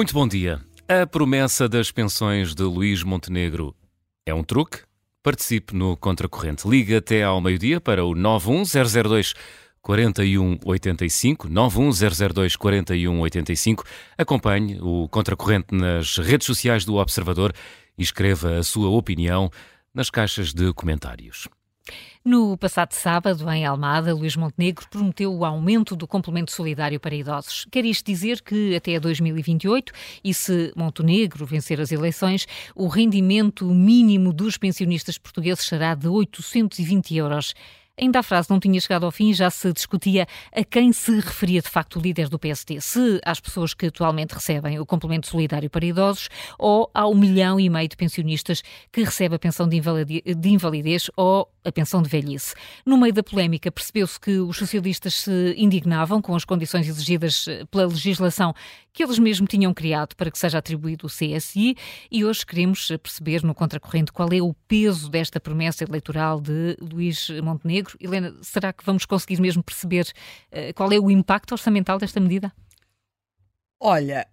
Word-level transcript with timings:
Muito 0.00 0.14
bom 0.14 0.26
dia. 0.26 0.58
A 0.88 1.06
promessa 1.06 1.68
das 1.68 1.92
pensões 1.92 2.54
de 2.54 2.62
Luís 2.62 3.02
Montenegro 3.02 3.76
é 4.24 4.32
um 4.32 4.42
truque? 4.42 4.78
Participe 5.22 5.76
no 5.76 5.94
Contracorrente. 5.94 6.66
Liga 6.66 6.96
até 6.96 7.22
ao 7.22 7.38
meio-dia 7.38 7.82
para 7.82 8.02
o 8.02 8.14
91002 8.14 9.34
4185 9.82 11.50
91002 11.50 12.56
4185. 12.56 13.84
Acompanhe 14.16 14.78
o 14.80 15.06
Contracorrente 15.10 15.74
nas 15.74 16.16
redes 16.16 16.46
sociais 16.46 16.86
do 16.86 16.94
Observador 16.94 17.52
e 17.98 18.02
escreva 18.02 18.56
a 18.56 18.62
sua 18.62 18.88
opinião 18.88 19.50
nas 19.92 20.08
caixas 20.08 20.54
de 20.54 20.72
comentários. 20.72 21.46
No 22.22 22.56
passado 22.58 22.92
sábado, 22.92 23.50
em 23.50 23.64
Almada, 23.64 24.14
Luís 24.14 24.36
Montenegro 24.36 24.86
prometeu 24.90 25.34
o 25.34 25.44
aumento 25.44 25.96
do 25.96 26.06
complemento 26.06 26.52
solidário 26.52 27.00
para 27.00 27.14
idosos. 27.14 27.66
Quer 27.70 27.84
isto 27.86 28.04
dizer 28.04 28.42
que 28.42 28.76
até 28.76 29.00
2028, 29.00 29.90
e 30.22 30.34
se 30.34 30.70
Montenegro 30.76 31.46
vencer 31.46 31.80
as 31.80 31.90
eleições, 31.90 32.46
o 32.74 32.88
rendimento 32.88 33.64
mínimo 33.64 34.34
dos 34.34 34.58
pensionistas 34.58 35.16
portugueses 35.16 35.64
será 35.64 35.94
de 35.94 36.08
820 36.08 37.16
euros. 37.16 37.54
Ainda 38.00 38.20
a 38.20 38.22
frase 38.22 38.48
não 38.48 38.58
tinha 38.58 38.80
chegado 38.80 39.04
ao 39.04 39.10
fim, 39.10 39.34
já 39.34 39.50
se 39.50 39.70
discutia 39.74 40.26
a 40.54 40.64
quem 40.64 40.90
se 40.90 41.20
referia 41.20 41.60
de 41.60 41.68
facto 41.68 41.98
o 41.98 42.02
líder 42.02 42.30
do 42.30 42.38
PSD, 42.38 42.80
se 42.80 43.20
às 43.22 43.40
pessoas 43.40 43.74
que 43.74 43.86
atualmente 43.86 44.32
recebem 44.32 44.80
o 44.80 44.86
complemento 44.86 45.26
solidário 45.26 45.68
para 45.68 45.84
idosos 45.84 46.30
ou 46.58 46.90
ao 46.94 47.14
milhão 47.14 47.60
e 47.60 47.68
meio 47.68 47.88
de 47.88 47.96
pensionistas 47.96 48.62
que 48.90 49.04
recebem 49.04 49.36
a 49.36 49.38
pensão 49.38 49.68
de 49.68 49.76
invalidez 50.48 51.10
ou 51.14 51.46
a 51.64 51.72
pensão 51.72 52.02
de 52.02 52.08
velhice. 52.08 52.54
No 52.84 52.96
meio 52.96 53.12
da 53.12 53.22
polémica, 53.22 53.70
percebeu-se 53.70 54.18
que 54.18 54.38
os 54.38 54.56
socialistas 54.56 55.14
se 55.14 55.54
indignavam 55.56 56.20
com 56.20 56.34
as 56.34 56.44
condições 56.44 56.88
exigidas 56.88 57.46
pela 57.70 57.86
legislação 57.86 58.54
que 58.92 59.04
eles 59.04 59.18
mesmos 59.18 59.48
tinham 59.48 59.72
criado 59.72 60.14
para 60.16 60.30
que 60.30 60.38
seja 60.38 60.58
atribuído 60.58 61.06
o 61.06 61.10
CSI 61.10 61.76
e 62.10 62.24
hoje 62.24 62.44
queremos 62.44 62.88
perceber 63.02 63.42
no 63.42 63.54
contracorrente 63.54 64.12
qual 64.12 64.28
é 64.32 64.40
o 64.40 64.54
peso 64.66 65.08
desta 65.08 65.38
promessa 65.38 65.84
eleitoral 65.84 66.40
de 66.40 66.76
Luís 66.80 67.28
Montenegro. 67.42 67.96
Helena, 68.00 68.34
será 68.42 68.72
que 68.72 68.84
vamos 68.84 69.04
conseguir 69.04 69.40
mesmo 69.40 69.62
perceber 69.62 70.06
uh, 70.52 70.74
qual 70.74 70.90
é 70.92 70.98
o 70.98 71.10
impacto 71.10 71.52
orçamental 71.52 71.98
desta 71.98 72.20
medida? 72.20 72.52
Olha, 73.78 74.26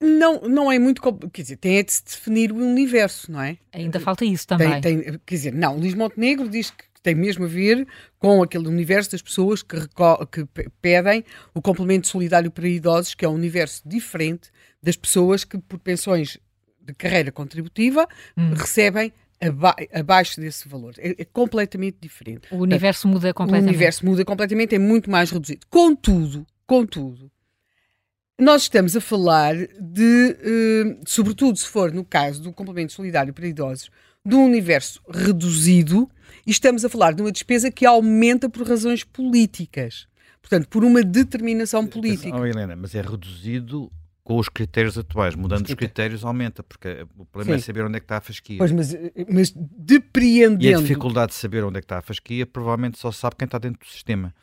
não, 0.00 0.40
não 0.42 0.70
é 0.70 0.78
muito. 0.78 1.02
Quer 1.30 1.42
dizer, 1.42 1.56
tem 1.56 1.78
é 1.78 1.82
de 1.82 1.92
se 1.92 2.04
definir 2.04 2.52
o 2.52 2.56
universo, 2.56 3.30
não 3.32 3.40
é? 3.40 3.58
Ainda 3.72 3.98
falta 3.98 4.24
isso 4.24 4.46
também. 4.46 4.80
Tem, 4.80 5.00
tem, 5.00 5.20
quer 5.24 5.34
dizer, 5.34 5.52
não, 5.52 5.76
Luís 5.76 5.94
Montenegro 5.94 6.48
diz 6.48 6.70
que 6.70 6.84
tem 7.02 7.14
mesmo 7.14 7.44
a 7.44 7.48
ver 7.48 7.86
com 8.18 8.42
aquele 8.42 8.68
universo 8.68 9.12
das 9.12 9.22
pessoas 9.22 9.62
que, 9.62 9.76
que 10.30 10.46
pedem 10.80 11.24
o 11.54 11.62
complemento 11.62 12.06
solidário 12.06 12.50
para 12.50 12.68
idosos, 12.68 13.14
que 13.14 13.24
é 13.24 13.28
um 13.28 13.34
universo 13.34 13.82
diferente 13.86 14.50
das 14.82 14.96
pessoas 14.96 15.44
que, 15.44 15.58
por 15.58 15.78
pensões 15.78 16.38
de 16.80 16.94
carreira 16.94 17.32
contributiva, 17.32 18.06
hum. 18.36 18.54
recebem 18.54 19.12
aba 19.40 19.74
abaixo 19.92 20.40
desse 20.40 20.68
valor. 20.68 20.94
É, 20.98 21.22
é, 21.22 21.24
completamente 21.24 21.98
diferente. 22.00 22.48
O 22.50 22.58
universo 22.58 23.06
muda 23.06 23.32
completamente. 23.32 23.66
O 23.66 23.70
universo 23.70 24.06
muda 24.06 24.24
completamente, 24.24 24.74
é 24.74 24.78
muito 24.78 25.10
mais 25.10 25.30
reduzido. 25.30 25.66
Contudo, 25.70 26.46
contudo, 26.66 27.30
nós 28.38 28.62
estamos 28.62 28.94
a 28.94 29.00
falar 29.00 29.54
de, 29.56 30.36
uh, 30.38 31.00
sobretudo 31.06 31.58
se 31.58 31.66
for 31.66 31.92
no 31.92 32.04
caso 32.04 32.40
do 32.40 32.52
complemento 32.52 32.92
solidário 32.92 33.34
para 33.34 33.46
idosos, 33.46 33.90
de 34.24 34.34
um 34.34 34.44
universo 34.44 35.00
reduzido 35.08 36.08
e 36.46 36.50
estamos 36.50 36.84
a 36.84 36.88
falar 36.88 37.14
de 37.14 37.22
uma 37.22 37.32
despesa 37.32 37.70
que 37.70 37.84
aumenta 37.84 38.48
por 38.48 38.66
razões 38.66 39.02
políticas. 39.02 40.06
Portanto, 40.40 40.68
por 40.68 40.84
uma 40.84 41.02
determinação 41.02 41.86
política. 41.86 42.36
Oh, 42.36 42.46
Helena, 42.46 42.76
mas 42.76 42.94
é 42.94 43.02
reduzido 43.02 43.90
com 44.22 44.36
os 44.38 44.48
critérios 44.48 44.96
atuais. 44.96 45.34
Mudando 45.34 45.66
os 45.66 45.74
critérios 45.74 46.24
aumenta, 46.24 46.62
porque 46.62 47.06
o 47.16 47.24
problema 47.24 47.56
é 47.56 47.58
Sim. 47.58 47.62
é 47.62 47.66
saber 47.66 47.84
onde 47.84 47.96
é 47.96 48.00
que 48.00 48.04
está 48.04 48.18
a 48.18 48.20
fasquia. 48.20 48.58
Pois, 48.58 48.70
mas, 48.70 48.94
mas 49.30 49.52
depreendendo... 49.56 50.64
E 50.64 50.74
a 50.74 50.78
dificuldade 50.78 51.32
de 51.32 51.38
saber 51.38 51.64
onde 51.64 51.78
é 51.78 51.80
que 51.80 51.86
está 51.86 51.98
a 51.98 52.02
fasquia 52.02 52.46
provavelmente 52.46 52.98
só 52.98 53.10
sabe 53.10 53.36
quem 53.36 53.46
está 53.46 53.58
dentro 53.58 53.80
do 53.80 53.90
sistema. 53.90 54.34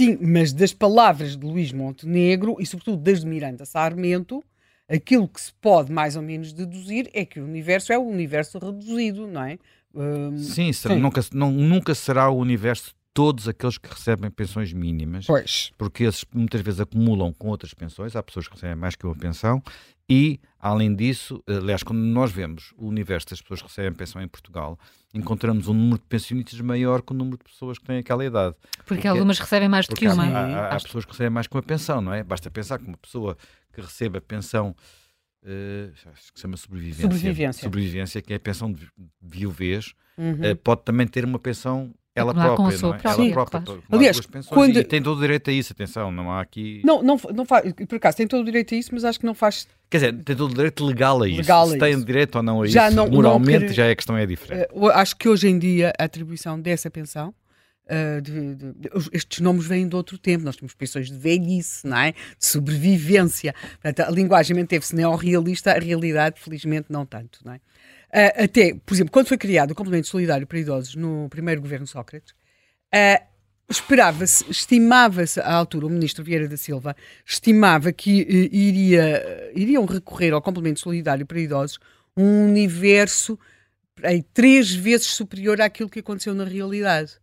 Sim, 0.00 0.18
mas 0.20 0.52
das 0.52 0.72
palavras 0.72 1.36
de 1.36 1.44
Luís 1.44 1.72
Montenegro 1.72 2.56
e 2.58 2.66
sobretudo 2.66 2.96
das 2.96 3.20
de 3.20 3.26
Miranda 3.26 3.64
Sarmento, 3.64 4.42
aquilo 4.88 5.28
que 5.28 5.40
se 5.40 5.52
pode 5.60 5.92
mais 5.92 6.16
ou 6.16 6.22
menos 6.22 6.52
deduzir 6.52 7.10
é 7.12 7.24
que 7.24 7.38
o 7.38 7.44
universo 7.44 7.92
é 7.92 7.98
o 7.98 8.02
universo 8.02 8.58
reduzido, 8.58 9.26
não 9.26 9.44
é? 9.44 9.58
Um, 9.94 10.38
sim, 10.38 10.72
será, 10.72 10.94
sim. 10.94 11.00
Nunca, 11.00 11.20
não, 11.32 11.50
nunca 11.50 11.94
será 11.94 12.30
o 12.30 12.38
universo 12.38 12.94
todos 13.12 13.48
aqueles 13.48 13.76
que 13.76 13.88
recebem 13.88 14.30
pensões 14.30 14.72
mínimas, 14.72 15.26
pois. 15.26 15.72
porque 15.76 16.04
esses 16.04 16.24
muitas 16.32 16.60
vezes 16.60 16.80
acumulam 16.80 17.32
com 17.32 17.48
outras 17.48 17.74
pensões, 17.74 18.14
há 18.14 18.22
pessoas 18.22 18.46
que 18.46 18.54
recebem 18.54 18.76
mais 18.76 18.94
que 18.94 19.04
uma 19.04 19.16
pensão, 19.16 19.62
e, 20.08 20.40
além 20.58 20.94
disso, 20.94 21.42
aliás, 21.46 21.84
quando 21.84 22.00
nós 22.00 22.32
vemos 22.32 22.72
o 22.76 22.88
universo 22.88 23.28
das 23.30 23.40
pessoas 23.40 23.62
que 23.62 23.68
recebem 23.68 23.92
pensão 23.92 24.20
em 24.20 24.26
Portugal, 24.26 24.76
encontramos 25.14 25.68
um 25.68 25.74
número 25.74 25.98
de 25.98 26.06
pensionistas 26.06 26.60
maior 26.60 27.00
que 27.00 27.12
o 27.12 27.16
número 27.16 27.38
de 27.38 27.44
pessoas 27.44 27.78
que 27.78 27.84
têm 27.84 27.98
aquela 27.98 28.24
idade. 28.24 28.56
Porque, 28.60 28.94
porque 28.94 29.08
algumas 29.08 29.38
recebem 29.38 29.68
mais 29.68 29.86
do 29.86 29.94
que 29.94 30.08
uma. 30.08 30.24
Há, 30.24 30.46
há, 30.46 30.76
há 30.76 30.80
pessoas 30.80 31.04
que 31.04 31.12
recebem 31.12 31.30
mais 31.30 31.46
que 31.46 31.54
uma 31.54 31.62
pensão, 31.62 32.00
não 32.00 32.12
é? 32.12 32.24
Basta 32.24 32.50
pensar 32.50 32.78
que 32.80 32.86
uma 32.86 32.96
pessoa 32.96 33.36
que 33.72 33.80
recebe 33.80 34.18
a 34.18 34.20
pensão 34.20 34.74
Uh, 35.42 35.90
acho 36.12 36.32
que 36.32 36.38
se 36.38 36.42
chama 36.42 36.56
sobrevivência. 36.58 37.02
Sobrevivência. 37.02 37.62
Sobrevivência, 37.62 38.20
que 38.20 38.32
é 38.34 38.36
a 38.36 38.40
pensão 38.40 38.70
de 38.70 38.86
viuvez, 39.22 39.94
uhum. 40.18 40.52
uh, 40.52 40.56
pode 40.56 40.82
também 40.82 41.06
ter 41.06 41.24
uma 41.24 41.38
pensão 41.38 41.94
ela 42.20 42.34
própria, 42.34 42.78
não 42.78 42.94
é? 42.94 42.98
Própria, 42.98 43.24
ela 43.24 43.32
própria. 43.32 43.60
Claro. 43.60 43.82
Aliás, 43.90 44.20
quando... 44.48 44.76
e 44.78 44.84
tem 44.84 45.02
todo 45.02 45.18
o 45.18 45.20
direito 45.20 45.50
a 45.50 45.52
isso, 45.52 45.72
atenção, 45.72 46.10
não 46.10 46.30
há 46.30 46.40
aqui... 46.40 46.80
Não, 46.84 47.02
não, 47.02 47.20
não 47.34 47.44
faz, 47.44 47.72
por 47.72 47.96
acaso, 47.96 48.16
tem 48.16 48.26
todo 48.26 48.42
o 48.42 48.44
direito 48.44 48.74
a 48.74 48.78
isso, 48.78 48.90
mas 48.92 49.04
acho 49.04 49.18
que 49.18 49.26
não 49.26 49.34
faz... 49.34 49.66
Quer 49.88 49.96
dizer, 49.98 50.24
tem 50.24 50.36
todo 50.36 50.52
o 50.52 50.54
direito 50.54 50.84
legal 50.84 51.22
a 51.22 51.28
isso. 51.28 51.38
Legal 51.38 51.68
Se 51.68 51.78
tem 51.78 51.92
isso. 51.92 52.04
direito 52.04 52.36
ou 52.36 52.42
não 52.42 52.62
a 52.62 52.66
já 52.66 52.86
isso, 52.86 52.96
não, 52.96 53.08
moralmente 53.08 53.66
não 53.66 53.72
já 53.72 53.86
é 53.86 53.90
a 53.90 53.96
questão 53.96 54.16
é 54.16 54.24
diferente. 54.24 54.68
Uh, 54.72 54.86
acho 54.88 55.16
que 55.16 55.28
hoje 55.28 55.48
em 55.48 55.58
dia 55.58 55.92
a 55.98 56.04
atribuição 56.04 56.60
dessa 56.60 56.90
pensão 56.90 57.34
Uh, 57.90 58.22
de, 58.22 58.54
de, 58.54 58.72
de, 58.72 58.90
estes 59.12 59.40
nomes 59.40 59.66
vêm 59.66 59.88
de 59.88 59.96
outro 59.96 60.16
tempo. 60.16 60.44
Nós 60.44 60.54
temos 60.54 60.72
pensões 60.74 61.10
de 61.10 61.18
velhice, 61.18 61.84
não 61.84 61.98
é? 61.98 62.12
de 62.12 62.46
sobrevivência. 62.46 63.52
Portanto, 63.82 64.08
a 64.08 64.12
linguagem 64.12 64.56
manteve-se 64.56 64.94
neorrealista, 64.94 65.72
a 65.72 65.78
realidade, 65.80 66.40
felizmente, 66.40 66.86
não 66.88 67.04
tanto. 67.04 67.40
Não 67.44 67.54
é? 67.54 67.60
Uh, 68.12 68.44
até, 68.44 68.74
por 68.74 68.94
exemplo, 68.94 69.12
quando 69.12 69.28
foi 69.28 69.38
criado 69.38 69.72
o 69.72 69.74
complemento 69.74 70.06
solidário 70.06 70.46
para 70.46 70.58
idosos 70.58 70.94
no 70.94 71.28
primeiro 71.28 71.60
governo 71.60 71.86
Sócrates, 71.86 72.32
uh, 72.94 73.24
esperava-se, 73.68 74.44
estimava-se 74.50 75.40
à 75.40 75.52
altura, 75.52 75.86
o 75.86 75.90
ministro 75.90 76.24
Vieira 76.24 76.48
da 76.48 76.56
Silva 76.56 76.96
estimava 77.24 77.92
que 77.92 78.10
iria, 78.10 79.52
iriam 79.54 79.84
recorrer 79.84 80.32
ao 80.32 80.42
complemento 80.42 80.80
solidário 80.80 81.24
para 81.24 81.38
idosos 81.38 81.78
um 82.16 82.46
universo 82.46 83.38
três 84.34 84.74
vezes 84.74 85.08
superior 85.08 85.60
àquilo 85.60 85.88
que 85.88 86.00
aconteceu 86.00 86.34
na 86.34 86.44
realidade. 86.44 87.18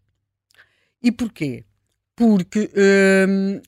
E 1.01 1.11
porquê? 1.11 1.63
Porque 2.15 2.69
hum, 3.27 3.61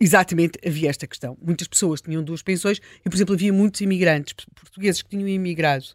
exatamente 0.00 0.58
havia 0.66 0.90
esta 0.90 1.06
questão. 1.06 1.36
Muitas 1.40 1.68
pessoas 1.68 2.00
tinham 2.00 2.22
duas 2.22 2.42
pensões 2.42 2.80
e, 3.04 3.08
por 3.08 3.14
exemplo, 3.14 3.34
havia 3.34 3.52
muitos 3.52 3.80
imigrantes 3.80 4.34
portugueses 4.54 5.02
que 5.02 5.10
tinham 5.10 5.28
imigrado 5.28 5.86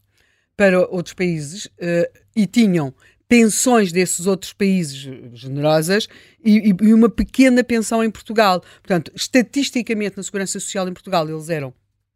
para 0.56 0.88
outros 0.88 1.14
países 1.14 1.66
uh, 1.66 2.20
e 2.36 2.46
tinham 2.46 2.94
pensões 3.28 3.92
desses 3.92 4.28
outros 4.28 4.54
países 4.54 5.10
generosas 5.34 6.08
e, 6.44 6.76
e, 6.80 6.94
uma 6.94 7.10
pequena 7.10 7.64
pensão 7.64 8.04
em 8.04 8.12
Portugal. 8.12 8.62
Portanto, 8.62 9.12
estatisticamente, 9.16 10.18
na 10.18 10.24
Segurança 10.24 10.60
Social 10.60 10.88
em 10.88 10.94
Portugal, 10.94 11.28
eles 11.28 11.50
eram 11.50 11.74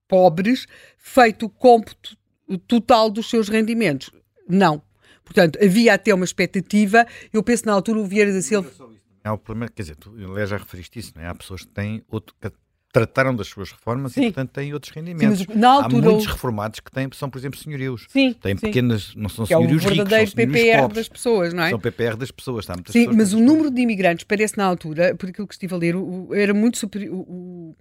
pobres, 0.07 0.67
feito 0.97 1.47
o 1.47 1.49
cômputo 1.49 2.15
total 2.67 3.09
dos 3.09 3.29
seus 3.29 3.49
rendimentos. 3.49 4.11
Não. 4.47 4.81
Portanto, 5.23 5.59
havia 5.61 5.93
até 5.93 6.13
uma 6.13 6.23
expectativa. 6.23 7.05
Eu 7.33 7.43
penso 7.43 7.65
na 7.65 7.73
altura 7.73 7.99
o 7.99 8.05
Vieira 8.05 8.31
da 8.31 8.41
Silva. 8.41 8.71
Há 9.23 9.33
o 9.33 9.37
problema, 9.37 9.69
quer 9.69 9.81
dizer, 9.81 9.95
tu 9.95 10.13
já 10.45 10.55
referiste 10.55 10.99
isso, 10.99 11.13
não 11.15 11.23
é? 11.23 11.27
Há 11.27 11.35
pessoas 11.35 11.61
que 11.61 11.71
têm 11.73 12.01
outro, 12.07 12.33
trataram 12.97 13.35
das 13.35 13.47
suas 13.47 13.71
reformas 13.71 14.13
sim. 14.13 14.21
e, 14.21 14.23
portanto, 14.25 14.49
têm 14.51 14.73
outros 14.73 14.91
rendimentos. 14.91 15.39
Sim, 15.39 15.63
altura, 15.63 16.07
Há 16.07 16.11
muitos 16.11 16.25
reformados 16.25 16.79
que 16.79 16.91
têm, 16.91 17.07
são, 17.13 17.29
por 17.29 17.37
exemplo, 17.37 17.59
senhorios. 17.59 18.05
Sim, 18.09 18.33
têm 18.33 18.55
pequenas, 18.55 19.13
não 19.15 19.29
são 19.29 19.45
que 19.45 19.53
senhorios 19.53 19.83
é 19.83 19.85
o 19.85 19.89
verdadeiro 19.89 20.25
ricos, 20.25 20.43
são 20.43 20.51
PPR 20.53 20.81
pobres. 20.81 20.95
das 20.95 21.09
pessoas, 21.09 21.53
não 21.53 21.63
é? 21.63 21.69
São 21.69 21.79
PPR 21.79 22.15
das 22.15 22.31
pessoas, 22.31 22.65
está 22.67 22.75
Sim, 22.87 23.07
mas 23.13 23.33
o 23.33 23.39
número 23.39 23.69
de 23.69 23.81
imigrantes 23.81 24.23
parece 24.23 24.57
na 24.57 24.65
altura, 24.65 25.15
por 25.15 25.29
aquilo 25.29 25.47
que 25.47 25.53
estive 25.53 25.73
a 25.73 25.77
ler, 25.77 25.95
era 26.33 26.53
muito 26.53 26.77
superior. 26.77 27.13
O, 27.15 27.75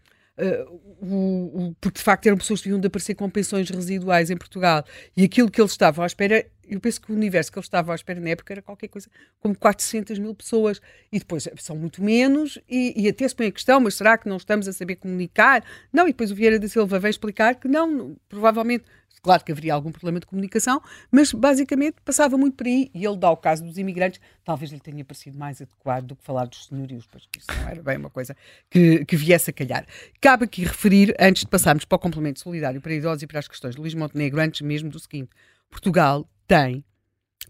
o, 1.01 1.69
o, 1.69 1.77
porque 1.81 1.99
de 1.99 2.05
facto 2.05 2.27
eram 2.27 2.37
pessoas 2.37 2.61
que 2.61 2.69
vinham 2.69 2.81
de 2.81 2.87
aparecer 2.87 3.15
com 3.15 3.29
pensões 3.31 3.71
residuais 3.71 4.31
em 4.31 4.37
Portugal 4.37 4.85
e 5.17 5.25
aquilo 5.25 5.51
que 5.51 5.61
eles 5.61 5.73
estavam 5.73 6.03
à 6.03 6.07
espera 6.07 6.47
eu 6.69 6.81
penso 6.81 7.01
que 7.01 7.13
o 7.13 7.15
universo 7.15 7.51
que 7.51 7.59
eles 7.59 7.67
estavam 7.67 7.93
à 7.93 7.95
espera 7.95 8.21
na 8.21 8.31
época 8.31 8.53
era 8.53 8.61
qualquer 8.61 8.89
coisa 8.89 9.09
como 9.41 9.57
400 9.57 10.19
mil 10.19 10.35
pessoas 10.35 10.81
e 11.13 11.19
depois 11.19 11.49
são 11.59 11.77
muito 11.77 12.03
menos 12.03 12.59
e, 12.69 12.93
e 12.97 13.09
até 13.09 13.27
se 13.27 13.35
põe 13.35 13.47
a 13.47 13.53
questão, 13.53 13.81
mas 13.81 13.95
será 13.95 14.19
que 14.19 14.29
não 14.29 14.37
estamos 14.37 14.67
a 14.67 14.73
saber 14.73 14.97
comunicar? 14.97 15.65
Não, 15.93 16.05
e 16.05 16.09
depois 16.09 16.31
o 16.31 16.35
Vieira 16.35 16.59
da 16.59 16.69
Silva 16.69 16.99
vem 16.99 17.11
explicar 17.11 17.55
que 17.55 17.69
não, 17.69 18.17
provavelmente 18.29 18.85
Claro 19.23 19.45
que 19.45 19.51
haveria 19.51 19.75
algum 19.75 19.91
problema 19.91 20.21
de 20.21 20.27
comunicação, 20.27 20.81
mas 21.11 21.33
basicamente 21.33 21.97
passava 22.05 22.37
muito 22.39 22.57
por 22.57 22.67
aí. 22.67 22.91
E 22.95 23.05
ele 23.05 23.17
dá 23.17 23.31
o 23.31 23.37
caso 23.37 23.65
dos 23.65 23.77
imigrantes, 23.77 24.21
talvez 24.45 24.71
lhe 24.71 24.79
tenha 24.79 25.05
parecido 25.05 25.37
mais 25.37 25.61
adequado 25.61 26.05
do 26.07 26.17
que 26.17 26.25
falar 26.25 26.47
dos 26.47 26.67
senhorios, 26.67 27.07
pois 27.11 27.25
isso 27.37 27.47
não 27.61 27.69
era 27.69 27.83
bem 27.83 27.97
uma 27.97 28.11
coisa 28.11 28.37
que, 28.71 29.05
que 29.05 29.17
viesse 29.17 29.51
a 29.51 29.53
calhar. 29.53 29.87
Cabe 30.21 30.45
aqui 30.45 30.63
referir, 30.63 31.15
antes 31.19 31.43
de 31.43 31.49
passarmos 31.49 31.85
para 31.85 31.97
o 31.97 31.99
complemento 31.99 32.41
solidário 32.41 32.81
para 32.81 32.95
idosos 32.95 33.23
e 33.23 33.27
para 33.27 33.41
as 33.41 33.49
questões 33.49 33.75
de 33.75 33.81
Luís 33.81 33.95
Montenegro, 33.95 34.41
antes 34.41 34.61
mesmo 34.61 34.91
do 34.91 35.01
seguinte: 35.01 35.31
Portugal 35.69 36.29
tem 36.47 36.85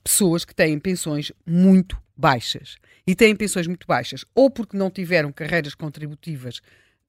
pessoas 0.03 0.45
que 0.45 0.55
têm 0.55 0.79
pensões 0.79 1.33
muito 1.45 2.01
baixas. 2.17 2.77
E 3.07 3.15
têm 3.15 3.37
pensões 3.37 3.67
muito 3.67 3.87
baixas, 3.87 4.25
ou 4.35 4.51
porque 4.51 4.77
não 4.77 4.91
tiveram 4.91 5.31
carreiras 5.31 5.75
contributivas 5.75 6.61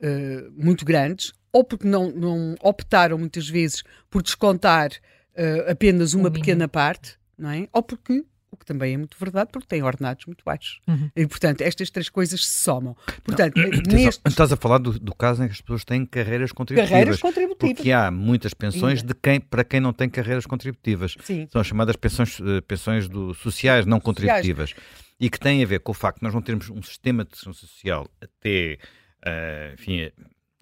uh, 0.01 0.51
muito 0.51 0.83
grandes, 0.83 1.31
ou 1.57 1.63
porque 1.63 1.88
não, 1.88 2.12
não 2.12 2.56
optaram 2.62 3.18
muitas 3.18 3.50
vezes 3.50 3.83
por 4.12 4.21
descontar 4.21 4.92
uh, 4.92 5.71
apenas 5.71 6.13
uma 6.13 6.30
pequena 6.30 6.68
parte, 6.68 7.18
não 7.36 7.50
é? 7.50 7.68
Ou 7.74 7.81
porque 7.81 8.24
o 8.51 8.56
que 8.56 8.63
também 8.63 8.94
é 8.94 8.98
muito 8.98 9.18
verdade, 9.19 9.50
porque 9.51 9.68
têm 9.68 9.81
ordenados 9.81 10.25
muito 10.27 10.45
baixos. 10.45 10.80
Uhum. 10.88 11.09
E, 11.15 11.25
portanto, 11.25 11.62
estas 11.62 11.89
três 11.89 12.09
coisas 12.09 12.45
se 12.45 12.62
somam. 12.62 12.95
Portanto, 13.24 13.56
não, 13.56 13.69
nestes... 13.92 14.21
Estás 14.25 14.51
a 14.51 14.56
falar 14.56 14.77
do, 14.77 15.00
do, 15.00 15.15
caso 15.15 15.44
em 15.44 15.48
que 15.48 15.54
as 15.54 15.62
pessoas 15.62 15.83
têm 15.83 16.06
carreiras 16.06 16.51
contributivas. 16.51 16.89
Carreiras 16.92 17.19
contributivas. 17.19 17.75
Porque 17.75 17.92
há 17.92 18.12
muitas 18.12 18.54
pensões 18.54 19.01
de 19.01 19.15
quem, 19.15 19.39
para 19.39 19.63
quem 19.63 19.80
não 19.80 19.92
tem 19.92 20.07
carreiras 20.07 20.45
contributivas. 20.45 21.15
Sim. 21.24 21.48
São 21.51 21.59
as 21.59 21.65
chamadas 21.65 21.95
pensões, 21.95 22.39
eh, 22.39 22.62
pensões 22.62 23.09
do, 23.09 23.33
sociais 23.33 23.86
não 23.86 24.00
contributivas. 24.00 24.69
Sociais. 24.69 25.07
E 25.19 25.30
que 25.30 25.39
têm 25.39 25.63
a 25.63 25.65
ver 25.65 25.80
com 25.80 25.92
o 25.92 25.95
facto 25.95 26.19
de 26.19 26.24
nós 26.24 26.33
não 26.33 26.42
termos 26.42 26.69
um 26.69 26.83
sistema 26.83 27.25
de 27.25 27.36
segurança 27.36 27.65
social 27.65 28.07
até, 28.21 28.77
uh, 29.25 29.74
enfim, 29.74 30.12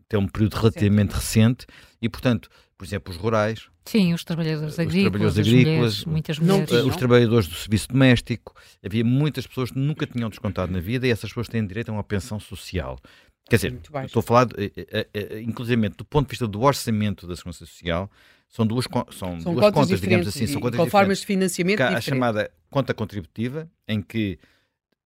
até 0.07 0.17
um 0.17 0.27
período 0.27 0.55
relativamente 0.55 1.11
recente 1.11 1.65
e, 2.01 2.07
portanto, 2.07 2.49
por 2.77 2.85
exemplo, 2.85 3.13
os 3.13 3.19
rurais. 3.19 3.69
Sim, 3.85 4.13
os 4.13 4.23
trabalhadores 4.23 4.77
agrícolas, 4.79 5.05
os 5.05 5.11
trabalhadores 5.11 5.47
agrícolas 5.47 5.75
mulheres, 5.75 6.05
muitas 6.05 6.39
mulheres. 6.39 6.71
Não, 6.71 6.87
os 6.87 6.95
trabalhadores 6.95 7.47
do 7.47 7.55
serviço 7.55 7.87
doméstico. 7.89 8.53
Havia 8.83 9.03
muitas 9.03 9.47
pessoas 9.47 9.71
que 9.71 9.79
nunca 9.79 10.05
tinham 10.05 10.29
descontado 10.29 10.71
na 10.71 10.79
vida 10.79 11.07
e 11.07 11.11
essas 11.11 11.29
pessoas 11.29 11.47
têm 11.47 11.65
direito 11.65 11.89
a 11.89 11.93
uma 11.93 12.03
pensão 12.03 12.39
social. 12.39 12.99
Quer 13.47 13.57
dizer, 13.57 13.79
estou 14.05 14.21
a 14.21 14.23
falar, 14.23 14.47
eh, 14.57 14.71
eh, 14.75 15.07
eh, 15.13 15.41
inclusive, 15.41 15.89
do 15.89 16.03
ponto 16.03 16.25
de 16.25 16.31
vista 16.31 16.47
do 16.47 16.61
orçamento 16.61 17.27
da 17.27 17.35
Segurança 17.35 17.65
Social, 17.65 18.09
são 18.49 18.65
duas, 18.65 18.85
são, 19.11 19.39
são 19.39 19.53
duas 19.53 19.71
contas, 19.71 20.01
digamos 20.01 20.27
assim, 20.27 20.47
são 20.47 20.59
contas 20.59 20.79
com 20.79 20.87
formas 20.87 21.19
de 21.19 21.27
financiamento 21.27 21.79
A 21.81 22.01
chamada 22.01 22.49
conta 22.71 22.93
contributiva, 22.93 23.69
em 23.87 24.01
que 24.01 24.39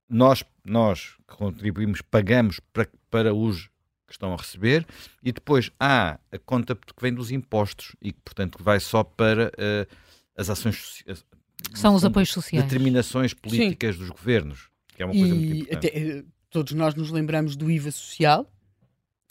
nós, 0.09 0.45
nós 0.65 1.17
que 1.29 1.37
contribuímos, 1.37 2.00
pagamos 2.00 2.61
para, 2.73 2.89
para 3.11 3.35
os 3.35 3.69
que 4.09 4.15
estão 4.15 4.33
a 4.33 4.37
receber, 4.37 4.87
e 5.23 5.31
depois 5.31 5.71
há 5.79 6.19
a 6.33 6.39
conta 6.39 6.75
que 6.75 7.01
vem 7.01 7.13
dos 7.13 7.31
impostos 7.31 7.95
e 8.01 8.11
que, 8.11 8.21
portanto, 8.25 8.59
vai 8.61 8.81
só 8.81 9.05
para 9.05 9.49
uh, 9.49 9.97
as 10.37 10.49
ações 10.49 10.77
sociais. 10.77 11.25
São 11.75 11.95
os 11.95 12.05
apoios 12.05 12.31
sociais. 12.31 12.65
Determinações 12.65 13.35
políticas 13.35 13.95
Sim. 13.95 14.01
dos 14.01 14.11
governos, 14.11 14.71
que 14.97 15.03
é 15.03 15.07
uma 15.07 15.13
coisa 15.13 15.35
e 15.35 15.39
muito 15.39 15.57
importante. 15.57 15.87
Até, 15.87 15.99
eh, 15.99 16.25
todos 16.51 16.73
nós 16.73 16.95
nos 16.95 17.11
lembramos 17.11 17.55
do 17.55 17.71
IVA 17.71 17.91
social, 17.91 18.51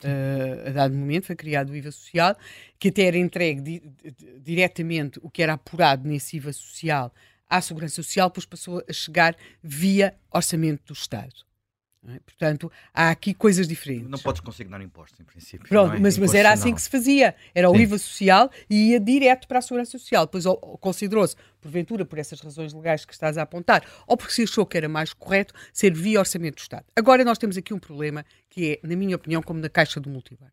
Uh, 0.00 0.68
a 0.68 0.70
dado 0.70 0.94
momento 0.94 1.26
foi 1.26 1.34
criado 1.34 1.70
o 1.70 1.76
IVA 1.76 1.90
social, 1.90 2.36
que 2.78 2.86
até 2.86 3.02
era 3.02 3.18
entregue 3.18 3.60
di 3.60 3.82
diretamente 4.40 5.18
o 5.20 5.28
que 5.28 5.42
era 5.42 5.54
apurado 5.54 6.08
nesse 6.08 6.36
IVA 6.36 6.52
social 6.52 7.12
à 7.48 7.60
Segurança 7.60 7.96
Social, 7.96 8.28
depois 8.28 8.46
passou 8.46 8.80
a 8.88 8.92
chegar 8.92 9.34
via 9.60 10.14
orçamento 10.30 10.84
do 10.86 10.92
Estado. 10.92 11.47
É? 12.14 12.20
Portanto, 12.20 12.70
há 12.94 13.10
aqui 13.10 13.34
coisas 13.34 13.68
diferentes. 13.68 14.08
Não 14.08 14.18
podes 14.18 14.40
consignar 14.40 14.80
impostos, 14.80 15.18
em 15.20 15.24
princípio. 15.24 15.68
Pronto, 15.68 15.94
é? 15.94 15.98
mas, 15.98 16.16
mas, 16.16 16.34
era 16.34 16.52
assim 16.52 16.74
que 16.74 16.80
se 16.80 16.88
fazia. 16.88 17.34
Era 17.54 17.70
o 17.70 17.74
Sim. 17.74 17.82
IVA 17.82 17.98
social 17.98 18.50
e 18.68 18.90
ia 18.90 19.00
direto 19.00 19.46
para 19.46 19.58
a 19.58 19.62
Segurança 19.62 19.92
Social. 19.92 20.26
Depois 20.26 20.44
considerou-se, 20.80 21.36
porventura, 21.60 22.04
por 22.04 22.18
essas 22.18 22.40
razões 22.40 22.72
legais 22.72 23.04
que 23.04 23.12
estás 23.12 23.36
a 23.36 23.42
apontar, 23.42 23.84
ou 24.06 24.16
porque 24.16 24.32
se 24.32 24.42
achou 24.42 24.64
que 24.64 24.76
era 24.76 24.88
mais 24.88 25.12
correto 25.12 25.52
ser 25.72 25.92
via 25.92 26.18
orçamento 26.18 26.56
do 26.56 26.60
Estado. 26.60 26.84
Agora 26.96 27.24
nós 27.24 27.38
temos 27.38 27.56
aqui 27.56 27.74
um 27.74 27.78
problema 27.78 28.24
que 28.48 28.72
é, 28.72 28.86
na 28.86 28.96
minha 28.96 29.16
opinião, 29.16 29.42
como 29.42 29.60
na 29.60 29.68
caixa 29.68 30.00
do 30.00 30.08
multibanco. 30.08 30.52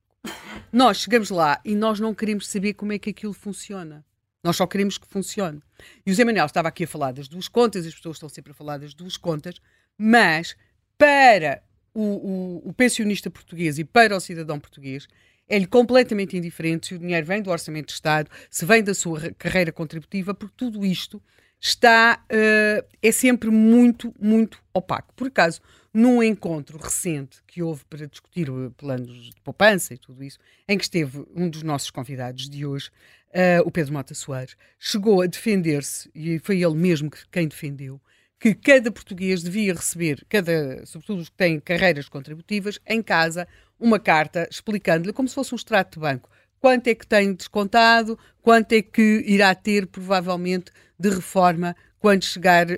Nós 0.72 0.98
chegamos 0.98 1.30
lá 1.30 1.62
e 1.64 1.76
nós 1.76 2.00
não 2.00 2.14
queremos 2.14 2.48
saber 2.48 2.74
como 2.74 2.92
é 2.92 3.00
que 3.00 3.10
aquilo 3.10 3.34
funciona. 3.34 4.04
Nós 4.44 4.58
só 4.58 4.68
queremos 4.68 4.98
que 4.98 5.08
funcione. 5.08 5.60
E 6.06 6.12
o 6.12 6.14
Zé 6.14 6.24
Manuel 6.24 6.46
estava 6.46 6.68
aqui 6.68 6.84
a 6.84 6.88
falar 6.88 7.12
das 7.12 7.28
duas 7.28 7.48
contas, 7.48 7.86
as 7.86 7.96
pessoas 7.96 8.18
estão 8.18 8.30
sempre 8.30 8.52
a 8.52 8.56
falar 8.56 8.78
das 8.78 8.94
duas 8.94 9.18
contas, 9.18 9.56
mas 9.98 10.56
para 10.98 11.62
o, 11.94 12.04
o, 12.04 12.70
o 12.70 12.74
pensionista 12.74 13.30
português 13.30 13.80
e 13.80 13.84
para 13.84 14.16
o 14.16 14.20
cidadão 14.20 14.60
português, 14.60 15.08
é-lhe 15.48 15.68
completamente 15.68 16.36
indiferente 16.36 16.88
se 16.88 16.96
o 16.96 17.00
dinheiro 17.00 17.26
vem 17.26 17.42
do 17.42 17.50
Orçamento 17.50 17.88
de 17.88 17.94
Estado, 17.94 18.30
se 18.50 18.66
vem 18.66 18.84
da 18.84 18.94
sua 18.94 19.32
carreira 19.38 19.72
contributiva, 19.72 20.34
porque 20.34 20.56
tudo 20.58 20.86
isto 20.86 21.22
está 21.60 22.24
uh, 22.32 22.86
é 23.02 23.12
sempre 23.12 23.50
muito, 23.50 24.14
muito 24.20 24.62
opaco. 24.74 25.14
Por 25.16 25.28
acaso, 25.28 25.62
num 25.94 26.22
encontro 26.22 26.78
recente 26.78 27.42
que 27.48 27.64
houve 27.64 27.86
para 27.86 28.06
discutir 28.06 28.50
planos 28.76 29.32
de 29.32 29.42
poupança 29.42 29.94
e 29.94 29.98
tudo 29.98 30.24
isso, 30.24 30.38
em 30.68 30.78
que 30.78 30.84
esteve 30.84 31.26
um 31.34 31.50
dos 31.50 31.64
nossos 31.64 31.90
convidados 31.90 32.50
de 32.50 32.66
hoje, 32.66 32.90
uh, 33.30 33.66
o 33.66 33.72
Pedro 33.72 33.94
Mota 33.94 34.14
Soares, 34.14 34.58
chegou 34.78 35.22
a 35.22 35.26
defender-se, 35.26 36.10
e 36.14 36.38
foi 36.40 36.62
ele 36.62 36.76
mesmo 36.76 37.10
quem 37.32 37.48
defendeu, 37.48 38.02
que 38.46 38.54
cada 38.54 38.92
português 38.92 39.42
devia 39.42 39.74
receber, 39.74 40.24
cada, 40.30 40.86
sobretudo 40.86 41.22
os 41.22 41.30
que 41.30 41.36
têm 41.36 41.60
carreiras 41.60 42.08
contributivas, 42.08 42.80
em 42.86 43.02
casa, 43.02 43.48
uma 43.80 43.98
carta 43.98 44.48
explicando-lhe 44.52 45.12
como 45.12 45.28
se 45.28 45.34
fosse 45.34 45.52
um 45.52 45.56
extrato 45.56 45.96
de 45.96 46.00
banco. 46.00 46.30
Quanto 46.60 46.88
é 46.88 46.94
que 46.94 47.08
tem 47.08 47.34
descontado, 47.34 48.20
quanto 48.44 48.74
é 48.74 48.84
que 48.84 49.24
irá 49.26 49.56
ter, 49.56 49.88
provavelmente, 49.88 50.72
de 51.00 51.10
reforma 51.10 51.76
quando 51.98 52.24
chegar 52.24 52.70
uh, 52.70 52.78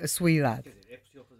a 0.00 0.06
sua 0.06 0.30
idade 0.30 0.70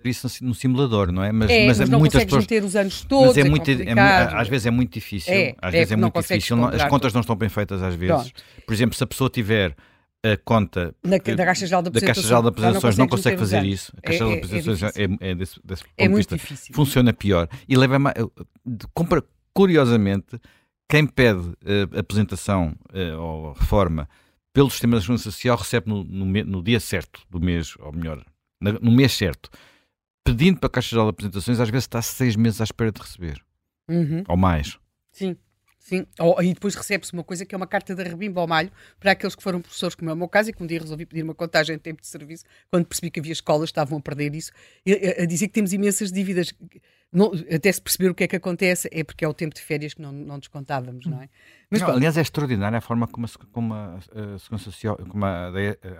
isso 0.04 0.28
no 0.42 0.54
simulador, 0.54 1.12
não 1.12 1.22
é? 1.22 1.30
Mas, 1.30 1.50
é, 1.50 1.66
mas, 1.66 1.80
mas 1.80 1.90
não 1.90 1.98
muitas 1.98 2.24
pessoas 2.24 2.46
ter 2.46 2.64
os 2.64 2.74
anos 2.74 3.02
todos. 3.02 3.28
Mas 3.28 3.36
é, 3.36 3.40
é 3.40 3.44
muito, 3.44 3.70
é, 3.70 4.40
às 4.40 4.48
vezes 4.48 4.66
é 4.66 4.70
muito 4.70 4.92
difícil. 4.92 5.34
É, 5.34 5.54
às 5.60 5.72
vezes 5.72 5.92
é 5.92 5.96
muito 5.96 6.18
difícil. 6.18 6.64
As 6.64 6.84
contas 6.84 7.12
não 7.12 7.20
estão 7.20 7.36
bem 7.36 7.48
feitas 7.48 7.82
às 7.82 7.94
vezes. 7.94 8.14
Pronto. 8.14 8.42
Por 8.64 8.72
exemplo, 8.72 8.96
se 8.96 9.04
a 9.04 9.06
pessoa 9.06 9.28
tiver 9.28 9.76
a 10.24 10.36
conta 10.36 10.94
Na, 11.02 11.18
da 11.18 11.44
Caixa 11.44 11.66
Geral 11.66 11.82
de 11.82 11.88
Apresentações, 11.88 12.94
de 12.94 12.98
não, 12.98 13.04
não 13.04 13.08
consegue 13.08 13.36
fazer 13.36 13.64
isso. 13.64 13.92
A 13.96 14.00
Caixa 14.00 14.24
é, 14.24 14.26
de 14.26 14.32
é, 14.32 14.36
Apresentações 14.36 14.96
é, 14.96 15.04
é, 15.04 15.30
é 15.30 15.34
desse, 15.34 15.60
desse 15.64 15.84
ponto 15.84 15.94
é 15.96 16.08
muito 16.08 16.16
vista, 16.16 16.36
difícil. 16.36 16.74
funciona 16.74 17.12
pior. 17.12 17.48
E 17.68 17.76
leva 17.76 17.98
mais, 17.98 18.14
compra, 18.92 19.22
curiosamente, 19.54 20.40
quem 20.88 21.06
pede 21.06 21.40
uh, 21.40 21.98
apresentação 21.98 22.74
uh, 22.92 23.20
ou 23.20 23.52
reforma 23.52 24.08
pelo 24.52 24.70
sistema 24.70 24.96
de 24.96 25.02
segurança 25.02 25.24
social 25.24 25.56
recebe 25.56 25.88
no, 25.88 26.02
no, 26.02 26.24
no, 26.24 26.62
dia 26.62 26.80
certo 26.80 27.20
do 27.30 27.38
mês, 27.38 27.74
ou 27.78 27.92
melhor, 27.92 28.24
no 28.60 28.90
mês 28.90 29.12
certo. 29.12 29.50
Pedindo 30.24 30.58
para 30.58 30.66
a 30.66 30.70
Caixa 30.70 30.90
Geral 30.90 31.06
de 31.06 31.10
Apresentações, 31.10 31.60
às 31.60 31.70
vezes 31.70 31.84
está 31.84 32.02
seis 32.02 32.34
meses 32.34 32.60
à 32.60 32.64
espera 32.64 32.90
de 32.90 33.00
receber. 33.00 33.40
Uhum. 33.88 34.24
Ou 34.26 34.36
mais. 34.36 34.78
Sim. 35.12 35.36
Sim, 35.88 36.06
oh, 36.20 36.38
e 36.42 36.52
depois 36.52 36.74
recebe-se 36.74 37.14
uma 37.14 37.24
coisa 37.24 37.46
que 37.46 37.54
é 37.54 37.56
uma 37.56 37.66
carta 37.66 37.94
de 37.94 38.02
rebimbo 38.02 38.38
ao 38.40 38.46
malho 38.46 38.70
para 39.00 39.12
aqueles 39.12 39.34
que 39.34 39.42
foram 39.42 39.58
professores, 39.58 39.94
como 39.94 40.10
é 40.10 40.12
o 40.12 40.16
meu 40.16 40.28
caso, 40.28 40.50
e 40.50 40.52
que 40.52 40.62
um 40.62 40.66
dia 40.66 40.78
resolvi 40.78 41.06
pedir 41.06 41.22
uma 41.22 41.34
contagem 41.34 41.76
de 41.76 41.82
tempo 41.82 42.02
de 42.02 42.06
serviço, 42.06 42.44
quando 42.70 42.84
percebi 42.84 43.10
que 43.10 43.18
havia 43.18 43.32
escolas 43.32 43.70
que 43.70 43.70
estavam 43.70 43.96
a 43.96 44.00
perder 44.02 44.34
isso, 44.34 44.52
a, 44.86 45.22
a 45.22 45.24
dizer 45.24 45.48
que 45.48 45.54
temos 45.54 45.72
imensas 45.72 46.12
dívidas. 46.12 46.52
Não, 47.10 47.32
até 47.50 47.72
se 47.72 47.80
perceber 47.80 48.10
o 48.10 48.14
que 48.14 48.22
é 48.22 48.28
que 48.28 48.36
acontece, 48.36 48.86
é 48.92 49.02
porque 49.02 49.24
é 49.24 49.28
o 49.28 49.32
tempo 49.32 49.54
de 49.54 49.62
férias 49.62 49.94
que 49.94 50.02
não, 50.02 50.12
não 50.12 50.38
descontávamos, 50.38 51.06
não 51.06 51.22
é? 51.22 51.30
Mas, 51.70 51.80
não, 51.80 51.88
aliás, 51.88 52.18
é 52.18 52.20
extraordinária 52.20 52.76
a 52.76 52.82
forma 52.82 53.06
como 53.08 53.24
a, 53.24 53.28
como 53.50 53.72
a, 53.72 53.94
a 53.94 54.38
Segurança 54.38 54.64
Social, 54.64 54.98
como 55.08 55.24
a, 55.24 55.50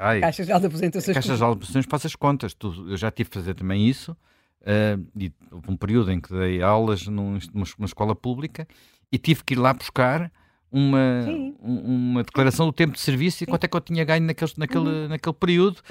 ai, 0.01 0.21
Caixa 0.21 0.45
de 0.45 0.53
Apresentações, 0.53 1.15
Caixa 1.15 1.35
Geral 1.35 1.53
de 1.53 1.57
Apresentações 1.57 1.87
faz 1.89 2.05
as 2.05 2.15
contas. 2.15 2.53
Tu, 2.53 2.91
eu 2.91 2.97
já 2.99 3.11
tive 3.11 3.31
que 3.31 3.37
fazer 3.37 3.55
também 3.55 3.89
isso, 3.89 4.13
uh, 4.13 5.03
e 5.17 5.33
houve 5.51 5.71
um 5.71 5.79
período 5.79 6.13
em 6.13 6.21
que 6.21 6.31
dei 6.31 6.61
aulas 6.61 7.07
num, 7.07 7.39
numa, 7.55 7.65
numa 7.79 7.87
escola 7.87 8.15
pública 8.15 8.69
e 9.13 9.19
tive 9.19 9.45
que 9.45 9.55
ir 9.55 9.57
lá 9.57 9.73
buscar 9.73 10.31
uma, 10.71 11.25
uma 11.61 12.23
declaração 12.23 12.67
do 12.67 12.73
tempo 12.73 12.93
de 12.93 13.01
serviço 13.01 13.43
e 13.43 13.47
quanto 13.47 13.65
é 13.65 13.69
que 13.69 13.77
eu 13.77 13.81
tinha 13.81 14.05
ganho 14.05 14.25
naquele, 14.25 14.53
naquele, 14.57 14.89
uhum. 14.89 15.09
naquele 15.09 15.35
período 15.35 15.83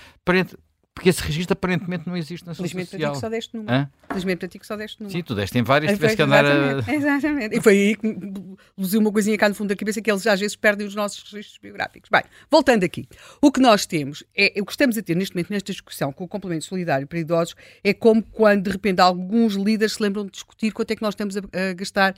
porque 0.98 1.10
esse 1.10 1.22
registro 1.22 1.54
aparentemente 1.54 2.08
não 2.08 2.18
existe 2.18 2.44
na 2.44 2.56
sociedade. 2.56 2.90
Felizmente 2.90 2.98
para 2.98 2.98
ti 2.98 3.14
que 3.14 3.20
só 3.20 3.30
deste 3.30 3.56
numa. 3.56 3.72
Hã? 3.72 3.90
Felizmente 4.08 4.40
para 4.40 4.48
ti 4.48 4.60
que 4.60 4.66
só 4.66 4.76
deste 4.76 5.00
numa. 5.00 5.12
Sim, 5.12 5.22
tu 5.22 5.36
deste 5.36 5.60
em 5.60 5.62
várias, 5.62 5.94
tiveste 5.94 6.18
que 6.18 6.24
andar 6.24 6.44
a... 6.44 6.92
Exatamente. 6.92 7.56
E 7.56 7.62
foi 7.62 7.74
aí 7.74 7.96
que 7.96 8.18
luziu 8.76 9.00
uma 9.00 9.12
coisinha 9.12 9.38
cá 9.38 9.48
no 9.48 9.54
fundo 9.54 9.70
da 9.70 9.76
cabeça 9.76 10.02
que 10.02 10.10
eles 10.10 10.26
às 10.26 10.40
vezes 10.40 10.56
perdem 10.56 10.88
os 10.88 10.96
nossos 10.96 11.32
registros 11.32 11.60
biográficos. 11.62 12.10
Bem, 12.10 12.24
voltando 12.50 12.84
aqui. 12.84 13.08
O 13.40 13.52
que 13.52 13.60
nós 13.60 13.86
temos, 13.86 14.24
é, 14.36 14.54
o 14.60 14.66
que 14.66 14.72
estamos 14.72 14.98
a 14.98 15.04
ter 15.04 15.16
neste 15.16 15.36
momento 15.36 15.52
nesta 15.52 15.72
discussão 15.72 16.12
com 16.12 16.24
o 16.24 16.28
complemento 16.28 16.66
solidário 16.66 17.06
para 17.06 17.20
idosos 17.20 17.56
é 17.84 17.94
como 17.94 18.24
quando 18.24 18.64
de 18.64 18.72
repente 18.72 19.00
alguns 19.00 19.54
líderes 19.54 19.94
se 19.94 20.02
lembram 20.02 20.26
de 20.26 20.32
discutir 20.32 20.72
quanto 20.72 20.90
é 20.90 20.96
que 20.96 21.04
nós 21.04 21.14
estamos 21.14 21.38
a, 21.38 21.42
a 21.42 21.74
gastar 21.74 22.16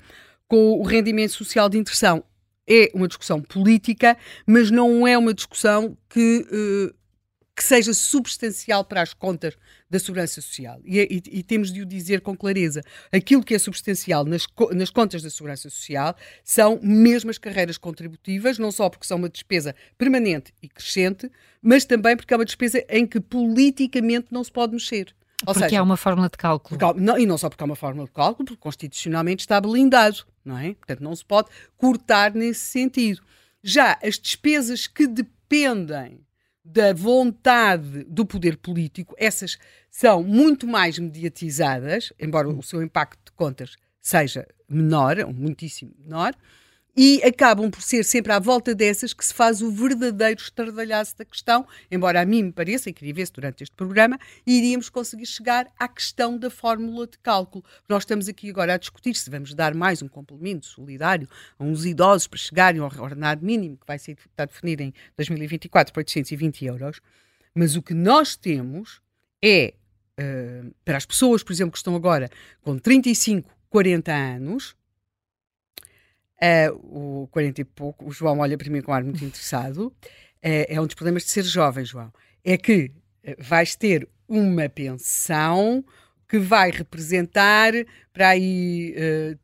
com 0.50 0.74
o 0.74 0.84
rendimento 0.84 1.32
social 1.32 1.70
de 1.70 1.78
inserção. 1.78 2.22
É 2.68 2.92
uma 2.94 3.08
discussão 3.08 3.42
política, 3.42 4.18
mas 4.46 4.70
não 4.70 5.08
é 5.08 5.18
uma 5.18 5.34
discussão 5.34 5.98
que... 6.10 6.46
Uh, 6.52 7.00
que 7.56 7.64
seja 7.66 7.94
substancial 7.94 8.86
para 8.86 9.02
as 9.02 9.14
contas 9.14 9.54
da 9.90 10.00
Segurança 10.00 10.40
Social. 10.40 10.80
E, 10.86 10.98
e, 10.98 11.40
e, 11.40 11.44
temos 11.44 11.74
de 11.74 11.82
o 11.82 11.86
dizer 11.86 12.22
com 12.22 12.34
clareza. 12.34 12.82
Aquilo 13.12 13.44
que 13.44 13.54
é 13.54 13.60
substancial 13.60 14.24
nas, 14.24 14.48
nas 14.72 14.90
contas 14.90 15.22
da 15.22 15.30
Segurança 15.30 15.70
Social 15.70 16.16
são 16.42 16.80
mesmo 16.82 17.30
as 17.30 17.38
carreiras 17.38 17.78
contributivas, 17.78 18.58
não 18.58 18.72
só 18.72 18.90
porque 18.90 19.06
são 19.06 19.18
uma 19.18 19.28
despesa 19.28 19.76
permanente 19.98 20.54
e 20.64 20.70
crescente, 20.70 21.30
mas 21.62 21.84
também 21.84 22.16
porque 22.16 22.34
é 22.34 22.38
uma 22.38 22.46
despesa 22.46 22.82
em 22.88 23.06
que 23.06 23.20
politicamente 23.20 24.28
não 24.32 24.42
se 24.42 24.52
pode 24.54 24.72
mexer. 24.72 25.14
Ou 25.46 25.54
porque 25.54 25.70
seja, 25.70 25.82
há 25.82 25.84
uma 25.84 25.98
fórmula 25.98 26.30
de 26.30 26.38
cálculo. 26.38 26.80
Porque, 26.80 27.02
não, 27.02 27.18
e 27.18 27.26
não 27.26 27.38
só 27.38 27.50
porque 27.50 27.64
há 27.64 27.66
uma 27.66 27.76
fórmula 27.76 28.08
de 28.08 28.14
cálculo, 28.14 28.46
porque 28.46 28.62
constitucionalmente 28.62 29.42
está 29.42 29.60
blindado, 29.60 30.26
não 30.50 30.58
é? 30.58 30.74
Portanto, 30.74 31.02
não 31.02 31.16
se 31.16 31.24
pode 31.24 31.50
cortar 31.78 32.34
nesse 32.34 32.62
sentido. 32.62 33.22
Já 33.64 33.98
as 34.04 34.20
despesas 34.20 34.88
que 34.88 35.08
dependem 35.08 36.26
da 36.64 36.94
vontade 36.94 38.04
do 38.04 38.26
poder 38.26 38.58
político, 38.58 39.16
essas 39.18 39.58
são 39.90 40.24
muito 40.24 40.68
mais 40.68 41.00
mediatizadas, 41.00 42.14
embora 42.20 42.48
o 42.48 42.62
seu 42.62 42.84
impacto 42.84 43.20
de 43.26 43.32
contas 43.32 43.76
seja 44.02 44.48
menor, 44.68 45.18
muitíssimo 45.34 45.94
menor, 45.98 46.34
e 47.02 47.24
acabam 47.24 47.72
por 47.72 47.82
ser 47.82 48.04
sempre 48.04 48.34
à 48.34 48.40
volta 48.40 48.76
dessas 48.76 49.14
que 49.14 49.26
se 49.26 49.34
faz 49.34 49.62
o 49.62 49.72
verdadeiro 49.72 50.42
estardalhaço 50.42 51.18
da 51.18 51.24
questão, 51.24 51.66
embora 51.90 52.20
a 52.20 52.26
mim 52.26 52.44
me 52.44 52.52
pareça, 52.52 52.90
e 52.90 52.94
queria 52.94 53.14
ver 53.14 53.26
se 53.26 53.32
durante 53.32 53.64
este 53.64 53.74
programa, 53.74 54.20
iríamos 54.46 54.90
conseguir 54.90 55.26
chegar 55.26 55.72
à 55.80 55.88
questão 55.88 56.38
da 56.38 56.50
fórmula 56.50 57.08
de 57.08 57.18
cálculo. 57.20 57.64
Nós 57.88 58.04
estamos 58.04 58.28
aqui 58.28 58.50
agora 58.50 58.74
a 58.74 58.78
discutir 58.78 59.16
se 59.16 59.30
vamos 59.30 59.54
dar 59.54 59.74
mais 59.74 60.02
um 60.02 60.10
complemento 60.10 60.66
solidário 60.66 61.26
a 61.58 61.64
uns 61.64 61.86
idosos 61.86 62.28
para 62.28 62.38
chegarem 62.38 62.82
ao 62.82 62.88
ordenado 62.88 63.46
mínimo, 63.46 63.78
que 63.78 63.88
vai 63.88 63.98
ser 63.98 64.18
está 64.30 64.44
definido 64.44 64.84
em 64.84 64.94
2024 65.16 65.94
por 65.94 66.02
820 66.02 66.66
euros, 66.66 67.00
mas 67.56 67.78
o 67.78 67.82
que 67.82 67.94
nós 67.94 68.36
temos 68.36 69.00
é, 69.42 69.74
uh, 70.20 70.76
para 70.84 70.98
as 70.98 71.06
pessoas, 71.06 71.44
por 71.44 71.54
exemplo, 71.54 71.72
que 71.72 71.78
estão 71.78 71.96
agora 71.96 72.30
com 72.62 72.78
35, 72.78 73.50
40 73.70 74.12
anos, 74.12 74.76
Uh, 76.42 77.24
o 77.24 77.28
40 77.28 77.62
e 77.62 77.66
pouco, 77.66 78.08
o 78.08 78.12
João 78.12 78.40
olha 78.40 78.58
para 78.58 78.70
mim 78.70 78.82
com 78.82 78.92
um 78.92 78.96
ar 78.96 79.04
muito 79.04 79.24
interessado. 79.24 79.88
Uh, 79.88 80.66
é 80.70 80.80
um 80.80 80.86
dos 80.86 80.96
problemas 80.96 81.24
de 81.24 81.30
ser 81.30 81.44
jovem, 81.44 81.84
João. 81.84 82.14
É 82.44 82.58
que 82.58 82.92
uh, 83.28 83.36
vais 83.40 83.76
ter 83.76 84.08
uma 84.28 84.70
pensão 84.70 85.84
que 86.28 86.38
vai 86.38 86.72
representar 86.72 87.74
para 88.14 88.30
aí 88.30 88.96
uh, 89.34 89.40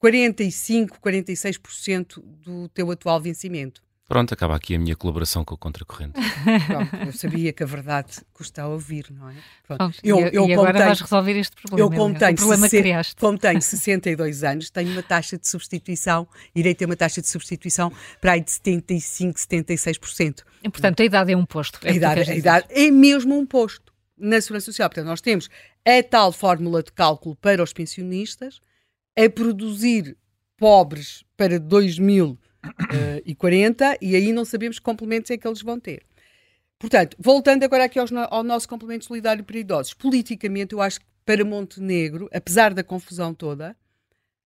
45, 0.00 0.98
46% 1.00 2.22
do 2.40 2.68
teu 2.70 2.90
atual 2.90 3.20
vencimento. 3.20 3.83
Pronto, 4.06 4.34
acaba 4.34 4.54
aqui 4.54 4.74
a 4.74 4.78
minha 4.78 4.94
colaboração 4.94 5.44
com 5.44 5.54
o 5.54 5.58
Contracorrente. 5.58 6.12
Pronto, 6.66 7.06
eu 7.06 7.12
sabia 7.12 7.52
que 7.54 7.62
a 7.62 7.66
verdade 7.66 8.20
custa 8.34 8.62
a 8.62 8.68
ouvir, 8.68 9.06
não 9.10 9.30
é? 9.30 9.34
Pronto. 9.66 9.98
eu, 10.04 10.18
e, 10.18 10.34
eu, 10.34 10.46
e 10.46 10.52
agora 10.52 10.74
tenho, 10.74 10.84
vais 10.84 11.00
resolver 11.00 11.38
este 11.38 11.56
problema. 11.56 11.80
Eu 11.80 11.98
como 11.98 12.18
tenho, 12.18 12.36
problema 12.36 12.68
que 12.68 12.82
criaste. 12.82 13.16
como 13.16 13.38
tenho 13.38 13.62
62 13.62 14.44
anos, 14.44 14.68
tenho 14.68 14.90
uma 14.90 15.02
taxa 15.02 15.38
de 15.38 15.48
substituição, 15.48 16.28
irei 16.54 16.74
ter 16.74 16.84
uma 16.84 16.96
taxa 16.96 17.22
de 17.22 17.28
substituição 17.28 17.90
para 18.20 18.32
aí 18.32 18.42
de 18.42 18.50
75, 18.50 19.38
76%. 19.38 20.42
E, 20.62 20.68
portanto, 20.68 21.00
a 21.00 21.04
idade 21.04 21.32
é 21.32 21.36
um 21.36 21.46
posto. 21.46 21.78
É 21.82 21.90
a, 21.90 21.94
idade, 21.94 22.30
a 22.30 22.34
idade 22.34 22.66
é 22.68 22.90
mesmo 22.90 23.38
um 23.38 23.46
posto 23.46 23.90
na 24.18 24.38
Segurança 24.38 24.66
Social. 24.66 24.90
Portanto, 24.90 25.06
nós 25.06 25.22
temos 25.22 25.48
a 25.82 26.02
tal 26.02 26.30
fórmula 26.30 26.82
de 26.82 26.92
cálculo 26.92 27.36
para 27.36 27.62
os 27.62 27.72
pensionistas, 27.72 28.60
a 29.16 29.30
produzir 29.30 30.14
pobres 30.58 31.24
para 31.36 31.58
2000 31.58 32.26
uh, 32.26 32.38
e 33.24 33.34
40, 33.34 33.98
e 34.00 34.16
aí 34.16 34.32
não 34.32 34.44
sabemos 34.44 34.78
que 34.78 34.84
complementos 34.84 35.30
é 35.30 35.36
que 35.36 35.46
eles 35.46 35.62
vão 35.62 35.78
ter. 35.78 36.02
Portanto, 36.78 37.16
voltando 37.18 37.62
agora 37.64 37.84
aqui 37.84 37.98
aos, 37.98 38.10
ao 38.12 38.42
nosso 38.42 38.68
complemento 38.68 39.04
solidário 39.04 39.44
para 39.44 39.58
idosos, 39.58 39.94
politicamente 39.94 40.74
eu 40.74 40.82
acho 40.82 41.00
que 41.00 41.06
para 41.24 41.44
Montenegro, 41.44 42.28
apesar 42.32 42.74
da 42.74 42.84
confusão 42.84 43.32
toda, 43.32 43.76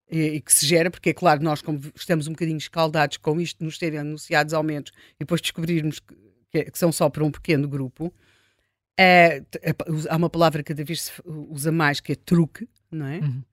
e, 0.09 0.41
que 0.41 0.51
se 0.51 0.65
gera, 0.65 0.89
porque 0.89 1.09
é 1.09 1.13
claro, 1.13 1.43
nós 1.43 1.61
como 1.61 1.79
estamos 1.95 2.27
um 2.27 2.31
bocadinho 2.31 2.57
escaldados 2.57 3.17
com 3.17 3.39
isto, 3.39 3.63
nos 3.63 3.77
terem 3.77 3.99
anunciados 3.99 4.53
aumentos 4.53 4.91
e 5.15 5.19
depois 5.19 5.41
descobrirmos 5.41 5.99
que, 5.99 6.15
que, 6.51 6.71
que 6.71 6.79
são 6.79 6.91
só 6.91 7.09
para 7.09 7.23
um 7.23 7.31
pequeno 7.31 7.67
grupo, 7.67 8.13
é, 8.97 9.43
há 10.09 10.17
uma 10.17 10.29
palavra 10.29 10.63
que 10.63 10.73
cada 10.73 10.83
vez 10.83 11.03
se 11.03 11.11
usa 11.25 11.71
mais 11.71 11.99
que 11.99 12.11
é 12.11 12.15
truque, 12.15 12.67
não 12.91 13.05
é? 13.05 13.19
Uhum. 13.19 13.43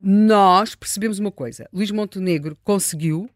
Nós 0.00 0.76
percebemos 0.76 1.18
uma 1.18 1.32
coisa: 1.32 1.68
Luís 1.72 1.90
Montenegro 1.90 2.56
conseguiu 2.62 3.28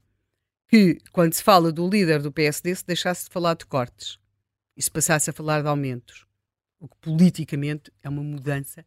que, 0.72 0.98
quando 1.12 1.34
se 1.34 1.42
fala 1.42 1.70
do 1.70 1.86
líder 1.86 2.22
do 2.22 2.32
PSD, 2.32 2.74
se 2.74 2.86
deixasse 2.86 3.26
de 3.26 3.30
falar 3.30 3.52
de 3.52 3.66
cortes 3.66 4.18
e 4.74 4.80
se 4.80 4.90
passasse 4.90 5.28
a 5.28 5.32
falar 5.32 5.60
de 5.60 5.68
aumentos. 5.68 6.24
O 6.80 6.88
que 6.88 6.96
politicamente 6.98 7.92
é 8.02 8.08
uma 8.08 8.22
mudança 8.22 8.82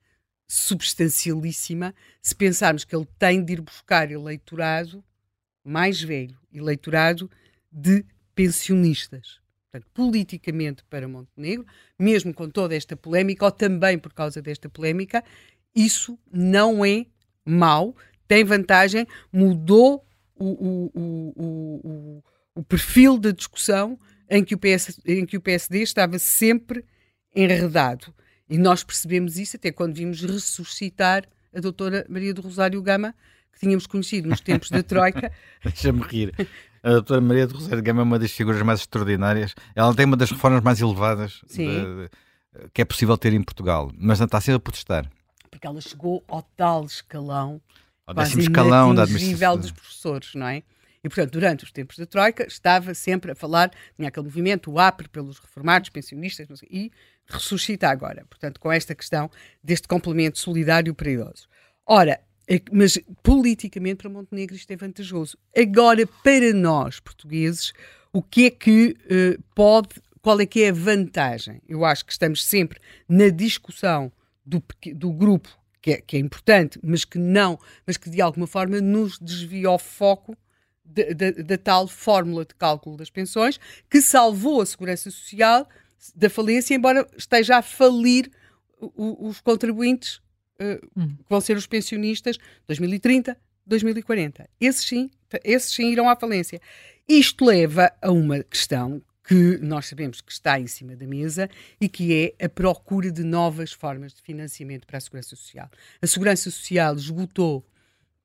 substancialíssima 0.47 1.93
se 2.23 2.35
pensarmos 2.35 2.85
que 2.85 2.95
ele 2.95 3.07
tem 3.19 3.45
de 3.45 3.53
ir 3.53 3.61
buscar 3.61 4.09
eleitorado 4.11 5.03
mais 5.63 6.01
velho, 6.01 6.35
eleitorado 6.51 7.29
de 7.71 8.03
pensionistas. 8.33 9.39
Portanto, 9.71 9.87
politicamente 9.93 10.83
para 10.89 11.07
Montenegro, 11.07 11.67
mesmo 11.99 12.33
com 12.33 12.49
toda 12.49 12.75
esta 12.75 12.97
polémica, 12.97 13.45
ou 13.45 13.51
também 13.51 13.99
por 13.99 14.11
causa 14.11 14.41
desta 14.41 14.67
polémica, 14.67 15.23
isso 15.75 16.17
não 16.31 16.83
é 16.83 17.05
mau, 17.45 17.95
tem 18.27 18.43
vantagem, 18.43 19.05
mudou 19.31 20.03
o, 20.35 20.91
o, 20.93 21.33
o, 21.35 22.23
o, 22.55 22.63
perfil 22.63 23.17
da 23.17 23.31
discussão 23.31 23.97
em 24.29 24.43
que, 24.43 24.55
o 24.55 24.57
PS, 24.57 24.99
em 25.05 25.25
que 25.25 25.37
o 25.37 25.41
PSD 25.41 25.81
estava 25.81 26.19
sempre 26.19 26.83
enredado. 27.35 28.13
E 28.49 28.57
nós 28.57 28.83
percebemos 28.83 29.37
isso 29.37 29.55
até 29.55 29.71
quando 29.71 29.95
vimos 29.95 30.21
ressuscitar 30.21 31.25
a 31.55 31.59
doutora 31.59 32.05
Maria 32.09 32.33
do 32.33 32.41
Rosário 32.41 32.81
Gama, 32.81 33.15
que 33.53 33.59
tínhamos 33.59 33.87
conhecido 33.87 34.29
nos 34.29 34.41
tempos 34.41 34.69
da 34.69 34.83
Troika. 34.83 35.31
Deixa-me 35.63 36.01
rir. 36.01 36.33
A 36.83 36.91
doutora 36.91 37.21
Maria 37.21 37.47
do 37.47 37.55
Rosário 37.55 37.81
Gama 37.81 38.01
é 38.01 38.03
uma 38.03 38.19
das 38.19 38.31
figuras 38.31 38.61
mais 38.61 38.81
extraordinárias. 38.81 39.55
Ela 39.73 39.95
tem 39.95 40.05
uma 40.05 40.17
das 40.17 40.29
reformas 40.29 40.61
mais 40.61 40.81
elevadas 40.81 41.41
de, 41.49 41.65
de, 41.65 42.09
que 42.73 42.81
é 42.81 42.85
possível 42.85 43.17
ter 43.17 43.33
em 43.33 43.41
Portugal, 43.41 43.91
mas 43.97 44.19
não 44.19 44.25
está 44.25 44.39
sempre 44.39 44.57
a 44.57 44.59
protestar. 44.59 45.09
Porque 45.49 45.65
ela 45.65 45.81
chegou 45.81 46.23
ao 46.27 46.43
tal 46.55 46.85
escalão 46.85 47.61
ao 48.05 48.13
décimo 48.13 48.41
escalão 48.41 48.93
da 48.93 49.03
administração. 49.03 49.57
dos 49.57 49.71
professores, 49.71 50.35
não 50.35 50.47
é? 50.47 50.63
E, 51.03 51.09
portanto, 51.09 51.31
durante 51.33 51.63
os 51.63 51.71
tempos 51.71 51.97
da 51.97 52.05
Troika, 52.05 52.47
estava 52.47 52.93
sempre 52.95 53.31
a 53.31 53.35
falar, 53.35 53.71
tinha 53.95 54.07
aquele 54.07 54.25
movimento, 54.25 54.71
o 54.71 54.79
APRE, 54.79 55.07
pelos 55.07 55.37
reformados, 55.37 55.89
pensionistas, 55.89 56.47
sei, 56.57 56.67
e 56.71 56.91
ressuscita 57.27 57.87
agora, 57.87 58.25
portanto, 58.27 58.59
com 58.59 58.71
esta 58.71 58.95
questão 58.95 59.29
deste 59.63 59.87
complemento 59.87 60.39
solidário 60.39 60.95
para 60.95 61.11
idosos. 61.11 61.47
Ora, 61.85 62.19
é 62.47 62.61
mas 62.71 62.99
politicamente 63.23 63.97
para 63.97 64.09
Montenegro 64.09 64.55
isto 64.55 64.71
é 64.71 64.75
vantajoso. 64.75 65.37
Agora, 65.55 66.07
para 66.23 66.53
nós, 66.53 66.99
portugueses, 66.99 67.71
o 68.13 68.21
que 68.21 68.47
é 68.47 68.49
que 68.49 68.95
uh, 69.05 69.43
pode, 69.53 69.89
qual 70.21 70.39
é 70.39 70.45
que 70.45 70.63
é 70.63 70.69
a 70.69 70.73
vantagem? 70.73 71.61
Eu 71.67 71.83
acho 71.85 72.05
que 72.05 72.11
estamos 72.11 72.43
sempre 72.45 72.79
na 73.07 73.29
discussão 73.29 74.11
do, 74.45 74.63
do 74.95 75.11
grupo 75.11 75.49
que 75.85 75.91
é, 75.91 76.01
que 76.01 76.17
é 76.17 76.19
importante, 76.19 76.79
mas 76.81 77.05
que 77.05 77.19
não, 77.19 77.59
mas 77.85 77.95
que 77.95 78.09
de 78.09 78.19
alguma 78.19 78.47
forma 78.47 78.81
nos 78.81 79.19
desvia 79.19 79.69
o 79.69 79.77
foco 79.77 80.35
da 80.83 81.59
tal 81.59 81.87
fórmula 81.87 82.43
de 82.43 82.55
cálculo 82.55 82.97
das 82.97 83.11
pensões 83.11 83.59
que 83.87 84.01
salvou 84.01 84.61
a 84.61 84.65
segurança 84.65 85.11
social 85.11 85.69
da 86.15 86.27
falência, 86.27 86.73
embora 86.73 87.07
esteja 87.15 87.57
a 87.57 87.61
falir 87.61 88.31
o, 88.79 89.27
os 89.27 89.39
contribuintes 89.41 90.15
uh, 90.59 90.83
hum. 90.97 91.09
que 91.17 91.29
vão 91.29 91.39
ser 91.39 91.55
os 91.55 91.67
pensionistas 91.67 92.39
2030, 92.65 93.37
2040. 93.67 94.49
Esses 94.59 94.85
sim, 94.85 95.11
esses 95.43 95.71
sim 95.71 95.91
irão 95.91 96.09
à 96.09 96.15
falência. 96.15 96.59
Isto 97.07 97.45
leva 97.45 97.91
a 98.01 98.11
uma 98.11 98.41
questão 98.41 99.03
que 99.27 99.57
nós 99.61 99.87
sabemos 99.87 100.21
que 100.21 100.31
está 100.31 100.59
em 100.59 100.67
cima 100.67 100.95
da 100.95 101.07
mesa 101.07 101.49
e 101.81 101.89
que 101.89 102.33
é 102.39 102.45
a 102.45 102.49
procura 102.49 103.11
de 103.11 103.23
novas 103.23 103.71
formas 103.71 104.13
de 104.13 104.21
financiamento 104.21 104.85
para 104.85 104.97
a 104.97 105.01
Segurança 105.01 105.35
Social. 105.35 105.69
A 106.01 106.07
Segurança 106.07 106.51
Social 106.51 106.95
esgotou 106.95 107.65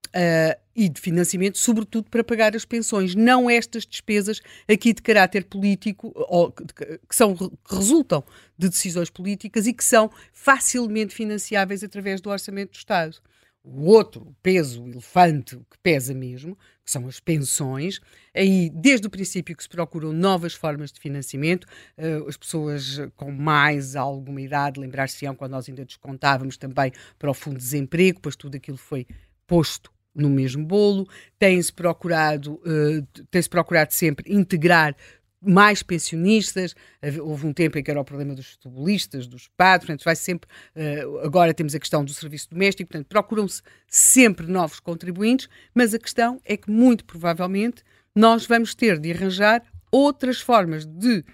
Uh, 0.08 0.58
e 0.74 0.88
de 0.88 1.00
financiamento, 1.00 1.56
sobretudo 1.56 2.10
para 2.10 2.24
pagar 2.24 2.56
as 2.56 2.64
pensões, 2.64 3.14
não 3.14 3.48
estas 3.48 3.86
despesas 3.86 4.40
aqui 4.68 4.92
de 4.92 5.00
caráter 5.02 5.44
político, 5.44 6.10
ou, 6.14 6.50
que, 6.50 7.14
são, 7.14 7.36
que 7.36 7.48
resultam 7.70 8.24
de 8.58 8.68
decisões 8.68 9.08
políticas 9.08 9.68
e 9.68 9.72
que 9.72 9.84
são 9.84 10.10
facilmente 10.32 11.14
financiáveis 11.14 11.84
através 11.84 12.20
do 12.20 12.28
orçamento 12.28 12.72
do 12.72 12.76
Estado. 12.76 13.20
O 13.62 13.84
outro 13.90 14.34
peso, 14.42 14.82
o 14.82 14.88
elefante, 14.88 15.54
o 15.54 15.60
que 15.60 15.76
pesa 15.82 16.14
mesmo, 16.14 16.56
que 16.82 16.90
são 16.90 17.06
as 17.06 17.20
pensões. 17.20 18.00
Aí, 18.34 18.70
desde 18.70 19.06
o 19.06 19.10
princípio 19.10 19.54
que 19.54 19.62
se 19.62 19.68
procuram 19.68 20.12
novas 20.12 20.54
formas 20.54 20.90
de 20.90 20.98
financiamento, 20.98 21.66
uh, 21.98 22.26
as 22.26 22.36
pessoas 22.36 22.98
com 23.16 23.30
mais 23.30 23.94
alguma 23.96 24.40
idade, 24.40 24.80
lembrar-se-ão 24.80 25.34
quando 25.34 25.52
nós 25.52 25.68
ainda 25.68 25.84
descontávamos 25.84 26.56
também 26.56 26.90
para 27.18 27.30
o 27.30 27.34
Fundo 27.34 27.58
de 27.58 27.62
Desemprego, 27.62 28.20
pois 28.20 28.34
tudo 28.34 28.56
aquilo 28.56 28.78
foi 28.78 29.06
posto 29.46 29.92
no 30.14 30.28
mesmo 30.28 30.64
bolo, 30.64 31.06
tem-se 31.38 31.72
procurado, 31.72 32.54
uh, 32.54 33.24
tem-se 33.30 33.48
procurado 33.48 33.92
sempre 33.92 34.32
integrar 34.32 34.96
mais 35.42 35.82
pensionistas, 35.82 36.74
houve 37.22 37.46
um 37.46 37.52
tempo 37.52 37.78
em 37.78 37.82
que 37.82 37.90
era 37.90 38.00
o 38.00 38.04
problema 38.04 38.34
dos 38.34 38.52
futebolistas, 38.52 39.26
dos 39.26 39.48
padres, 39.56 39.86
portanto 39.86 40.04
vai 40.04 40.14
sempre, 40.14 40.48
uh, 40.76 41.18
agora 41.20 41.54
temos 41.54 41.74
a 41.74 41.80
questão 41.80 42.04
do 42.04 42.12
serviço 42.12 42.50
doméstico, 42.50 42.90
portanto 42.90 43.08
procuram-se 43.08 43.62
sempre 43.88 44.46
novos 44.46 44.80
contribuintes, 44.80 45.48
mas 45.74 45.94
a 45.94 45.98
questão 45.98 46.40
é 46.44 46.56
que 46.56 46.70
muito 46.70 47.04
provavelmente 47.04 47.82
nós 48.14 48.44
vamos 48.44 48.74
ter 48.74 48.98
de 48.98 49.12
arranjar 49.12 49.62
outras 49.90 50.40
formas 50.40 50.84
de 50.84 51.24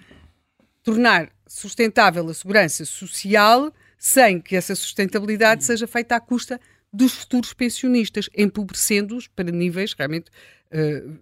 tornar 0.82 1.30
sustentável 1.46 2.28
a 2.28 2.34
segurança 2.34 2.84
social 2.84 3.72
sem 3.98 4.40
que 4.40 4.54
essa 4.54 4.74
sustentabilidade 4.74 5.64
seja 5.64 5.86
feita 5.86 6.14
à 6.16 6.20
custa 6.20 6.60
dos 6.92 7.12
futuros 7.12 7.52
pensionistas, 7.52 8.30
empobrecendo-os 8.36 9.26
para 9.26 9.50
níveis 9.50 9.94
realmente 9.94 10.30
uh, 10.72 11.18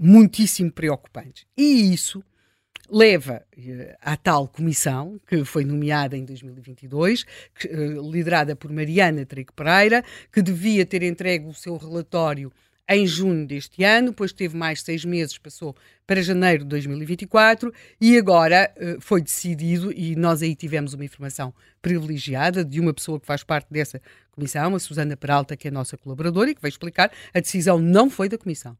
muitíssimo 0.00 0.72
preocupantes. 0.72 1.44
E 1.54 1.92
isso 1.92 2.24
leva 2.90 3.44
uh, 3.56 3.96
à 4.00 4.16
tal 4.16 4.48
comissão, 4.48 5.20
que 5.26 5.44
foi 5.44 5.64
nomeada 5.64 6.16
em 6.16 6.24
2022, 6.24 7.24
que, 7.54 7.68
uh, 7.68 8.10
liderada 8.10 8.56
por 8.56 8.72
Mariana 8.72 9.26
Trigo 9.26 9.52
Pereira, 9.52 10.02
que 10.32 10.40
devia 10.40 10.86
ter 10.86 11.02
entregue 11.02 11.46
o 11.46 11.54
seu 11.54 11.76
relatório 11.76 12.50
em 12.88 13.06
junho 13.06 13.46
deste 13.46 13.84
ano, 13.84 14.08
depois 14.08 14.32
teve 14.32 14.56
mais 14.56 14.82
seis 14.82 15.04
meses, 15.04 15.38
passou 15.38 15.76
para 16.04 16.20
janeiro 16.20 16.64
de 16.64 16.70
2024 16.70 17.72
e 18.00 18.18
agora 18.18 18.72
uh, 18.76 19.00
foi 19.00 19.20
decidido, 19.22 19.92
e 19.92 20.16
nós 20.16 20.42
aí 20.42 20.56
tivemos 20.56 20.94
uma 20.94 21.04
informação 21.04 21.54
privilegiada 21.80 22.64
de 22.64 22.80
uma 22.80 22.92
pessoa 22.92 23.20
que 23.20 23.26
faz 23.26 23.44
parte 23.44 23.68
dessa 23.70 24.00
comissão, 24.32 24.74
a 24.74 24.80
Susana 24.80 25.16
Peralta, 25.16 25.56
que 25.56 25.68
é 25.68 25.70
nossa 25.70 25.96
colaboradora 25.96 26.50
e 26.50 26.54
que 26.54 26.62
vai 26.62 26.70
explicar, 26.70 27.12
a 27.32 27.38
decisão 27.38 27.78
não 27.78 28.10
foi 28.10 28.28
da 28.28 28.38
comissão. 28.38 28.76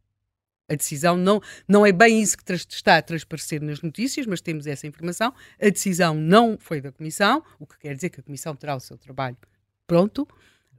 A 0.71 0.77
decisão 0.77 1.17
não, 1.17 1.43
não 1.67 1.85
é 1.85 1.93
bem 1.93 2.23
isso 2.23 2.37
que 2.39 2.53
está 2.53 2.97
a 2.97 3.03
transparecer 3.03 3.61
nas 3.61 3.83
notícias, 3.83 4.27
mas 4.27 4.41
temos 4.41 4.67
essa 4.67 4.87
informação. 4.87 5.35
A 5.61 5.69
decisão 5.69 6.15
não 6.15 6.57
foi 6.59 6.81
da 6.81 6.93
Comissão, 6.93 7.43
o 7.59 7.67
que 7.67 7.79
quer 7.79 7.95
dizer 7.95 8.11
que 8.11 8.21
a 8.21 8.23
Comissão 8.23 8.55
terá 8.55 8.77
o 8.77 8.81
seu 8.81 8.97
trabalho 8.97 9.37
pronto 9.87 10.29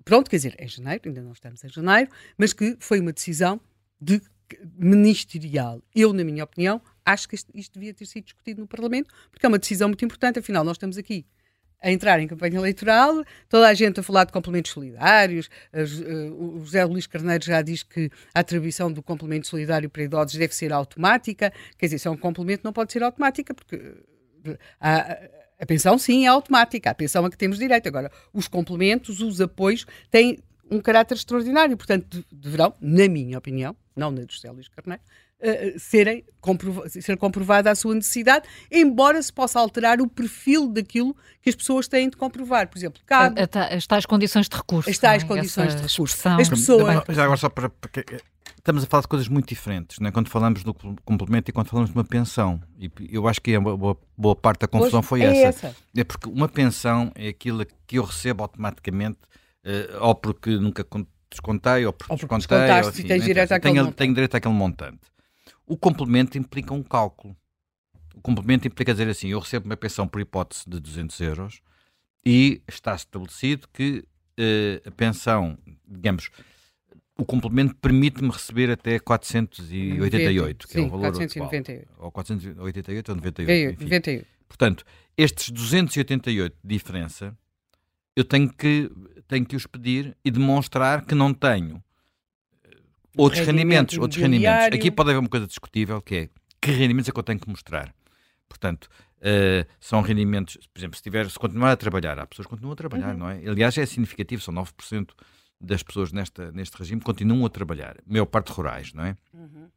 pronto, 0.03 0.29
quer 0.29 0.38
dizer, 0.38 0.55
é 0.57 0.67
janeiro, 0.67 1.01
ainda 1.05 1.21
não 1.21 1.31
estamos 1.31 1.63
em 1.63 1.69
janeiro, 1.69 2.10
mas 2.38 2.53
que 2.53 2.75
foi 2.79 3.00
uma 3.00 3.13
decisão 3.13 3.60
de 4.00 4.21
ministerial. 4.77 5.81
Eu, 5.95 6.12
na 6.12 6.24
minha 6.24 6.43
opinião, 6.43 6.81
acho 7.05 7.27
que 7.29 7.36
isto, 7.36 7.51
isto 7.55 7.74
devia 7.74 7.93
ter 7.93 8.05
sido 8.05 8.25
discutido 8.25 8.62
no 8.62 8.67
Parlamento, 8.67 9.13
porque 9.29 9.45
é 9.45 9.50
uma 9.50 9.60
decisão 9.60 9.88
muito 9.88 10.03
importante, 10.03 10.39
afinal, 10.39 10.63
nós 10.63 10.75
estamos 10.75 10.98
aqui 10.98 11.25
a 11.81 11.91
entrar 11.91 12.19
em 12.19 12.27
campanha 12.27 12.57
eleitoral, 12.57 13.23
toda 13.50 13.67
a 13.67 13.73
gente 13.73 14.00
a 14.00 14.03
falar 14.03 14.25
de 14.25 14.31
complementos 14.31 14.71
solidários, 14.71 15.50
uh, 15.73 16.55
o 16.55 16.59
José 16.59 16.85
Luís 16.85 17.07
Carneiro 17.07 17.43
já 17.43 17.61
diz 17.61 17.83
que 17.83 18.11
a 18.33 18.41
atribuição 18.41 18.91
do 18.91 19.01
complemento 19.01 19.47
solidário 19.47 19.89
para 19.89 20.03
idosos 20.03 20.38
deve 20.38 20.53
ser 20.53 20.71
automática, 20.71 21.51
quer 21.77 21.88
dizer, 21.88 22.00
se 22.00 22.07
é 22.07 22.11
um 22.11 22.17
complemento 22.17 22.61
não 22.63 22.71
pode 22.71 22.93
ser 22.93 23.01
automática, 23.01 23.53
porque 23.53 23.95
há, 24.79 25.17
a 25.61 25.65
pensão, 25.65 25.97
sim, 25.97 26.25
é 26.25 26.27
automática. 26.27 26.89
A 26.89 26.95
pensão 26.95 27.23
a 27.23 27.29
que 27.29 27.38
temos 27.38 27.59
direito. 27.59 27.88
Agora, 27.88 28.11
os 28.33 28.47
complementos, 28.47 29.19
os 29.21 29.39
apoios, 29.39 29.85
têm 30.09 30.39
um 30.71 30.81
caráter 30.81 31.15
extraordinário. 31.15 31.77
Portanto, 31.77 32.25
deverão, 32.31 32.73
na 32.81 33.07
minha 33.07 33.38
opinião, 33.38 33.75
não 33.95 34.09
na 34.09 34.23
do 34.23 34.33
José 34.33 34.50
Luís 34.50 34.67
Carneiro, 34.67 35.03
uh, 35.41 35.79
serem 35.79 36.24
comprova 36.39 36.89
ser 36.89 37.17
comprovada 37.17 37.69
a 37.69 37.75
sua 37.75 37.93
necessidade, 37.93 38.48
embora 38.71 39.21
se 39.21 39.31
possa 39.31 39.60
alterar 39.60 40.01
o 40.01 40.07
perfil 40.07 40.67
daquilo 40.67 41.15
que 41.41 41.50
as 41.50 41.55
pessoas 41.55 41.88
têm 41.88 42.10
de 42.10 42.17
comprovar. 42.17 42.67
Por 42.67 42.77
exemplo, 42.77 43.01
cabe... 43.05 43.39
As 43.75 43.86
tais 43.86 44.05
condições 44.05 44.50
de 44.50 44.55
recurso. 44.55 44.89
As 44.89 44.98
tais 44.98 45.24
é? 45.24 45.27
condições 45.27 45.67
Essa 45.67 45.77
de 45.77 45.88
recurso. 45.88 46.27
As 46.27 46.50
pessoas... 46.50 47.03
Já 47.10 47.24
agora 47.24 47.38
só 47.38 47.50
para, 47.50 47.69
para 47.69 47.89
estamos 48.62 48.83
a 48.83 48.88
falar 48.88 49.01
de 49.01 49.07
coisas 49.07 49.27
muito 49.27 49.48
diferentes, 49.48 50.00
né? 50.00 50.12
quando 50.12 50.29
falamos 50.29 50.63
do 50.63 50.74
complemento 51.03 51.50
e 51.50 51.53
quando 51.53 51.67
falamos 51.67 51.89
de 51.89 51.98
uma 51.98 52.03
pensão. 52.03 52.62
E 52.79 52.89
eu 53.12 53.27
acho 53.27 53.41
que 53.41 53.55
a 53.55 53.60
boa, 53.60 53.98
boa 54.17 54.36
parte 54.36 54.62
da 54.62 54.67
confusão 54.67 55.01
foi 55.01 55.21
é 55.24 55.43
essa. 55.43 55.67
essa. 55.67 55.75
É 55.95 56.03
porque 56.03 56.29
uma 56.29 56.48
pensão 56.48 57.12
é 57.15 57.29
aquilo 57.29 57.65
que 57.86 57.98
eu 57.98 58.03
recebo 58.03 58.43
automaticamente, 58.43 59.19
uh, 59.65 60.05
ou 60.05 60.15
porque 60.15 60.51
nunca 60.51 60.86
descontei, 61.29 61.86
ou 61.86 61.93
porque, 61.93 62.13
ou 62.13 62.19
porque 62.19 62.38
descontei. 62.38 62.71
Ou 62.71 62.89
assim, 62.89 63.03
tens 63.03 63.24
direito 63.24 63.51
àquele 63.51 63.74
tenho, 63.74 63.91
tenho 63.91 64.13
direito 64.13 64.36
àquele 64.36 64.53
montante. 64.53 65.00
O 65.72 65.78
complemento 65.78 66.38
implica 66.38 66.74
um 66.74 66.84
cálculo. 66.84 67.34
O 68.13 68.20
complemento 68.20 68.68
implica 68.68 68.92
dizer 68.92 69.08
assim: 69.08 69.30
eu 69.30 69.40
recebo 69.40 69.68
uma 69.68 69.78
pensão 69.78 70.06
por 70.06 70.20
hipótese 70.20 70.66
de 70.68 70.78
200 70.78 71.18
euros 71.22 71.62
e 72.25 72.62
está 72.68 72.94
estabelecido 72.94 73.70
que 73.72 74.04
uh, 74.38 74.90
a 74.90 74.92
pensão, 74.92 75.57
digamos, 75.88 76.29
o 77.18 77.24
complemento 77.24 77.74
permite-me 77.75 78.29
receber 78.29 78.70
até 78.70 79.00
488, 79.00 80.68
que 80.68 80.74
Sim, 80.74 80.84
é 80.84 80.88
o 80.88 80.90
valor 80.90 81.14
498. 81.14 81.72
atual. 81.72 82.05
Ou 82.05 82.12
488 82.12 83.10
ou 83.10 83.16
98. 83.16 83.74
Enfim. 83.74 83.84
98. 83.86 84.27
Portanto, 84.50 84.86
estes 85.16 85.51
288 85.51 86.57
de 86.62 86.75
diferença, 86.75 87.34
eu 88.14 88.25
tenho 88.25 88.51
que, 88.51 88.92
tenho 89.25 89.46
que 89.46 89.55
os 89.55 89.66
pedir 89.66 90.18
e 90.25 90.31
demonstrar 90.31 91.05
que 91.05 91.16
não 91.16 91.34
tenho 91.34 91.81
outros 93.17 93.45
rendimentos. 93.45 93.97
Outros 93.97 94.21
rendimentos. 94.21 94.77
Aqui 94.77 94.91
pode 94.91 95.09
haver 95.09 95.19
uma 95.19 95.29
coisa 95.29 95.47
discutível, 95.47 96.01
que 96.01 96.15
é 96.15 96.29
que 96.61 96.71
rendimentos 96.71 97.09
é 97.09 97.11
que 97.11 97.19
eu 97.19 97.24
tenho 97.24 97.39
que 97.39 97.50
mostrar. 97.50 97.93
Portanto, 98.47 98.87
uh, 99.17 99.67
são 99.79 100.01
rendimentos, 100.01 100.57
por 100.71 100.79
exemplo, 100.79 100.95
se, 100.95 101.01
tiver, 101.03 101.29
se 101.29 101.39
continuar 101.39 101.71
a 101.71 101.77
trabalhar, 101.77 102.19
há 102.19 102.27
pessoas 102.27 102.45
que 102.45 102.51
continuam 102.51 102.74
a 102.74 102.75
trabalhar, 102.75 103.13
uhum. 103.13 103.19
não 103.19 103.29
é? 103.29 103.37
Aliás, 103.47 103.77
é 103.77 103.85
significativo, 103.85 104.41
são 104.41 104.53
9% 104.53 105.09
das 105.59 105.81
pessoas 105.81 106.11
nesta, 106.11 106.51
neste 106.51 106.77
regime 106.77 107.01
continuam 107.01 107.45
a 107.45 107.50
trabalhar, 107.50 107.97
a 107.97 108.11
maior 108.11 108.25
parte 108.25 108.51
rurais, 108.51 108.93
não 108.93 109.05
é? 109.05 109.15
Uhum. 109.33 109.69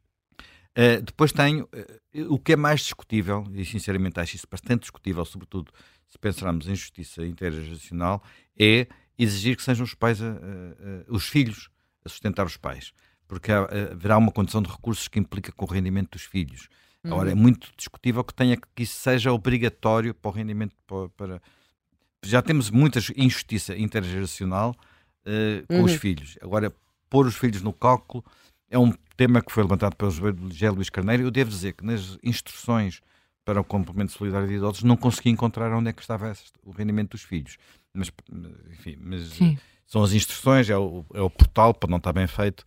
Uh, 0.77 1.01
depois 1.01 1.31
tenho 1.31 1.63
uh, 1.63 2.33
o 2.33 2.37
que 2.37 2.53
é 2.53 2.55
mais 2.55 2.81
discutível, 2.81 3.47
e 3.53 3.65
sinceramente 3.65 4.19
acho 4.19 4.35
isso 4.35 4.47
bastante 4.49 4.81
discutível, 4.81 5.23
sobretudo 5.25 5.71
se 6.07 6.19
pensarmos 6.19 6.67
em 6.67 6.75
justiça 6.75 7.25
intergeracional, 7.25 8.21
é 8.59 8.87
exigir 9.17 9.55
que 9.55 9.63
sejam 9.63 9.85
os 9.85 9.93
pais, 9.93 10.21
a, 10.21 10.35
os 11.07 11.27
filhos 11.27 11.69
a 12.03 12.09
sustentar 12.09 12.45
os 12.45 12.57
pais, 12.57 12.93
porque 13.27 13.51
há, 13.51 13.63
haverá 13.91 14.17
uma 14.17 14.31
condição 14.31 14.61
de 14.61 14.69
recursos 14.69 15.07
que 15.07 15.19
implica 15.19 15.51
com 15.51 15.65
o 15.65 15.67
rendimento 15.67 16.11
dos 16.11 16.23
filhos. 16.23 16.67
Uhum. 17.03 17.13
Agora, 17.13 17.31
é 17.31 17.35
muito 17.35 17.71
discutível 17.77 18.23
que 18.23 18.33
tenha 18.33 18.57
que 18.57 18.83
isso 18.83 18.99
seja 18.99 19.31
obrigatório 19.31 20.13
para 20.13 20.29
o 20.29 20.33
rendimento 20.33 20.75
para, 20.87 21.09
para... 21.09 21.41
já 22.23 22.41
temos 22.41 22.69
muita 22.69 22.99
injustiça 23.15 23.77
intergeracional 23.77 24.75
uh, 25.25 25.67
com 25.67 25.79
uhum. 25.79 25.83
os 25.83 25.93
filhos. 25.93 26.37
Agora, 26.41 26.73
pôr 27.09 27.25
os 27.27 27.35
filhos 27.35 27.61
no 27.61 27.73
cálculo 27.73 28.23
é 28.69 28.77
um 28.77 28.91
tema 29.15 29.41
que 29.41 29.51
foi 29.51 29.63
levantado 29.63 29.95
pelo 29.95 30.11
José 30.11 30.69
Luís 30.69 30.89
Carneiro. 30.89 31.23
Eu 31.23 31.31
devo 31.31 31.49
dizer 31.49 31.73
que 31.73 31.85
nas 31.85 32.17
instruções 32.23 33.01
para 33.45 33.61
o 33.61 33.63
complemento 33.63 34.11
solidário 34.11 34.47
de 34.47 34.55
idosos 34.55 34.83
não 34.83 34.97
consegui 34.97 35.29
encontrar 35.29 35.71
onde 35.71 35.89
é 35.89 35.93
que 35.93 36.01
estava 36.01 36.33
o 36.63 36.71
rendimento 36.71 37.11
dos 37.11 37.21
filhos. 37.21 37.57
Mas, 37.93 38.11
enfim, 38.71 38.97
mas 38.99 39.37
são 39.85 40.03
as 40.03 40.13
instruções, 40.13 40.69
é 40.69 40.77
o, 40.77 41.05
é 41.13 41.21
o, 41.21 41.29
portal, 41.29 41.73
para 41.73 41.89
não 41.89 41.97
estar 41.97 42.11
bem 42.11 42.25
feito, 42.25 42.65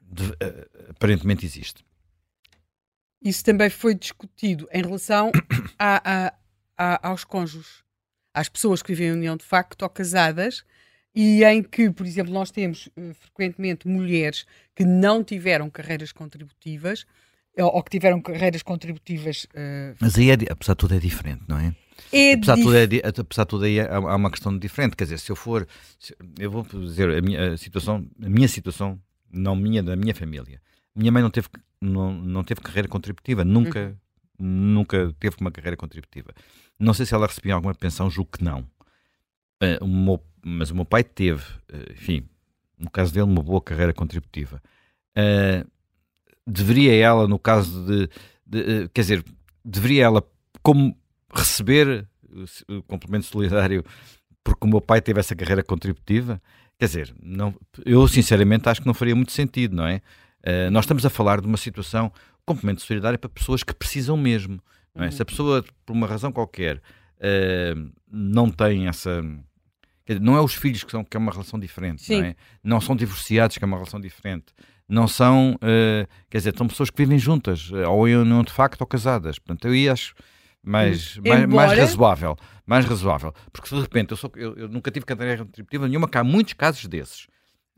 de, 0.00 0.30
uh, 0.30 0.90
aparentemente 0.90 1.46
existe. 1.46 1.84
Isso 3.20 3.44
também 3.44 3.70
foi 3.70 3.94
discutido 3.94 4.68
em 4.72 4.82
relação 4.82 5.30
a, 5.78 6.26
a, 6.26 6.34
a, 6.76 7.08
aos 7.08 7.24
cônjuges, 7.24 7.82
às 8.34 8.48
pessoas 8.48 8.82
que 8.82 8.92
vivem 8.92 9.08
em 9.08 9.12
união 9.12 9.36
de 9.36 9.44
facto 9.44 9.82
ou 9.82 9.88
casadas 9.88 10.64
e 11.14 11.44
em 11.44 11.62
que, 11.62 11.90
por 11.90 12.06
exemplo, 12.06 12.32
nós 12.32 12.50
temos 12.50 12.86
uh, 12.88 13.14
frequentemente 13.14 13.86
mulheres 13.86 14.46
que 14.74 14.84
não 14.84 15.22
tiveram 15.22 15.70
carreiras 15.70 16.10
contributivas 16.10 17.06
ou 17.58 17.82
que 17.82 17.90
tiveram 17.90 18.20
carreiras 18.20 18.62
contributivas. 18.62 19.44
Uh... 19.54 19.94
Mas 20.00 20.16
aí, 20.16 20.30
é, 20.30 20.34
apesar 20.50 20.72
de 20.72 20.78
tudo, 20.78 20.94
é 20.94 20.98
diferente, 20.98 21.42
não 21.46 21.58
é? 21.58 21.74
É 22.10 22.32
apesar, 22.32 22.54
dif... 22.54 22.64
de 22.64 22.88
tudo, 22.88 22.96
é, 22.96 23.20
apesar 23.20 23.44
de 23.44 23.48
tudo, 23.48 23.64
aí 23.64 23.80
há, 23.80 23.96
há, 23.96 24.16
uma 24.16 24.30
questão 24.30 24.56
diferente. 24.58 24.96
Quer 24.96 25.04
dizer, 25.04 25.18
se 25.18 25.30
eu 25.30 25.36
for. 25.36 25.68
Se, 25.98 26.16
eu 26.38 26.50
vou 26.50 26.62
dizer 26.62 27.10
a 27.10 27.20
minha 27.20 27.52
a 27.52 27.58
situação, 27.58 28.06
a 28.22 28.28
minha 28.28 28.48
situação, 28.48 28.98
não 29.32 29.56
minha, 29.56 29.82
da 29.82 29.96
minha 29.96 30.14
família. 30.14 30.60
Minha 30.94 31.10
mãe 31.10 31.22
não 31.22 31.30
teve, 31.30 31.48
não, 31.80 32.12
não 32.12 32.44
teve 32.44 32.60
carreira 32.60 32.88
contributiva, 32.88 33.44
nunca, 33.44 33.96
uhum. 34.38 34.46
nunca 34.46 35.14
teve 35.18 35.36
uma 35.40 35.50
carreira 35.50 35.76
contributiva. 35.76 36.34
Não 36.78 36.92
sei 36.92 37.06
se 37.06 37.14
ela 37.14 37.26
recebia 37.26 37.54
alguma 37.54 37.74
pensão, 37.74 38.10
julgo 38.10 38.32
que 38.32 38.44
não. 38.44 38.60
Uh, 39.62 39.84
o 39.84 39.86
meu 39.86 40.22
mas 40.44 40.70
o 40.70 40.74
meu 40.74 40.84
pai 40.84 41.04
teve, 41.04 41.44
eh, 41.72 41.92
enfim, 41.92 42.28
no 42.76 42.90
caso 42.90 43.14
dele, 43.14 43.24
uma 43.24 43.42
boa 43.42 43.62
carreira 43.62 43.94
contributiva. 43.94 44.60
Uh, 45.16 45.68
deveria 46.46 46.94
ela, 46.94 47.28
no 47.28 47.38
caso 47.38 47.86
de, 47.86 48.08
de 48.44 48.84
uh, 48.84 48.88
quer 48.88 49.02
dizer, 49.02 49.24
deveria 49.64 50.04
ela, 50.04 50.22
como 50.62 50.96
receber 51.32 52.08
o 52.68 52.82
complemento 52.82 53.26
solidário 53.26 53.84
porque 54.44 54.66
o 54.66 54.68
meu 54.68 54.80
pai 54.80 55.00
teve 55.00 55.20
essa 55.20 55.34
carreira 55.34 55.62
contributiva? 55.62 56.40
Quer 56.78 56.86
dizer, 56.86 57.14
não, 57.22 57.54
eu 57.84 58.06
sinceramente 58.08 58.68
acho 58.68 58.80
que 58.80 58.86
não 58.86 58.94
faria 58.94 59.14
muito 59.14 59.32
sentido, 59.32 59.76
não 59.76 59.86
é? 59.86 60.00
Uh, 60.44 60.70
nós 60.70 60.84
estamos 60.84 61.06
a 61.06 61.10
falar 61.10 61.40
de 61.40 61.46
uma 61.46 61.56
situação, 61.56 62.12
complemento 62.44 62.82
solidário 62.82 63.18
para 63.18 63.30
pessoas 63.30 63.62
que 63.62 63.74
precisam 63.74 64.16
mesmo. 64.16 64.60
Não 64.94 65.04
é? 65.04 65.10
Se 65.10 65.22
a 65.22 65.24
pessoa, 65.24 65.64
por 65.86 65.92
uma 65.92 66.06
razão 66.06 66.30
qualquer, 66.30 66.82
não 68.10 68.50
tem 68.50 68.88
essa 68.88 69.22
não 70.20 70.36
é 70.36 70.40
os 70.40 70.54
filhos 70.54 70.82
que, 70.84 70.90
são, 70.90 71.04
que 71.04 71.16
é 71.16 71.20
uma 71.20 71.32
relação 71.32 71.58
diferente, 71.58 72.10
não, 72.12 72.24
é? 72.24 72.36
não 72.62 72.80
são 72.80 72.94
divorciados, 72.94 73.56
que 73.56 73.64
é 73.64 73.66
uma 73.66 73.76
relação 73.76 74.00
diferente. 74.00 74.46
não 74.88 75.06
são, 75.08 75.54
uh, 75.54 76.08
quer 76.28 76.38
dizer, 76.38 76.54
são 76.56 76.66
pessoas 76.66 76.90
que 76.90 76.98
vivem 76.98 77.18
juntas, 77.18 77.70
ou 77.88 78.06
em 78.06 78.16
união 78.16 78.42
de 78.42 78.52
facto 78.52 78.80
ou 78.80 78.86
casadas. 78.86 79.38
Portanto, 79.38 79.72
eu 79.72 79.92
acho 79.92 80.14
mais, 80.62 81.18
hum. 81.18 81.22
mais, 81.26 81.46
mais, 81.46 81.78
razoável. 81.78 82.36
Mais 82.64 82.84
razoável. 82.84 83.34
Porque 83.52 83.68
de 83.74 83.80
repente 83.80 84.12
eu, 84.12 84.16
sou, 84.16 84.30
eu, 84.36 84.54
eu 84.56 84.68
nunca 84.68 84.90
tive 84.90 85.04
cadeira 85.04 85.42
retributiva 85.42 85.88
nenhuma, 85.88 86.08
que 86.08 86.16
há 86.16 86.24
muitos 86.24 86.52
casos 86.54 86.86
desses. 86.86 87.26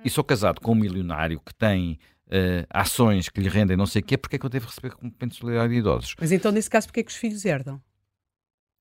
E 0.04 0.10
sou 0.10 0.22
casado 0.22 0.60
com 0.60 0.72
um 0.72 0.74
milionário 0.74 1.40
que 1.40 1.54
tem 1.54 1.98
uh, 2.26 2.66
ações 2.70 3.28
que 3.28 3.40
lhe 3.40 3.48
rendem 3.48 3.76
não 3.76 3.86
sei 3.86 4.02
o 4.02 4.04
quê, 4.04 4.18
porque 4.18 4.36
é 4.36 4.38
que 4.38 4.44
eu 4.44 4.50
devo 4.50 4.66
receber 4.66 4.90
complemento 4.90 5.28
de 5.28 5.36
solidariedade 5.36 5.72
de 5.72 5.78
idosos? 5.80 6.14
Mas 6.20 6.30
então, 6.30 6.52
nesse 6.52 6.68
caso, 6.68 6.86
porque 6.86 7.00
é 7.00 7.02
que 7.02 7.10
os 7.10 7.16
filhos 7.16 7.44
herdam? 7.44 7.80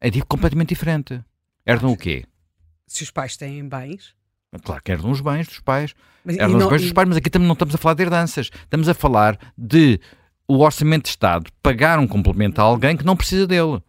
É 0.02 0.10
completamente 0.22 0.70
diferente. 0.70 1.24
Herdam 1.66 1.92
o 1.92 1.98
quê? 1.98 2.26
Se 2.86 3.04
os 3.04 3.12
pais 3.12 3.38
têm 3.38 3.68
bens. 3.68 4.14
Claro 4.64 4.84
que 4.84 4.92
herdam 4.92 5.12
os 5.12 5.22
bens 5.22 5.48
dos 5.48 5.62
pais. 5.62 5.96
Mas, 6.26 6.36
herdam 6.36 6.60
não, 6.60 6.66
os 6.66 6.72
bens 6.72 6.82
e... 6.82 6.84
dos 6.84 6.94
pais, 6.94 7.08
mas 7.08 7.18
aqui 7.18 7.30
também 7.30 7.48
não 7.48 7.54
estamos 7.54 7.74
a 7.74 7.78
falar 7.78 7.96
de 7.96 8.04
herdanças. 8.04 8.50
Estamos 8.54 8.90
a 8.90 8.94
falar 8.94 9.40
de 9.58 10.00
o 10.46 10.60
Orçamento 10.60 11.04
de 11.04 11.10
Estado 11.10 11.50
pagar 11.62 12.00
um 12.00 12.08
complemento 12.08 12.60
a 12.60 12.66
alguém 12.66 12.98
que 12.98 13.06
não 13.06 13.16
precisa 13.16 13.48
dele. 13.48 13.82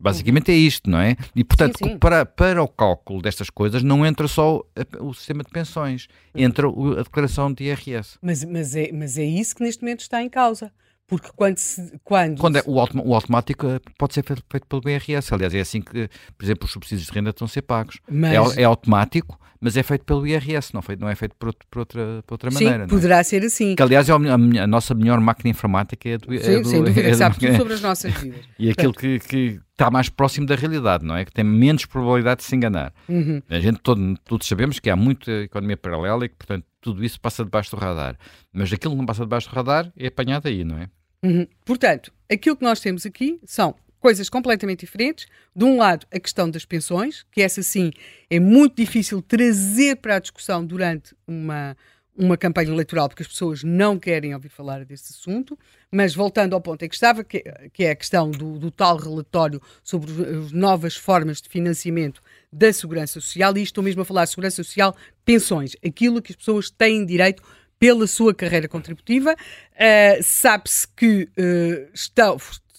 Basicamente 0.00 0.52
é 0.52 0.54
isto, 0.54 0.88
não 0.88 1.00
é? 1.00 1.16
E 1.34 1.42
portanto, 1.42 1.78
sim, 1.78 1.90
sim. 1.90 1.98
Para, 1.98 2.24
para 2.24 2.62
o 2.62 2.68
cálculo 2.68 3.20
destas 3.20 3.50
coisas 3.50 3.82
não 3.82 4.06
entra 4.06 4.28
só 4.28 4.62
o 5.00 5.12
sistema 5.12 5.42
de 5.42 5.50
pensões, 5.50 6.06
entra 6.34 6.68
a 6.68 7.02
declaração 7.02 7.52
de 7.52 7.64
IRS. 7.64 8.16
Mas, 8.22 8.44
mas, 8.44 8.76
é, 8.76 8.92
mas 8.92 9.18
é 9.18 9.24
isso 9.24 9.56
que 9.56 9.62
neste 9.62 9.82
momento 9.82 10.00
está 10.00 10.22
em 10.22 10.28
causa. 10.28 10.72
Porque 11.08 11.30
quando 11.34 11.56
se. 11.56 11.98
Quando, 12.04 12.38
quando 12.38 12.56
é, 12.56 12.62
o, 12.66 12.78
autom 12.78 13.00
o, 13.02 13.14
automático 13.14 13.66
eh, 13.66 13.80
pode 13.96 14.12
ser 14.12 14.22
feito, 14.22 14.44
feito 14.48 14.66
pelo 14.66 14.82
IRS. 14.90 15.32
Aliás, 15.32 15.54
é 15.54 15.60
assim 15.60 15.80
que, 15.80 16.08
por 16.36 16.44
exemplo, 16.44 16.66
os 16.66 16.70
subsídios 16.70 17.06
de 17.06 17.12
renda 17.12 17.30
estão 17.30 17.46
a 17.46 17.48
ser 17.48 17.62
pagos. 17.62 17.98
Mas... 18.06 18.58
É, 18.58 18.60
é, 18.60 18.64
automático, 18.64 19.40
mas 19.60 19.76
é 19.76 19.82
feito 19.82 20.04
pelo 20.04 20.26
IRS, 20.26 20.72
não, 20.72 20.82
não 20.98 21.08
é 21.08 21.14
feito 21.14 21.34
por, 21.36 21.48
outro, 21.48 21.66
por 21.70 21.78
outra, 21.80 22.22
por 22.26 22.34
outra 22.34 22.50
sim, 22.50 22.64
maneira. 22.64 22.84
Sim, 22.84 22.90
poderá 22.90 23.18
é? 23.18 23.22
ser 23.22 23.44
assim. 23.44 23.74
Que, 23.74 23.82
aliás, 23.82 24.08
é 24.08 24.12
a, 24.12 24.16
a, 24.64 24.66
nossa 24.66 24.94
melhor 24.94 25.20
máquina 25.20 25.50
informática 25.50 26.08
é 26.08 26.18
do. 26.18 26.26
Sim, 26.38 26.50
é 26.50 26.60
do, 26.60 26.68
sem 26.68 26.84
dúvida, 26.84 27.08
é 27.08 27.14
sabe 27.14 27.38
tudo 27.40 27.56
sobre 27.56 27.74
as 27.74 27.80
nossas 27.80 28.14
vidas. 28.14 28.40
e 28.58 28.70
aquilo 28.70 28.92
que, 28.92 29.18
que 29.18 29.60
está 29.72 29.90
mais 29.90 30.08
próximo 30.08 30.46
da 30.46 30.54
realidade, 30.54 31.04
não 31.04 31.16
é? 31.16 31.24
Que 31.24 31.32
tem 31.32 31.44
menos 31.44 31.86
probabilidade 31.86 32.40
de 32.40 32.44
se 32.44 32.54
enganar. 32.54 32.92
Uhum. 33.08 33.42
A 33.48 33.60
gente 33.60 33.78
todo, 33.80 34.16
todos 34.24 34.46
sabemos 34.46 34.78
que 34.78 34.90
há 34.90 34.96
muita 34.96 35.30
economia 35.30 35.76
paralela 35.76 36.24
e 36.24 36.28
que, 36.28 36.36
portanto, 36.36 36.64
tudo 36.80 37.04
isso 37.04 37.20
passa 37.20 37.44
debaixo 37.44 37.70
do 37.70 37.80
radar. 37.80 38.16
Mas 38.52 38.72
aquilo 38.72 38.92
que 38.92 38.98
não 38.98 39.06
passa 39.06 39.22
debaixo 39.22 39.48
do 39.48 39.54
radar 39.54 39.92
é 39.96 40.06
apanhado 40.06 40.48
aí, 40.48 40.64
não 40.64 40.78
é? 40.78 40.88
Uhum. 41.22 41.46
Portanto, 41.64 42.12
aquilo 42.30 42.56
que 42.56 42.64
nós 42.64 42.80
temos 42.80 43.04
aqui 43.04 43.40
são 43.44 43.74
coisas 44.00 44.28
completamente 44.28 44.80
diferentes. 44.80 45.26
De 45.54 45.64
um 45.64 45.76
lado, 45.76 46.06
a 46.12 46.18
questão 46.18 46.50
das 46.50 46.64
pensões, 46.64 47.24
que 47.30 47.42
essa 47.42 47.62
sim 47.62 47.90
é 48.30 48.38
muito 48.38 48.76
difícil 48.76 49.20
trazer 49.22 49.96
para 49.96 50.16
a 50.16 50.18
discussão 50.18 50.64
durante 50.64 51.14
uma, 51.26 51.76
uma 52.16 52.36
campanha 52.36 52.70
eleitoral, 52.70 53.08
porque 53.08 53.22
as 53.22 53.28
pessoas 53.28 53.62
não 53.62 53.98
querem 53.98 54.34
ouvir 54.34 54.48
falar 54.48 54.84
desse 54.84 55.12
assunto. 55.12 55.58
Mas 55.90 56.14
voltando 56.14 56.54
ao 56.54 56.60
ponto 56.60 56.84
em 56.84 56.88
que 56.88 56.94
estava, 56.94 57.24
que, 57.24 57.42
que 57.72 57.84
é 57.84 57.92
a 57.92 57.96
questão 57.96 58.30
do, 58.30 58.58
do, 58.58 58.70
tal 58.70 58.96
relatório 58.96 59.62
sobre 59.82 60.10
as 60.10 60.52
novas 60.52 60.96
formas 60.96 61.40
de 61.40 61.48
financiamento 61.48 62.20
da 62.52 62.72
segurança 62.72 63.20
social, 63.20 63.56
e 63.56 63.62
estou 63.62 63.82
mesmo 63.82 64.02
a 64.02 64.04
falar 64.04 64.24
de 64.24 64.30
segurança 64.30 64.62
social, 64.62 64.94
pensões, 65.24 65.76
aquilo 65.84 66.20
que 66.20 66.32
as 66.32 66.36
pessoas 66.36 66.70
têm 66.70 67.06
direito 67.06 67.42
pela 67.78 68.06
sua 68.06 68.34
carreira 68.34 68.68
contributiva. 68.68 69.34
Uh, 69.34 70.22
Sabe-se 70.22 70.88
que 70.88 71.28
uh, 71.38 71.90
estão, 71.94 72.36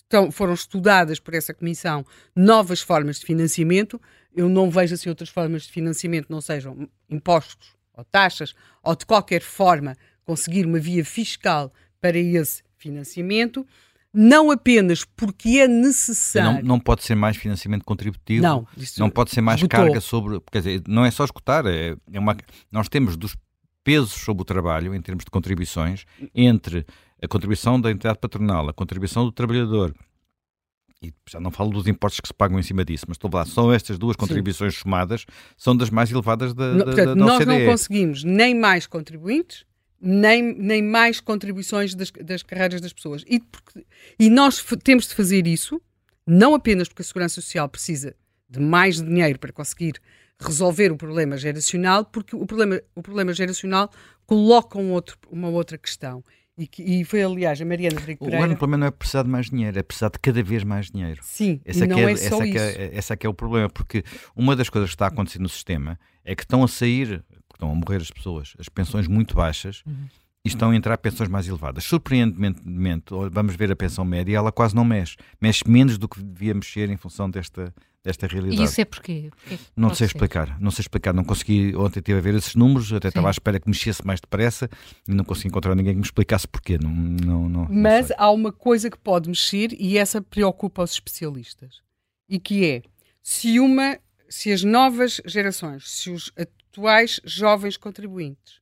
estão, 0.09 0.31
foram 0.31 0.53
estudadas 0.53 1.19
por 1.19 1.35
essa 1.35 1.53
comissão 1.53 2.03
novas 2.35 2.81
formas 2.81 3.19
de 3.19 3.25
financiamento. 3.25 4.01
Eu 4.35 4.49
não 4.49 4.69
vejo 4.69 4.95
assim 4.95 5.09
outras 5.09 5.29
formas 5.29 5.63
de 5.63 5.71
financiamento, 5.71 6.27
não 6.29 6.41
sejam 6.41 6.89
impostos 7.09 7.77
ou 7.93 8.03
taxas, 8.03 8.55
ou 8.81 8.95
de 8.95 9.05
qualquer 9.05 9.41
forma 9.41 9.95
conseguir 10.25 10.65
uma 10.65 10.79
via 10.79 11.05
fiscal 11.05 11.71
para 12.01 12.17
esse 12.17 12.63
financiamento 12.77 13.65
não 14.11 14.49
apenas 14.49 15.05
porque 15.05 15.59
é 15.59 15.67
necessário. 15.67 16.63
Não, 16.63 16.69
não 16.75 16.79
pode 16.79 17.03
ser 17.03 17.13
mais 17.13 17.37
financiamento 17.37 17.85
contributivo, 17.85 18.41
não, 18.41 18.67
não 18.97 19.09
pode 19.09 19.29
ser 19.29 19.41
mais 19.41 19.59
esgotou. 19.59 19.85
carga 19.85 20.01
sobre. 20.01 20.41
Quer 20.51 20.59
dizer, 20.59 20.83
não 20.87 21.05
é 21.05 21.11
só 21.11 21.23
escutar, 21.23 21.65
é, 21.67 21.95
é 22.11 22.19
uma, 22.19 22.35
nós 22.71 22.89
temos 22.89 23.15
dos 23.15 23.35
pesos 23.83 24.13
sobre 24.13 24.41
o 24.41 24.45
trabalho, 24.45 24.95
em 24.95 25.01
termos 25.01 25.23
de 25.25 25.31
contribuições, 25.31 26.05
entre 26.33 26.85
a 27.21 27.27
contribuição 27.27 27.79
da 27.79 27.91
entidade 27.91 28.19
patronal, 28.19 28.69
a 28.69 28.73
contribuição 28.73 29.25
do 29.25 29.31
trabalhador, 29.31 29.93
e 31.01 31.13
já 31.29 31.39
não 31.39 31.49
falo 31.49 31.69
dos 31.69 31.87
impostos 31.87 32.19
que 32.19 32.27
se 32.27 32.33
pagam 32.33 32.59
em 32.59 32.63
cima 32.63 32.83
disso, 32.83 33.05
mas 33.07 33.15
estou 33.15 33.29
a 33.29 33.31
falar, 33.31 33.45
são 33.45 33.71
estas 33.71 33.97
duas 33.97 34.15
contribuições 34.15 34.75
Sim. 34.75 34.81
somadas, 34.81 35.25
são 35.57 35.75
das 35.75 35.89
mais 35.89 36.11
elevadas 36.11 36.53
da, 36.53 36.73
da, 36.73 36.83
portanto, 36.83 37.05
da, 37.05 37.13
da 37.13 37.15
Nós 37.15 37.45
não 37.45 37.65
conseguimos 37.65 38.23
nem 38.23 38.53
mais 38.53 38.85
contribuintes, 38.85 39.65
nem, 40.01 40.41
nem 40.41 40.81
mais 40.81 41.19
contribuições 41.19 41.95
das, 41.95 42.11
das 42.11 42.43
carreiras 42.43 42.81
das 42.81 42.93
pessoas. 42.93 43.23
E, 43.27 43.39
porque, 43.39 43.85
e 44.17 44.29
nós 44.29 44.63
temos 44.83 45.07
de 45.07 45.15
fazer 45.15 45.47
isso, 45.47 45.81
não 46.27 46.53
apenas 46.53 46.87
porque 46.87 47.01
a 47.01 47.05
Segurança 47.05 47.41
Social 47.41 47.67
precisa 47.69 48.15
de 48.49 48.59
mais 48.59 49.01
dinheiro 49.01 49.39
para 49.39 49.53
conseguir 49.53 50.01
resolver 50.39 50.91
o 50.91 50.97
problema 50.97 51.37
geracional, 51.37 52.05
porque 52.05 52.35
o 52.35 52.45
problema, 52.45 52.81
o 52.95 53.01
problema 53.01 53.33
geracional 53.33 53.89
coloca 54.25 54.77
um 54.77 54.91
outro, 54.91 55.17
uma 55.29 55.49
outra 55.49 55.77
questão. 55.77 56.23
E, 56.59 56.67
que, 56.67 56.83
e 56.83 57.05
foi, 57.05 57.23
aliás, 57.23 57.61
a 57.61 57.65
Mariana 57.65 57.97
Rodrigo 57.97 58.25
Pereira... 58.25 58.43
O 58.43 58.47
grande 58.47 58.59
problema 58.59 58.81
não 58.81 58.87
é 58.87 58.91
precisar 58.91 59.23
de 59.23 59.29
mais 59.29 59.49
dinheiro, 59.49 59.79
é 59.79 59.81
precisar 59.81 60.09
de 60.09 60.19
cada 60.19 60.43
vez 60.43 60.61
mais 60.65 60.91
dinheiro. 60.91 61.21
Sim, 61.23 61.61
essa 61.63 61.87
não 61.87 61.97
é, 61.97 62.03
é, 62.03 62.11
essa 62.11 62.29
só 62.29 62.43
é 62.43 62.47
isso. 62.47 62.57
É, 62.57 62.89
essa 62.93 63.13
é 63.13 63.17
que 63.17 63.25
é 63.25 63.29
o 63.29 63.33
problema, 63.33 63.69
porque 63.69 64.03
uma 64.35 64.57
das 64.57 64.69
coisas 64.69 64.89
que 64.89 64.95
está 64.95 65.05
a 65.05 65.07
acontecer 65.07 65.39
no 65.39 65.47
sistema 65.47 65.97
é 66.25 66.35
que 66.35 66.43
estão 66.43 66.61
a 66.61 66.67
sair, 66.67 67.23
estão 67.53 67.71
a 67.71 67.75
morrer 67.75 68.01
as 68.01 68.11
pessoas, 68.11 68.55
as 68.59 68.67
pensões 68.67 69.07
muito 69.07 69.35
baixas, 69.35 69.83
uhum. 69.87 69.93
e 70.43 70.49
estão 70.49 70.71
a 70.71 70.75
entrar 70.75 70.97
pensões 70.97 71.29
mais 71.29 71.47
elevadas. 71.47 71.85
Surpreendentemente, 71.85 73.05
vamos 73.31 73.55
ver 73.55 73.71
a 73.71 73.75
pensão 73.75 74.03
média, 74.03 74.35
ela 74.35 74.51
quase 74.51 74.75
não 74.75 74.83
mexe. 74.83 75.15
Mexe 75.41 75.63
menos 75.65 75.97
do 75.97 76.09
que 76.09 76.21
devia 76.21 76.53
mexer 76.53 76.89
em 76.89 76.97
função 76.97 77.29
desta, 77.29 77.73
desta 78.09 78.27
realidade. 78.27 78.61
E 78.61 78.65
isso 78.65 78.81
é 78.81 78.85
porquê? 78.85 79.29
porquê 79.29 79.59
não 79.75 79.89
sei 79.89 80.07
ser? 80.07 80.15
explicar, 80.15 80.59
não 80.59 80.71
sei 80.71 80.81
explicar, 80.81 81.13
não 81.13 81.23
consegui, 81.23 81.75
ontem 81.75 81.99
estive 81.99 82.17
a 82.17 82.21
ver 82.21 82.35
esses 82.35 82.55
números, 82.55 82.91
até 82.91 83.07
Sim. 83.07 83.09
estava 83.09 83.27
à 83.27 83.31
espera 83.31 83.59
que 83.59 83.69
mexesse 83.69 84.05
mais 84.05 84.19
depressa 84.19 84.69
e 85.07 85.13
não 85.13 85.23
consegui 85.23 85.49
encontrar 85.49 85.75
ninguém 85.75 85.93
que 85.93 85.99
me 85.99 86.05
explicasse 86.05 86.47
porquê. 86.47 86.77
Não, 86.77 86.89
não, 86.91 87.47
não, 87.47 87.67
Mas 87.69 88.11
há 88.17 88.31
uma 88.31 88.51
coisa 88.51 88.89
que 88.89 88.97
pode 88.97 89.29
mexer 89.29 89.73
e 89.79 89.97
essa 89.97 90.21
preocupa 90.21 90.83
os 90.83 90.91
especialistas, 90.91 91.81
e 92.27 92.39
que 92.39 92.65
é, 92.65 92.81
se 93.21 93.59
uma, 93.59 93.99
se 94.27 94.51
as 94.51 94.63
novas 94.63 95.21
gerações, 95.25 95.89
se 95.89 96.09
os 96.09 96.31
atuais 96.35 97.21
jovens 97.23 97.77
contribuintes 97.77 98.59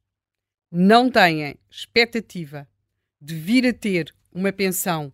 não 0.70 1.10
têm 1.10 1.56
expectativa 1.70 2.68
de 3.22 3.36
vir 3.36 3.66
a 3.66 3.74
ter 3.74 4.14
uma 4.32 4.52
pensão 4.52 5.12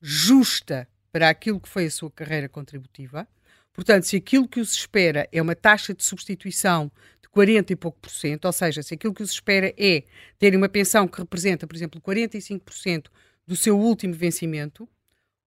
justa 0.00 0.86
para 1.10 1.28
aquilo 1.28 1.60
que 1.60 1.68
foi 1.68 1.86
a 1.86 1.90
sua 1.90 2.10
carreira 2.10 2.48
contributiva, 2.48 3.28
Portanto, 3.72 4.04
se 4.04 4.16
aquilo 4.16 4.46
que 4.46 4.60
os 4.60 4.72
espera 4.72 5.28
é 5.32 5.40
uma 5.40 5.54
taxa 5.54 5.94
de 5.94 6.04
substituição 6.04 6.90
de 7.22 7.28
40 7.28 7.72
e 7.72 7.76
pouco 7.76 7.98
por 7.98 8.10
cento, 8.10 8.44
ou 8.44 8.52
seja, 8.52 8.82
se 8.82 8.94
aquilo 8.94 9.14
que 9.14 9.22
os 9.22 9.30
espera 9.30 9.72
é 9.78 10.04
ter 10.38 10.54
uma 10.54 10.68
pensão 10.68 11.08
que 11.08 11.18
representa, 11.18 11.66
por 11.66 11.74
exemplo, 11.74 12.00
45% 12.00 13.06
do 13.46 13.56
seu 13.56 13.78
último 13.78 14.14
vencimento, 14.14 14.88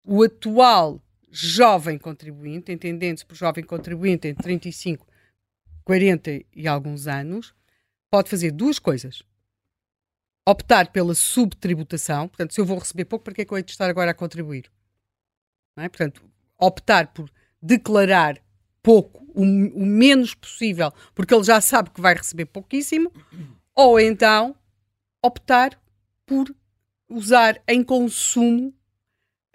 o 0.03 0.23
atual 0.23 1.01
jovem 1.29 1.97
contribuinte, 1.97 2.71
entendendo-se 2.71 3.25
por 3.25 3.35
jovem 3.35 3.63
contribuinte 3.63 4.27
entre 4.27 4.43
35, 4.43 5.05
40 5.83 6.41
e 6.55 6.67
alguns 6.67 7.07
anos, 7.07 7.53
pode 8.09 8.29
fazer 8.29 8.51
duas 8.51 8.79
coisas. 8.79 9.21
Optar 10.47 10.91
pela 10.91 11.13
subtributação, 11.13 12.27
portanto, 12.27 12.53
se 12.53 12.61
eu 12.61 12.65
vou 12.65 12.77
receber 12.77 13.05
pouco, 13.05 13.25
para 13.25 13.33
que 13.33 13.41
é 13.41 13.45
que 13.45 13.51
eu 13.51 13.57
hei 13.57 13.63
de 13.63 13.71
estar 13.71 13.89
agora 13.89 14.11
a 14.11 14.13
contribuir? 14.13 14.71
É? 15.77 15.89
Portanto, 15.89 16.23
optar 16.57 17.07
por 17.07 17.29
declarar 17.65 18.37
pouco, 18.81 19.25
o, 19.33 19.41
o, 19.41 19.85
menos 19.85 20.35
possível, 20.35 20.93
porque 21.13 21.33
ele 21.33 21.43
já 21.43 21.59
sabe 21.59 21.89
que 21.89 21.99
vai 21.99 22.13
receber 22.13 22.45
pouquíssimo, 22.45 23.11
ou 23.73 23.99
então 23.99 24.55
optar 25.23 25.71
por 26.25 26.53
usar 27.09 27.59
em 27.67 27.83
consumo 27.83 28.73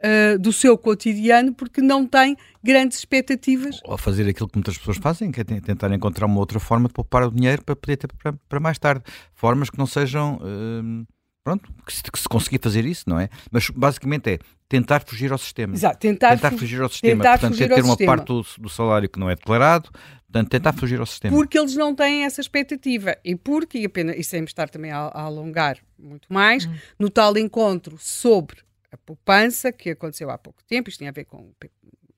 uh, 0.00 0.38
do 0.38 0.52
seu 0.52 0.76
cotidiano 0.76 1.54
porque 1.54 1.80
não 1.80 2.04
tem 2.04 2.36
grandes 2.62 2.98
expectativas. 2.98 3.80
Ou 3.84 3.96
fazer 3.96 4.28
aquilo 4.28 4.48
que 4.48 4.56
muitas 4.56 4.76
pessoas 4.76 4.98
fazem, 4.98 5.30
que 5.30 5.40
é 5.40 5.44
tentar 5.44 5.92
encontrar 5.92 6.26
uma 6.26 6.40
outra 6.40 6.58
forma 6.58 6.88
de 6.88 6.94
poupar 6.94 7.22
o 7.22 7.30
dinheiro 7.30 7.62
para 7.64 7.76
poder 7.76 7.96
ter 7.96 8.08
para, 8.08 8.32
para 8.32 8.60
mais 8.60 8.78
tarde. 8.78 9.04
Formas 9.32 9.70
que 9.70 9.78
não 9.78 9.86
sejam. 9.86 10.36
Uh, 10.36 11.06
pronto, 11.44 11.72
que 11.84 11.92
se, 11.92 12.02
que 12.02 12.18
se 12.18 12.28
conseguir 12.28 12.60
fazer 12.62 12.84
isso, 12.84 13.08
não 13.08 13.18
é? 13.18 13.28
Mas 13.50 13.68
basicamente 13.70 14.30
é 14.30 14.38
tentar 14.68 15.00
fugir 15.00 15.32
ao 15.32 15.38
sistema. 15.38 15.74
Exato, 15.74 15.98
tentar, 15.98 16.36
tentar 16.36 16.52
fugir 16.52 16.80
ao 16.80 16.88
sistema. 16.88 17.22
Tentar 17.22 17.38
portanto, 17.38 17.58
ter, 17.58 17.74
ter 17.74 17.82
uma 17.82 17.96
parte 17.96 18.26
do, 18.26 18.46
do, 18.58 18.68
salário 18.68 19.08
que 19.08 19.18
não 19.18 19.28
é 19.28 19.34
declarado, 19.34 19.90
portanto, 20.26 20.48
tentar 20.48 20.72
fugir 20.72 21.00
ao 21.00 21.06
sistema. 21.06 21.36
Porque 21.36 21.58
eles 21.58 21.74
não 21.74 21.94
têm 21.94 22.24
essa 22.24 22.40
expectativa. 22.40 23.16
E 23.24 23.34
porque, 23.34 23.78
e 23.78 23.86
apenas, 23.86 24.16
e 24.16 24.22
sem 24.22 24.44
estar 24.44 24.68
também 24.68 24.92
a, 24.92 24.98
a 24.98 25.22
alongar 25.22 25.78
muito 25.98 26.32
mais, 26.32 26.66
hum. 26.66 26.74
no 26.98 27.10
tal 27.10 27.36
encontro 27.36 27.96
sobre 27.98 28.58
a 28.92 28.96
poupança 28.96 29.72
que 29.72 29.90
aconteceu 29.90 30.30
há 30.30 30.38
pouco 30.38 30.62
tempo, 30.64 30.88
isto 30.88 30.98
tem 30.98 31.08
a 31.08 31.12
ver 31.12 31.24
com 31.24 31.52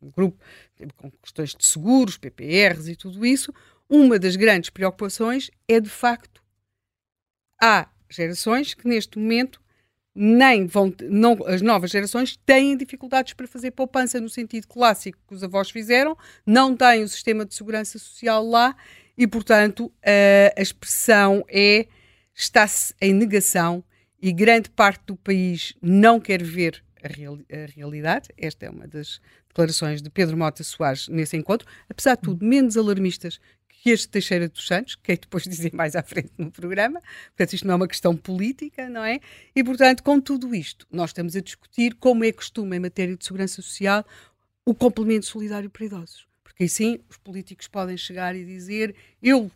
um 0.03 0.11
grupo, 0.11 0.37
com 0.97 1.11
questões 1.23 1.55
de 1.55 1.65
seguros, 1.65 2.19
PPRs 2.19 2.91
e 2.91 2.97
tudo 2.97 3.25
isso, 3.25 3.53
uma 3.89 4.19
das 4.19 4.37
grandes 4.37 4.69
preocupações 4.69 5.51
é 5.69 5.79
de 5.79 5.89
facto 5.89 6.43
há 7.61 7.89
gerações 8.15 8.75
que 8.75 8.87
neste 8.87 9.19
momento 9.19 9.61
nem 10.15 10.67
vão, 10.67 10.93
não, 11.09 11.39
as 11.47 11.63
novas 11.63 11.91
gerações 11.91 12.37
têm 12.45 12.77
dificuldades 12.77 13.33
para 13.33 13.47
fazer 13.47 13.71
poupança 13.71 14.21
no 14.21 14.29
sentido 14.29 14.69
clássico 14.69 15.19
que 15.27 15.35
os 15.35 15.43
avós 15.43 15.71
fizeram, 15.71 16.17
não 16.47 16.77
têm 16.77 17.03
o 17.03 17.09
sistema 17.09 17.47
de 17.47 17.55
segurança 17.55 17.99
social 17.99 18.45
lá 18.47 18.77
e, 19.17 19.27
portanto, 19.27 19.91
a, 20.05 20.59
a 20.59 20.63
expressão 20.63 21.45
é 21.49 21.87
está-se 22.35 22.95
em 23.01 23.15
negação 23.15 23.83
e 24.21 24.33
grande 24.33 24.71
parte 24.71 25.03
do 25.07 25.17
país 25.17 25.75
não 25.81 26.21
quer 26.21 26.43
ver 26.43 26.83
a, 27.03 27.09
real, 27.09 27.39
a, 27.51 27.67
realidade. 27.75 28.29
Esta 28.37 28.67
é 28.67 28.71
uma 28.71 28.87
das 28.87 29.21
declarações 29.49 30.01
de 30.01 30.09
Pedro 30.09 30.37
Mota 30.37 30.63
Soares 30.63 31.09
nesse 31.09 31.37
encontro, 31.37 31.67
apesar 31.89 32.17
de 32.17 32.23
tudo, 32.23 32.45
menos 32.45 32.77
alarmistas 32.77 33.41
que 33.83 33.91
este 33.91 34.09
Teixeira 34.09 34.49
dos 34.49 34.65
Santos, 34.65 34.95
que 34.95 35.11
é 35.11 35.17
depois 35.17 35.43
dizer 35.43 35.75
mais 35.75 35.97
à 35.97 36.05
frente 36.05 36.31
no 36.39 36.53
programa, 36.53 37.01
portanto 37.31 37.53
isto 37.55 37.67
não 37.67 37.75
é 37.75 37.77
uma 37.79 37.89
questão 37.89 38.17
política, 38.17 38.89
não 38.89 39.03
é? 39.03 39.19
E 39.57 39.65
portanto, 39.65 40.05
com 40.05 40.21
tudo 40.21 40.55
isto, 40.55 40.87
nós 40.89 41.11
estamos 41.11 41.35
a 41.35 41.41
discutir 41.41 41.97
como 41.97 42.23
é 42.23 42.31
costume 42.31 42.77
em 42.77 42.81
matéria 42.81 43.17
de 43.17 43.25
segurança 43.25 43.61
social 43.61 44.07
o 44.65 44.73
complemento 44.73 45.27
solidário 45.27 45.69
para 45.69 45.85
idosos. 45.85 46.29
Porque 46.45 46.63
aí 46.63 46.69
sim, 46.69 47.01
os 47.11 47.17
políticos 47.17 47.67
podem 47.67 47.97
chegar 47.97 48.37
e 48.37 48.45
dizer 48.45 48.95
eu 49.21 49.51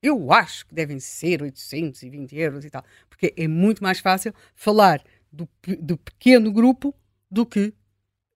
eu 0.00 0.32
acho 0.32 0.66
que 0.66 0.74
devem 0.74 1.00
ser 1.00 1.42
820 1.42 2.36
euros 2.36 2.64
e 2.64 2.70
tal, 2.70 2.84
porque 3.08 3.34
é 3.36 3.48
muito 3.48 3.82
mais 3.82 3.98
fácil 3.98 4.32
falar 4.54 5.02
do, 5.32 5.48
do 5.80 5.96
pequeno 5.96 6.52
grupo 6.52 6.94
do 7.28 7.44
que 7.44 7.74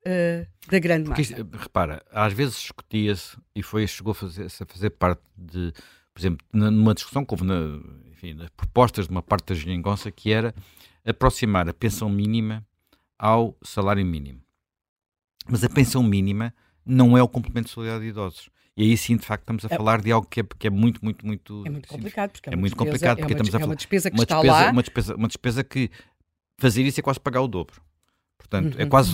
uh, 0.07 0.47
da 0.71 0.79
grande 0.79 1.09
massa. 1.09 1.45
Porque, 1.45 1.57
repara, 1.57 2.03
às 2.11 2.33
vezes 2.33 2.61
discutia-se 2.61 3.37
e 3.55 3.63
foi, 3.63 3.87
chegou 3.87 4.13
a 4.13 4.15
fazer, 4.15 4.47
a 4.47 4.67
fazer 4.67 4.91
parte 4.91 5.23
de, 5.37 5.73
por 6.13 6.21
exemplo, 6.21 6.47
numa 6.53 6.95
discussão 6.95 7.25
que 7.25 7.33
houve 7.33 7.45
na, 7.45 7.81
enfim, 8.11 8.35
nas 8.35 8.51
propostas 8.51 9.07
de 9.07 9.11
uma 9.11 9.23
parte 9.23 9.47
da 9.47 9.55
geringonça 9.55 10.11
que 10.11 10.33
era 10.33 10.55
aproximar 11.05 11.69
a 11.69 11.73
pensão 11.73 12.09
mínima 12.09 12.67
ao 13.19 13.57
salário 13.63 14.05
mínimo. 14.05 14.41
Mas 15.49 15.65
a 15.65 15.69
pensão 15.69 16.03
mínima 16.03 16.55
não 16.85 17.17
é 17.17 17.23
o 17.23 17.29
complemento 17.29 17.69
de 17.69 17.75
solidariedade 17.75 18.05
de 18.05 18.11
idosos. 18.11 18.51
E 18.77 18.83
aí 18.83 18.97
sim, 18.97 19.17
de 19.17 19.27
facto, 19.27 19.43
estamos 19.43 19.65
a 19.65 19.69
é, 19.73 19.77
falar 19.77 20.01
de 20.01 20.13
algo 20.13 20.27
que 20.29 20.41
é, 20.41 20.45
que 20.57 20.67
é 20.69 20.71
muito, 20.71 21.05
muito, 21.05 21.27
muito. 21.27 21.65
É 21.67 21.71
muito 21.71 21.89
complicado, 21.89 22.31
porque 22.31 22.49
é, 22.49 22.53
é 22.53 22.57
muito 22.57 22.75
despesa, 22.75 22.91
complicado, 22.91 23.19
porque 23.19 23.33
é 23.33 23.37
uma, 23.37 23.43
estamos 23.43 23.55
a 23.55 23.59
falar. 23.59 23.65
É 23.65 23.67
uma 23.67 23.77
despesa 23.77 24.11
que 24.11 24.17
uma 24.17 24.23
está 24.23 24.35
despesa, 24.37 24.55
lá. 24.55 24.71
Uma 24.71 24.83
despesa, 24.83 25.17
uma 25.17 25.29
despesa 25.29 25.65
que 25.65 25.91
fazer 26.59 26.83
isso 26.83 27.01
é 27.01 27.03
quase 27.03 27.19
pagar 27.19 27.41
o 27.41 27.49
dobro. 27.49 27.83
Portanto, 28.39 28.79
é 28.79 28.85
Uhum. 28.85 28.89
quase 28.89 29.13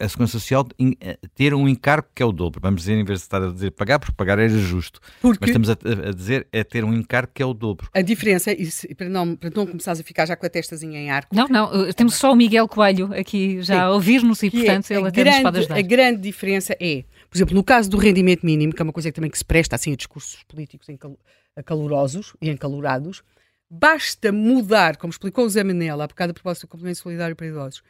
a 0.00 0.08
Segurança 0.08 0.32
Social 0.40 0.66
eh, 1.00 1.18
ter 1.34 1.52
um 1.54 1.68
encargo 1.68 2.08
que 2.14 2.22
é 2.22 2.26
o 2.26 2.32
dobro. 2.32 2.58
Vamos 2.60 2.80
dizer, 2.80 2.94
em 2.94 3.04
vez 3.04 3.18
de 3.20 3.24
estar 3.26 3.40
a 3.42 3.52
dizer 3.52 3.70
pagar, 3.72 3.98
porque 3.98 4.14
pagar 4.16 4.38
era 4.38 4.48
justo. 4.48 4.98
Porque 5.20 5.38
Mas 5.40 5.50
estamos 5.50 5.70
a, 5.70 5.72
a 6.08 6.12
dizer 6.12 6.48
é 6.50 6.64
ter 6.64 6.82
um 6.82 6.92
encargo 6.92 7.30
que 7.32 7.42
é 7.42 7.46
o 7.46 7.52
dobro. 7.54 7.88
a 7.94 8.00
diferença, 8.02 8.50
e 8.50 8.66
se- 8.70 8.92
para 8.94 9.08
não, 9.08 9.36
para 9.36 9.50
não 9.54 9.66
começares 9.66 10.00
a 10.00 10.02
ficar 10.04 10.26
já 10.26 10.34
com 10.34 10.46
a 10.46 10.48
testazinha 10.48 10.98
em 10.98 11.10
arco, 11.10 11.36
Não, 11.36 11.46
não, 11.48 11.66
uh, 11.88 11.92
temos 11.94 12.14
só 12.14 12.32
o 12.32 12.34
Miguel 12.34 12.66
Coelho 12.66 13.12
aqui 13.14 13.62
já 13.62 13.74
Sim. 13.74 13.80
a 13.80 13.90
ouvir-nos 13.90 14.42
e, 14.42 14.50
que 14.50 14.56
é 14.62 14.64
portanto, 14.64 14.90
ele 14.90 15.04
a 15.04 15.08
até 15.08 15.24
nos 15.24 15.32
pode 15.34 15.42
grande, 15.42 15.58
ajudar. 15.58 15.76
a 15.78 15.82
grande 15.82 16.20
diferença 16.22 16.72
é, 16.80 17.04
por 17.30 17.36
exemplo, 17.36 17.54
no 17.54 17.62
caso 17.62 17.88
do 17.90 17.98
rendimento 17.98 18.44
mínimo, 18.44 18.72
que 18.72 18.80
é 18.80 18.84
uma 18.84 18.92
coisa 18.92 19.10
que 19.10 19.14
também 19.14 19.30
que 19.30 19.38
se 19.38 19.44
presta 19.44 19.76
assim 19.76 19.92
a 19.92 19.96
discursos 19.96 20.42
políticos 20.48 20.88
acalorosos 21.56 22.34
e 22.40 22.48
encalorados, 22.50 23.22
basta 23.70 24.32
mudar, 24.32 24.96
como 24.96 25.10
explicou 25.10 25.44
o 25.44 25.48
Zé 25.48 25.62
Manela, 25.64 26.04
há 26.04 26.06
bocado 26.06 26.30
a 26.30 26.34
propósito 26.34 26.66
do 26.66 26.70
complemento 26.70 26.98
solidário 26.98 27.36
para 27.36 27.46
idosos, 27.46 27.82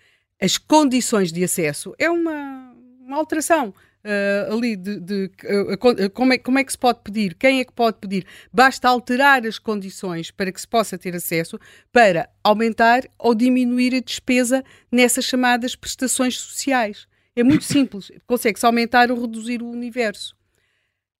as 0.42 0.58
condições 0.58 1.30
de 1.30 1.44
acesso, 1.44 1.94
é 1.96 2.10
uma, 2.10 2.74
uma 3.00 3.16
alteração. 3.16 3.72
ah, 4.04 4.52
ali 4.52 4.74
de, 4.74 4.98
de, 4.98 5.30
ah, 5.44 5.76
como, 6.10 6.32
é, 6.32 6.38
como 6.38 6.58
é 6.58 6.64
que 6.64 6.72
se 6.72 6.78
pode 6.78 6.98
pedir, 7.04 7.34
quem 7.34 7.60
é 7.60 7.64
que 7.64 7.72
pode 7.72 7.98
pedir. 7.98 8.26
Basta 8.52 8.88
alterar 8.88 9.46
as 9.46 9.60
condições 9.60 10.32
para 10.32 10.50
que 10.50 10.60
se 10.60 10.66
possa 10.66 10.98
ter 10.98 11.14
acesso 11.14 11.60
para 11.92 12.28
aumentar 12.42 13.02
ou 13.16 13.36
diminuir 13.36 13.94
a 13.94 14.00
despesa 14.00 14.64
nessas 14.90 15.24
chamadas 15.24 15.76
prestações 15.76 16.36
sociais. 16.36 17.06
É 17.36 17.44
muito 17.44 17.62
simples. 17.64 18.10
Consegue-se 18.26 18.66
aumentar 18.66 19.12
ou 19.12 19.20
reduzir 19.20 19.62
o 19.62 19.70
universo. 19.70 20.34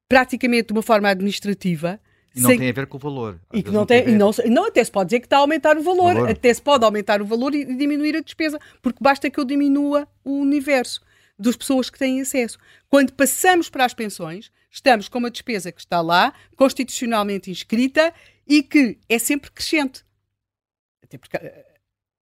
Praticamente 0.09 0.67
de 0.67 0.73
uma 0.73 0.83
forma 0.83 1.09
administrativa. 1.09 2.01
E 2.35 2.41
não 2.41 2.49
sem- 2.51 2.59
tem 2.59 2.69
a 2.71 2.73
ver 2.73 2.87
com 2.87 2.97
o 2.97 3.01
valor. 3.01 3.39
Às 3.51 3.61
e 3.61 3.63
que 3.63 3.71
não 3.71 3.85
tem, 3.85 4.01
e 4.01 4.05
ver. 4.05 4.13
não, 4.17 4.31
não, 4.47 4.65
até 4.67 4.83
se 4.83 4.91
pode 4.91 5.09
dizer 5.09 5.21
que 5.21 5.27
está 5.27 5.37
a 5.37 5.41
aumentar 5.41 5.77
o 5.77 5.83
valor, 5.83 6.15
Valor. 6.15 6.31
até 6.31 6.53
se 6.53 6.63
pode 6.63 6.85
aumentar 6.85 7.21
o 7.21 7.27
valor 7.27 7.55
e 7.55 7.65
diminuir 7.77 8.17
a 8.17 8.21
despesa, 8.21 8.59
porque 8.81 8.99
basta 9.03 9.29
que 9.31 9.39
eu 9.39 9.45
diminua 9.45 10.09
o 10.25 10.39
universo 10.39 11.01
das 11.39 11.57
pessoas 11.57 11.91
que 11.91 11.99
têm 11.99 12.21
acesso. 12.21 12.59
Quando 12.89 13.13
passamos 13.13 13.69
para 13.69 13.85
as 13.85 13.93
pensões, 13.95 14.51
estamos 14.71 15.09
com 15.09 15.19
uma 15.19 15.31
despesa 15.31 15.71
que 15.73 15.81
está 15.81 16.01
lá, 16.01 16.33
constitucionalmente 16.57 17.51
inscrita 17.51 18.15
e 18.47 18.63
que 18.63 18.99
é 19.09 19.19
sempre 19.19 19.51
crescente. 19.51 20.05
Até 21.03 21.19
porque, 21.19 21.37
eh, 21.37 21.67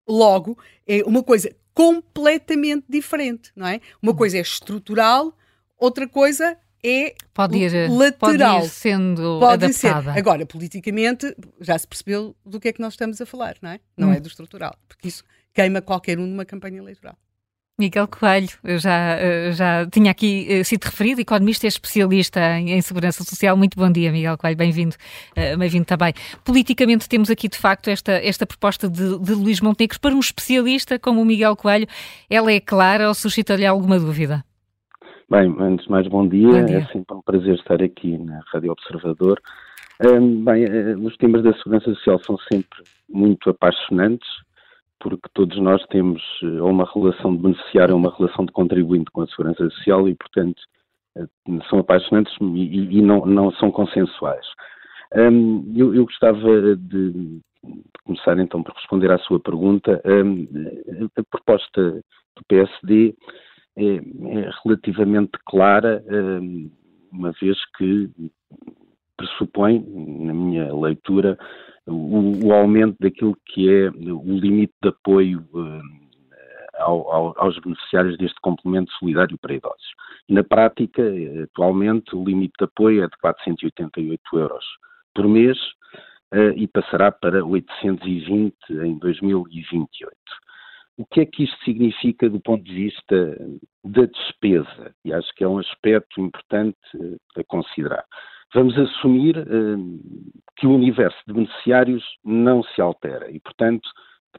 logo, 0.09 0.59
é 0.87 1.03
uma 1.05 1.23
coisa 1.23 1.55
completamente 1.73 2.85
diferente, 2.88 3.53
não 3.55 3.66
é? 3.66 3.81
Uma 4.03 4.14
coisa 4.14 4.38
é 4.38 4.40
estrutural, 4.40 5.37
outra 5.79 6.09
coisa 6.09 6.59
é 6.83 7.14
Pode 7.35 7.57
ir, 7.59 7.71
pode 8.19 8.37
lateral. 8.38 8.64
ir 8.64 8.69
sendo 8.69 9.38
Pode 9.40 9.73
ser. 9.73 9.88
adaptada. 9.88 10.19
Agora, 10.19 10.47
politicamente, 10.47 11.35
já 11.61 11.79
se 11.79 11.87
percebeu 11.87 12.35
do 12.45 12.59
que 12.61 12.69
é 12.69 12.73
que 12.73 12.81
nós 12.81 12.95
estamos 12.95 13.21
a 13.21 13.27
falar, 13.27 13.57
não 13.62 13.71
é? 13.71 13.81
Não 13.97 14.09
Hum. 14.09 14.12
é 14.12 14.21
do 14.21 14.29
estrutural, 14.29 14.75
porque 14.88 15.09
isso 15.09 15.23
queima 15.53 15.81
qualquer 15.83 16.19
um 16.19 16.27
numa 16.27 16.45
campanha 16.45 16.79
eleitoral. 16.79 17.16
Miguel 17.79 18.07
Coelho, 18.09 18.51
eu 18.62 18.79
já, 18.79 19.16
eh, 19.19 19.53
já 19.53 19.87
tinha 19.90 20.11
aqui 20.11 20.47
eh, 20.51 20.62
sido 20.64 20.85
referido, 20.85 21.19
economista 21.19 21.64
e 21.64 21.69
especialista 21.69 22.38
em, 22.59 22.73
em 22.73 22.83
segurança 22.83 23.25
social. 23.25 23.57
Muito 23.57 23.75
bom 23.75 23.90
dia, 23.90 24.12
Miguel 24.12 24.37
Coelho, 24.37 24.55
bem-vindo. 24.57 24.95
eh, 25.35 25.57
Bem-vindo 25.57 25.87
também. 25.87 26.12
Politicamente 26.45 27.09
temos 27.09 27.31
aqui, 27.31 27.49
de 27.49 27.57
facto, 27.57 27.88
esta, 27.88 28.12
esta 28.12 28.45
proposta 28.45 28.87
de, 28.87 29.19
de 29.21 29.33
Luís 29.33 29.62
Montenegro 29.62 29.99
para 29.99 30.14
um 30.14 30.21
especialista 30.21 30.99
como 30.99 31.23
o 31.23 31.25
Miguel 31.25 31.57
Coelho. 31.57 31.87
Ela 32.29 32.53
é 32.53 32.61
clara 32.61 33.09
ou 33.09 33.14
suscita-lhe 33.14 33.64
alguma 33.64 33.99
dúvida? 33.99 34.45
Bem, 35.31 35.55
antes 35.61 35.85
de 35.85 35.93
mais, 35.93 36.09
bom 36.09 36.27
dia. 36.27 36.49
Bom 36.49 36.64
dia. 36.64 36.79
É 36.79 36.87
sempre 36.87 37.14
um 37.14 37.23
prazer 37.23 37.55
estar 37.55 37.81
aqui 37.81 38.19
na 38.19 38.40
Rádio 38.53 38.73
Observador. 38.73 39.40
Hum, 40.05 40.45
bem, 40.45 40.64
eh, 40.64 40.97
os 40.97 41.16
temas 41.19 41.45
da 41.45 41.55
segurança 41.55 41.95
social 41.95 42.21
são 42.25 42.37
sempre 42.53 42.83
muito 43.09 43.49
apaixonantes, 43.49 44.29
porque 44.99 45.29
todos 45.33 45.57
nós 45.61 45.87
temos 45.87 46.21
eh, 46.43 46.61
ou 46.61 46.71
uma 46.71 46.85
relação 46.93 47.37
de 47.37 47.43
beneficiário 47.43 47.95
ou 47.95 48.01
uma 48.01 48.12
relação 48.12 48.45
de 48.45 48.51
contribuinte 48.51 49.09
com 49.12 49.23
a 49.23 49.27
segurança 49.29 49.71
social 49.71 50.09
e, 50.09 50.16
portanto, 50.16 50.61
eh, 51.16 51.27
são 51.69 51.79
apaixonantes 51.79 52.35
e, 52.40 53.01
não, 53.01 53.25
não 53.25 53.53
são 53.53 53.71
consensuais. 53.71 54.47
Hum, 55.14 55.73
eu, 55.77 55.95
eu 55.95 56.07
gostava 56.07 56.75
de, 56.75 57.12
de 57.12 57.40
começar 58.03 58.37
então 58.40 58.64
por 58.64 58.75
responder 58.75 59.12
à 59.12 59.19
sua 59.19 59.38
pergunta. 59.38 60.03
Hum, 60.05 60.49
a 61.16 61.23
proposta 61.23 62.03
do 62.35 62.45
PSD 62.49 63.14
é, 63.76 63.96
é 63.96 64.50
relativamente 64.64 65.33
clara, 65.46 66.02
hum, 66.11 66.70
uma 67.12 67.33
vez 67.40 67.59
que 67.76 68.11
pressupõe, 69.16 69.85
na 70.24 70.33
minha 70.33 70.74
leitura, 70.74 71.38
o, 71.87 72.46
o 72.46 72.52
aumento 72.52 72.96
daquilo 73.00 73.37
que 73.46 73.68
é 73.68 73.90
o 73.90 74.38
limite 74.38 74.72
de 74.83 74.88
apoio 74.88 75.44
ao- 76.80 77.35
aos 77.37 77.59
beneficiários 77.59 78.16
deste 78.18 78.40
complemento 78.40 78.90
solidário 78.92 79.38
para 79.38 79.54
idosos. 79.54 79.94
Na 80.28 80.42
prática, 80.42 81.02
eh, 81.02 81.42
atualmente, 81.42 82.14
o 82.14 82.24
limite 82.24 82.54
de 82.59 82.64
apoio 82.64 83.04
é 83.04 83.06
de 83.06 83.16
488 83.20 84.38
euros 84.38 84.64
por 85.14 85.28
mês 85.28 85.59
eh, 86.33 86.52
e 86.56 86.66
passará 86.68 87.11
para 87.12 87.44
820 87.44 88.54
em 88.70 88.98
2028. 88.98 90.16
O 91.01 91.07
que 91.07 91.23
é 91.23 91.25
que 91.25 91.45
isto 91.45 91.57
significa 91.65 92.29
do 92.29 92.39
ponto 92.39 92.63
de 92.63 92.75
vista 92.75 93.57
da 93.83 94.05
despesa? 94.05 94.95
E 95.03 95.15
acho 95.15 95.35
que 95.35 95.43
é 95.43 95.49
um 95.49 95.57
aspecto 95.57 96.21
importante 96.21 96.77
eh, 96.95 97.41
a 97.41 97.45
considerar. 97.45 98.05
Vamos 98.55 98.79
assumir 98.79 99.35
eh, 99.39 99.45
que 100.57 100.67
o 100.67 100.75
universo 100.75 101.17
de 101.27 101.33
beneficiários 101.33 102.05
não 102.23 102.63
se 102.63 102.83
altera 102.83 103.31
e, 103.31 103.41
portanto, 103.41 103.89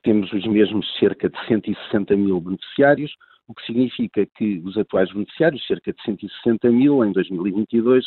temos 0.04 0.32
os 0.32 0.46
mesmos 0.46 0.86
cerca 1.00 1.32
de 1.32 1.48
160 1.48 2.16
mil 2.16 2.40
beneficiários, 2.40 3.12
o 3.48 3.56
que 3.56 3.66
significa 3.66 4.24
que 4.38 4.62
os 4.64 4.78
atuais 4.78 5.12
beneficiários, 5.12 5.66
cerca 5.66 5.92
de 5.92 6.04
160 6.04 6.70
mil 6.70 7.04
em 7.04 7.12
2022, 7.12 8.06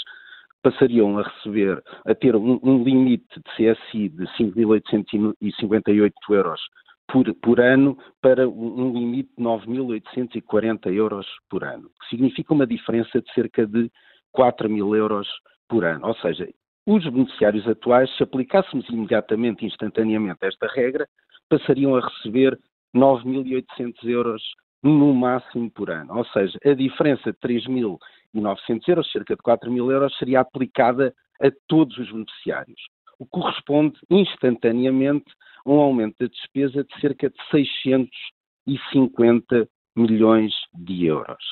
passariam 0.63 1.19
a 1.19 1.25
receber, 1.25 1.83
a 2.07 2.15
ter 2.15 2.37
um, 2.37 2.61
um 2.63 2.85
limite 2.85 3.27
de 3.35 3.75
CSI 3.75 4.11
de 4.11 4.27
5.858 4.39 6.13
euros 6.31 6.61
por, 7.07 7.33
por 7.37 7.61
ano 7.61 7.97
para 8.21 8.49
um, 8.49 8.93
limite 8.93 9.31
de 9.37 9.43
9.840 9.43 10.93
euros 10.93 11.27
por 11.49 11.65
ano, 11.65 11.91
que 12.01 12.09
significa 12.11 12.55
uma 12.55 12.67
diferença 12.67 13.21
de 13.21 13.33
cerca 13.33 13.67
de 13.67 13.91
4 14.33 14.69
mil 14.69 14.95
euros 14.95 15.29
por 15.69 15.85
ano. 15.85 16.09
Ou 16.09 16.15
seja, 16.17 16.49
os 16.87 17.05
beneficiários 17.05 17.67
atuais, 17.67 18.15
se 18.17 18.23
aplicássemos 18.23 18.89
imediatamente, 18.89 19.65
instantaneamente 19.65 20.47
esta 20.47 20.67
regra, 20.69 21.09
passariam 21.49 21.97
a 21.97 22.01
receber 22.01 22.59
9.800 22.95 24.05
euros 24.05 24.43
no 24.83 25.15
máximo 25.15 25.71
por 25.71 25.91
ano. 25.91 26.19
Ou 26.19 26.25
seja, 26.27 26.59
a 26.65 26.75
diferença 26.75 27.33
de 27.33 27.39
3.900 27.39 28.89
euros, 28.89 29.11
cerca 29.11 29.35
de 29.35 29.43
4 29.43 29.71
mil 29.71 29.91
euros, 29.91 30.17
seria 30.19 30.41
aplicada 30.41 31.15
a 31.41 31.51
todos 31.67 31.97
os 31.99 32.11
beneficiários, 32.11 32.81
o 33.19 33.25
que 33.25 33.31
corresponde 33.31 33.99
instantaneamente 34.11 35.33
um 35.67 35.81
aumento 35.81 36.17
da 36.21 36.27
despesa 36.27 36.85
de 36.85 37.01
cerca 37.01 37.31
de 37.31 37.37
650 37.51 39.67
milhões 39.97 40.53
de 40.75 41.07
euros. 41.07 41.43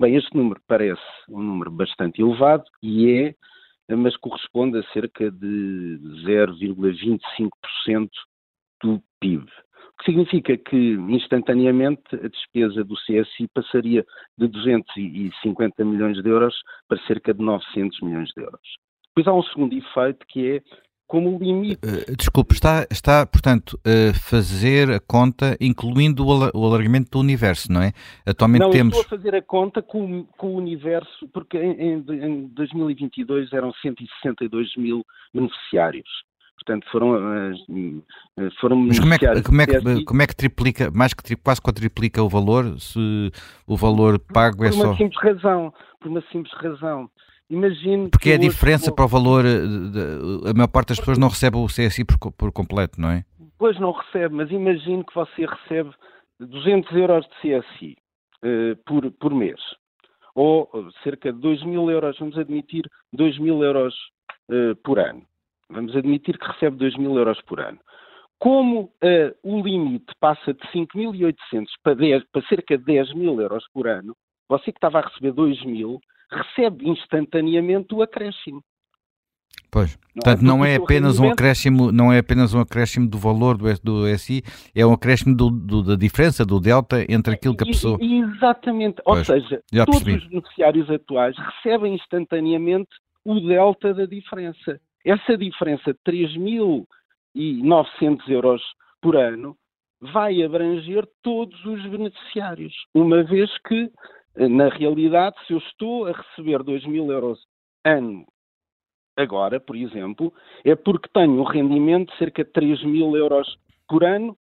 Bem, 0.00 0.16
este 0.16 0.36
número 0.36 0.60
parece 0.66 1.00
um 1.28 1.40
número 1.42 1.70
bastante 1.70 2.20
elevado 2.20 2.64
e 2.82 3.08
é, 3.10 3.36
mas 3.94 4.16
corresponde 4.16 4.78
a 4.78 4.82
cerca 4.92 5.30
de 5.30 6.00
0,25% 6.24 8.10
do 8.82 9.00
PIB. 9.20 9.44
O 9.44 9.98
que 9.98 10.06
significa 10.06 10.56
que, 10.56 10.94
instantaneamente, 11.10 12.02
a 12.14 12.28
despesa 12.28 12.82
do 12.82 12.96
CSI 12.96 13.46
passaria 13.54 14.04
de 14.38 14.48
250 14.48 15.84
milhões 15.84 16.20
de 16.22 16.28
euros 16.28 16.58
para 16.88 16.98
cerca 17.06 17.32
de 17.32 17.40
900 17.42 18.00
milhões 18.00 18.30
de 18.30 18.42
euros. 18.42 18.60
Depois 19.14 19.28
há 19.28 19.34
um 19.34 19.42
segundo 19.42 19.74
efeito 19.74 20.26
que 20.26 20.56
é 20.56 20.62
como 21.06 21.38
limite. 21.38 21.80
Uh, 21.84 22.16
desculpe, 22.16 22.54
está, 22.54 22.86
está 22.90 23.26
portanto, 23.26 23.78
a 23.84 24.14
fazer 24.14 24.90
a 24.90 25.00
conta 25.00 25.56
incluindo 25.60 26.26
o 26.26 26.66
alargamento 26.66 27.10
do 27.10 27.18
universo, 27.18 27.70
não 27.70 27.82
é? 27.82 27.92
Atualmente 28.26 28.62
não, 28.62 28.70
temos. 28.70 28.96
Estou 28.96 29.16
a 29.16 29.18
fazer 29.18 29.34
a 29.34 29.42
conta 29.42 29.82
com, 29.82 30.24
com 30.38 30.54
o 30.54 30.56
universo, 30.56 31.28
porque 31.32 31.58
em, 31.58 32.02
em 32.08 32.46
2022 32.48 33.52
eram 33.52 33.72
162 33.82 34.76
mil 34.76 35.04
beneficiários. 35.34 36.08
Portanto, 36.64 36.86
foram, 36.92 37.16
eh, 37.16 38.48
foram 38.60 38.76
Mas 38.76 39.00
como 39.00 39.12
é, 39.14 39.18
que, 39.18 39.42
como, 39.42 39.62
é 39.62 39.66
que, 39.66 40.04
como 40.04 40.22
é 40.22 40.26
que 40.28 40.36
triplica, 40.36 40.90
mais 40.92 41.12
que 41.12 41.34
quase 41.36 41.60
quadriplica 41.60 42.22
o 42.22 42.28
valor, 42.28 42.78
se 42.78 43.32
o 43.66 43.76
valor 43.76 44.20
pago 44.32 44.58
por 44.58 44.66
é 44.66 44.72
só... 44.72 44.78
Por 44.78 44.86
uma 44.86 44.96
simples 44.96 45.20
razão, 45.20 45.74
por 46.00 46.08
uma 46.08 46.22
simples 46.30 46.54
razão. 46.54 47.10
Imagino 47.50 48.10
Porque 48.10 48.30
é 48.30 48.34
a 48.34 48.38
diferença 48.38 48.92
para 48.92 49.04
o 49.04 49.08
valor, 49.08 49.44
eh, 49.44 50.50
a 50.50 50.54
maior 50.54 50.68
parte 50.68 50.88
das 50.88 50.98
pessoas 50.98 51.18
não 51.18 51.28
recebe 51.28 51.56
o 51.56 51.66
CSI 51.66 52.04
por, 52.04 52.32
por 52.32 52.52
completo, 52.52 53.00
não 53.00 53.10
é? 53.10 53.24
Pois 53.58 53.78
não 53.78 53.92
recebe, 53.92 54.34
mas 54.34 54.50
imagino 54.50 55.04
que 55.04 55.14
você 55.14 55.46
recebe 55.46 55.90
200 56.40 56.90
euros 56.96 57.26
de 57.26 57.60
CSI 57.60 57.96
uh, 58.44 58.76
por, 58.84 59.10
por 59.12 59.34
mês. 59.34 59.60
Ou 60.34 60.68
cerca 61.02 61.32
de 61.32 61.38
2 61.38 61.64
mil 61.64 61.90
euros, 61.90 62.18
vamos 62.18 62.38
admitir 62.38 62.88
2 63.12 63.38
mil 63.38 63.62
euros 63.62 63.94
uh, 64.50 64.74
por 64.82 64.98
ano. 64.98 65.22
Vamos 65.68 65.94
admitir 65.94 66.38
que 66.38 66.46
recebe 66.46 66.76
2 66.76 66.96
mil 66.96 67.16
euros 67.16 67.40
por 67.42 67.60
ano. 67.60 67.78
Como 68.38 68.84
uh, 68.84 68.90
o 69.42 69.62
limite 69.62 70.12
passa 70.18 70.52
de 70.52 70.60
5.800 70.72 71.66
para, 71.82 71.96
para 72.32 72.48
cerca 72.48 72.76
de 72.76 72.84
10 72.84 73.14
mil 73.14 73.40
euros 73.40 73.64
por 73.72 73.86
ano, 73.86 74.16
você 74.48 74.72
que 74.72 74.78
estava 74.78 74.98
a 74.98 75.06
receber 75.06 75.32
2 75.32 75.64
mil, 75.64 76.00
recebe 76.32 76.88
instantaneamente 76.88 77.94
o 77.94 78.02
acréscimo. 78.02 78.62
Pois, 79.70 79.96
portanto 80.14 80.42
não 80.42 80.62
é 80.62 80.76
apenas 80.76 81.18
um 81.18 81.30
acréscimo, 81.30 81.90
não 81.90 82.12
é 82.12 82.18
apenas 82.18 82.52
um 82.52 82.60
acréscimo 82.60 83.08
do 83.08 83.16
valor 83.16 83.56
do, 83.56 83.72
do 83.82 84.18
SI, 84.18 84.42
é 84.74 84.84
um 84.84 84.92
acréscimo 84.92 85.34
do, 85.34 85.48
do, 85.48 85.82
da 85.82 85.96
diferença, 85.96 86.44
do 86.44 86.60
delta 86.60 87.06
entre 87.10 87.32
aquilo 87.32 87.56
que 87.56 87.64
a 87.64 87.66
pessoa... 87.66 87.96
Exatamente, 87.98 89.00
pois, 89.02 89.20
ou 89.20 89.24
seja, 89.24 89.62
todos 89.86 90.06
os 90.06 90.28
beneficiários 90.28 90.90
atuais 90.90 91.34
recebem 91.38 91.94
instantaneamente 91.94 92.90
o 93.24 93.40
delta 93.40 93.94
da 93.94 94.04
diferença. 94.04 94.78
Essa 95.04 95.38
diferença 95.38 95.94
de 95.94 95.98
3.900 97.34 98.28
euros 98.28 98.62
por 99.00 99.16
ano 99.16 99.56
vai 100.00 100.42
abranger 100.42 101.08
todos 101.22 101.64
os 101.64 101.82
beneficiários, 101.86 102.74
uma 102.94 103.22
vez 103.22 103.50
que 103.66 103.90
na 104.36 104.68
realidade, 104.68 105.36
se 105.46 105.52
eu 105.52 105.58
estou 105.58 106.06
a 106.06 106.12
receber 106.12 106.62
2 106.62 106.86
mil 106.86 107.10
euros 107.10 107.38
ano 107.84 108.24
agora, 109.16 109.60
por 109.60 109.76
exemplo, 109.76 110.32
é 110.64 110.74
porque 110.74 111.08
tenho 111.12 111.40
um 111.40 111.44
rendimento 111.44 112.10
de 112.12 112.18
cerca 112.18 112.44
de 112.44 112.50
3 112.50 112.82
mil 112.84 113.16
euros 113.16 113.58
por 113.88 114.04
ano, 114.04 114.36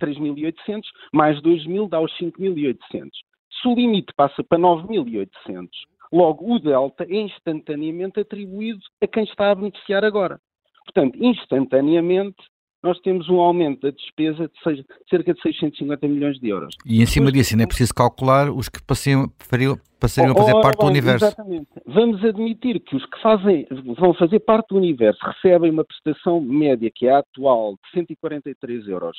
3.800, 0.00 0.82
mais 1.12 1.40
2 1.42 1.66
mil 1.66 1.88
dá 1.88 2.00
os 2.00 2.12
5.800. 2.18 3.10
Se 3.60 3.68
o 3.68 3.74
limite 3.74 4.12
passa 4.16 4.42
para 4.42 4.58
9.800, 4.58 5.68
logo 6.12 6.54
o 6.54 6.58
delta 6.58 7.04
é 7.04 7.16
instantaneamente 7.16 8.20
atribuído 8.20 8.80
a 9.02 9.06
quem 9.06 9.24
está 9.24 9.50
a 9.50 9.54
beneficiar 9.54 10.04
agora. 10.04 10.40
Portanto, 10.84 11.18
instantaneamente, 11.22 12.36
nós 12.84 13.00
temos 13.00 13.30
um 13.30 13.40
aumento 13.40 13.80
da 13.80 13.90
despesa 13.90 14.46
de 14.46 14.84
cerca 15.08 15.32
de 15.32 15.40
650 15.40 16.06
milhões 16.06 16.38
de 16.38 16.50
euros. 16.50 16.76
E 16.84 17.02
em 17.02 17.06
cima 17.06 17.32
disso 17.32 17.54
ainda 17.54 17.64
é 17.64 17.66
preciso 17.66 17.94
calcular 17.94 18.50
os 18.50 18.68
que 18.68 18.82
passariam, 18.82 19.26
passariam 19.98 20.32
a 20.32 20.36
fazer 20.36 20.52
parte 20.60 20.76
bem, 20.76 20.86
do 20.86 20.90
universo. 20.90 21.24
Exatamente. 21.24 21.68
Vamos 21.86 22.22
admitir 22.22 22.78
que 22.80 22.94
os 22.94 23.06
que 23.06 23.22
fazem, 23.22 23.66
vão 23.98 24.12
fazer 24.12 24.38
parte 24.40 24.68
do 24.68 24.76
universo 24.76 25.18
recebem 25.24 25.70
uma 25.70 25.82
prestação 25.82 26.42
média, 26.42 26.90
que 26.94 27.06
é 27.06 27.12
a 27.12 27.18
atual, 27.20 27.72
de 27.72 27.90
143 27.98 28.86
euros 28.88 29.16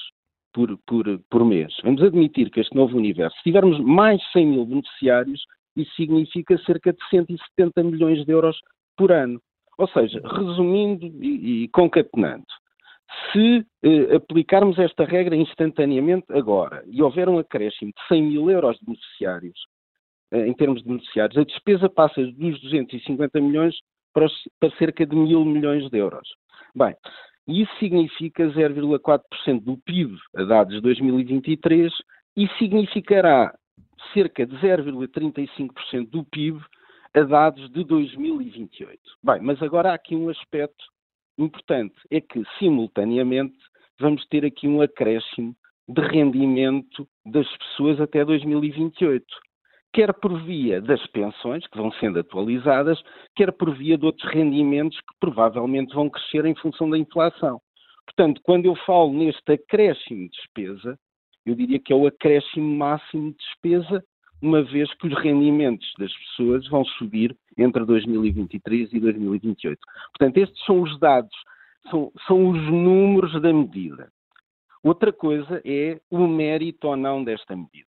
por, 0.53 0.77
por, 0.85 1.19
por 1.27 1.43
mês. 1.43 1.73
Vamos 1.83 2.03
admitir 2.03 2.51
que 2.51 2.59
este 2.59 2.75
novo 2.75 2.95
universo, 2.95 3.35
se 3.37 3.43
tivermos 3.43 3.79
mais 3.79 4.21
100 4.31 4.45
mil 4.45 4.65
beneficiários, 4.67 5.41
isso 5.75 5.91
significa 5.95 6.55
cerca 6.67 6.93
de 6.93 6.99
170 7.09 7.83
milhões 7.83 8.23
de 8.23 8.31
euros 8.31 8.57
por 8.95 9.11
ano. 9.11 9.41
Ou 9.79 9.87
seja, 9.89 10.21
resumindo 10.23 11.05
e, 11.05 11.63
e 11.63 11.67
concatenando, 11.69 12.45
se 13.31 13.65
eh, 13.83 14.15
aplicarmos 14.15 14.77
esta 14.79 15.05
regra 15.05 15.35
instantaneamente 15.35 16.25
agora 16.31 16.83
e 16.87 17.01
houver 17.01 17.29
um 17.29 17.37
acréscimo 17.37 17.91
de 17.91 18.07
100 18.07 18.23
mil 18.23 18.49
euros 18.49 18.77
de 18.79 18.85
beneficiários, 18.85 19.59
eh, 20.31 20.47
em 20.47 20.53
termos 20.53 20.81
de 20.81 20.87
beneficiários, 20.87 21.37
a 21.37 21.43
despesa 21.43 21.89
passa 21.89 22.21
dos 22.21 22.61
250 22.61 23.39
milhões 23.41 23.75
para, 24.13 24.25
os, 24.25 24.33
para 24.59 24.75
cerca 24.77 25.05
de 25.05 25.15
mil 25.15 25.45
milhões 25.45 25.89
de 25.89 25.97
euros. 25.97 26.27
Bem, 26.75 26.95
isso 27.47 27.71
significa 27.79 28.47
0,4% 28.47 29.61
do 29.61 29.77
PIB 29.77 30.17
a 30.35 30.43
dados 30.43 30.75
de 30.75 30.81
2023 30.81 31.93
e 32.35 32.47
significará 32.57 33.53
cerca 34.13 34.45
de 34.45 34.55
0,35% 34.57 36.09
do 36.09 36.23
PIB 36.25 36.59
a 37.13 37.21
dados 37.21 37.69
de 37.71 37.83
2028. 37.83 38.99
Bem, 39.23 39.41
mas 39.41 39.61
agora 39.61 39.91
há 39.91 39.93
aqui 39.93 40.15
um 40.15 40.29
aspecto 40.29 40.83
importante 41.37 41.95
é 42.11 42.21
que, 42.21 42.43
simultaneamente, 42.59 43.57
vamos 43.99 44.25
ter 44.27 44.45
aqui 44.45 44.67
um 44.67 44.81
acréscimo 44.81 45.55
de 45.87 46.01
rendimento 46.01 47.07
das 47.25 47.47
pessoas 47.57 47.99
até 48.01 48.25
2028. 48.25 49.25
Quer 49.93 50.13
por 50.13 50.43
via 50.43 50.81
das 50.81 51.05
pensões, 51.07 51.65
que 51.67 51.77
vão 51.77 51.91
sendo 51.93 52.19
atualizadas, 52.19 53.01
quer 53.35 53.51
por 53.51 53.73
via 53.75 53.97
de 53.97 54.05
outros 54.05 54.29
rendimentos 54.31 54.97
que 54.97 55.15
provavelmente 55.19 55.93
vão 55.93 56.09
crescer 56.09 56.45
em 56.45 56.55
função 56.55 56.89
da 56.89 56.97
inflação. 56.97 57.61
Portanto, 58.05 58.41
quando 58.43 58.65
eu 58.65 58.75
falo 58.85 59.13
neste 59.13 59.53
acréscimo 59.53 60.29
de 60.29 60.29
despesa, 60.29 60.99
eu 61.45 61.55
diria 61.55 61.79
que 61.79 61.93
é 61.93 61.95
o 61.95 62.07
acréscimo 62.07 62.75
máximo 62.75 63.31
de 63.31 63.37
despesa 63.37 64.03
uma 64.41 64.61
vez 64.63 64.93
que 64.95 65.07
os 65.07 65.13
rendimentos 65.21 65.91
das 65.97 66.13
pessoas 66.13 66.67
vão 66.67 66.83
subir 66.83 67.35
entre 67.57 67.85
2023 67.85 68.93
e 68.93 68.99
2028. 68.99 69.79
Portanto, 70.17 70.37
estes 70.37 70.65
são 70.65 70.81
os 70.81 70.99
dados, 70.99 71.35
são, 71.89 72.11
são 72.27 72.49
os 72.49 72.61
números 72.71 73.39
da 73.41 73.53
medida. 73.53 74.11
Outra 74.83 75.11
coisa 75.11 75.61
é 75.65 75.99
o 76.11 76.27
mérito 76.27 76.87
ou 76.87 76.95
não 76.95 77.23
desta 77.23 77.55
medida. 77.55 77.87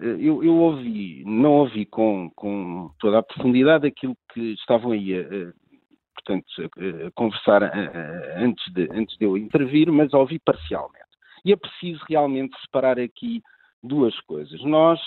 Eh, 0.00 0.16
eu, 0.20 0.44
eu 0.44 0.54
ouvi, 0.56 1.24
não 1.24 1.52
ouvi 1.52 1.86
com, 1.86 2.30
com, 2.36 2.90
toda 2.98 3.18
a 3.18 3.22
profundidade 3.22 3.86
aquilo 3.86 4.16
que 4.32 4.52
estavam 4.52 4.92
aí 4.92 5.14
a, 5.14 5.20
a 5.22 5.52
portanto, 6.14 6.46
a, 6.58 7.06
a 7.06 7.10
conversar 7.12 7.62
antes, 8.36 8.72
de, 8.72 8.88
antes 8.92 9.16
de 9.16 9.24
eu 9.24 9.36
intervir, 9.36 9.90
mas 9.90 10.12
ouvi 10.12 10.38
parcialmente. 10.38 11.08
E 11.44 11.52
é 11.52 11.56
preciso 11.56 12.04
realmente 12.08 12.58
separar 12.60 12.98
aqui 12.98 13.40
duas 13.82 14.18
coisas. 14.22 14.62
Nós, 14.64 15.00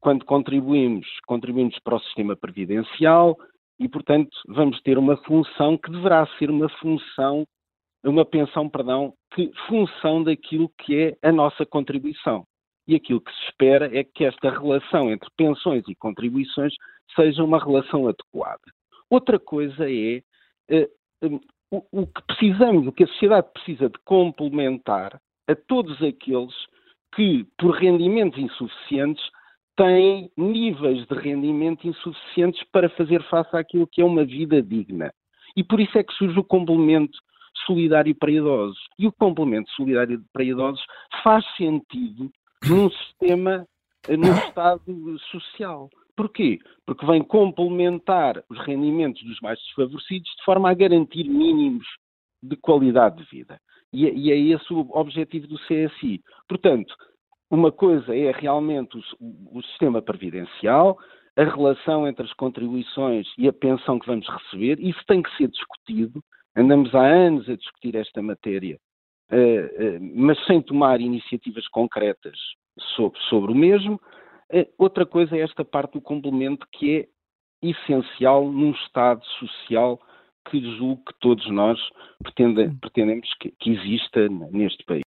quando 0.00 0.24
contribuímos, 0.24 1.06
contribuímos 1.26 1.78
para 1.80 1.96
o 1.96 2.00
sistema 2.00 2.36
previdencial 2.36 3.36
e, 3.78 3.88
portanto, 3.88 4.30
vamos 4.48 4.80
ter 4.82 4.98
uma 4.98 5.16
função 5.18 5.76
que 5.76 5.90
deverá 5.90 6.26
ser 6.38 6.50
uma 6.50 6.68
função, 6.68 7.46
uma 8.04 8.24
pensão, 8.24 8.68
perdão, 8.68 9.14
que 9.34 9.50
função 9.66 10.22
daquilo 10.22 10.70
que 10.78 10.96
é 10.96 11.28
a 11.28 11.32
nossa 11.32 11.64
contribuição. 11.64 12.44
E 12.86 12.94
aquilo 12.94 13.20
que 13.20 13.32
se 13.32 13.44
espera 13.44 13.96
é 13.96 14.02
que 14.02 14.24
esta 14.24 14.50
relação 14.50 15.10
entre 15.10 15.30
pensões 15.36 15.84
e 15.88 15.94
contribuições 15.94 16.74
seja 17.14 17.44
uma 17.44 17.58
relação 17.58 18.08
adequada. 18.08 18.60
Outra 19.08 19.38
coisa 19.38 19.88
é 19.88 20.22
uh, 20.70 21.40
o, 21.70 22.02
o 22.02 22.06
que 22.06 22.22
precisamos, 22.26 22.86
o 22.86 22.92
que 22.92 23.04
a 23.04 23.08
sociedade 23.08 23.48
precisa 23.52 23.88
de 23.88 23.98
complementar 24.04 25.20
a 25.48 25.54
todos 25.54 26.02
aqueles 26.02 26.54
que, 27.14 27.46
por 27.58 27.76
rendimentos 27.76 28.38
insuficientes, 28.38 29.22
têm 29.76 30.30
níveis 30.36 31.06
de 31.06 31.14
rendimento 31.14 31.86
insuficientes 31.86 32.62
para 32.72 32.88
fazer 32.90 33.22
face 33.24 33.56
àquilo 33.56 33.86
que 33.86 34.00
é 34.00 34.04
uma 34.04 34.24
vida 34.24 34.62
digna. 34.62 35.12
E 35.56 35.62
por 35.62 35.80
isso 35.80 35.96
é 35.98 36.02
que 36.02 36.12
surge 36.14 36.38
o 36.38 36.44
complemento 36.44 37.18
solidário 37.66 38.14
para 38.14 38.30
idosos. 38.30 38.78
E 38.98 39.06
o 39.06 39.12
complemento 39.12 39.70
solidário 39.72 40.22
para 40.32 40.44
idosos 40.44 40.84
faz 41.22 41.44
sentido 41.56 42.30
num 42.64 42.90
sistema, 42.90 43.66
num 44.08 44.32
Estado 44.48 45.18
social. 45.30 45.90
Porquê? 46.16 46.58
Porque 46.86 47.06
vem 47.06 47.22
complementar 47.22 48.42
os 48.48 48.58
rendimentos 48.60 49.22
dos 49.22 49.40
mais 49.40 49.58
desfavorecidos 49.60 50.30
de 50.36 50.44
forma 50.44 50.70
a 50.70 50.74
garantir 50.74 51.24
mínimos 51.24 51.86
de 52.42 52.56
qualidade 52.56 53.16
de 53.16 53.24
vida. 53.30 53.60
E, 53.92 54.06
é, 54.06 54.34
é 54.34 54.38
esse 54.38 54.72
o 54.72 54.88
objetivo 54.92 55.46
do 55.46 55.58
CSI. 55.58 56.22
Portanto, 56.48 56.94
uma 57.52 57.70
coisa 57.70 58.16
é 58.16 58.32
realmente 58.32 58.96
o, 58.96 59.58
o 59.58 59.62
sistema 59.62 60.00
previdencial, 60.00 60.98
a 61.36 61.44
relação 61.44 62.08
entre 62.08 62.24
as 62.24 62.32
contribuições 62.32 63.26
e 63.36 63.46
a 63.46 63.52
pensão 63.52 63.98
que 63.98 64.06
vamos 64.06 64.26
receber, 64.26 64.80
isso 64.80 65.00
tem 65.06 65.22
que 65.22 65.36
ser 65.36 65.48
discutido. 65.48 66.24
Andamos 66.56 66.94
há 66.94 67.06
anos 67.06 67.46
a 67.50 67.54
discutir 67.54 67.94
esta 67.94 68.22
matéria, 68.22 68.78
uh, 69.30 69.36
uh, 69.36 70.00
mas 70.14 70.42
sem 70.46 70.62
tomar 70.62 71.00
iniciativas 71.02 71.68
concretas 71.68 72.38
sobre, 72.96 73.20
sobre 73.28 73.52
o 73.52 73.54
mesmo. 73.54 74.00
Uh, 74.50 74.66
outra 74.78 75.04
coisa 75.04 75.36
é 75.36 75.40
esta 75.40 75.62
parte 75.62 75.92
do 75.92 76.00
complemento 76.00 76.66
que 76.72 77.00
é 77.00 77.08
essencial 77.62 78.50
num 78.50 78.70
Estado 78.70 79.22
social 79.38 80.00
que 80.50 80.58
julgo 80.78 81.02
que 81.04 81.14
todos 81.20 81.48
nós 81.50 81.78
pretende, 82.22 82.74
pretendemos 82.80 83.28
que, 83.34 83.52
que, 83.60 83.70
exista 83.70 84.26
neste 84.50 84.84
país. 84.84 85.04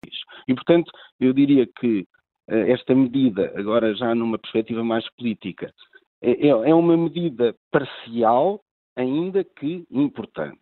E, 0.48 0.54
portanto, 0.54 0.92
eu 1.20 1.34
diria 1.34 1.68
que 1.80 2.08
esta 2.48 2.94
medida, 2.94 3.52
agora 3.56 3.94
já 3.96 4.14
numa 4.14 4.38
perspectiva 4.38 4.84
mais 4.84 5.08
política, 5.16 5.74
é, 6.22 6.48
é, 6.48 6.50
é 6.50 6.74
uma 6.74 6.96
medida 6.96 7.56
parcial, 7.72 8.62
ainda 8.96 9.44
que 9.44 9.86
importante. 9.92 10.60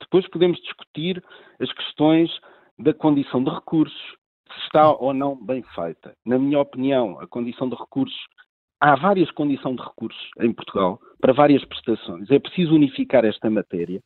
Depois 0.00 0.28
podemos 0.28 0.60
discutir 0.60 1.22
as 1.60 1.72
questões 1.72 2.30
da 2.78 2.92
condição 2.92 3.42
de 3.42 3.50
recursos, 3.50 4.00
se 4.52 4.60
está 4.64 4.92
ou 4.92 5.14
não 5.14 5.36
bem 5.36 5.62
feita. 5.74 6.14
Na 6.26 6.38
minha 6.38 6.60
opinião, 6.60 7.18
a 7.20 7.26
condição 7.26 7.68
de 7.68 7.76
recursos, 7.76 8.18
há 8.80 8.96
várias 8.96 9.30
condições 9.30 9.76
de 9.76 9.82
recursos 9.82 10.30
em 10.40 10.52
Portugal 10.52 11.00
para 11.20 11.32
várias 11.32 11.64
prestações. 11.64 12.30
É 12.30 12.38
preciso 12.38 12.74
unificar 12.74 13.24
esta 13.24 13.48
matéria 13.48 14.00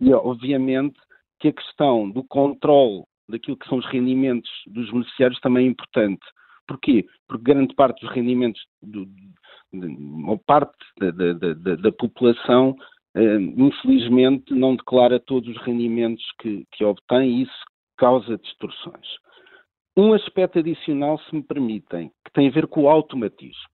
e, 0.00 0.12
obviamente, 0.14 0.98
que 1.40 1.48
a 1.48 1.52
questão 1.52 2.08
do 2.10 2.24
controle 2.24 3.02
daquilo 3.28 3.56
que 3.56 3.68
são 3.68 3.78
os 3.78 3.86
rendimentos 3.86 4.50
dos 4.66 4.90
beneficiários 4.90 5.40
também 5.40 5.66
é 5.66 5.70
importante. 5.70 6.24
Porquê? 6.70 7.04
Porque 7.26 7.42
grande 7.42 7.74
parte 7.74 8.00
dos 8.00 8.14
rendimentos, 8.14 8.64
do, 8.80 9.04
uma 9.72 10.38
parte 10.38 10.78
da, 11.00 11.10
da, 11.10 11.32
da, 11.32 11.74
da 11.74 11.90
população, 11.90 12.76
eh, 13.16 13.40
infelizmente, 13.56 14.54
não 14.54 14.76
declara 14.76 15.18
todos 15.18 15.48
os 15.48 15.60
rendimentos 15.64 16.24
que, 16.38 16.64
que 16.70 16.84
obtém 16.84 17.28
e 17.28 17.42
isso 17.42 17.64
causa 17.96 18.38
distorções. 18.38 19.04
Um 19.96 20.12
aspecto 20.12 20.60
adicional, 20.60 21.18
se 21.18 21.34
me 21.34 21.42
permitem, 21.42 22.12
que 22.24 22.32
tem 22.32 22.46
a 22.46 22.52
ver 22.52 22.68
com 22.68 22.82
o 22.82 22.88
automatismo. 22.88 23.68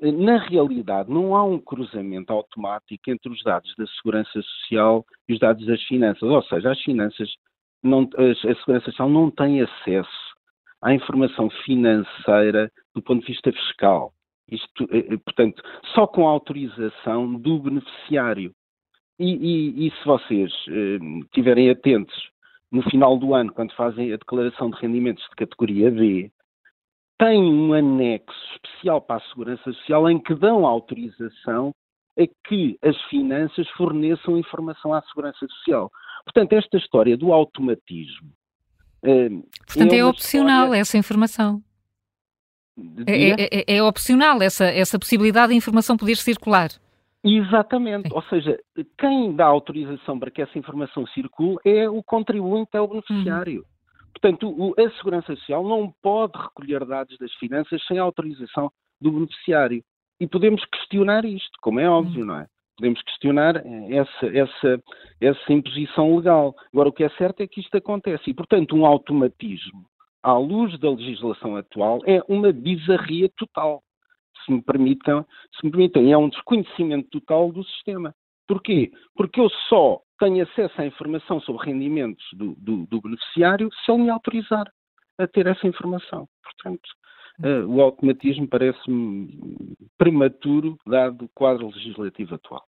Eh, 0.00 0.10
na 0.10 0.38
realidade, 0.38 1.10
não 1.10 1.36
há 1.36 1.44
um 1.44 1.58
cruzamento 1.58 2.32
automático 2.32 3.10
entre 3.10 3.30
os 3.30 3.42
dados 3.42 3.74
da 3.76 3.86
Segurança 3.88 4.40
Social 4.40 5.04
e 5.28 5.34
os 5.34 5.38
dados 5.38 5.66
das 5.66 5.82
finanças. 5.82 6.22
Ou 6.22 6.42
seja, 6.44 6.72
as 6.72 6.80
finanças, 6.80 7.28
não, 7.82 8.08
a 8.16 8.54
Segurança 8.54 8.86
Social 8.86 9.10
não 9.10 9.30
tem 9.30 9.60
acesso 9.60 10.25
à 10.86 10.94
informação 10.94 11.50
financeira 11.64 12.70
do 12.94 13.02
ponto 13.02 13.20
de 13.22 13.32
vista 13.32 13.50
fiscal. 13.50 14.12
Isto, 14.48 14.84
eh, 14.92 15.14
eh, 15.14 15.16
portanto, 15.16 15.60
só 15.92 16.06
com 16.06 16.28
a 16.28 16.30
autorização 16.30 17.34
do 17.34 17.58
beneficiário. 17.58 18.52
E, 19.18 19.32
e, 19.32 19.88
e 19.88 19.90
se 19.90 20.04
vocês 20.04 20.52
eh, 20.68 20.98
estiverem 21.24 21.70
atentos 21.70 22.14
no 22.70 22.82
final 22.82 23.18
do 23.18 23.34
ano, 23.34 23.52
quando 23.52 23.74
fazem 23.74 24.12
a 24.12 24.16
declaração 24.16 24.70
de 24.70 24.80
rendimentos 24.80 25.24
de 25.24 25.34
categoria 25.34 25.90
B, 25.90 26.30
tem 27.18 27.42
um 27.42 27.72
anexo 27.72 28.54
especial 28.54 29.00
para 29.00 29.16
a 29.16 29.28
Segurança 29.28 29.64
Social 29.64 30.08
em 30.08 30.20
que 30.20 30.36
dão 30.36 30.64
autorização 30.64 31.72
a 32.16 32.22
que 32.46 32.78
as 32.80 32.96
finanças 33.06 33.68
forneçam 33.70 34.38
informação 34.38 34.94
à 34.94 35.02
Segurança 35.02 35.44
Social. 35.48 35.90
Portanto, 36.24 36.52
esta 36.52 36.76
história 36.76 37.16
do 37.16 37.32
automatismo 37.32 38.30
Portanto, 39.66 39.92
é, 39.92 39.98
é 39.98 40.04
opcional 40.04 40.64
história... 40.64 40.80
essa 40.80 40.98
informação. 40.98 41.62
É, 43.06 43.30
é, 43.30 43.48
é, 43.50 43.76
é, 43.76 43.82
opcional 43.82 44.42
essa, 44.42 44.66
essa 44.66 44.98
possibilidade 44.98 45.50
de 45.50 45.56
informação 45.56 45.96
poder 45.96 46.16
circular. 46.16 46.70
Exatamente. 47.24 48.08
Sim. 48.08 48.14
Ou 48.14 48.22
seja, 48.22 48.58
quem 48.98 49.34
dá 49.34 49.46
autorização 49.46 50.18
para 50.18 50.30
que 50.30 50.42
essa 50.42 50.58
informação 50.58 51.06
circule 51.08 51.56
é 51.64 51.88
o 51.88 52.02
contribuinte, 52.02 52.70
é 52.74 52.80
o 52.80 52.86
beneficiário. 52.86 53.60
Uhum. 53.60 54.10
Portanto, 54.12 54.48
o, 54.48 54.74
a 54.78 54.90
Segurança 54.96 55.34
Social 55.34 55.64
não 55.66 55.92
pode 56.02 56.38
recolher 56.38 56.84
dados 56.84 57.16
das 57.18 57.32
finanças 57.34 57.82
sem 57.86 57.98
autorização 57.98 58.70
do 59.00 59.10
beneficiário. 59.10 59.82
E 60.20 60.26
podemos 60.26 60.64
questionar 60.66 61.24
isto, 61.24 61.58
como 61.60 61.80
é 61.80 61.88
óbvio, 61.88 62.20
uhum. 62.20 62.26
não 62.26 62.40
é? 62.40 62.46
Podemos 62.76 63.00
questionar 63.02 63.56
essa, 63.90 64.26
essa, 64.26 64.82
essa 65.20 65.52
imposição 65.52 66.16
legal. 66.16 66.54
Agora, 66.72 66.88
o 66.88 66.92
que 66.92 67.04
é 67.04 67.08
certo 67.10 67.40
é 67.40 67.46
que 67.46 67.60
isto 67.60 67.76
acontece 67.76 68.30
e, 68.30 68.34
portanto, 68.34 68.76
um 68.76 68.86
automatismo 68.86 69.86
à 70.22 70.36
luz 70.36 70.78
da 70.78 70.90
legislação 70.90 71.56
atual 71.56 72.00
é 72.06 72.20
uma 72.28 72.52
bizarria 72.52 73.30
total. 73.36 73.82
Se 74.44 74.52
me 74.52 74.62
permitam, 74.62 75.26
se 75.58 75.64
me 75.64 75.70
permitam, 75.70 76.06
é 76.10 76.16
um 76.16 76.28
desconhecimento 76.28 77.08
total 77.10 77.50
do 77.50 77.64
sistema. 77.64 78.14
Porquê? 78.46 78.92
Porque 79.14 79.40
eu 79.40 79.50
só 79.68 80.00
tenho 80.18 80.44
acesso 80.44 80.80
à 80.80 80.86
informação 80.86 81.40
sobre 81.40 81.66
rendimentos 81.66 82.24
do, 82.32 82.54
do, 82.56 82.86
do 82.86 83.00
beneficiário 83.00 83.68
se 83.84 83.90
ele 83.90 84.04
me 84.04 84.10
autorizar 84.10 84.70
a 85.18 85.26
ter 85.26 85.46
essa 85.46 85.66
informação. 85.66 86.28
Portanto, 86.42 86.88
uh, 87.40 87.66
o 87.68 87.80
automatismo 87.80 88.48
parece-me 88.48 89.76
prematuro, 89.98 90.78
dado 90.86 91.24
o 91.24 91.30
quadro 91.34 91.68
legislativo 91.68 92.34
atual. 92.34 92.64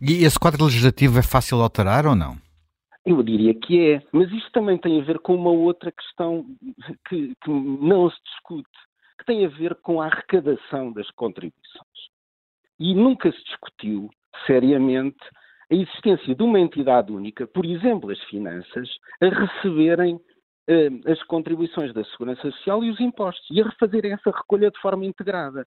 E 0.00 0.24
esse 0.24 0.38
quadro 0.38 0.64
legislativo 0.64 1.18
é 1.18 1.22
fácil 1.22 1.58
de 1.58 1.64
alterar 1.64 2.06
ou 2.06 2.14
não? 2.14 2.36
Eu 3.04 3.22
diria 3.22 3.54
que 3.54 3.92
é, 3.92 4.02
mas 4.12 4.30
isto 4.30 4.50
também 4.52 4.78
tem 4.78 5.00
a 5.00 5.04
ver 5.04 5.18
com 5.18 5.34
uma 5.34 5.50
outra 5.50 5.90
questão 5.90 6.44
que, 7.08 7.32
que 7.42 7.50
não 7.50 8.10
se 8.10 8.18
discute, 8.22 8.68
que 9.18 9.24
tem 9.24 9.44
a 9.44 9.48
ver 9.48 9.74
com 9.76 10.00
a 10.00 10.06
arrecadação 10.06 10.92
das 10.92 11.10
contribuições. 11.12 11.98
E 12.78 12.94
nunca 12.94 13.32
se 13.32 13.44
discutiu 13.44 14.10
seriamente 14.46 15.18
a 15.70 15.74
existência 15.74 16.34
de 16.34 16.42
uma 16.42 16.60
entidade 16.60 17.12
única, 17.12 17.46
por 17.46 17.64
exemplo, 17.64 18.10
as 18.10 18.22
finanças, 18.24 18.88
a 19.20 19.28
receberem 19.28 20.18
as 21.06 21.22
contribuições 21.24 21.94
da 21.94 22.04
Segurança 22.04 22.42
Social 22.50 22.84
e 22.84 22.90
os 22.90 23.00
impostos, 23.00 23.46
e 23.50 23.60
a 23.60 23.64
refazerem 23.64 24.12
essa 24.12 24.30
recolha 24.30 24.70
de 24.70 24.80
forma 24.80 25.06
integrada. 25.06 25.66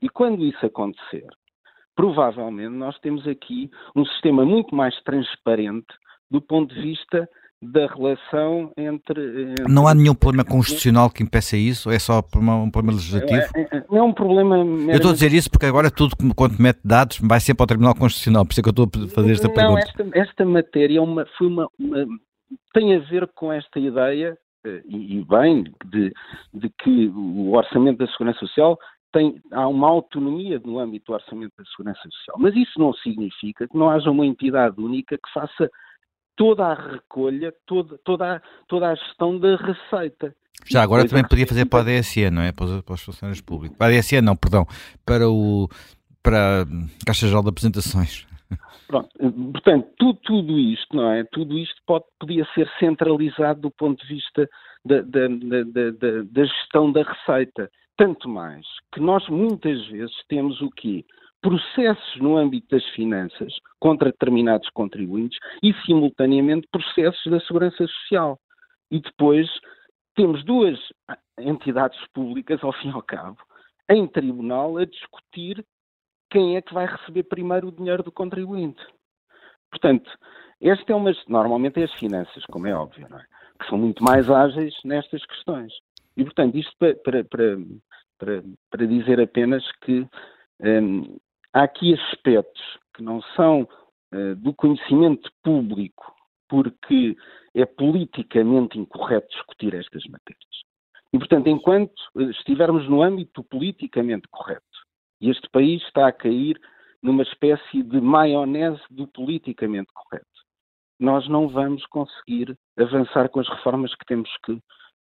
E 0.00 0.08
quando 0.08 0.44
isso 0.44 0.64
acontecer, 0.64 1.26
provavelmente 1.94 2.74
nós 2.74 2.98
temos 3.00 3.26
aqui 3.26 3.70
um 3.94 4.04
sistema 4.04 4.44
muito 4.44 4.74
mais 4.74 4.94
transparente 5.02 5.86
do 6.30 6.40
ponto 6.40 6.74
de 6.74 6.80
vista 6.80 7.28
da 7.62 7.86
relação 7.86 8.70
entre, 8.76 9.52
entre, 9.52 9.64
Não 9.66 9.88
há 9.88 9.94
nenhum 9.94 10.14
problema 10.14 10.44
constitucional 10.44 11.08
que 11.08 11.22
impeça 11.22 11.56
isso? 11.56 11.90
É 11.90 11.98
só 11.98 12.18
um 12.18 12.70
problema 12.70 12.96
legislativo? 12.96 13.40
É, 13.54 13.76
é, 13.78 13.84
não 13.90 13.98
é 13.98 14.02
um 14.02 14.12
problema. 14.12 14.58
Meramente... 14.58 14.90
Eu 14.90 14.96
estou 14.96 15.10
a 15.10 15.14
dizer 15.14 15.32
isso 15.32 15.50
porque 15.50 15.66
agora 15.66 15.90
tudo 15.90 16.14
quanto 16.34 16.60
mete 16.60 16.80
dados 16.84 17.18
vai 17.22 17.40
sempre 17.40 17.62
ao 17.62 17.66
Tribunal 17.66 17.94
Constitucional, 17.94 18.44
por 18.44 18.52
isso 18.52 18.60
é 18.60 18.62
que 18.62 18.68
eu 18.68 18.84
estou 18.84 19.04
a 19.04 19.08
fazer 19.08 19.32
esta 19.32 19.48
não, 19.48 19.54
pergunta. 19.54 19.80
Esta, 19.80 20.18
esta 20.18 20.44
matéria 20.44 20.98
é 20.98 21.00
uma, 21.00 21.26
foi 21.38 21.46
uma, 21.46 21.68
uma, 21.78 22.06
tem 22.72 22.94
a 22.94 22.98
ver 22.98 23.26
com 23.34 23.52
esta 23.52 23.78
ideia, 23.78 24.36
eh, 24.64 24.82
e, 24.86 25.18
e 25.18 25.24
bem, 25.24 25.64
de, 25.86 26.12
de 26.52 26.68
que 26.70 27.08
o 27.08 27.52
orçamento 27.52 27.98
da 27.98 28.10
Segurança 28.12 28.40
Social 28.40 28.78
tem, 29.12 29.40
há 29.52 29.66
uma 29.66 29.88
autonomia 29.88 30.60
no 30.64 30.78
âmbito 30.78 31.06
do 31.06 31.14
orçamento 31.14 31.52
da 31.56 31.64
Segurança 31.64 32.00
Social. 32.02 32.36
Mas 32.38 32.54
isso 32.54 32.78
não 32.78 32.92
significa 32.94 33.66
que 33.66 33.76
não 33.76 33.88
haja 33.88 34.10
uma 34.10 34.26
entidade 34.26 34.80
única 34.80 35.16
que 35.16 35.32
faça 35.32 35.70
toda 36.36 36.66
a 36.66 36.74
recolha, 36.74 37.52
toda, 37.66 37.98
toda, 38.04 38.36
a, 38.36 38.42
toda 38.68 38.88
a 38.88 38.94
gestão 38.94 39.38
da 39.38 39.56
receita. 39.56 40.34
Já 40.66 40.82
agora 40.82 41.06
também 41.06 41.26
podia 41.26 41.46
fazer 41.46 41.64
para 41.66 41.80
a 41.80 42.00
DSE, 42.00 42.30
não 42.30 42.42
é? 42.42 42.52
Para 42.52 42.64
os, 42.66 42.82
para 42.82 42.94
os 42.94 43.02
funcionários 43.02 43.40
públicos. 43.40 43.76
Para 43.76 43.94
a 43.94 43.98
DSE 43.98 44.20
não, 44.20 44.36
perdão. 44.36 44.66
Para, 45.04 45.28
o, 45.28 45.68
para 46.22 46.62
a 46.62 46.66
Caixa 47.06 47.26
Geral 47.26 47.42
de 47.42 47.50
Apresentações. 47.50 48.26
Pronto, 48.86 49.08
portanto, 49.52 49.88
tudo, 49.98 50.18
tudo, 50.22 50.58
isto, 50.58 50.96
não 50.96 51.10
é? 51.10 51.24
Tudo 51.24 51.58
isto 51.58 51.80
pode, 51.86 52.04
podia 52.18 52.46
ser 52.54 52.70
centralizado 52.78 53.60
do 53.60 53.70
ponto 53.70 54.00
de 54.06 54.14
vista 54.14 54.48
da, 54.84 55.00
da, 55.02 55.26
da, 55.28 56.22
da, 56.30 56.44
gestão 56.44 56.92
da 56.92 57.02
receita. 57.02 57.70
Tanto 57.96 58.28
mais 58.28 58.64
que 58.92 59.00
nós 59.00 59.26
muitas 59.28 59.84
vezes 59.88 60.14
temos 60.28 60.60
o 60.60 60.70
quê? 60.70 61.04
Processos 61.40 62.16
no 62.20 62.36
âmbito 62.36 62.68
das 62.70 62.84
finanças 62.90 63.52
contra 63.80 64.10
determinados 64.10 64.68
contribuintes 64.70 65.38
e, 65.62 65.72
simultaneamente, 65.84 66.68
processos 66.70 67.30
da 67.30 67.40
segurança 67.40 67.86
social. 67.86 68.38
E 68.90 69.00
depois 69.00 69.48
temos 70.14 70.44
duas 70.44 70.78
entidades 71.38 71.98
públicas, 72.14 72.62
ao 72.62 72.72
fim 72.72 72.88
e 72.88 72.92
ao 72.92 73.02
cabo, 73.02 73.38
em 73.88 74.06
tribunal 74.06 74.78
a 74.78 74.84
discutir 74.84 75.64
quem 76.30 76.56
é 76.56 76.62
que 76.62 76.74
vai 76.74 76.86
receber 76.86 77.24
primeiro 77.24 77.68
o 77.68 77.72
dinheiro 77.72 78.02
do 78.02 78.12
contribuinte. 78.12 78.82
Portanto, 79.70 80.10
esta 80.60 80.92
é 80.92 80.96
uma. 80.96 81.12
Normalmente 81.28 81.80
é 81.80 81.84
as 81.84 81.92
finanças, 81.94 82.44
como 82.46 82.66
é 82.66 82.74
óbvio, 82.74 83.06
é? 83.14 83.24
que 83.58 83.68
são 83.68 83.78
muito 83.78 84.02
mais 84.02 84.30
ágeis 84.30 84.74
nestas 84.84 85.24
questões. 85.26 85.72
E, 86.16 86.24
portanto, 86.24 86.56
isto 86.56 86.74
para, 86.78 86.94
para, 87.24 87.24
para, 88.18 88.42
para 88.70 88.86
dizer 88.86 89.20
apenas 89.20 89.62
que 89.82 90.06
um, 90.60 91.18
há 91.52 91.64
aqui 91.64 91.94
aspectos 91.94 92.62
que 92.94 93.02
não 93.02 93.20
são 93.34 93.68
uh, 94.14 94.34
do 94.36 94.54
conhecimento 94.54 95.30
público 95.42 96.14
porque 96.48 97.16
é 97.54 97.66
politicamente 97.66 98.78
incorreto 98.78 99.28
discutir 99.28 99.74
estas 99.74 100.04
matérias. 100.04 100.44
E, 101.12 101.18
portanto, 101.18 101.48
enquanto 101.48 101.94
estivermos 102.30 102.88
no 102.88 103.02
âmbito 103.02 103.42
politicamente 103.44 104.28
correto, 104.28 104.64
e 105.20 105.30
este 105.30 105.48
país 105.50 105.82
está 105.82 106.08
a 106.08 106.12
cair 106.12 106.60
numa 107.02 107.22
espécie 107.22 107.82
de 107.82 108.00
maionese 108.00 108.82
do 108.90 109.06
politicamente 109.08 109.90
correto, 109.94 110.26
nós 110.98 111.28
não 111.28 111.48
vamos 111.48 111.84
conseguir 111.86 112.56
avançar 112.78 113.28
com 113.28 113.40
as 113.40 113.48
reformas 113.48 113.94
que 113.94 114.06
temos 114.06 114.30
que, 114.44 114.58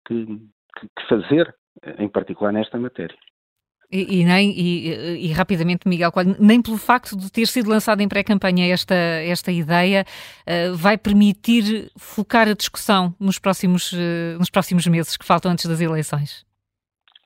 que, 0.07 0.25
que 0.25 1.07
fazer, 1.07 1.55
em 1.97 2.09
particular 2.09 2.51
nesta 2.51 2.77
matéria. 2.77 3.17
E, 3.91 4.21
e, 4.21 4.25
nem, 4.25 4.49
e, 4.59 5.27
e, 5.27 5.31
rapidamente, 5.33 5.87
Miguel 5.87 6.11
Coelho, 6.11 6.35
nem 6.39 6.59
pelo 6.59 6.77
facto 6.77 7.15
de 7.15 7.31
ter 7.31 7.45
sido 7.45 7.69
lançada 7.69 8.01
em 8.01 8.07
pré-campanha 8.07 8.73
esta, 8.73 8.95
esta 8.95 9.51
ideia, 9.51 10.03
uh, 10.47 10.75
vai 10.75 10.97
permitir 10.97 11.91
focar 11.95 12.47
a 12.47 12.55
discussão 12.55 13.15
nos 13.19 13.37
próximos, 13.37 13.93
uh, 13.93 14.39
nos 14.39 14.49
próximos 14.49 14.87
meses 14.87 15.15
que 15.15 15.23
faltam 15.23 15.51
antes 15.51 15.67
das 15.67 15.79
eleições? 15.79 16.43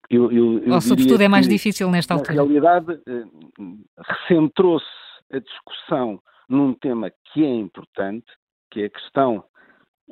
Eu, 0.10 0.32
eu, 0.32 0.60
eu 0.60 0.74
Ou, 0.74 0.82
sobretudo, 0.82 1.22
é 1.22 1.28
mais 1.28 1.48
difícil 1.48 1.90
nesta 1.92 2.14
altura? 2.14 2.36
Na 2.36 2.44
realidade, 2.44 2.94
uh, 2.94 3.78
recentrou-se 4.00 4.86
a 5.32 5.40
discussão 5.40 6.22
num 6.48 6.74
tema 6.74 7.12
que 7.34 7.44
é 7.44 7.54
importante, 7.54 8.26
que 8.72 8.82
é 8.82 8.86
a 8.86 8.90
questão, 8.90 9.44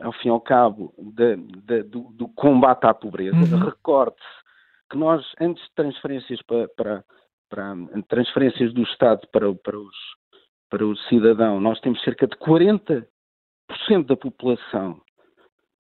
ao 0.02 0.12
fim 0.14 0.28
e 0.28 0.32
ao 0.32 0.42
cabo, 0.42 0.94
do, 0.98 2.02
do, 2.12 2.28
combate 2.30 2.86
à 2.86 2.94
pobreza. 2.94 3.38
Uhum. 3.38 3.66
Recorde-se 3.66 4.46
que 4.90 4.98
nós, 4.98 5.26
antes 5.40 5.64
de 5.64 5.76
transferências 5.76 6.42
para, 6.44 6.68
para, 6.76 7.04
para 7.50 7.76
transferências 8.10 8.74
do 8.74 8.84
Estado 8.84 9.26
para, 9.32 9.54
para, 9.56 9.80
os, 9.80 9.96
para 10.70 10.86
o 10.86 10.96
cidadão, 11.10 11.62
nós 11.62 11.80
temos 11.80 12.02
cerca 12.04 12.28
de 12.28 12.36
40% 12.36 13.06
da 14.06 14.18
população 14.18 15.02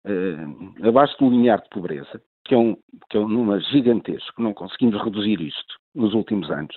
eh, 0.06 0.88
abaixo 0.88 1.18
do 1.18 1.30
limiar 1.30 1.62
de 1.62 1.70
pobreza, 1.70 2.22
que 2.46 2.54
é, 2.54 2.58
um, 2.58 2.76
que 3.10 3.18
é 3.18 3.20
um 3.20 3.28
número 3.28 3.60
gigantesco, 3.62 4.42
não 4.42 4.54
conseguimos 4.54 5.02
reduzir 5.04 5.42
isto 5.42 5.76
nos 5.94 6.14
últimos 6.14 6.50
anos, 6.52 6.76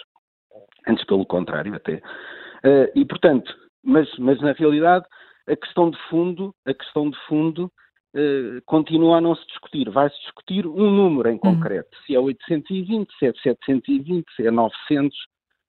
antes 0.88 1.04
pelo 1.04 1.26
contrário 1.26 1.74
até. 1.74 2.00
Eh, 2.64 2.92
e 2.94 3.04
portanto, 3.04 3.54
mas, 3.84 4.08
mas 4.18 4.40
na 4.40 4.52
realidade 4.52 5.04
a 5.46 5.56
questão 5.56 5.90
de 5.90 5.98
fundo, 6.08 6.54
a 6.66 6.74
questão 6.74 7.10
de 7.10 7.18
fundo 7.26 7.70
eh, 8.14 8.60
continua 8.66 9.18
a 9.18 9.20
não 9.20 9.34
se 9.34 9.46
discutir. 9.46 9.88
Vai-se 9.90 10.18
discutir 10.20 10.66
um 10.66 10.90
número 10.90 11.28
em 11.28 11.34
uhum. 11.34 11.38
concreto, 11.38 11.96
se 12.06 12.14
é 12.14 12.18
820, 12.18 13.12
se 13.18 13.26
é 13.26 13.32
720, 13.42 14.24
se 14.34 14.46
é 14.46 14.50
900, 14.50 15.16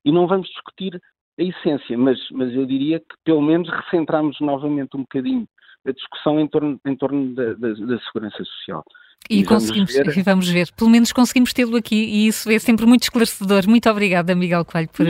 e 0.06 0.12
não 0.12 0.28
vamos 0.28 0.48
discutir 0.48 1.00
a 1.40 1.44
essência, 1.44 1.98
mas, 1.98 2.20
mas 2.32 2.54
eu 2.54 2.66
diria 2.66 3.00
que 3.00 3.16
pelo 3.24 3.42
menos 3.42 3.70
recentramos 3.70 4.40
novamente 4.40 4.96
um 4.96 5.02
bocadinho 5.02 5.48
a 5.86 5.92
discussão 5.92 6.40
em 6.40 6.48
torno, 6.48 6.80
em 6.86 6.96
torno 6.96 7.34
da, 7.34 7.54
da, 7.54 7.74
da 7.74 8.00
segurança 8.00 8.44
social. 8.44 8.84
E, 9.30 9.40
e 9.40 9.44
conseguimos, 9.44 9.94
vamos 9.94 10.16
ver. 10.16 10.24
vamos 10.26 10.50
ver, 10.50 10.72
pelo 10.76 10.90
menos 10.90 11.12
conseguimos 11.12 11.54
tê-lo 11.54 11.76
aqui 11.76 11.96
e 11.96 12.28
isso 12.28 12.50
é 12.50 12.58
sempre 12.58 12.86
muito 12.86 13.04
esclarecedor. 13.04 13.68
Muito 13.68 13.90
obrigada, 13.90 14.34
Miguel 14.34 14.66
Coelho, 14.66 14.90
por 14.90 15.06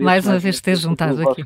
mais 0.00 0.26
uma 0.26 0.38
vez 0.38 0.60
ter 0.60 0.76
juntado 0.76 1.28
aqui. 1.28 1.44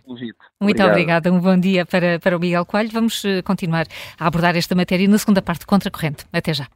Muito 0.60 0.82
obrigada, 0.82 1.32
um 1.32 1.40
bom 1.40 1.56
dia 1.56 1.86
para, 1.86 2.18
para 2.18 2.36
o 2.36 2.40
Miguel 2.40 2.66
Coelho. 2.66 2.90
Vamos 2.92 3.24
eh, 3.24 3.42
continuar 3.42 3.86
a 4.18 4.26
abordar 4.26 4.56
esta 4.56 4.74
matéria 4.74 5.06
na 5.08 5.18
segunda 5.18 5.40
parte 5.40 5.66
contra 5.66 5.90
corrente. 5.90 6.24
Até 6.32 6.52
já. 6.52 6.66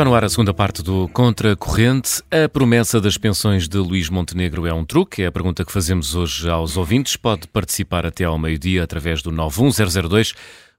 Está 0.00 0.08
no 0.08 0.14
ar 0.14 0.24
a 0.24 0.30
segunda 0.30 0.54
parte 0.54 0.82
do 0.82 1.06
Contra 1.08 1.54
Corrente. 1.54 2.22
A 2.30 2.48
promessa 2.48 2.98
das 3.02 3.18
pensões 3.18 3.68
de 3.68 3.76
Luís 3.76 4.08
Montenegro 4.08 4.66
é 4.66 4.72
um 4.72 4.82
truque? 4.82 5.22
É 5.22 5.26
a 5.26 5.30
pergunta 5.30 5.62
que 5.62 5.70
fazemos 5.70 6.14
hoje 6.14 6.48
aos 6.48 6.78
ouvintes. 6.78 7.16
Pode 7.16 7.46
participar 7.46 8.06
até 8.06 8.24
ao 8.24 8.38
meio-dia 8.38 8.82
através 8.82 9.20
do 9.20 9.30
91002 9.30 10.32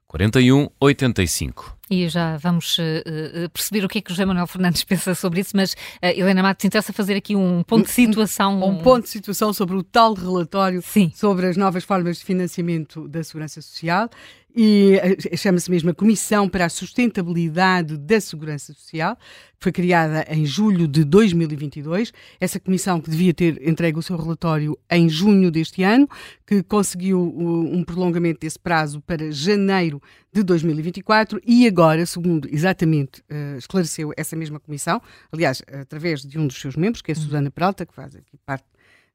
4185. 0.08 1.78
E 1.88 2.08
já 2.08 2.36
vamos 2.36 2.78
uh, 2.78 3.48
perceber 3.52 3.84
o 3.84 3.88
que 3.88 3.98
é 3.98 4.00
que 4.00 4.10
o 4.10 4.14
José 4.14 4.24
Manuel 4.24 4.46
Fernandes 4.46 4.82
pensa 4.84 5.14
sobre 5.14 5.40
isso, 5.40 5.52
mas 5.54 5.72
uh, 5.72 6.06
Helena 6.06 6.42
Matos 6.42 6.64
interessa 6.64 6.92
fazer 6.92 7.14
aqui 7.14 7.36
um 7.36 7.62
ponto 7.62 7.86
de 7.86 7.92
situação. 7.92 8.60
Um, 8.60 8.70
um 8.70 8.78
ponto 8.78 9.04
de 9.04 9.08
situação 9.08 9.52
sobre 9.52 9.76
o 9.76 9.82
tal 9.82 10.14
relatório 10.14 10.82
Sim. 10.82 11.12
sobre 11.14 11.46
as 11.46 11.56
novas 11.56 11.84
formas 11.84 12.18
de 12.18 12.24
financiamento 12.24 13.06
da 13.08 13.22
Segurança 13.22 13.62
Social 13.62 14.10
e 14.54 14.98
chama-se 15.36 15.70
mesmo 15.70 15.90
a 15.90 15.94
Comissão 15.94 16.48
para 16.48 16.66
a 16.66 16.68
Sustentabilidade 16.68 17.96
da 17.96 18.20
Segurança 18.20 18.72
Social, 18.74 19.16
foi 19.58 19.72
criada 19.72 20.26
em 20.28 20.44
julho 20.44 20.86
de 20.86 21.04
2022. 21.04 22.12
Essa 22.38 22.60
comissão 22.60 23.00
que 23.00 23.08
devia 23.08 23.32
ter 23.32 23.66
entregue 23.66 23.98
o 23.98 24.02
seu 24.02 24.16
relatório 24.16 24.78
em 24.90 25.08
junho 25.08 25.50
deste 25.50 25.82
ano, 25.82 26.08
que 26.46 26.62
conseguiu 26.62 27.20
um 27.22 27.82
prolongamento 27.82 28.40
desse 28.40 28.58
prazo 28.58 29.00
para 29.00 29.30
janeiro 29.30 30.02
de 30.32 30.42
2024 30.42 31.40
e 31.46 31.66
agora, 31.66 32.04
segundo 32.04 32.48
exatamente 32.50 33.20
uh, 33.30 33.56
esclareceu 33.56 34.12
essa 34.16 34.36
mesma 34.36 34.60
comissão, 34.60 35.00
aliás, 35.30 35.62
através 35.80 36.22
de 36.22 36.38
um 36.38 36.46
dos 36.46 36.60
seus 36.60 36.76
membros, 36.76 37.00
que 37.00 37.10
é 37.10 37.14
a 37.14 37.16
Susana 37.16 37.50
Peralta, 37.50 37.86
que 37.86 37.94
faz 37.94 38.14
aqui 38.16 38.36
parte 38.44 38.66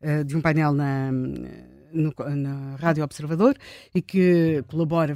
uh, 0.01 0.23
de 0.23 0.35
um 0.35 0.41
painel 0.41 0.73
na, 0.73 1.11
no, 1.91 2.13
na 2.35 2.75
Rádio 2.75 3.03
Observador 3.03 3.55
e 3.93 4.01
que 4.01 4.63
colabora 4.67 5.15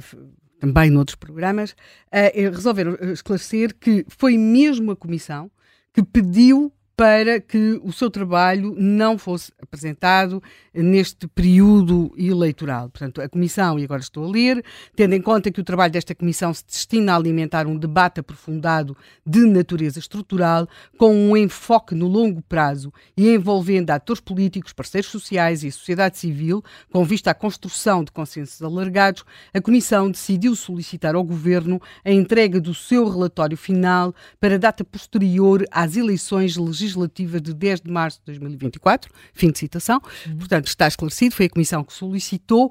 também 0.60 0.90
noutros 0.90 1.16
programas, 1.16 1.72
uh, 1.72 2.50
resolveram 2.50 2.94
esclarecer 3.12 3.74
que 3.74 4.04
foi 4.08 4.38
mesmo 4.38 4.92
a 4.92 4.96
Comissão 4.96 5.50
que 5.92 6.02
pediu 6.02 6.72
para 7.02 7.40
que 7.40 7.80
o 7.82 7.92
seu 7.92 8.08
trabalho 8.08 8.76
não 8.78 9.18
fosse 9.18 9.52
apresentado 9.60 10.40
neste 10.72 11.26
período 11.26 12.14
eleitoral. 12.16 12.88
Portanto, 12.90 13.20
a 13.20 13.28
Comissão, 13.28 13.76
e 13.76 13.82
agora 13.82 14.00
estou 14.00 14.24
a 14.24 14.30
ler, 14.30 14.64
tendo 14.94 15.12
em 15.12 15.20
conta 15.20 15.50
que 15.50 15.60
o 15.60 15.64
trabalho 15.64 15.92
desta 15.92 16.14
Comissão 16.14 16.54
se 16.54 16.64
destina 16.64 17.12
a 17.12 17.16
alimentar 17.16 17.66
um 17.66 17.76
debate 17.76 18.20
aprofundado 18.20 18.96
de 19.26 19.40
natureza 19.40 19.98
estrutural, 19.98 20.68
com 20.96 21.12
um 21.12 21.36
enfoque 21.36 21.92
no 21.92 22.06
longo 22.06 22.40
prazo 22.40 22.92
e 23.16 23.30
envolvendo 23.30 23.90
atores 23.90 24.20
políticos, 24.20 24.72
parceiros 24.72 25.10
sociais 25.10 25.64
e 25.64 25.72
sociedade 25.72 26.16
civil, 26.16 26.62
com 26.92 27.04
vista 27.04 27.32
à 27.32 27.34
construção 27.34 28.04
de 28.04 28.12
consensos 28.12 28.62
alargados, 28.62 29.24
a 29.52 29.60
Comissão 29.60 30.08
decidiu 30.08 30.54
solicitar 30.54 31.16
ao 31.16 31.24
Governo 31.24 31.82
a 32.04 32.12
entrega 32.12 32.60
do 32.60 32.72
seu 32.72 33.08
relatório 33.08 33.56
final 33.56 34.14
para 34.38 34.56
data 34.56 34.84
posterior 34.84 35.66
às 35.72 35.96
eleições 35.96 36.56
legislativas 36.56 36.91
legislativa 36.96 37.40
de 37.40 37.54
10 37.54 37.80
de 37.82 37.90
março 37.90 38.18
de 38.20 38.26
2024, 38.26 39.12
fim 39.32 39.50
de 39.50 39.58
citação. 39.58 40.00
Uhum. 40.26 40.38
Portanto, 40.38 40.66
está 40.66 40.86
esclarecido, 40.86 41.34
foi 41.34 41.46
a 41.46 41.50
Comissão 41.50 41.84
que 41.84 41.92
solicitou. 41.92 42.66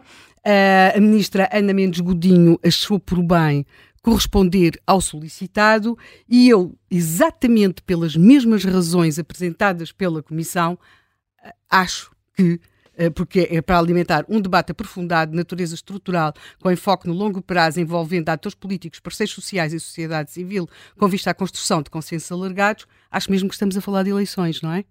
Uh, 0.46 0.98
a 0.98 1.00
ministra 1.00 1.50
Ana 1.54 1.74
Mendes 1.74 2.00
Godinho 2.00 2.60
achou 2.64 3.00
por 3.00 3.22
bem 3.22 3.66
corresponder 4.02 4.82
ao 4.88 5.00
solicitado 5.00 5.96
e 6.28 6.50
eu, 6.50 6.76
exatamente 6.90 7.84
pelas 7.84 8.16
mesmas 8.16 8.64
razões 8.64 9.20
apresentadas 9.20 9.92
pela 9.92 10.24
Comissão, 10.24 10.74
uh, 10.74 11.52
acho 11.70 12.12
que 12.36 12.54
eh, 12.54 12.71
porque 13.10 13.48
é 13.50 13.62
para 13.62 13.80
alimentar 13.80 14.26
um 14.30 14.40
debate 14.40 14.72
aprofundado 14.72 15.32
de 15.32 15.38
natureza 15.38 15.76
estrutural, 15.76 16.34
com 16.60 16.72
enfoque 16.72 17.08
no 17.08 17.14
longo 17.14 17.42
prazo, 17.42 17.80
envolvendo 17.80 18.30
atores 18.30 18.56
políticos, 18.56 19.00
parceiros 19.00 19.34
sociais 19.34 19.74
e 19.74 19.80
sociedade 19.80 20.32
civil, 20.32 20.68
com 20.98 21.08
vista 21.08 21.32
à 21.32 21.34
construção 21.34 21.82
de 21.82 21.90
consensos 21.90 22.32
alargados, 22.32 22.86
acho 23.10 23.32
mesmo 23.32 23.50
que 23.50 23.56
estamos 23.56 23.76
a 23.76 23.82
falar 23.82 24.04
de 24.04 24.10
eleições, 24.10 24.62
não 24.62 24.72
é? 24.72 24.86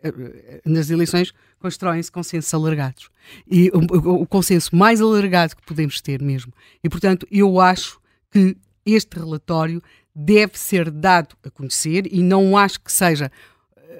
Eh, 0.00 0.08
eh, 0.08 0.60
nas 0.64 0.90
eleições 0.90 1.32
constroem-se 1.58 2.10
consensos 2.12 2.54
alargados. 2.54 3.10
E 3.50 3.70
o, 3.74 4.22
o 4.22 4.26
consenso 4.26 4.74
mais 4.76 5.00
alargado 5.00 5.56
que 5.56 5.62
podemos 5.62 6.00
ter 6.00 6.22
mesmo. 6.22 6.52
E, 6.84 6.88
portanto, 6.88 7.26
eu 7.30 7.60
acho 7.60 8.00
que 8.30 8.56
este 8.86 9.18
relatório 9.18 9.82
deve 10.14 10.58
ser 10.58 10.90
dado 10.90 11.36
a 11.44 11.50
conhecer 11.50 12.06
e 12.12 12.22
não 12.22 12.56
acho 12.56 12.80
que 12.80 12.92
seja 12.92 13.30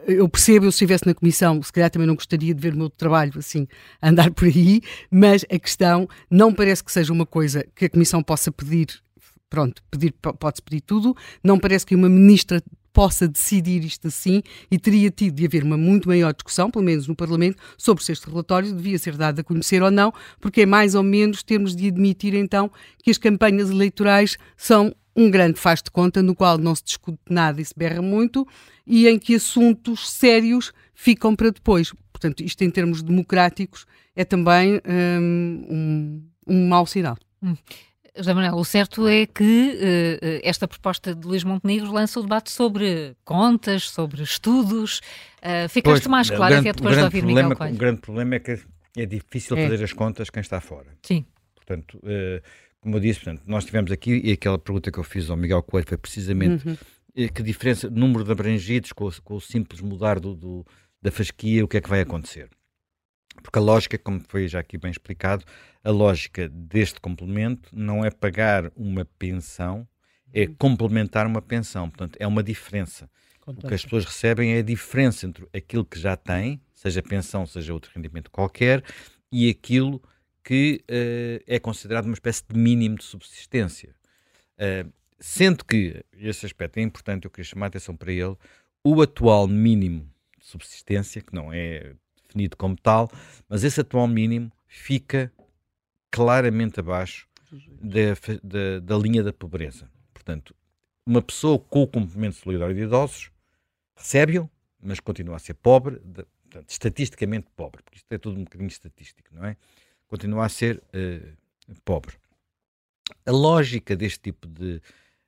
eu 0.08 0.28
percebo, 0.28 0.66
eu 0.66 0.72
se 0.72 0.76
estivesse 0.76 1.06
na 1.06 1.14
comissão, 1.14 1.62
se 1.62 1.72
calhar 1.72 1.90
também 1.90 2.08
não 2.08 2.14
gostaria 2.14 2.54
de 2.54 2.60
ver 2.60 2.72
o 2.72 2.78
meu 2.78 2.90
trabalho 2.90 3.32
assim 3.36 3.68
andar 4.02 4.30
por 4.32 4.46
aí, 4.46 4.80
mas 5.10 5.44
a 5.50 5.58
questão 5.58 6.08
não 6.30 6.52
parece 6.52 6.82
que 6.82 6.90
seja 6.90 7.12
uma 7.12 7.26
coisa 7.26 7.64
que 7.74 7.84
a 7.84 7.90
comissão 7.90 8.22
possa 8.22 8.50
pedir, 8.50 8.88
pronto, 9.50 9.82
pedir, 9.90 10.12
pode-se 10.12 10.62
pedir 10.62 10.80
tudo, 10.80 11.14
não 11.44 11.58
parece 11.58 11.84
que 11.84 11.94
uma 11.94 12.08
ministra 12.08 12.62
possa 12.90 13.28
decidir 13.28 13.84
isto 13.84 14.08
assim 14.08 14.42
e 14.70 14.78
teria 14.78 15.10
tido 15.10 15.34
de 15.34 15.46
haver 15.46 15.62
uma 15.62 15.76
muito 15.76 16.08
maior 16.08 16.32
discussão, 16.32 16.70
pelo 16.70 16.84
menos 16.84 17.06
no 17.06 17.14
Parlamento, 17.14 17.62
sobre 17.76 18.02
se 18.02 18.10
este 18.10 18.28
relatório 18.28 18.72
devia 18.72 18.98
ser 18.98 19.16
dado 19.16 19.40
a 19.40 19.44
conhecer 19.44 19.82
ou 19.82 19.90
não, 19.90 20.12
porque 20.40 20.62
é 20.62 20.66
mais 20.66 20.94
ou 20.94 21.02
menos 21.02 21.42
termos 21.42 21.76
de 21.76 21.88
admitir 21.88 22.34
então 22.34 22.70
que 23.02 23.10
as 23.10 23.18
campanhas 23.18 23.70
eleitorais 23.70 24.36
são 24.56 24.92
um 25.18 25.28
grande 25.28 25.58
faz 25.58 25.82
de 25.82 25.90
conta 25.90 26.22
no 26.22 26.32
qual 26.32 26.56
não 26.56 26.72
se 26.76 26.84
discute 26.84 27.18
nada 27.28 27.60
e 27.60 27.64
se 27.64 27.74
berra 27.76 28.00
muito 28.00 28.46
e 28.86 29.08
em 29.08 29.18
que 29.18 29.34
assuntos 29.34 30.08
sérios 30.08 30.72
ficam 30.94 31.34
para 31.34 31.50
depois. 31.50 31.92
Portanto, 32.12 32.40
isto 32.40 32.62
em 32.62 32.70
termos 32.70 33.02
democráticos 33.02 33.84
é 34.14 34.24
também 34.24 34.80
hum, 34.86 35.66
um, 35.68 36.22
um 36.46 36.68
mau 36.68 36.86
sinal. 36.86 37.18
Hum. 37.42 37.56
Já 38.16 38.34
Manuel, 38.34 38.54
o 38.54 38.64
certo 38.64 39.06
é 39.06 39.26
que 39.26 39.42
uh, 39.74 40.40
esta 40.42 40.66
proposta 40.66 41.14
de 41.14 41.26
Luís 41.26 41.44
Montenegro 41.44 41.92
lança 41.92 42.18
o 42.18 42.22
debate 42.22 42.50
sobre 42.50 43.16
contas, 43.24 43.90
sobre 43.90 44.22
estudos. 44.22 45.00
Uh, 45.38 45.68
ficaste 45.68 46.02
pois, 46.02 46.06
mais 46.06 46.30
claro 46.30 46.56
até 46.56 46.72
depois 46.72 46.96
de 46.96 47.02
ouvir 47.02 47.22
problema, 47.22 47.48
Miguel 47.48 47.58
Coelho. 47.58 47.74
O 47.74 47.78
grande 47.78 48.00
problema 48.00 48.34
é 48.36 48.38
que 48.40 48.58
é 48.96 49.06
difícil 49.06 49.56
é. 49.56 49.68
fazer 49.68 49.84
as 49.84 49.92
contas 49.92 50.30
quem 50.30 50.40
está 50.40 50.60
fora. 50.60 50.88
Sim. 51.02 51.24
Portanto, 51.54 51.98
uh, 51.98 52.42
como 52.88 52.96
eu 52.96 53.00
disse, 53.00 53.20
portanto, 53.20 53.42
nós 53.46 53.66
tivemos 53.66 53.92
aqui, 53.92 54.18
e 54.24 54.32
aquela 54.32 54.58
pergunta 54.58 54.90
que 54.90 54.98
eu 54.98 55.04
fiz 55.04 55.28
ao 55.28 55.36
Miguel 55.36 55.62
Coelho 55.62 55.86
foi 55.86 55.98
precisamente 55.98 56.66
uhum. 56.66 57.28
que 57.28 57.42
diferença, 57.42 57.90
número 57.90 58.24
de 58.24 58.32
abrangidos 58.32 58.94
com, 58.94 59.10
com 59.22 59.34
o 59.34 59.40
simples 59.42 59.82
mudar 59.82 60.18
do, 60.18 60.34
do, 60.34 60.66
da 61.02 61.10
fasquia, 61.10 61.62
o 61.62 61.68
que 61.68 61.76
é 61.76 61.82
que 61.82 61.88
vai 61.88 62.00
acontecer. 62.00 62.48
Porque 63.42 63.58
a 63.58 63.62
lógica, 63.62 63.98
como 63.98 64.22
foi 64.26 64.48
já 64.48 64.60
aqui 64.60 64.78
bem 64.78 64.90
explicado, 64.90 65.44
a 65.84 65.90
lógica 65.90 66.48
deste 66.48 66.98
complemento 66.98 67.68
não 67.74 68.02
é 68.02 68.10
pagar 68.10 68.72
uma 68.74 69.04
pensão, 69.18 69.86
é 70.32 70.46
uhum. 70.46 70.54
complementar 70.54 71.26
uma 71.26 71.42
pensão. 71.42 71.90
Portanto, 71.90 72.16
é 72.18 72.26
uma 72.26 72.42
diferença. 72.42 73.10
O 73.46 73.54
que 73.54 73.74
as 73.74 73.82
pessoas 73.82 74.06
recebem 74.06 74.54
é 74.54 74.60
a 74.60 74.62
diferença 74.62 75.26
entre 75.26 75.46
aquilo 75.52 75.84
que 75.84 75.98
já 76.00 76.16
têm, 76.16 76.58
seja 76.74 77.02
pensão, 77.02 77.44
seja 77.44 77.74
outro 77.74 77.90
rendimento 77.94 78.30
qualquer, 78.30 78.82
e 79.30 79.50
aquilo 79.50 80.02
que 80.48 80.82
uh, 80.88 81.44
é 81.46 81.58
considerado 81.58 82.06
uma 82.06 82.14
espécie 82.14 82.42
de 82.48 82.58
mínimo 82.58 82.96
de 82.96 83.04
subsistência. 83.04 83.94
Uh, 84.54 84.90
sendo 85.20 85.62
que, 85.62 86.02
esse 86.14 86.46
aspecto 86.46 86.78
é 86.78 86.80
importante, 86.80 87.26
eu 87.26 87.30
queria 87.30 87.44
chamar 87.44 87.66
a 87.66 87.68
atenção 87.68 87.94
para 87.94 88.10
ele, 88.10 88.34
o 88.82 89.02
atual 89.02 89.46
mínimo 89.46 90.10
de 90.38 90.46
subsistência, 90.46 91.20
que 91.20 91.34
não 91.34 91.52
é 91.52 91.92
definido 92.24 92.56
como 92.56 92.74
tal, 92.76 93.10
mas 93.46 93.62
esse 93.62 93.78
atual 93.78 94.08
mínimo 94.08 94.50
fica 94.66 95.30
claramente 96.10 96.80
abaixo 96.80 97.28
da, 97.82 98.14
da, 98.42 98.80
da 98.80 98.96
linha 98.96 99.22
da 99.22 99.34
pobreza. 99.34 99.86
Portanto, 100.14 100.56
uma 101.04 101.20
pessoa 101.20 101.58
com 101.58 101.82
o 101.82 101.86
complemento 101.86 102.36
solidário 102.36 102.74
de 102.74 102.84
idosos 102.84 103.30
recebe-o, 103.94 104.48
mas 104.80 104.98
continua 104.98 105.36
a 105.36 105.38
ser 105.38 105.52
pobre, 105.52 106.00
de, 106.02 106.24
portanto, 106.44 106.70
estatisticamente 106.70 107.48
pobre, 107.54 107.82
porque 107.82 107.98
isto 107.98 108.10
é 108.10 108.16
tudo 108.16 108.40
um 108.40 108.44
bocadinho 108.44 108.68
estatístico, 108.68 109.28
não 109.34 109.44
é? 109.44 109.54
Continua 110.08 110.46
a 110.46 110.48
ser 110.48 110.78
uh, 110.78 111.80
pobre. 111.84 112.16
A 113.24 113.30
lógica 113.30 113.94
deste 113.94 114.20
tipo 114.20 114.46
de, 114.46 114.80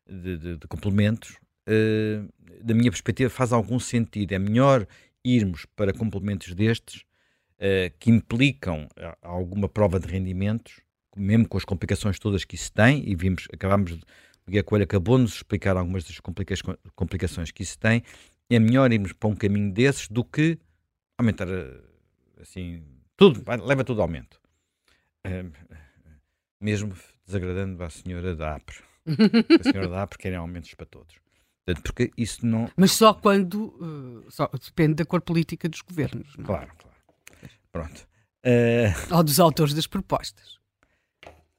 de, 0.09 0.37
de, 0.39 0.57
de 0.57 0.67
complementos, 0.67 1.37
uh, 1.69 2.65
da 2.65 2.75
minha 2.75 2.91
perspectiva, 2.91 3.31
faz 3.31 3.53
algum 3.53 3.79
sentido. 3.79 4.33
É 4.33 4.39
melhor 4.39 4.87
irmos 5.25 5.67
para 5.77 5.93
complementos 5.93 6.55
destes 6.55 7.03
uh, 7.59 7.95
que 7.99 8.11
implicam 8.11 8.89
alguma 9.23 9.69
prova 9.69 10.01
de 10.01 10.07
rendimentos, 10.07 10.81
mesmo 11.17 11.47
com 11.47 11.59
as 11.59 11.65
complicações 11.65 12.19
todas 12.19 12.45
que 12.45 12.55
isso 12.55 12.73
tem, 12.73 13.07
e 13.09 13.15
vimos, 13.15 13.47
acabamos 13.53 13.99
de. 13.99 14.05
Guia 14.49 14.65
Coelho 14.65 14.83
acabou-nos 14.83 15.35
explicar 15.37 15.77
algumas 15.77 16.03
das 16.03 16.19
complicações 16.97 17.53
que 17.53 17.63
isso 17.63 17.79
tem. 17.79 18.03
É 18.49 18.59
melhor 18.59 18.93
irmos 18.93 19.13
para 19.13 19.29
um 19.29 19.37
caminho 19.37 19.73
desses 19.73 20.09
do 20.09 20.25
que 20.25 20.59
aumentar 21.17 21.47
assim 22.41 22.83
tudo, 23.17 23.45
leva 23.65 23.85
tudo 23.85 24.01
ao 24.01 24.09
aumento. 24.09 24.40
Mesmo 26.61 26.95
desagradando 27.27 27.83
à 27.83 27.91
senhora 27.91 28.35
da 28.35 28.57
APRE. 28.57 28.77
a 29.07 29.63
senhora 29.63 29.89
da 29.89 30.03
APRE 30.03 30.19
quer 30.19 30.35
aumentos 30.35 30.75
para 30.75 30.87
todos. 30.87 31.17
Porque 31.83 32.11
isso 32.17 32.45
não. 32.45 32.71
Mas 32.77 32.93
só 32.93 33.15
quando. 33.15 33.67
Uh, 33.81 34.31
só, 34.31 34.51
depende 34.53 34.95
da 34.95 35.05
cor 35.05 35.21
política 35.21 35.69
dos 35.69 35.83
governos. 35.83 36.35
Não? 36.37 36.45
É? 36.45 36.47
Claro, 36.47 36.71
claro. 36.77 36.97
Pronto. 37.71 38.09
Uh... 38.45 39.15
Ou 39.15 39.23
dos 39.23 39.39
autores 39.39 39.75
das 39.75 39.87
propostas. 39.87 40.59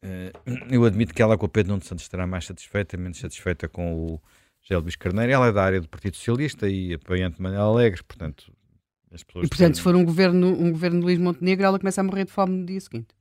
Uh, 0.03 0.33
eu 0.69 0.83
admito 0.83 1.13
que 1.13 1.21
ela 1.21 1.37
com 1.37 1.45
o 1.45 1.49
Pedro 1.49 1.73
Nuno 1.73 1.83
Santos 1.83 2.03
estará 2.03 2.25
mais 2.25 2.45
satisfeita, 2.45 2.97
menos 2.97 3.19
satisfeita 3.19 3.69
com 3.69 3.93
o 3.93 4.21
José 4.61 4.77
Luís 4.77 4.95
Carneiro. 4.95 5.31
Ela 5.31 5.47
é 5.47 5.51
da 5.51 5.63
área 5.63 5.79
do 5.79 5.87
Partido 5.87 6.17
Socialista 6.17 6.67
e 6.67 6.93
apoiante 6.95 7.37
de 7.37 7.41
Manuel 7.41 7.61
Alegre, 7.61 8.03
portanto. 8.03 8.51
As 9.13 9.23
pessoas 9.23 9.45
e 9.45 9.49
portanto, 9.49 9.67
têm... 9.67 9.75
se 9.75 9.81
for 9.81 9.95
um 9.95 10.03
governo, 10.03 10.47
um 10.47 10.71
governo 10.71 10.99
de 10.99 11.05
Luís 11.05 11.19
Montenegro, 11.19 11.65
ela 11.65 11.77
começa 11.77 12.01
a 12.01 12.03
morrer 12.03 12.25
de 12.25 12.31
fome 12.31 12.57
no 12.57 12.65
dia 12.65 12.79
seguinte. 12.79 13.13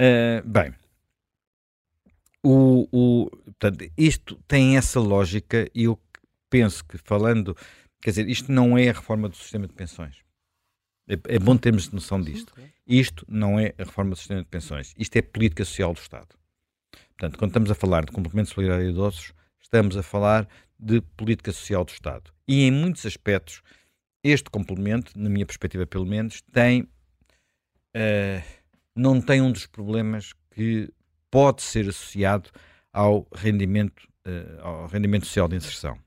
Uh, 0.00 0.48
bem, 0.48 0.74
o, 2.42 2.88
o, 2.92 3.30
portanto, 3.30 3.90
isto 3.96 4.36
tem 4.46 4.76
essa 4.76 5.00
lógica 5.00 5.68
e 5.74 5.84
eu 5.84 6.00
penso 6.48 6.84
que 6.84 6.96
falando, 6.98 7.56
quer 8.00 8.10
dizer, 8.10 8.28
isto 8.28 8.50
não 8.50 8.78
é 8.78 8.88
a 8.88 8.92
reforma 8.92 9.28
do 9.28 9.36
sistema 9.36 9.66
de 9.66 9.74
pensões. 9.74 10.16
É, 11.08 11.36
é 11.36 11.38
bom 11.38 11.56
termos 11.56 11.90
noção 11.90 12.20
disto. 12.20 12.52
Isto 12.86 13.24
não 13.28 13.58
é 13.58 13.74
a 13.78 13.84
reforma 13.84 14.10
do 14.10 14.16
sistema 14.16 14.42
de 14.42 14.48
pensões. 14.48 14.94
Isto 14.96 15.16
é 15.16 15.22
política 15.22 15.64
social 15.64 15.92
do 15.92 16.00
Estado. 16.00 16.28
Portanto, 17.16 17.38
quando 17.38 17.50
estamos 17.50 17.70
a 17.70 17.74
falar 17.74 18.04
de 18.04 18.12
complemento 18.12 18.50
solidário 18.50 18.84
de 18.84 18.92
idosos, 18.92 19.32
estamos 19.60 19.96
a 19.96 20.02
falar 20.02 20.48
de 20.78 21.00
política 21.16 21.50
social 21.50 21.84
do 21.84 21.90
Estado. 21.90 22.30
E 22.46 22.62
em 22.62 22.70
muitos 22.70 23.04
aspectos, 23.04 23.62
este 24.22 24.48
complemento, 24.50 25.12
na 25.18 25.28
minha 25.28 25.44
perspectiva 25.44 25.86
pelo 25.86 26.06
menos, 26.06 26.40
tem 26.52 26.82
uh, 26.82 28.57
não 28.98 29.20
tem 29.20 29.40
um 29.40 29.52
dos 29.52 29.66
problemas 29.66 30.32
que 30.50 30.90
pode 31.30 31.62
ser 31.62 31.88
associado 31.88 32.50
ao 32.92 33.26
rendimento, 33.32 34.08
uh, 34.26 34.60
ao 34.60 34.86
rendimento 34.86 35.26
social 35.26 35.48
de 35.48 35.56
inserção. 35.56 35.98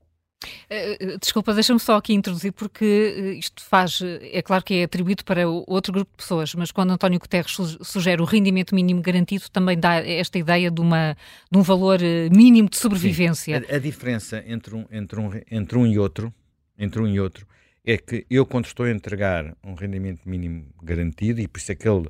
Eh, 0.70 0.98
eh, 1.00 1.18
desculpa, 1.20 1.54
deixa-me 1.54 1.80
só 1.80 1.98
aqui 1.98 2.14
introduzir, 2.14 2.52
porque 2.52 3.38
isto 3.38 3.64
faz, 3.64 4.02
é 4.02 4.42
claro 4.42 4.64
que 4.64 4.74
é 4.74 4.84
atribuído 4.84 5.24
para 5.24 5.48
outro 5.48 5.94
grupo 5.94 6.12
de 6.12 6.18
pessoas, 6.18 6.56
mas 6.56 6.72
quando 6.72 6.92
António 6.92 7.20
Guterres 7.20 7.56
sugere 7.84 8.22
o 8.24 8.26
rendimento 8.26 8.74
mínimo 8.74 9.02
garantido, 9.02 9.46
também 9.52 9.80
dá 9.80 9.98
esta 9.98 10.39
ideia 10.39 10.72
de, 10.72 10.82
uma, 10.82 11.16
de 11.50 11.58
um 11.58 11.62
valor 11.62 12.00
mínimo 12.32 12.68
de 12.68 12.78
sobrevivência. 12.78 13.64
A, 13.70 13.76
a, 13.76 13.80
diferença 13.80 14.44
entre 14.48 14.76
um, 14.76 14.86
entre, 14.92 15.20
um, 15.20 15.30
entre 15.52 15.78
um 15.78 15.86
e 15.86 16.00
outro, 16.00 16.34
entre 16.76 17.00
um 17.00 17.08
e 17.08 17.20
outro, 17.20 17.46
é 17.86 17.98
que 17.98 18.26
eu 18.28 18.44
quando 18.44 18.66
estou 18.66 18.88
a 18.88 18.92
entregar 18.92 19.56
um 19.64 19.76
rendimento 19.76 20.28
mínimo 20.28 20.66
garantido, 20.82 21.39
e 21.39 21.48
por 21.48 21.60
isso 21.60 21.72
é 21.72 21.76
que 21.76 21.88
ele 21.88 22.08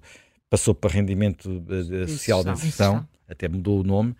passou 0.51 0.75
para 0.75 0.91
rendimento 0.91 1.63
social 2.09 2.43
de 2.43 2.51
inserção, 2.51 3.07
até 3.25 3.47
mudou 3.47 3.79
o 3.79 3.83
nome, 3.83 4.13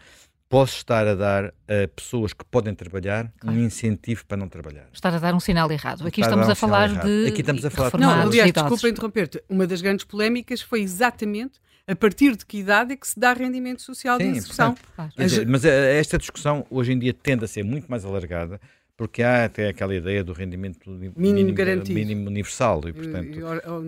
posso 0.47 0.77
estar 0.77 1.05
a 1.05 1.13
dar 1.13 1.45
a 1.45 1.87
pessoas 1.93 2.31
que 2.31 2.45
podem 2.45 2.73
trabalhar 2.73 3.29
claro. 3.37 3.57
um 3.57 3.61
incentivo 3.61 4.25
para 4.25 4.37
não 4.37 4.47
trabalhar. 4.47 4.87
Estar 4.93 5.13
a 5.13 5.19
dar 5.19 5.35
um 5.35 5.41
sinal 5.41 5.69
errado. 5.69 6.07
Aqui 6.07 6.21
estamos 6.21 6.47
a, 6.47 6.53
a 6.53 6.55
falar 6.55 6.87
de. 6.87 7.27
Aqui 7.27 7.41
estamos 7.41 7.65
a 7.65 7.69
falar 7.69 7.91
de. 7.91 7.97
Não, 7.97 8.09
aliás, 8.09 8.49
desculpa 8.49 8.87
interromper-te. 8.87 9.43
Uma 9.49 9.67
das 9.67 9.81
grandes 9.81 10.05
polémicas 10.05 10.61
foi 10.61 10.81
exatamente 10.81 11.59
a 11.85 11.95
partir 11.95 12.37
de 12.37 12.45
que 12.45 12.59
idade 12.59 12.93
é 12.93 12.95
que 12.95 13.07
se 13.07 13.19
dá 13.19 13.33
rendimento 13.33 13.81
social 13.81 14.17
Sim, 14.17 14.31
de 14.31 14.37
inserção. 14.37 14.75
Claro. 14.95 15.11
Dizer, 15.17 15.45
mas 15.45 15.65
eh, 15.65 15.99
esta 15.99 16.17
discussão 16.17 16.65
hoje 16.69 16.93
em 16.93 16.99
dia 16.99 17.13
tende 17.13 17.43
a 17.43 17.47
ser 17.47 17.63
muito 17.63 17.89
mais 17.89 18.05
alargada 18.05 18.61
porque 19.01 19.23
há 19.23 19.45
até 19.45 19.67
aquela 19.67 19.95
ideia 19.95 20.23
do 20.23 20.31
rendimento 20.31 20.87
mínimo, 20.87 21.15
mínimo, 21.17 21.53
garantido. 21.53 21.99
mínimo 21.99 22.27
universal 22.29 22.87
e, 22.87 22.93
portanto, 22.93 23.35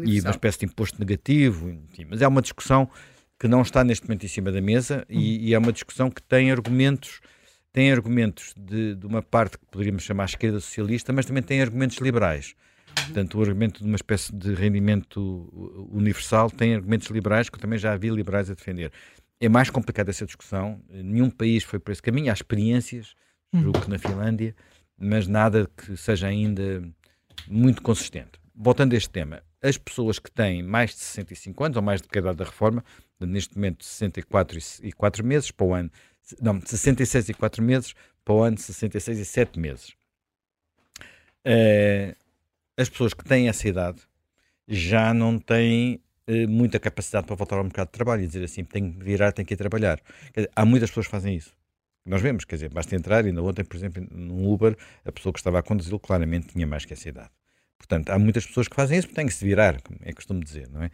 e, 0.03 0.15
e, 0.15 0.19
uma 0.19 0.31
espécie 0.31 0.57
de 0.57 0.65
imposto 0.65 0.99
negativo, 0.99 1.69
enfim, 1.69 2.07
mas 2.09 2.23
é 2.23 2.27
uma 2.27 2.41
discussão 2.41 2.89
que 3.37 3.47
não 3.47 3.61
está 3.61 3.83
neste 3.83 4.07
momento 4.07 4.25
em 4.25 4.27
cima 4.27 4.51
da 4.51 4.59
mesa 4.59 5.05
e, 5.07 5.15
uhum. 5.15 5.21
e 5.21 5.53
é 5.53 5.59
uma 5.59 5.71
discussão 5.71 6.09
que 6.09 6.19
tem 6.23 6.51
argumentos 6.51 7.21
tem 7.71 7.91
argumentos 7.91 8.55
de, 8.57 8.95
de, 8.95 9.05
uma 9.05 9.21
parte 9.21 9.59
que 9.59 9.65
poderíamos 9.67 10.01
chamar 10.01 10.25
esquerda 10.25 10.59
socialista, 10.59 11.13
mas 11.13 11.27
também 11.27 11.43
tem 11.43 11.61
argumentos 11.61 11.97
liberais. 11.97 12.55
Uhum. 12.87 13.05
Portanto, 13.05 13.37
o 13.37 13.41
argumento 13.43 13.83
de 13.83 13.87
uma 13.87 13.97
espécie 13.97 14.35
de 14.35 14.51
rendimento 14.55 15.87
universal 15.91 16.49
tem 16.49 16.73
argumentos 16.73 17.07
liberais, 17.09 17.51
que 17.51 17.55
eu 17.55 17.61
também 17.61 17.77
já 17.77 17.93
havia 17.93 18.11
liberais 18.11 18.49
a 18.49 18.55
defender. 18.55 18.91
É 19.39 19.47
mais 19.47 19.69
complicada 19.69 20.09
essa 20.09 20.25
discussão. 20.25 20.81
Nenhum 20.89 21.29
país 21.29 21.63
foi 21.63 21.77
por 21.77 21.91
esse 21.91 22.01
caminho. 22.01 22.31
Há 22.31 22.33
experiências, 22.33 23.13
julgo 23.53 23.79
que 23.79 23.91
na 23.91 23.99
Finlândia, 23.99 24.55
mas 24.97 25.27
nada 25.27 25.69
que 25.77 25.97
seja 25.97 26.27
ainda 26.27 26.83
muito 27.47 27.81
consistente. 27.81 28.39
Voltando 28.55 28.93
a 28.93 28.97
este 28.97 29.09
tema, 29.09 29.43
as 29.61 29.77
pessoas 29.77 30.19
que 30.19 30.29
têm 30.29 30.61
mais 30.61 30.91
de 30.91 30.97
65 30.97 31.63
anos, 31.63 31.77
ou 31.77 31.83
mais 31.83 32.01
do 32.01 32.07
que 32.07 32.17
a 32.17 32.21
idade 32.21 32.37
da 32.37 32.45
reforma, 32.45 32.83
neste 33.19 33.55
momento 33.55 33.83
64 33.83 34.59
e 34.83 34.91
4 34.91 35.25
meses 35.25 35.51
para 35.51 35.65
o 35.65 35.73
ano, 35.73 35.91
não, 36.41 36.61
66 36.61 37.29
e 37.29 37.33
4 37.33 37.63
meses 37.63 37.93
para 38.23 38.33
o 38.33 38.41
ano 38.43 38.57
66 38.57 39.19
e 39.19 39.25
7 39.25 39.59
meses. 39.59 39.89
Uh, 41.45 42.15
as 42.77 42.89
pessoas 42.89 43.13
que 43.13 43.23
têm 43.23 43.49
essa 43.49 43.67
idade 43.67 44.01
já 44.67 45.13
não 45.13 45.37
têm 45.37 46.01
uh, 46.27 46.47
muita 46.47 46.79
capacidade 46.79 47.27
para 47.27 47.35
voltar 47.35 47.57
ao 47.57 47.63
mercado 47.63 47.87
de 47.87 47.93
trabalho 47.93 48.23
e 48.23 48.27
dizer 48.27 48.43
assim, 48.43 48.63
tenho 48.63 48.93
que 48.93 49.03
virar, 49.03 49.31
tenho 49.31 49.45
que 49.45 49.53
ir 49.53 49.57
trabalhar. 49.57 49.99
Dizer, 50.33 50.49
há 50.55 50.65
muitas 50.65 50.89
pessoas 50.89 51.07
que 51.07 51.11
fazem 51.11 51.35
isso. 51.35 51.53
Nós 52.05 52.21
vemos, 52.21 52.43
quer 52.43 52.55
dizer, 52.55 52.69
basta 52.69 52.95
entrar, 52.95 53.23
ainda 53.23 53.41
ontem, 53.41 53.63
por 53.63 53.77
exemplo, 53.77 54.05
num 54.11 54.51
Uber, 54.51 54.75
a 55.05 55.11
pessoa 55.11 55.31
que 55.31 55.39
estava 55.39 55.59
a 55.59 55.63
conduzi-lo 55.63 55.99
claramente 55.99 56.47
tinha 56.47 56.67
mais 56.67 56.83
que 56.83 56.93
essa 56.93 57.07
idade. 57.07 57.31
Portanto, 57.77 58.09
há 58.09 58.19
muitas 58.19 58.45
pessoas 58.45 58.67
que 58.67 58.75
fazem 58.75 58.97
isso 58.97 59.07
porque 59.07 59.15
têm 59.15 59.27
que 59.27 59.33
se 59.33 59.45
virar, 59.45 59.81
como 59.81 59.99
é 60.03 60.13
costume 60.13 60.43
dizer, 60.43 60.69
não 60.69 60.83
é? 60.83 60.87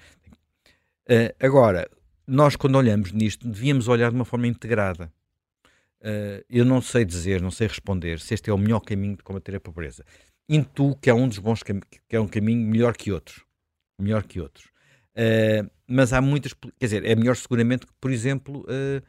Uh, 1.10 1.36
agora, 1.40 1.90
nós 2.28 2.56
quando 2.56 2.76
olhamos 2.76 3.12
nisto, 3.12 3.48
devíamos 3.48 3.88
olhar 3.88 4.12
de 4.12 4.16
uma 4.16 4.26
forma 4.26 4.48
integrada. 4.48 5.12
Uh, 6.02 6.46
eu 6.50 6.64
não 6.64 6.82
sei 6.82 7.04
dizer, 7.04 7.42
não 7.42 7.52
sei 7.52 7.68
responder 7.68 8.20
se 8.20 8.34
este 8.34 8.50
é 8.50 8.54
o 8.54 8.58
melhor 8.58 8.80
caminho 8.80 9.18
de 9.18 9.24
combater 9.24 9.56
a 9.56 9.60
pobreza. 9.60 10.06
Intuo 10.48 10.96
que 10.96 11.10
é 11.10 11.14
um 11.14 11.28
dos 11.28 11.40
bons 11.40 11.64
que 11.64 11.74
é 12.10 12.20
um 12.20 12.28
caminho 12.28 12.66
melhor 12.68 12.96
que 12.96 13.12
outros. 13.12 13.44
Melhor 14.00 14.24
que 14.24 14.40
outros. 14.40 14.66
Uh, 15.16 15.70
mas 15.88 16.14
há 16.14 16.22
muitas, 16.22 16.54
quer 16.54 16.86
dizer, 16.86 17.06
é 17.06 17.16
melhor 17.16 17.36
seguramente 17.36 17.86
que, 17.86 17.94
por 18.00 18.12
exemplo, 18.12 18.62
uh, 18.62 19.04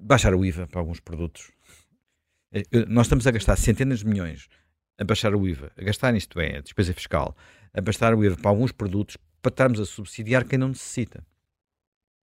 baixar 0.00 0.34
o 0.34 0.44
IVA 0.44 0.66
para 0.66 0.80
alguns 0.80 1.00
produtos. 1.00 1.50
Uh, 2.52 2.86
nós 2.88 3.06
estamos 3.06 3.26
a 3.26 3.30
gastar 3.30 3.56
centenas 3.56 4.00
de 4.00 4.06
milhões 4.06 4.48
a 4.98 5.04
baixar 5.04 5.34
o 5.34 5.48
IVA, 5.48 5.72
a 5.78 5.82
gastar 5.82 6.14
isto 6.14 6.38
é, 6.38 6.58
a 6.58 6.60
despesa 6.60 6.92
fiscal, 6.92 7.34
a 7.72 7.80
baixar 7.80 8.14
o 8.14 8.24
IVA 8.24 8.36
para 8.36 8.50
alguns 8.50 8.70
produtos 8.72 9.16
para 9.40 9.50
estarmos 9.50 9.80
a 9.80 9.86
subsidiar 9.86 10.44
quem 10.44 10.58
não 10.58 10.68
necessita. 10.68 11.24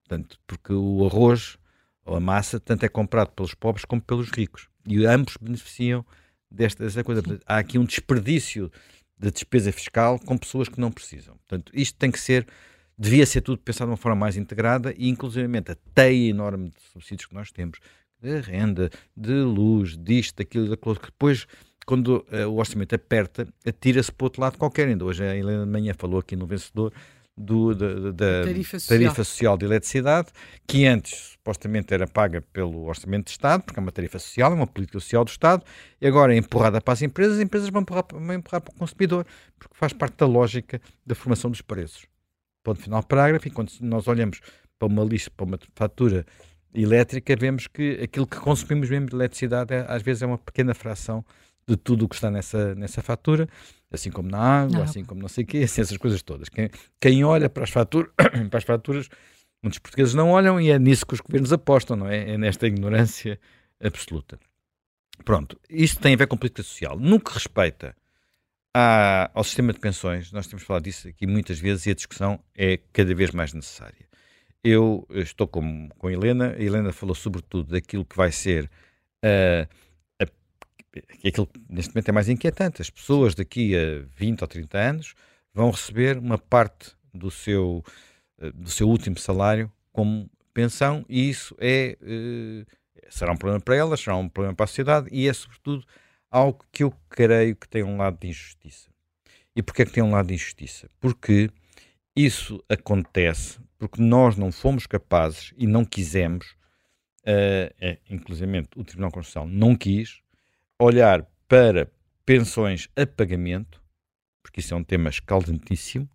Portanto, 0.04 0.38
porque 0.46 0.72
o 0.72 1.06
arroz 1.06 1.58
ou 2.04 2.16
a 2.16 2.20
massa 2.20 2.60
tanto 2.60 2.84
é 2.84 2.88
comprado 2.88 3.30
pelos 3.32 3.54
pobres 3.54 3.84
como 3.84 4.00
pelos 4.00 4.30
ricos. 4.30 4.68
E 4.86 5.04
ambos 5.04 5.36
beneficiam 5.40 6.06
desta, 6.50 6.84
desta 6.84 7.02
coisa. 7.02 7.22
Há 7.44 7.58
aqui 7.58 7.78
um 7.78 7.84
desperdício 7.84 8.70
de 9.18 9.30
despesa 9.30 9.72
fiscal 9.72 10.18
com 10.20 10.38
pessoas 10.38 10.68
que 10.68 10.80
não 10.80 10.92
precisam. 10.92 11.36
Portanto, 11.38 11.72
isto 11.74 11.98
tem 11.98 12.10
que 12.10 12.20
ser, 12.20 12.46
devia 12.98 13.26
ser 13.26 13.40
tudo 13.40 13.58
pensado 13.58 13.88
de 13.88 13.92
uma 13.92 13.96
forma 13.96 14.16
mais 14.16 14.36
integrada 14.36 14.94
e, 14.96 15.08
inclusivamente, 15.08 15.72
a 15.72 15.76
teia 15.94 16.30
enorme 16.30 16.70
de 16.70 16.80
subsídios 16.92 17.26
que 17.26 17.34
nós 17.34 17.50
temos, 17.50 17.78
de 18.20 18.40
renda, 18.40 18.90
de 19.16 19.34
luz, 19.34 19.96
disto, 19.96 20.38
daquilo, 20.38 20.68
daquilo, 20.68 20.96
que 20.96 21.06
depois 21.06 21.46
quando 21.86 22.26
uh, 22.32 22.48
o 22.48 22.56
orçamento 22.56 22.94
aperta, 22.96 23.46
atira-se 23.64 24.10
para 24.10 24.26
outro 24.26 24.42
lado 24.42 24.58
qualquer. 24.58 24.88
Ainda 24.88 25.04
hoje 25.04 25.22
a 25.22 25.36
Helena 25.36 25.64
de 25.64 25.70
Manhã 25.70 25.94
falou 25.96 26.18
aqui 26.18 26.34
no 26.34 26.44
vencedor 26.44 26.92
do, 27.36 27.74
da, 27.74 28.10
da 28.10 28.44
tarifa, 28.44 28.78
social. 28.80 28.98
tarifa, 28.98 29.24
social. 29.24 29.58
de 29.58 29.66
eletricidade, 29.66 30.28
que 30.66 30.86
antes 30.86 31.32
supostamente 31.32 31.94
era 31.94 32.06
paga 32.06 32.42
pelo 32.52 32.86
Orçamento 32.86 33.26
de 33.26 33.32
Estado, 33.32 33.62
porque 33.62 33.78
é 33.78 33.82
uma 33.82 33.92
tarifa 33.92 34.18
social, 34.18 34.52
é 34.52 34.54
uma 34.54 34.66
política 34.66 34.98
social 34.98 35.24
do 35.24 35.28
Estado, 35.28 35.62
e 36.00 36.06
agora 36.06 36.34
é 36.34 36.38
empurrada 36.38 36.80
para 36.80 36.94
as 36.94 37.02
empresas, 37.02 37.36
as 37.36 37.42
empresas 37.42 37.68
vão 37.68 37.82
empurrar, 37.82 38.04
vão 38.10 38.34
empurrar 38.34 38.60
para 38.60 38.72
o 38.74 38.76
consumidor, 38.76 39.26
porque 39.58 39.74
faz 39.76 39.92
parte 39.92 40.16
da 40.16 40.26
lógica 40.26 40.80
da 41.04 41.14
formação 41.14 41.50
dos 41.50 41.60
preços. 41.60 42.06
Ponto 42.66 42.82
final 42.82 43.00
parágrafo, 43.04 43.46
e 43.46 43.50
quando 43.52 43.70
nós 43.80 44.08
olhamos 44.08 44.40
para 44.76 44.88
uma 44.88 45.04
lista, 45.04 45.30
para 45.30 45.46
uma 45.46 45.56
fatura 45.76 46.26
elétrica, 46.74 47.36
vemos 47.36 47.68
que 47.68 48.00
aquilo 48.02 48.26
que 48.26 48.38
consumimos 48.38 48.90
mesmo 48.90 49.06
de 49.06 49.14
eletricidade 49.14 49.72
é, 49.72 49.86
às 49.88 50.02
vezes 50.02 50.24
é 50.24 50.26
uma 50.26 50.36
pequena 50.36 50.74
fração 50.74 51.24
de 51.64 51.76
tudo 51.76 52.06
o 52.06 52.08
que 52.08 52.16
está 52.16 52.28
nessa, 52.28 52.74
nessa 52.74 53.00
fatura, 53.02 53.48
assim 53.88 54.10
como 54.10 54.28
na 54.28 54.40
água, 54.40 54.78
não. 54.78 54.82
assim 54.82 55.04
como 55.04 55.20
não 55.20 55.28
sei 55.28 55.44
o 55.44 55.46
quê, 55.46 55.58
assim, 55.58 55.80
essas 55.80 55.96
coisas 55.96 56.24
todas. 56.24 56.48
Quem, 56.48 56.68
quem 57.00 57.22
olha 57.22 57.48
para 57.48 57.62
as, 57.62 57.70
fatura, 57.70 58.10
para 58.50 58.58
as 58.58 58.64
faturas, 58.64 59.08
muitos 59.62 59.78
portugueses 59.78 60.14
não 60.14 60.30
olham 60.30 60.60
e 60.60 60.68
é 60.68 60.76
nisso 60.76 61.06
que 61.06 61.14
os 61.14 61.20
governos 61.20 61.52
apostam, 61.52 61.96
não 61.96 62.08
é? 62.08 62.32
É 62.32 62.36
nesta 62.36 62.66
ignorância 62.66 63.38
absoluta. 63.80 64.40
Pronto, 65.24 65.56
isto 65.70 66.00
tem 66.00 66.14
a 66.14 66.16
ver 66.16 66.26
com 66.26 66.36
política 66.36 66.64
social. 66.64 66.98
No 66.98 67.20
que 67.20 67.32
respeita 67.32 67.94
à, 68.78 69.30
ao 69.32 69.42
sistema 69.42 69.72
de 69.72 69.80
pensões, 69.80 70.30
nós 70.32 70.46
temos 70.46 70.62
falado 70.62 70.82
disso 70.82 71.08
aqui 71.08 71.26
muitas 71.26 71.58
vezes 71.58 71.86
e 71.86 71.90
a 71.90 71.94
discussão 71.94 72.38
é 72.54 72.78
cada 72.92 73.14
vez 73.14 73.30
mais 73.30 73.54
necessária. 73.54 74.06
Eu 74.62 75.06
estou 75.10 75.48
com, 75.48 75.88
com 75.96 76.08
a 76.08 76.12
Helena, 76.12 76.52
a 76.52 76.62
Helena 76.62 76.92
falou 76.92 77.14
sobretudo 77.14 77.70
daquilo 77.72 78.04
que 78.04 78.16
vai 78.16 78.30
ser 78.30 78.70
uh, 79.24 79.66
que 81.20 81.28
aquilo 81.28 81.46
que 81.46 81.60
neste 81.70 81.94
momento 81.94 82.08
é 82.08 82.12
mais 82.12 82.28
inquietante. 82.28 82.82
As 82.82 82.90
pessoas 82.90 83.34
daqui 83.34 83.74
a 83.74 84.04
20 84.14 84.42
ou 84.42 84.48
30 84.48 84.78
anos 84.78 85.14
vão 85.54 85.70
receber 85.70 86.18
uma 86.18 86.36
parte 86.36 86.92
do 87.14 87.30
seu, 87.30 87.82
eh, 88.38 88.50
do 88.52 88.70
seu 88.70 88.88
último 88.88 89.18
salário 89.18 89.72
como 89.92 90.30
pensão 90.52 91.04
e 91.08 91.30
isso 91.30 91.56
é, 91.58 91.96
eh, 92.02 92.66
será 93.08 93.32
um 93.32 93.36
problema 93.36 93.60
para 93.60 93.76
elas, 93.76 94.00
será 94.00 94.16
um 94.16 94.28
problema 94.28 94.54
para 94.54 94.64
a 94.64 94.66
sociedade 94.66 95.08
e 95.10 95.28
é 95.28 95.32
sobretudo 95.32 95.84
algo 96.30 96.64
que 96.72 96.82
eu 96.82 96.92
creio 97.08 97.56
que 97.56 97.68
tem 97.68 97.82
um 97.82 97.96
lado 97.96 98.18
de 98.18 98.28
injustiça. 98.28 98.90
E 99.54 99.62
porquê 99.62 99.82
é 99.82 99.86
que 99.86 99.92
tem 99.92 100.02
um 100.02 100.10
lado 100.10 100.28
de 100.28 100.34
injustiça? 100.34 100.90
Porque 101.00 101.50
isso 102.14 102.62
acontece 102.68 103.58
porque 103.78 104.00
nós 104.00 104.36
não 104.36 104.50
fomos 104.50 104.86
capazes 104.86 105.52
e 105.56 105.66
não 105.66 105.84
quisemos, 105.84 106.46
uh, 107.22 107.72
é, 107.80 107.98
inclusive 108.08 108.66
o 108.74 108.84
Tribunal 108.84 109.10
Constitucional 109.10 109.48
não 109.48 109.76
quis, 109.76 110.20
olhar 110.78 111.26
para 111.46 111.90
pensões 112.24 112.88
a 112.96 113.06
pagamento, 113.06 113.82
porque 114.42 114.60
isso 114.60 114.74
é 114.74 114.76
um 114.76 114.84
tema 114.84 115.10
escaldantíssimo 115.10 116.08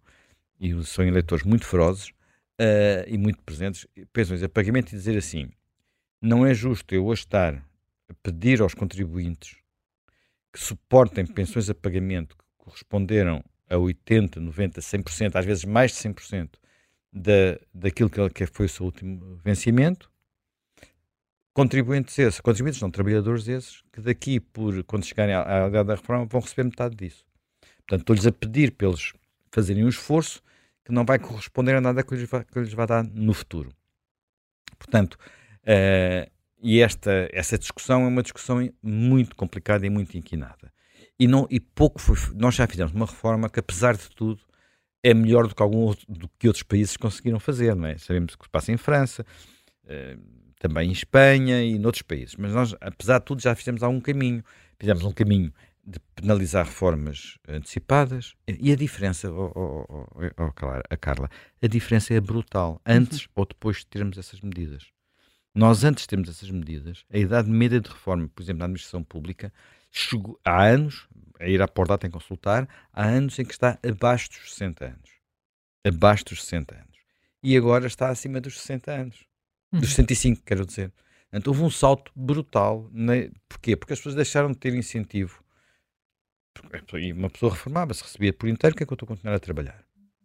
e 0.60 0.84
são 0.84 1.06
eleitores 1.06 1.44
muito 1.44 1.66
ferozes 1.66 2.10
uh, 2.10 3.08
e 3.08 3.18
muito 3.18 3.42
presentes, 3.44 3.88
pensões 4.12 4.44
a 4.44 4.50
pagamento 4.50 4.92
e 4.92 4.98
dizer 4.98 5.18
assim: 5.18 5.50
não 6.22 6.46
é 6.46 6.54
justo 6.54 6.94
eu 6.94 7.06
hoje 7.06 7.22
estar 7.22 7.56
a 8.10 8.14
pedir 8.24 8.62
aos 8.62 8.74
contribuintes 8.74 9.58
que 10.52 10.60
suportem 10.60 11.26
pensões 11.26 11.70
a 11.70 11.76
pagamento 11.76 12.36
que 12.36 12.44
corresponderam 12.58 13.44
a 13.70 13.78
80, 13.78 14.40
90, 14.40 14.82
100%, 14.82 15.36
às 15.36 15.46
vezes 15.46 15.64
mais 15.66 15.92
de 15.92 15.98
100% 15.98 16.50
da, 17.12 17.60
daquilo 17.74 18.10
que 18.10 18.46
foi 18.46 18.66
o 18.66 18.70
seu 18.70 18.86
último 18.86 19.40
vencimento, 19.44 20.12
contribuintes 21.54 22.18
esses, 22.18 22.40
contribuintes 22.42 22.82
não, 22.82 22.92
trabalhadores 22.92 23.48
esses, 23.48 23.82
que 23.92 24.02
daqui, 24.02 24.40
por 24.40 24.84
quando 24.84 25.06
chegarem 25.06 25.36
à, 25.36 25.68
idade 25.68 25.88
da 25.88 25.96
reforma, 25.96 26.26
vão 26.26 26.42
receber 26.42 26.64
metade 26.64 26.96
disso. 26.96 27.26
Portanto, 27.88 28.02
estou-lhes 28.02 28.28
a 28.28 28.32
pedir 28.32 28.72
para 28.72 28.88
eles 28.88 29.14
fazerem 29.52 29.84
um 29.84 29.90
esforço 29.90 30.42
que 30.84 30.92
não 30.92 31.06
vai 31.06 31.20
corresponder 31.20 31.76
a 31.76 31.82
nada 31.82 32.04
que 32.04 32.16
lhes 32.16 32.30
vai, 32.30 32.44
que 32.44 32.60
lhes 32.60 32.74
vai 32.74 32.88
dar 32.88 33.04
no 33.04 33.34
futuro. 33.34 33.72
Portanto, 34.78 35.18
uh, 35.64 36.32
e 36.62 36.80
esta, 36.80 37.28
essa 37.32 37.58
discussão 37.58 38.04
é 38.04 38.08
uma 38.08 38.22
discussão 38.22 38.70
muito 38.82 39.36
complicada 39.36 39.86
e 39.86 39.90
muito 39.90 40.18
inquinada. 40.18 40.72
E, 41.20 41.28
não, 41.28 41.48
e 41.50 41.60
pouco 41.60 42.00
foi, 42.00 42.16
nós 42.36 42.56
já 42.56 42.68
fizemos 42.68 42.94
uma 42.94 43.06
reforma 43.06 43.50
que, 43.50 43.60
apesar 43.60 43.96
de 43.96 44.10
tudo, 44.10 44.42
é 45.04 45.14
melhor 45.14 45.48
do 45.48 45.56
que, 45.56 45.62
algum 45.62 45.80
outro, 45.80 46.06
do 46.08 46.30
que 46.38 46.48
outros 46.48 46.64
países 46.64 46.96
conseguiram 46.96 47.40
fazer, 47.40 47.76
não 47.76 47.88
é? 47.88 47.98
Sabemos 47.98 48.34
o 48.34 48.38
que 48.38 48.46
se 48.46 48.50
passa 48.50 48.72
em 48.72 48.78
França, 48.78 49.26
uh, 49.86 50.22
também 50.60 50.90
em 50.90 50.92
Espanha 50.92 51.64
e 51.64 51.80
noutros 51.80 52.04
países. 52.04 52.36
Mas 52.36 52.54
nós, 52.54 52.76
apesar 52.80 53.20
de 53.20 53.26
tudo, 53.26 53.42
já 53.42 53.56
fizemos 53.56 53.82
algum 53.82 54.00
caminho. 54.00 54.44
Fizemos 54.80 55.04
um 55.04 55.12
caminho 55.12 55.52
de 55.84 56.00
penalizar 56.16 56.66
reformas 56.66 57.40
antecipadas 57.48 58.36
e 58.48 58.72
a 58.72 58.76
diferença, 58.76 59.32
oh, 59.32 59.52
oh, 59.56 59.86
oh, 59.90 60.24
oh 60.38 60.52
a 60.90 60.98
Carla, 60.98 61.30
a 61.62 61.68
diferença 61.68 62.14
é 62.14 62.20
brutal, 62.20 62.80
antes 62.86 63.26
uhum. 63.26 63.32
ou 63.38 63.46
depois 63.48 63.78
de 63.78 63.88
termos 63.88 64.18
essas 64.18 64.42
medidas. 64.42 64.92
Nós, 65.54 65.84
antes 65.84 66.04
de 66.04 66.10
termos 66.10 66.30
essas 66.30 66.50
medidas, 66.50 67.06
a 67.12 67.18
idade 67.18 67.50
média 67.50 67.80
de 67.80 67.90
reforma, 67.90 68.28
por 68.30 68.42
exemplo, 68.42 68.60
na 68.60 68.66
administração 68.66 69.04
pública, 69.04 69.52
chegou, 69.92 70.40
há 70.46 70.64
anos, 70.66 71.08
a 71.40 71.48
ir 71.48 71.62
à 71.62 71.68
porta 71.68 71.98
tem 71.98 72.10
consultar, 72.10 72.68
há 72.94 73.06
anos 73.06 73.38
em 73.38 73.44
que 73.44 73.54
está 73.54 73.78
abaixo 73.86 74.30
dos 74.30 74.54
60 74.54 74.86
anos. 74.86 75.10
Abaixo 75.86 76.26
dos 76.26 76.44
60 76.44 76.76
anos. 76.76 76.98
E 77.44 77.58
agora 77.58 77.88
está 77.88 78.10
acima 78.10 78.40
dos 78.40 78.60
60 78.60 78.92
anos 78.92 79.32
dos 79.72 79.90
65, 79.92 80.38
uhum. 80.38 80.44
quero 80.46 80.66
dizer. 80.66 80.92
Portanto, 81.30 81.48
houve 81.48 81.62
um 81.62 81.70
salto 81.70 82.12
brutal. 82.16 82.90
Né? 82.92 83.32
Porquê? 83.48 83.76
Porque 83.76 83.94
as 83.94 84.00
pessoas 84.00 84.16
deixaram 84.16 84.52
de 84.52 84.58
ter 84.58 84.74
incentivo. 84.76 85.44
E 87.00 87.14
uma 87.14 87.30
pessoa 87.30 87.54
reformava-se, 87.54 88.04
recebia 88.04 88.34
por 88.34 88.50
inteiro, 88.50 88.76
que 88.76 88.84
é 88.84 88.86
que 88.86 88.92
eu 88.92 88.96
estou 88.96 89.06
a 89.06 89.08
continuar 89.08 89.36
a 89.36 89.40
trabalhar? 89.40 89.84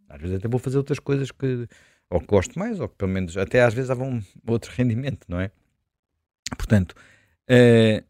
Às 0.08 0.20
vezes 0.20 0.36
até 0.36 0.48
vou 0.48 0.58
fazer 0.58 0.76
outras 0.78 0.98
coisas 0.98 1.30
que 1.30 1.68
ou 2.10 2.20
que 2.20 2.26
gosto 2.26 2.58
mais, 2.58 2.80
ou 2.80 2.88
que 2.88 2.96
pelo 2.96 3.10
menos 3.10 3.36
até 3.36 3.62
às 3.62 3.74
vezes 3.74 3.88
dava 3.88 4.04
um 4.04 4.22
outro 4.46 4.72
rendimento, 4.74 5.26
não 5.28 5.40
é? 5.40 5.50
Portanto, 6.56 6.94
eh, 7.48 8.04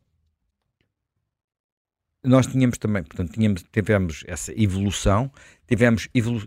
nós 2.22 2.46
tínhamos 2.46 2.76
também, 2.78 3.02
portanto, 3.02 3.32
tínhamos, 3.32 3.64
tivemos 3.72 4.24
essa 4.26 4.52
evolução, 4.60 5.30
tivemos 5.66 6.08
evolu 6.12 6.42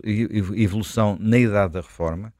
evolução 0.54 1.16
na 1.18 1.38
idade 1.38 1.72
da 1.72 1.80
reforma, 1.80 2.32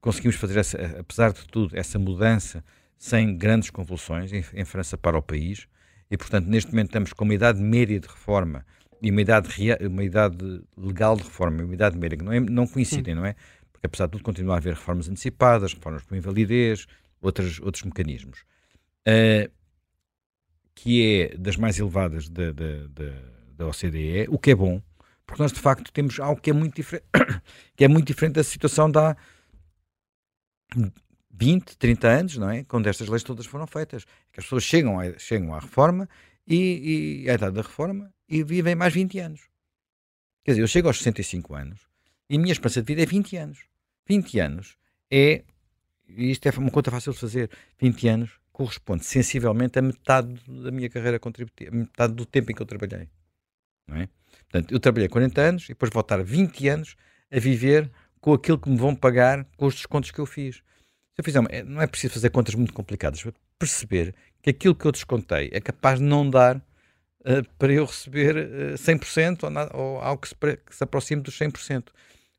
conseguimos 0.00 0.36
fazer, 0.36 0.58
essa, 0.58 0.78
apesar 0.98 1.32
de 1.32 1.46
tudo, 1.48 1.76
essa 1.76 1.98
mudança 1.98 2.64
sem 2.96 3.36
grandes 3.36 3.70
convulsões 3.70 4.32
em, 4.32 4.44
em, 4.54 4.64
França 4.64 4.96
para 4.96 5.18
o 5.18 5.22
país. 5.22 5.66
E, 6.10 6.16
portanto, 6.16 6.46
neste 6.46 6.70
momento 6.70 6.88
estamos 6.88 7.12
com 7.12 7.24
uma 7.24 7.34
idade 7.34 7.60
média 7.60 7.98
de 7.98 8.06
reforma 8.06 8.64
e 9.02 9.10
uma 9.10 9.20
idade, 9.20 9.48
uma 9.86 10.04
idade 10.04 10.62
legal 10.76 11.16
de 11.16 11.22
reforma, 11.22 11.64
uma 11.64 11.74
idade 11.74 11.96
média 11.96 12.18
que 12.18 12.24
não, 12.24 12.32
é, 12.32 12.40
não 12.40 12.66
coincidem, 12.66 13.14
Sim. 13.14 13.20
não 13.20 13.26
é? 13.26 13.34
Porque, 13.80 13.86
apesar 13.86 14.06
de 14.06 14.12
tudo, 14.12 14.24
continua 14.24 14.54
a 14.54 14.58
haver 14.58 14.74
reformas 14.74 15.08
antecipadas, 15.08 15.72
reformas 15.72 16.02
por 16.04 16.16
invalidez, 16.16 16.86
outros, 17.20 17.58
outros 17.60 17.82
mecanismos. 17.84 18.44
Uh, 19.08 19.50
que 20.74 21.30
é 21.32 21.36
das 21.36 21.56
mais 21.56 21.78
elevadas 21.78 22.28
da, 22.28 22.52
da, 22.52 22.86
da, 22.88 23.12
da 23.56 23.66
OCDE, 23.66 24.26
o 24.28 24.38
que 24.38 24.50
é 24.50 24.54
bom, 24.54 24.82
porque 25.26 25.42
nós 25.42 25.52
de 25.52 25.60
facto 25.60 25.92
temos 25.92 26.20
algo 26.20 26.40
que 26.40 26.50
é 26.50 26.52
muito 26.52 26.76
diferente, 26.76 27.06
que 27.74 27.84
é 27.84 27.88
muito 27.88 28.06
diferente 28.06 28.34
da 28.34 28.44
situação 28.44 28.90
da, 28.90 29.16
20, 31.30 31.76
30 31.78 32.08
anos, 32.08 32.36
não 32.36 32.50
é? 32.50 32.64
Quando 32.64 32.86
estas 32.86 33.08
leis 33.08 33.22
todas 33.22 33.46
foram 33.46 33.66
feitas. 33.66 34.04
Que 34.32 34.40
as 34.40 34.44
pessoas 34.44 34.62
chegam, 34.62 35.00
a, 35.00 35.18
chegam 35.18 35.54
à 35.54 35.58
reforma 35.58 36.08
e, 36.46 37.22
e 37.24 37.30
à 37.30 37.34
idade 37.34 37.54
da 37.54 37.62
reforma 37.62 38.12
e 38.28 38.42
vivem 38.42 38.74
mais 38.74 38.92
20 38.92 39.18
anos. 39.18 39.40
Quer 40.44 40.52
dizer, 40.52 40.62
eu 40.62 40.68
chego 40.68 40.88
aos 40.88 40.98
65 40.98 41.54
anos 41.54 41.80
e 42.28 42.36
a 42.36 42.38
minha 42.38 42.52
esperança 42.52 42.82
de 42.82 42.86
vida 42.86 43.02
é 43.02 43.06
20 43.06 43.36
anos. 43.36 43.69
20 44.10 44.40
anos 44.40 44.76
é, 45.08 45.44
e 46.08 46.32
isto 46.32 46.44
é 46.46 46.50
uma 46.58 46.70
conta 46.70 46.90
fácil 46.90 47.12
de 47.12 47.18
fazer, 47.18 47.50
20 47.78 48.08
anos 48.08 48.30
corresponde 48.52 49.04
sensivelmente 49.04 49.78
a 49.78 49.82
metade 49.82 50.34
da 50.48 50.72
minha 50.72 50.90
carreira 50.90 51.18
contributiva, 51.20 51.70
metade 51.70 52.12
do 52.12 52.26
tempo 52.26 52.50
em 52.50 52.54
que 52.54 52.60
eu 52.60 52.66
trabalhei. 52.66 53.08
Não 53.86 53.96
é? 53.96 54.08
Portanto, 54.50 54.72
eu 54.72 54.80
trabalhei 54.80 55.08
40 55.08 55.40
anos 55.40 55.64
e 55.64 55.68
depois 55.68 55.92
vou 55.92 56.00
estar 56.00 56.22
20 56.22 56.68
anos 56.68 56.96
a 57.30 57.38
viver 57.38 57.88
com 58.20 58.34
aquilo 58.34 58.58
que 58.58 58.68
me 58.68 58.76
vão 58.76 58.96
pagar 58.96 59.46
com 59.56 59.66
os 59.66 59.74
descontos 59.74 60.10
que 60.10 60.18
eu 60.18 60.26
fiz. 60.26 60.56
Se 60.56 60.62
eu 61.18 61.24
fizer, 61.24 61.38
uma, 61.38 61.48
não 61.64 61.80
é 61.80 61.86
preciso 61.86 62.14
fazer 62.14 62.30
contas 62.30 62.56
muito 62.56 62.72
complicadas 62.72 63.22
para 63.22 63.32
perceber 63.58 64.12
que 64.42 64.50
aquilo 64.50 64.74
que 64.74 64.86
eu 64.86 64.92
descontei 64.92 65.50
é 65.52 65.60
capaz 65.60 66.00
de 66.00 66.04
não 66.04 66.28
dar 66.28 66.56
uh, 66.56 67.48
para 67.56 67.72
eu 67.72 67.84
receber 67.84 68.36
uh, 68.36 68.74
100% 68.74 69.44
ou, 69.44 69.80
ou 69.80 70.00
algo 70.00 70.20
que 70.20 70.28
se, 70.28 70.34
que 70.34 70.74
se 70.74 70.82
aproxime 70.82 71.22
dos 71.22 71.38
100%. 71.38 71.84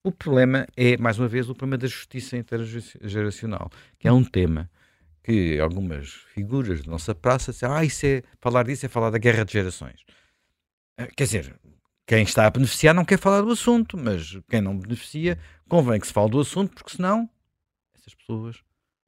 O 0.04 0.12
problema 0.12 0.68
é, 0.76 0.98
mais 0.98 1.20
uma 1.20 1.28
vez, 1.28 1.48
o 1.50 1.54
problema 1.54 1.78
da 1.78 1.88
justiça 1.88 2.36
intergeracional, 2.36 3.70
que 4.00 4.08
é 4.08 4.12
um 4.12 4.24
tema 4.24 4.70
que 5.24 5.60
algumas 5.60 6.10
figuras 6.34 6.82
da 6.82 6.90
nossa 6.90 7.14
praça 7.14 7.52
dizem, 7.52 7.70
ah, 7.70 7.86
isso 7.86 8.06
é, 8.08 8.24
falar 8.40 8.64
disso 8.64 8.86
é 8.86 8.90
falar 8.90 9.12
da 9.12 9.20
guerra 9.20 9.46
de 9.46 9.54
gerações. 9.54 10.04
Eh, 10.98 11.08
quer 11.16 11.26
dizer, 11.26 11.56
quem 12.08 12.24
está 12.24 12.48
a 12.48 12.50
beneficiar 12.50 12.96
não 12.96 13.06
quer 13.06 13.20
falar 13.20 13.42
do 13.42 13.52
assunto, 13.52 13.96
mas 13.96 14.40
quem 14.50 14.60
não 14.60 14.78
beneficia 14.78 15.38
convém 15.70 16.00
que 16.00 16.08
se 16.08 16.14
fale 16.14 16.32
do 16.32 16.40
assunto, 16.40 16.74
porque 16.74 16.96
senão 16.96 17.30
essas 17.94 18.16
pessoas 18.16 18.64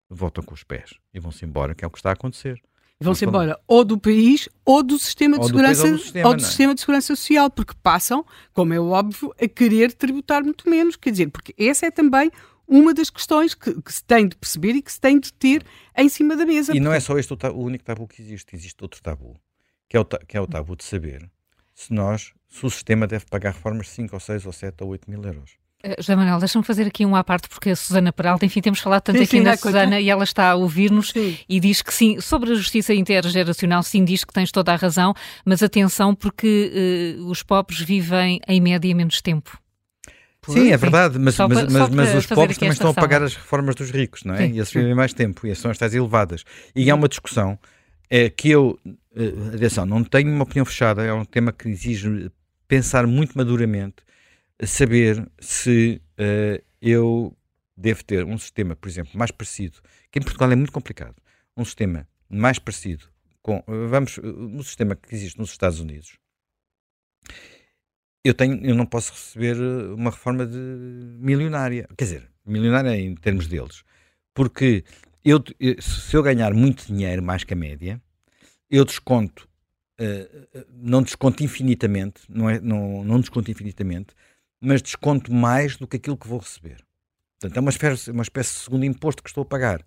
votam 0.08 0.44
com 0.44 0.54
os 0.54 0.64
pés 0.64 0.94
e 1.12 1.20
vão-se 1.20 1.44
embora, 1.44 1.74
que 1.74 1.84
é 1.84 1.88
o 1.88 1.92
que 1.92 1.98
está 1.98 2.12
a 2.12 2.14
acontecer. 2.14 2.62
Vão-se 3.04 3.26
embora 3.26 3.60
ou 3.68 3.84
do 3.84 3.98
país 3.98 4.48
ou 4.66 4.82
do 4.82 4.98
sistema 4.98 5.38
de 5.38 5.46
segurança 5.46 5.92
do 5.92 5.98
sistema, 5.98 6.28
ou 6.30 6.36
do 6.36 6.42
é? 6.42 6.46
sistema 6.46 6.74
de 6.74 6.80
segurança 6.80 7.16
social, 7.16 7.50
porque 7.50 7.74
passam, 7.84 8.26
como 8.54 8.74
é 8.74 8.80
óbvio, 8.80 9.34
a 9.42 9.48
querer 9.48 9.94
tributar 9.94 10.44
muito 10.44 10.70
menos. 10.70 10.96
Quer 10.96 11.12
dizer, 11.12 11.30
porque 11.30 11.54
essa 11.58 11.86
é 11.86 11.92
também 11.92 12.32
uma 12.68 12.94
das 12.94 13.10
questões 13.10 13.54
que, 13.54 13.82
que, 13.82 13.94
se 13.94 14.04
tem 14.04 14.28
de 14.28 14.36
perceber 14.36 14.72
e 14.72 14.82
que 14.82 14.92
se 14.92 15.00
tem 15.00 15.20
de 15.20 15.34
ter 15.34 15.66
em 15.98 16.10
cima 16.10 16.36
da 16.36 16.46
mesa. 16.46 16.76
E 16.76 16.80
não 16.80 16.94
é 16.94 17.00
só 17.00 17.18
este 17.18 17.34
o, 17.34 17.38
o, 17.54 17.64
único 17.64 17.84
tabu 17.84 18.08
que 18.08 18.22
existe, 18.22 18.56
existe 18.56 18.82
outro 18.82 19.02
tabu, 19.02 19.40
que 19.88 19.98
é 19.98 20.00
o, 20.00 20.06
que 20.06 20.38
é 20.38 20.42
o 20.42 20.48
tabu 20.48 20.76
de 20.76 20.84
saber 20.84 21.30
se 21.76 21.94
nós, 21.94 22.34
se 22.48 22.66
o 22.66 22.70
sistema 22.70 23.08
deve 23.08 23.26
pagar 23.26 23.54
reformas 23.54 23.88
de 23.88 23.94
5 23.94 24.16
ou 24.16 24.20
6 24.20 24.46
ou 24.46 24.54
7 24.54 24.84
ou 24.84 24.90
8 24.90 25.10
mil 25.10 25.24
euros. 25.24 25.63
Uh, 25.86 25.96
José 26.00 26.16
Manuel, 26.16 26.40
deixa-me 26.40 26.64
fazer 26.64 26.88
aqui 26.88 27.06
um 27.06 27.16
à 27.16 27.24
parte, 27.24 27.50
porque 27.50 27.72
a 27.72 27.76
Susana 27.76 28.14
Peralta, 28.14 28.46
enfim, 28.46 28.62
temos 28.62 28.80
falado 28.80 29.02
tanto 29.02 29.18
sim, 29.18 29.24
aqui 29.24 29.38
sim, 29.38 29.44
da 29.44 29.58
Susana 29.58 30.00
e 30.00 30.10
ela 30.10 30.24
está 30.24 30.52
a 30.52 30.56
ouvir-nos 30.56 31.14
e 31.50 31.60
diz 31.60 31.82
que 31.82 31.94
sim, 31.94 32.22
sobre 32.22 32.54
a 32.54 32.56
justiça 32.56 32.94
intergeracional, 32.94 33.84
sim, 33.84 34.06
diz 34.06 34.24
que 34.24 34.32
tens 34.32 34.52
toda 34.52 34.72
a 34.72 34.76
razão, 34.76 35.14
mas 35.44 35.62
atenção, 35.62 36.16
porque 36.16 37.18
uh, 37.20 37.28
os 37.28 37.44
pobres 37.44 37.82
vivem 37.82 38.40
em 38.48 38.62
média 38.62 38.96
menos 38.96 39.22
tempo. 39.22 39.58
Sim, 40.48 40.72
é 40.72 40.78
verdade, 40.78 41.18
mas, 41.20 41.38
mas, 41.38 41.48
para, 41.48 41.70
mas, 41.70 41.90
mas 41.90 42.16
os 42.16 42.26
pobres 42.26 42.58
também 42.58 42.74
estão 42.74 42.90
a 42.90 42.94
pagar 42.94 43.24
as 43.24 43.36
reformas 43.36 43.76
dos 43.76 43.92
ricos, 43.92 44.24
não 44.24 44.36
é? 44.36 44.40
Sim, 44.40 44.54
e 44.54 44.58
eles 44.58 44.72
vivem 44.72 44.94
mais 44.94 45.14
tempo, 45.14 45.48
e 45.48 45.56
são 45.56 45.72
as 45.72 45.78
tais 45.78 45.94
elevadas. 45.94 46.44
E 46.76 46.90
há 46.90 46.96
uma 46.96 47.08
discussão 47.08 47.58
é, 48.10 48.30
que 48.30 48.50
eu, 48.50 48.80
uh, 48.86 49.56
atenção, 49.56 49.86
não 49.86 50.04
tenho 50.04 50.32
uma 50.32 50.44
opinião 50.44 50.66
fechada, 50.66 51.04
é 51.04 51.14
um 51.14 51.26
tema 51.26 51.52
que 51.52 51.68
exige 51.70 52.30
pensar 52.68 53.06
muito 53.06 53.38
maduramente 53.38 53.96
saber 54.62 55.30
se 55.40 56.02
uh, 56.20 56.64
eu 56.82 57.36
devo 57.76 58.04
ter 58.04 58.24
um 58.24 58.38
sistema, 58.38 58.76
por 58.76 58.88
exemplo, 58.88 59.18
mais 59.18 59.32
parecido, 59.32 59.80
que 60.12 60.20
em 60.20 60.22
Portugal 60.22 60.52
é 60.52 60.56
muito 60.56 60.72
complicado, 60.72 61.16
um 61.58 61.66
sistema 61.66 62.08
mais 62.30 62.60
parecido 62.60 63.06
com, 63.42 63.64
vamos, 63.68 64.18
no 64.18 64.64
sistema 64.64 64.96
que 64.96 65.14
existe 65.14 65.38
nos 65.38 65.52
Estados 65.52 65.80
Unidos, 65.80 66.18
eu, 68.24 68.34
tenho, 68.34 68.66
eu 68.66 68.74
não 68.74 68.86
posso 68.86 69.12
receber 69.12 69.58
uma 69.94 70.10
reforma 70.10 70.46
de 70.46 70.58
milionária, 70.58 71.88
quer 71.98 72.06
dizer, 72.06 72.32
milionária 72.46 72.96
em 72.98 73.14
termos 73.16 73.48
deles, 73.48 73.84
porque 74.34 74.84
eu, 75.24 75.44
se 75.80 76.16
eu 76.16 76.24
ganhar 76.24 76.54
muito 76.54 76.88
dinheiro, 76.88 77.22
mais 77.22 77.44
que 77.44 77.54
a 77.54 77.58
média, 77.58 78.02
eu 78.70 78.86
desconto, 78.86 79.48
uh, 80.00 80.66
não 80.72 81.04
desconto 81.04 81.44
infinitamente, 81.44 82.22
não, 82.30 82.50
é, 82.50 82.62
não, 82.62 83.04
não 83.04 83.20
desconto 83.20 83.52
infinitamente, 83.52 84.16
mas 84.64 84.82
desconto 84.82 85.34
mais 85.34 85.76
do 85.76 85.86
que 85.86 85.98
aquilo 85.98 86.18
que 86.18 86.28
vou 86.28 86.40
receber. 86.40 86.84
Portanto, 87.40 87.58
é 87.58 87.60
uma 87.60 87.70
espécie, 87.70 88.12
uma 88.12 88.24
espécie 88.24 88.54
de 88.54 88.60
segundo 88.62 88.86
imposto 88.86 89.22
que 89.22 89.30
estou 89.30 89.42
a 89.42 89.46
pagar 89.46 89.86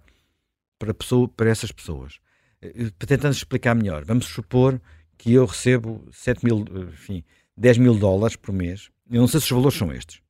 para, 0.79 0.93
pessoa, 0.93 1.27
para 1.27 1.49
essas 1.49 1.73
pessoas. 1.73 2.19
Eh, 2.61 2.91
tentando 2.99 3.33
explicar 3.33 3.75
melhor, 3.75 4.05
vamos 4.05 4.27
supor 4.27 4.81
que 5.17 5.33
eu 5.33 5.47
recebo 5.47 6.07
7 6.13 6.45
mil, 6.45 6.65
enfim, 6.93 7.25
10 7.57 7.79
mil 7.79 7.99
dólares 7.99 8.37
por 8.37 8.53
mês. 8.53 8.91
Eu 9.11 9.23
não 9.23 9.29
sei 9.29 9.41
se 9.41 9.47
os 9.47 9.53
valores 9.53 9.79
são 9.79 9.91
estes. 9.93 10.21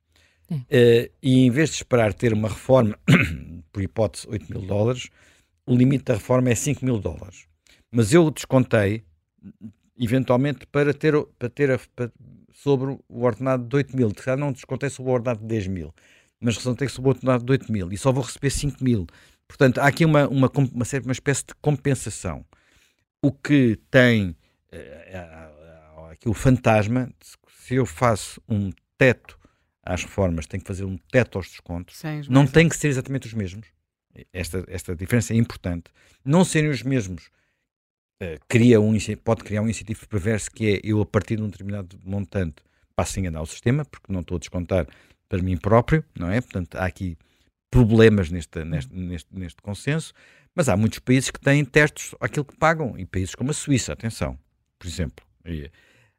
Uh, 0.49 1.11
e 1.21 1.45
em 1.45 1.51
vez 1.51 1.71
de 1.71 1.77
esperar 1.77 2.15
ter 2.15 2.33
uma 2.33 2.49
reforma, 2.49 2.97
por 3.73 3.83
hipótese, 3.83 4.29
8 4.29 4.47
mil 4.49 4.65
dólares, 4.65 5.11
o 5.67 5.75
limite 5.75 6.05
da 6.05 6.15
reforma 6.15 6.51
é 6.51 6.55
5 6.55 6.85
mil 6.85 7.01
dólares. 7.01 7.49
Mas 7.91 8.13
eu 8.13 8.31
descontei, 8.31 9.03
eventualmente, 9.99 10.65
para 10.69 10.95
ter, 10.95 11.21
para 11.37 11.49
ter 11.49 11.73
a, 11.73 11.81
para, 11.97 12.13
sobre 12.57 12.99
o 13.09 13.23
ordenado 13.23 13.65
de 13.69 13.77
8 13.77 13.97
mil. 13.97 14.13
Já 14.25 14.37
não 14.37 14.51
descontei 14.51 14.89
sobre 14.89 15.13
o 15.13 15.15
ordenado 15.15 15.41
de 15.41 15.47
10 15.47 15.67
mil, 15.67 15.95
mas 16.41 16.55
descontei 16.55 16.89
sobre 16.89 17.11
o 17.11 17.13
ordenado 17.13 17.45
de 17.45 17.53
8 17.53 17.71
mil 17.71 17.93
e 17.93 17.99
só 17.99 18.11
vou 18.11 18.25
receber 18.25 18.51
5 18.51 18.83
mil. 18.83 19.07
Portanto, 19.47 19.79
há 19.79 19.87
aqui 19.87 20.05
uma, 20.05 20.27
uma, 20.27 20.51
uma, 20.55 20.85
uma 21.05 21.13
espécie 21.13 21.45
de 21.47 21.55
compensação. 21.61 22.45
O 23.23 23.31
que 23.31 23.79
tem 23.91 24.31
uh, 24.73 26.07
aqui 26.11 26.29
o 26.29 26.35
fantasma, 26.35 27.11
se 27.61 27.75
eu 27.75 27.85
faço 27.85 28.41
um 28.49 28.73
teto 28.97 29.39
às 29.83 30.03
reformas, 30.03 30.47
tenho 30.47 30.63
que 30.63 30.67
fazer 30.67 30.85
um 30.85 30.97
teto 31.13 31.39
aos 31.39 31.49
descontos, 31.49 31.99
Sim, 31.99 32.23
não 32.29 32.47
tem 32.47 32.69
que 32.69 32.77
ser 32.77 32.89
exatamente 32.89 33.27
os 33.27 33.35
mesmos. 33.35 33.69
Esta, 34.33 34.65
esta 34.69 34.97
diferença 34.97 35.35
é 35.35 35.37
importante. 35.37 35.91
Não 36.25 36.43
serem 36.43 36.71
os 36.71 36.83
mesmos 36.83 37.31
uh, 38.23 38.39
cria 38.49 38.81
um, 38.81 38.97
pode 39.23 39.45
criar 39.45 39.63
um 39.63 39.69
incentivo 39.69 40.09
perverso 40.09 40.51
que 40.51 40.75
é 40.75 40.81
eu, 40.85 41.01
a 41.01 41.07
partir 41.07 41.37
de 41.37 41.43
um 41.43 41.49
determinado 41.49 41.99
montante, 42.05 42.63
passo 42.95 43.19
a 43.19 43.21
enganar 43.21 43.43
o 43.43 43.47
sistema, 43.47 43.85
porque 43.85 44.13
não 44.13 44.21
estou 44.21 44.37
a 44.37 44.39
descontar 44.39 44.87
para 45.29 45.43
mim 45.43 45.57
próprio, 45.57 46.05
não 46.19 46.31
é? 46.31 46.41
Portanto, 46.41 46.77
há 46.77 46.87
aqui 46.87 47.17
problemas 47.71 48.31
neste, 48.31 48.65
neste, 48.65 48.95
neste, 48.95 49.29
neste 49.33 49.63
consenso, 49.63 50.15
mas 50.55 50.69
há 50.69 50.77
muitos 50.77 50.99
países 50.99 51.31
que 51.31 51.41
têm 51.41 51.65
testes 51.65 52.15
àquilo 52.21 52.45
que 52.45 52.57
pagam, 52.57 52.99
e 52.99 53.05
países 53.05 53.35
como 53.35 53.51
a 53.51 53.55
Suíça, 53.55 53.93
atenção, 53.93 54.39
por 54.79 54.87
exemplo. 54.87 55.25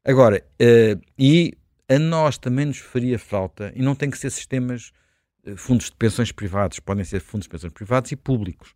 Agora, 0.06 0.46
uh, 0.62 1.02
e 1.18 1.58
a 1.90 1.98
nós 1.98 2.38
também 2.38 2.66
nos 2.66 2.78
faria 2.78 3.18
falta, 3.18 3.74
e 3.76 3.82
não 3.82 3.96
tem 3.96 4.10
que 4.10 4.18
ser 4.18 4.30
sistemas, 4.30 4.92
uh, 5.46 5.58
fundos 5.58 5.88
de 5.88 5.96
pensões 5.96 6.32
privados, 6.32 6.80
podem 6.80 7.04
ser 7.04 7.20
fundos 7.20 7.46
de 7.46 7.50
pensões 7.50 7.74
privados 7.74 8.12
e 8.12 8.16
públicos. 8.16 8.76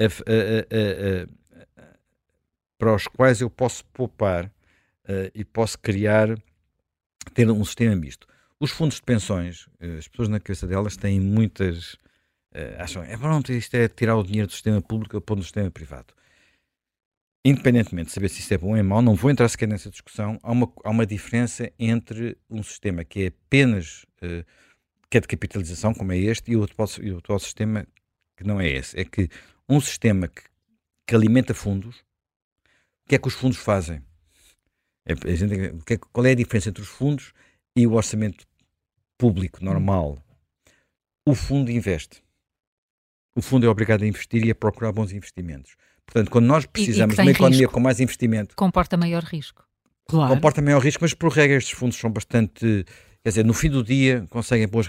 A, 0.00 0.04
a, 0.04 0.06
a, 1.24 1.38
para 2.78 2.94
os 2.94 3.08
quais 3.08 3.40
eu 3.40 3.50
posso 3.50 3.84
poupar 3.86 4.46
uh, 4.46 5.30
e 5.34 5.44
posso 5.44 5.78
criar, 5.78 6.28
ter 7.34 7.50
um 7.50 7.64
sistema 7.64 7.94
misto. 7.96 8.26
Os 8.60 8.70
fundos 8.70 8.96
de 8.96 9.02
pensões, 9.02 9.66
uh, 9.80 9.98
as 9.98 10.06
pessoas 10.06 10.28
na 10.28 10.38
cabeça 10.38 10.66
delas 10.66 10.96
têm 10.96 11.20
muitas. 11.20 11.94
Uh, 12.54 12.78
acham, 12.78 13.02
é 13.02 13.16
pronto, 13.16 13.52
isto 13.52 13.74
é 13.74 13.88
tirar 13.88 14.16
o 14.16 14.22
dinheiro 14.22 14.46
do 14.46 14.52
sistema 14.52 14.80
público 14.80 15.16
e 15.16 15.20
pôr 15.20 15.36
no 15.36 15.42
sistema 15.42 15.70
privado. 15.70 16.14
Independentemente 17.44 18.08
de 18.08 18.12
saber 18.12 18.28
se 18.28 18.40
isso 18.40 18.54
é 18.54 18.58
bom 18.58 18.68
ou 18.68 18.76
é 18.76 18.82
mau, 18.82 19.02
não 19.02 19.14
vou 19.14 19.30
entrar 19.30 19.48
sequer 19.48 19.68
nessa 19.68 19.90
discussão. 19.90 20.38
Há 20.42 20.52
uma, 20.52 20.72
há 20.84 20.90
uma 20.90 21.06
diferença 21.06 21.70
entre 21.78 22.36
um 22.48 22.62
sistema 22.62 23.04
que 23.04 23.24
é 23.24 23.26
apenas 23.28 24.04
que 25.10 25.16
é 25.16 25.20
de 25.20 25.28
capitalização, 25.28 25.94
como 25.94 26.12
é 26.12 26.18
este, 26.18 26.50
e 26.50 26.54
e 26.54 26.56
o 27.12 27.18
atual 27.18 27.38
sistema 27.38 27.86
que 28.36 28.44
não 28.44 28.60
é 28.60 28.68
esse. 28.68 28.98
É 28.98 29.04
que 29.04 29.28
um 29.68 29.80
sistema 29.80 30.28
que, 30.28 30.42
que 31.06 31.14
alimenta 31.14 31.54
fundos 31.54 32.04
que 33.08 33.14
é 33.14 33.18
que 33.18 33.26
os 33.26 33.34
fundos 33.34 33.58
fazem? 33.58 34.02
É, 35.04 35.34
gente, 35.34 35.54
é, 35.54 35.96
qual 36.12 36.26
é 36.26 36.32
a 36.32 36.34
diferença 36.34 36.68
entre 36.68 36.82
os 36.82 36.88
fundos 36.88 37.32
e 37.74 37.86
o 37.86 37.94
orçamento 37.94 38.46
público 39.16 39.64
normal? 39.64 40.22
O 41.26 41.34
fundo 41.34 41.70
investe. 41.70 42.22
O 43.34 43.40
fundo 43.40 43.66
é 43.66 43.68
obrigado 43.68 44.02
a 44.02 44.06
investir 44.06 44.44
e 44.44 44.50
a 44.50 44.54
procurar 44.54 44.92
bons 44.92 45.12
investimentos. 45.12 45.74
Portanto, 46.04 46.30
quando 46.30 46.46
nós 46.46 46.66
precisamos 46.66 47.16
de 47.16 47.22
uma 47.22 47.30
economia 47.30 47.58
risco. 47.60 47.72
com 47.72 47.80
mais 47.80 48.00
investimento. 48.00 48.54
Comporta 48.56 48.96
maior 48.96 49.22
risco. 49.22 49.64
Claro. 50.06 50.34
Comporta 50.34 50.60
maior 50.60 50.82
risco, 50.82 51.02
mas 51.02 51.14
por 51.14 51.30
regra 51.32 51.56
estes 51.56 51.78
fundos 51.78 51.98
são 51.98 52.10
bastante. 52.10 52.84
Quer 53.22 53.28
dizer, 53.28 53.44
no 53.44 53.54
fim 53.54 53.70
do 53.70 53.82
dia 53.82 54.26
conseguem 54.30 54.66
boas 54.66 54.86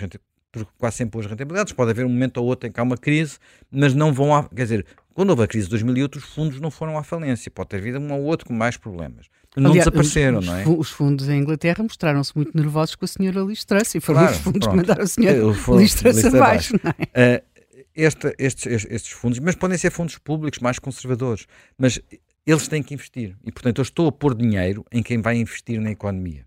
quase 0.78 0.98
sempre 0.98 1.14
boas 1.14 1.26
rentabilidades. 1.26 1.74
Pode 1.74 1.92
haver 1.92 2.06
um 2.06 2.10
momento 2.10 2.38
ou 2.38 2.46
outro 2.46 2.68
em 2.68 2.72
que 2.72 2.80
há 2.80 2.84
uma 2.84 2.98
crise, 2.98 3.38
mas 3.72 3.94
não 3.94 4.14
vão. 4.14 4.36
A, 4.36 4.48
quer 4.48 4.64
dizer, 4.64 4.86
quando 5.14 5.32
houve 5.32 5.44
a 5.44 5.48
crise 5.48 5.66
de 5.66 5.72
2008, 5.72 6.18
os 6.18 6.24
fundos 6.24 6.60
não 6.60 6.72
foram 6.72 6.98
à 6.98 7.04
falência. 7.04 7.52
Pode 7.52 7.70
ter 7.70 7.78
havido 7.78 8.00
um 8.00 8.12
ou 8.14 8.24
outro 8.24 8.48
com 8.48 8.54
mais 8.54 8.78
problemas. 8.78 9.28
Não 9.56 9.72
Aliás, 9.72 9.86
desapareceram, 9.86 10.40
os, 10.40 10.46
não 10.46 10.56
é? 10.56 10.68
Os 10.68 10.90
fundos 10.92 11.28
em 11.28 11.40
Inglaterra 11.40 11.84
mostraram-se 11.84 12.36
muito 12.36 12.56
nervosos 12.56 12.96
com 12.96 13.06
a 13.06 13.08
senhora 13.08 13.42
Liz 13.42 13.66
Truss 13.66 13.96
e 13.96 14.00
foram 14.00 14.20
claro, 14.20 14.36
os 14.36 14.42
fundos 14.42 14.60
pronto. 14.60 14.72
que 14.72 14.78
mandaram 14.78 15.04
a 15.04 15.08
senhora 15.08 15.78
Liz 15.78 15.96
Truss 15.96 16.26
abaixo. 16.26 16.76
É? 17.14 17.44
Uh, 17.44 17.50
esta, 17.96 18.34
estes, 18.38 18.86
estes 18.90 19.12
fundos, 19.12 19.40
mas 19.40 19.56
podem 19.56 19.78
ser 19.78 19.92
fundos 19.92 20.18
públicos 20.18 20.60
mais 20.60 20.80
conservadores, 20.80 21.48
mas 21.78 22.00
eles 22.46 22.68
têm 22.68 22.82
que 22.82 22.94
investir. 22.94 23.36
E, 23.44 23.52
portanto, 23.52 23.80
eu 23.80 23.84
estou 23.84 24.08
a 24.08 24.12
pôr 24.12 24.36
dinheiro 24.36 24.86
em 24.92 25.04
quem 25.04 25.22
vai 25.22 25.36
investir 25.36 25.82
na 25.82 25.92
economia. 25.92 26.46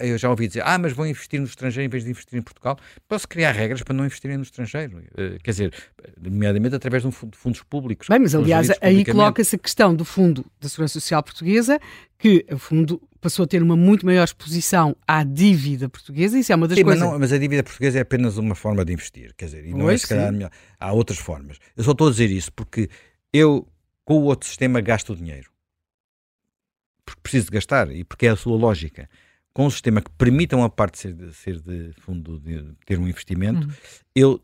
Eu 0.00 0.16
já 0.16 0.30
ouvi 0.30 0.48
dizer, 0.48 0.62
ah, 0.64 0.78
mas 0.78 0.92
vão 0.92 1.06
investir 1.06 1.38
no 1.38 1.46
estrangeiro 1.46 1.86
em 1.86 1.88
vez 1.88 2.04
de 2.04 2.10
investir 2.10 2.38
em 2.38 2.42
Portugal. 2.42 2.78
Posso 3.06 3.28
criar 3.28 3.52
regras 3.52 3.82
para 3.82 3.94
não 3.94 4.06
investirem 4.06 4.36
no 4.36 4.42
estrangeiro. 4.42 4.98
Uh, 4.98 5.38
quer 5.42 5.50
dizer, 5.50 5.74
nomeadamente 6.20 6.74
através 6.74 7.02
de, 7.02 7.10
fundos 7.10 7.62
públicos. 7.62 8.08
Bem, 8.08 8.18
mas 8.18 8.34
aliás, 8.34 8.70
aí 8.80 9.04
coloca-se 9.04 9.56
a 9.56 9.58
questão 9.58 9.94
do 9.94 10.04
Fundo 10.04 10.44
da 10.60 10.68
Segurança 10.68 10.94
Social 10.94 11.22
Portuguesa, 11.22 11.78
que 12.18 12.46
o 12.50 12.58
fundo 12.58 13.00
passou 13.20 13.44
a 13.44 13.46
ter 13.46 13.62
uma 13.62 13.76
muito 13.76 14.04
maior 14.06 14.24
exposição 14.24 14.96
à 15.06 15.22
dívida 15.22 15.88
portuguesa. 15.88 16.38
Isso 16.38 16.52
é 16.52 16.56
uma 16.56 16.66
das 16.66 16.78
sim, 16.78 16.84
coisas. 16.84 17.00
Mas, 17.00 17.10
não, 17.12 17.18
mas, 17.18 17.32
a 17.32 17.38
dívida 17.38 17.62
portuguesa 17.62 17.98
é 17.98 18.02
apenas 18.02 18.38
uma 18.38 18.54
forma 18.54 18.84
de 18.84 18.92
investir, 18.92 19.34
quer 19.36 19.46
dizer, 19.46 19.66
e 19.66 19.74
não 19.74 19.90
é 19.90 19.96
se 19.96 20.08
calhar 20.08 20.32
melhor. 20.32 20.50
Há 20.78 20.92
outras 20.92 21.18
formas. 21.18 21.58
Eu 21.76 21.84
só 21.84 21.92
estou 21.92 22.08
a 22.08 22.10
dizer 22.10 22.30
isso 22.30 22.52
porque 22.52 22.88
eu, 23.32 23.66
com 24.04 24.18
o 24.18 24.22
outro 24.24 24.48
sistema, 24.48 24.80
gasto 24.80 25.12
o 25.12 25.16
dinheiro. 25.16 25.50
Porque 27.04 27.20
preciso 27.22 27.46
de 27.46 27.52
gastar 27.52 27.90
e 27.90 28.04
porque 28.04 28.26
é 28.26 28.30
a 28.30 28.36
sua 28.36 28.56
lógica. 28.56 29.08
Com 29.52 29.66
um 29.66 29.70
sistema 29.70 30.00
que 30.00 30.10
permita 30.10 30.56
uma 30.56 30.70
parte 30.70 30.98
ser 30.98 31.12
de, 31.12 31.34
ser 31.34 31.60
de 31.60 31.92
fundo, 32.00 32.38
de 32.38 32.74
ter 32.86 32.98
um 32.98 33.08
investimento, 33.08 33.66
uhum. 33.66 33.74
eu 34.14 34.42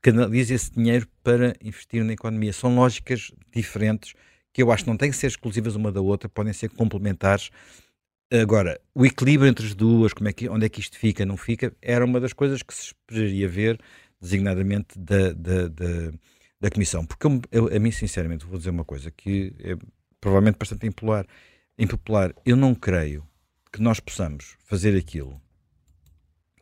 canalizo 0.00 0.54
esse 0.54 0.72
dinheiro 0.72 1.06
para 1.22 1.54
investir 1.62 2.02
na 2.04 2.12
economia. 2.12 2.52
São 2.52 2.74
lógicas 2.74 3.32
diferentes 3.52 4.14
que 4.52 4.62
eu 4.62 4.72
acho 4.72 4.84
que 4.84 4.90
não 4.90 4.96
têm 4.96 5.10
que 5.10 5.16
ser 5.16 5.28
exclusivas 5.28 5.76
uma 5.76 5.92
da 5.92 6.00
outra, 6.00 6.28
podem 6.28 6.52
ser 6.52 6.70
complementares. 6.70 7.50
Agora, 8.32 8.80
o 8.94 9.04
equilíbrio 9.04 9.48
entre 9.48 9.66
as 9.66 9.74
duas, 9.74 10.12
como 10.12 10.28
é 10.28 10.32
que, 10.32 10.48
onde 10.48 10.66
é 10.66 10.68
que 10.68 10.80
isto 10.80 10.96
fica, 10.98 11.24
não 11.26 11.36
fica, 11.36 11.74
era 11.82 12.04
uma 12.04 12.20
das 12.20 12.32
coisas 12.32 12.62
que 12.62 12.72
se 12.72 12.86
esperaria 12.86 13.48
ver, 13.48 13.78
designadamente 14.20 14.98
da, 14.98 15.32
da, 15.32 15.68
da, 15.68 16.12
da 16.60 16.70
Comissão. 16.70 17.04
Porque 17.04 17.26
eu, 17.26 17.40
eu, 17.50 17.76
a 17.76 17.78
mim, 17.78 17.90
sinceramente, 17.90 18.44
vou 18.46 18.58
dizer 18.58 18.70
uma 18.70 18.84
coisa 18.84 19.10
que 19.10 19.52
é 19.58 19.76
provavelmente 20.20 20.58
bastante 20.58 20.86
impopular. 20.86 21.26
impopular. 21.78 22.34
Eu 22.44 22.56
não 22.56 22.74
creio 22.74 23.26
que 23.72 23.80
nós 23.80 24.00
possamos 24.00 24.56
fazer 24.64 24.96
aquilo 24.96 25.40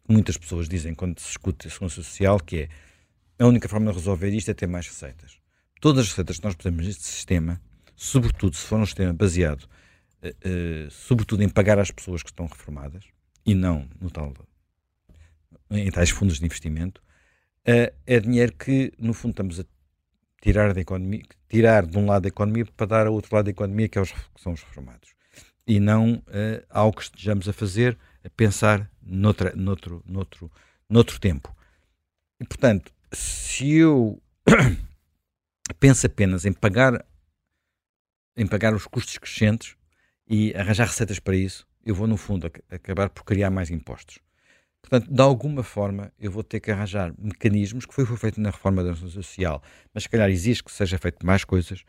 que 0.06 0.12
muitas 0.12 0.36
pessoas 0.36 0.68
dizem 0.68 0.94
quando 0.94 1.18
se 1.20 1.30
escuta 1.30 1.66
a 1.66 1.70
segurança 1.70 2.02
social, 2.02 2.38
que 2.40 2.56
é 2.62 2.68
a 3.38 3.46
única 3.46 3.68
forma 3.68 3.90
de 3.90 3.98
resolver 3.98 4.30
isto 4.30 4.50
é 4.50 4.54
ter 4.54 4.66
mais 4.66 4.86
receitas. 4.86 5.38
Todas 5.80 6.04
as 6.04 6.10
receitas 6.10 6.38
que 6.38 6.44
nós 6.44 6.54
podemos 6.54 6.86
neste 6.86 7.04
sistema 7.04 7.60
sobretudo 7.98 8.54
se 8.54 8.64
for 8.64 8.78
um 8.78 8.86
sistema 8.86 9.12
baseado, 9.12 9.64
uh, 10.22 10.28
uh, 10.28 10.90
sobretudo 10.90 11.42
em 11.42 11.48
pagar 11.48 11.80
às 11.80 11.90
pessoas 11.90 12.22
que 12.22 12.30
estão 12.30 12.46
reformadas 12.46 13.04
e 13.44 13.54
não 13.56 13.88
no 14.00 14.08
tal, 14.08 14.32
em 15.68 15.90
tais 15.90 16.10
fundos 16.10 16.38
de 16.38 16.46
investimento, 16.46 17.02
uh, 17.68 17.92
é 18.06 18.20
dinheiro 18.20 18.52
que, 18.52 18.92
no 18.98 19.12
fundo, 19.12 19.32
estamos 19.32 19.58
a 19.58 19.64
tirar 20.40 20.72
da 20.72 20.80
economia, 20.80 21.24
tirar 21.48 21.84
de 21.84 21.98
um 21.98 22.06
lado 22.06 22.22
da 22.22 22.28
economia 22.28 22.64
para 22.76 22.86
dar 22.86 23.06
ao 23.08 23.14
outro 23.14 23.34
lado 23.34 23.46
da 23.46 23.50
economia, 23.50 23.88
que, 23.88 23.98
é 23.98 24.00
os, 24.00 24.12
que 24.12 24.40
são 24.40 24.52
os 24.52 24.62
reformados. 24.62 25.17
E 25.68 25.78
não 25.78 26.22
algo 26.70 26.96
que 26.96 27.02
estejamos 27.02 27.46
a 27.46 27.52
fazer, 27.52 27.98
a 28.24 28.30
pensar 28.30 28.90
noutra, 29.02 29.54
noutro, 29.54 30.02
noutro, 30.06 30.50
noutro 30.88 31.20
tempo. 31.20 31.54
E, 32.40 32.44
portanto, 32.46 32.90
se 33.12 33.74
eu 33.74 34.20
penso 35.78 36.06
apenas 36.06 36.46
em 36.46 36.52
pagar 36.52 37.04
em 38.36 38.46
pagar 38.46 38.72
os 38.72 38.86
custos 38.86 39.18
crescentes 39.18 39.76
e 40.26 40.54
arranjar 40.54 40.86
receitas 40.86 41.18
para 41.18 41.34
isso, 41.34 41.66
eu 41.84 41.94
vou, 41.94 42.06
no 42.06 42.16
fundo, 42.16 42.50
acabar 42.70 43.10
por 43.10 43.24
criar 43.24 43.50
mais 43.50 43.68
impostos. 43.68 44.20
Portanto, 44.80 45.12
de 45.12 45.20
alguma 45.20 45.64
forma, 45.64 46.12
eu 46.18 46.30
vou 46.30 46.44
ter 46.44 46.60
que 46.60 46.70
arranjar 46.70 47.12
mecanismos, 47.18 47.84
que 47.84 47.92
foi 47.92 48.06
foi 48.06 48.16
feito 48.16 48.40
na 48.40 48.50
reforma 48.50 48.84
da 48.84 48.94
Segurança 48.94 49.14
Social, 49.14 49.62
mas 49.92 50.04
se 50.04 50.08
calhar 50.08 50.30
existe 50.30 50.62
que 50.62 50.70
seja 50.70 50.98
feito 50.98 51.26
mais 51.26 51.44
coisas, 51.44 51.82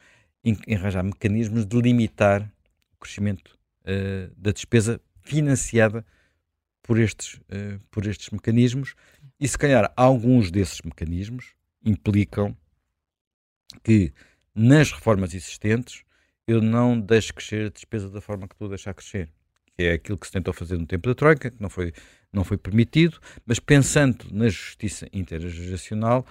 em, 0.44 0.58
em 0.68 0.76
arranjar 0.76 1.04
mecanismos 1.04 1.68
de 1.68 1.80
limitar 1.80 2.52
o 2.94 2.98
crescimento 2.98 3.59
uh, 3.82 4.34
da 4.36 4.52
despesa 4.52 5.02
financiada 5.22 6.06
por 6.82 7.00
estes, 7.00 7.36
uh, 7.36 7.80
por 7.92 8.06
estes 8.06 8.30
mecanismos. 8.30 8.96
E 9.40 9.48
se 9.48 9.58
calhar 9.58 9.92
alguns 9.96 10.52
desses 10.52 10.82
mecanismos 10.82 11.54
implicam 11.84 12.56
que 13.84 14.12
nas 14.54 14.92
reformas 14.92 15.34
existentes 15.34 16.04
eu 16.48 16.62
não 16.62 17.00
deixo 17.00 17.34
crescer 17.34 17.68
a 17.68 17.70
despesa 17.70 18.10
da 18.10 18.20
forma 18.20 18.48
que 18.48 18.56
estou 18.56 18.66
a 18.66 18.70
deixar 18.70 18.94
crescer. 18.94 19.30
Que 19.78 19.84
é 19.84 19.94
aquilo 19.94 20.18
que 20.18 20.26
se 20.26 20.34
tentou 20.34 20.54
fazer 20.54 20.78
no 20.78 20.86
tempo 20.86 21.08
da 21.08 21.16
Troika, 21.16 21.52
que 21.52 21.62
não 21.62 21.70
foi, 21.70 21.94
não 22.34 22.44
foi 22.44 22.58
permitido, 22.58 23.20
mas 23.46 23.60
pensando 23.60 24.26
na 24.32 24.50
justiça 24.50 25.08
intergeracional, 25.14 26.26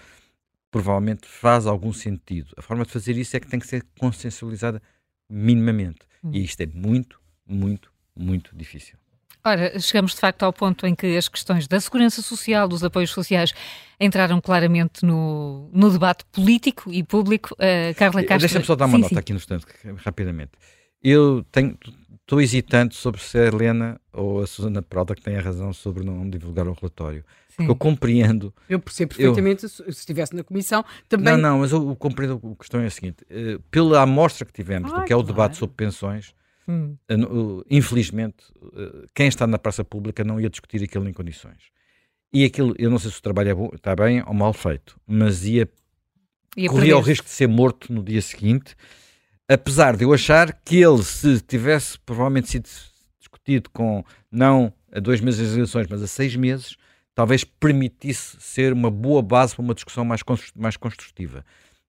provavelmente 0.70 1.26
faz 1.26 1.66
algum 1.66 1.92
sentido. 1.92 2.52
A 2.56 2.62
forma 2.62 2.84
de 2.84 2.90
fazer 2.90 3.16
isso 3.16 3.36
é 3.36 3.40
que 3.40 3.46
tem 3.46 3.60
que 3.60 3.66
ser 3.66 3.86
consensualizada 3.98 4.82
minimamente. 5.28 6.00
Hum. 6.22 6.30
E 6.34 6.42
isto 6.42 6.60
é 6.60 6.66
muito, 6.66 7.20
muito, 7.48 7.90
muito 8.14 8.54
difícil. 8.54 8.96
Ora, 9.44 9.78
chegamos 9.78 10.14
de 10.14 10.20
facto 10.20 10.42
ao 10.42 10.52
ponto 10.52 10.86
em 10.86 10.94
que 10.94 11.16
as 11.16 11.28
questões 11.28 11.66
da 11.66 11.80
segurança 11.80 12.20
social, 12.20 12.68
dos 12.68 12.84
apoios 12.84 13.10
sociais, 13.10 13.54
entraram 13.98 14.40
claramente 14.40 15.06
no, 15.06 15.70
no 15.72 15.90
debate 15.90 16.24
político 16.32 16.92
e 16.92 17.02
público. 17.02 17.54
Uh, 17.54 17.94
Carla 17.96 18.22
Castro... 18.22 18.40
Deixa-me 18.40 18.64
só 18.64 18.76
dar 18.76 18.86
uma 18.86 18.96
sim, 18.96 19.02
nota 19.02 19.14
sim. 19.14 19.18
aqui 19.18 19.32
no 19.32 19.38
instante, 19.38 19.64
rapidamente. 20.04 20.52
Eu 21.02 21.46
tenho, 21.50 21.78
estou 22.20 22.40
hesitante 22.40 22.94
sobre 22.96 23.20
se 23.22 23.38
a 23.38 23.46
Helena 23.46 24.00
ou 24.12 24.42
a 24.42 24.46
Susana 24.46 24.82
Peralta 24.82 25.14
que 25.14 25.22
tem 25.22 25.36
a 25.36 25.40
razão 25.40 25.72
sobre 25.72 26.04
não 26.04 26.28
divulgar 26.28 26.66
o 26.68 26.72
relatório. 26.72 27.24
Porque 27.56 27.70
eu 27.72 27.76
compreendo. 27.76 28.54
Eu 28.68 28.78
percebo 28.78 29.14
perfeitamente, 29.14 29.64
eu, 29.64 29.68
se 29.68 29.82
estivesse 29.88 30.34
na 30.34 30.44
comissão, 30.44 30.84
também. 31.08 31.32
Não, 31.32 31.40
não, 31.40 31.58
mas 31.58 31.72
eu 31.72 31.96
compreendo. 31.96 32.40
A 32.52 32.56
questão 32.56 32.80
é 32.80 32.86
a 32.86 32.90
seguinte: 32.90 33.24
uh, 33.24 33.60
pela 33.68 34.00
amostra 34.00 34.46
que 34.46 34.52
tivemos 34.52 34.92
Ai, 34.92 35.00
do 35.00 35.04
que 35.04 35.12
é 35.12 35.16
o 35.16 35.18
claro. 35.18 35.34
debate 35.34 35.56
sobre 35.56 35.74
pensões, 35.74 36.32
Hum. 36.68 36.96
Infelizmente, 37.70 38.44
eh, 38.76 39.06
quem 39.14 39.26
está 39.26 39.46
na 39.46 39.58
praça 39.58 39.82
pública 39.82 40.22
não 40.22 40.38
ia 40.38 40.50
discutir 40.50 40.82
aquilo 40.82 41.08
em 41.08 41.12
condições. 41.14 41.72
E 42.30 42.44
aquilo, 42.44 42.74
eu 42.78 42.90
não 42.90 42.98
sei 42.98 43.10
se 43.10 43.18
o 43.18 43.22
trabalho 43.22 43.48
é 43.48 43.54
bom, 43.54 43.70
está 43.72 43.96
bem 43.96 44.22
ou 44.26 44.34
mal 44.34 44.52
feito, 44.52 45.00
mas 45.06 45.46
ia, 45.46 45.66
ia 46.54 46.68
corria 46.68 46.96
o 46.98 47.00
risco 47.00 47.24
de 47.24 47.32
ser 47.32 47.48
morto 47.48 47.90
no 47.90 48.02
dia 48.02 48.20
seguinte, 48.20 48.76
apesar 49.48 49.96
de 49.96 50.04
eu 50.04 50.12
achar 50.12 50.52
que 50.62 50.76
ele, 50.76 51.02
se 51.02 51.40
tivesse 51.40 51.98
provavelmente 52.00 52.50
sido 52.50 52.68
discutido 53.18 53.70
com 53.70 54.04
não 54.30 54.70
a 54.92 55.00
dois 55.00 55.22
meses 55.22 55.40
das 55.40 55.56
eleições, 55.56 55.86
mas 55.88 56.02
a 56.02 56.06
seis 56.06 56.36
meses, 56.36 56.76
talvez 57.14 57.44
permitisse 57.44 58.36
ser 58.40 58.74
uma 58.74 58.90
boa 58.90 59.22
base 59.22 59.54
para 59.54 59.62
uma 59.62 59.74
discussão 59.74 60.04
mais, 60.04 60.20
mais 60.54 60.76
construtiva 60.76 61.46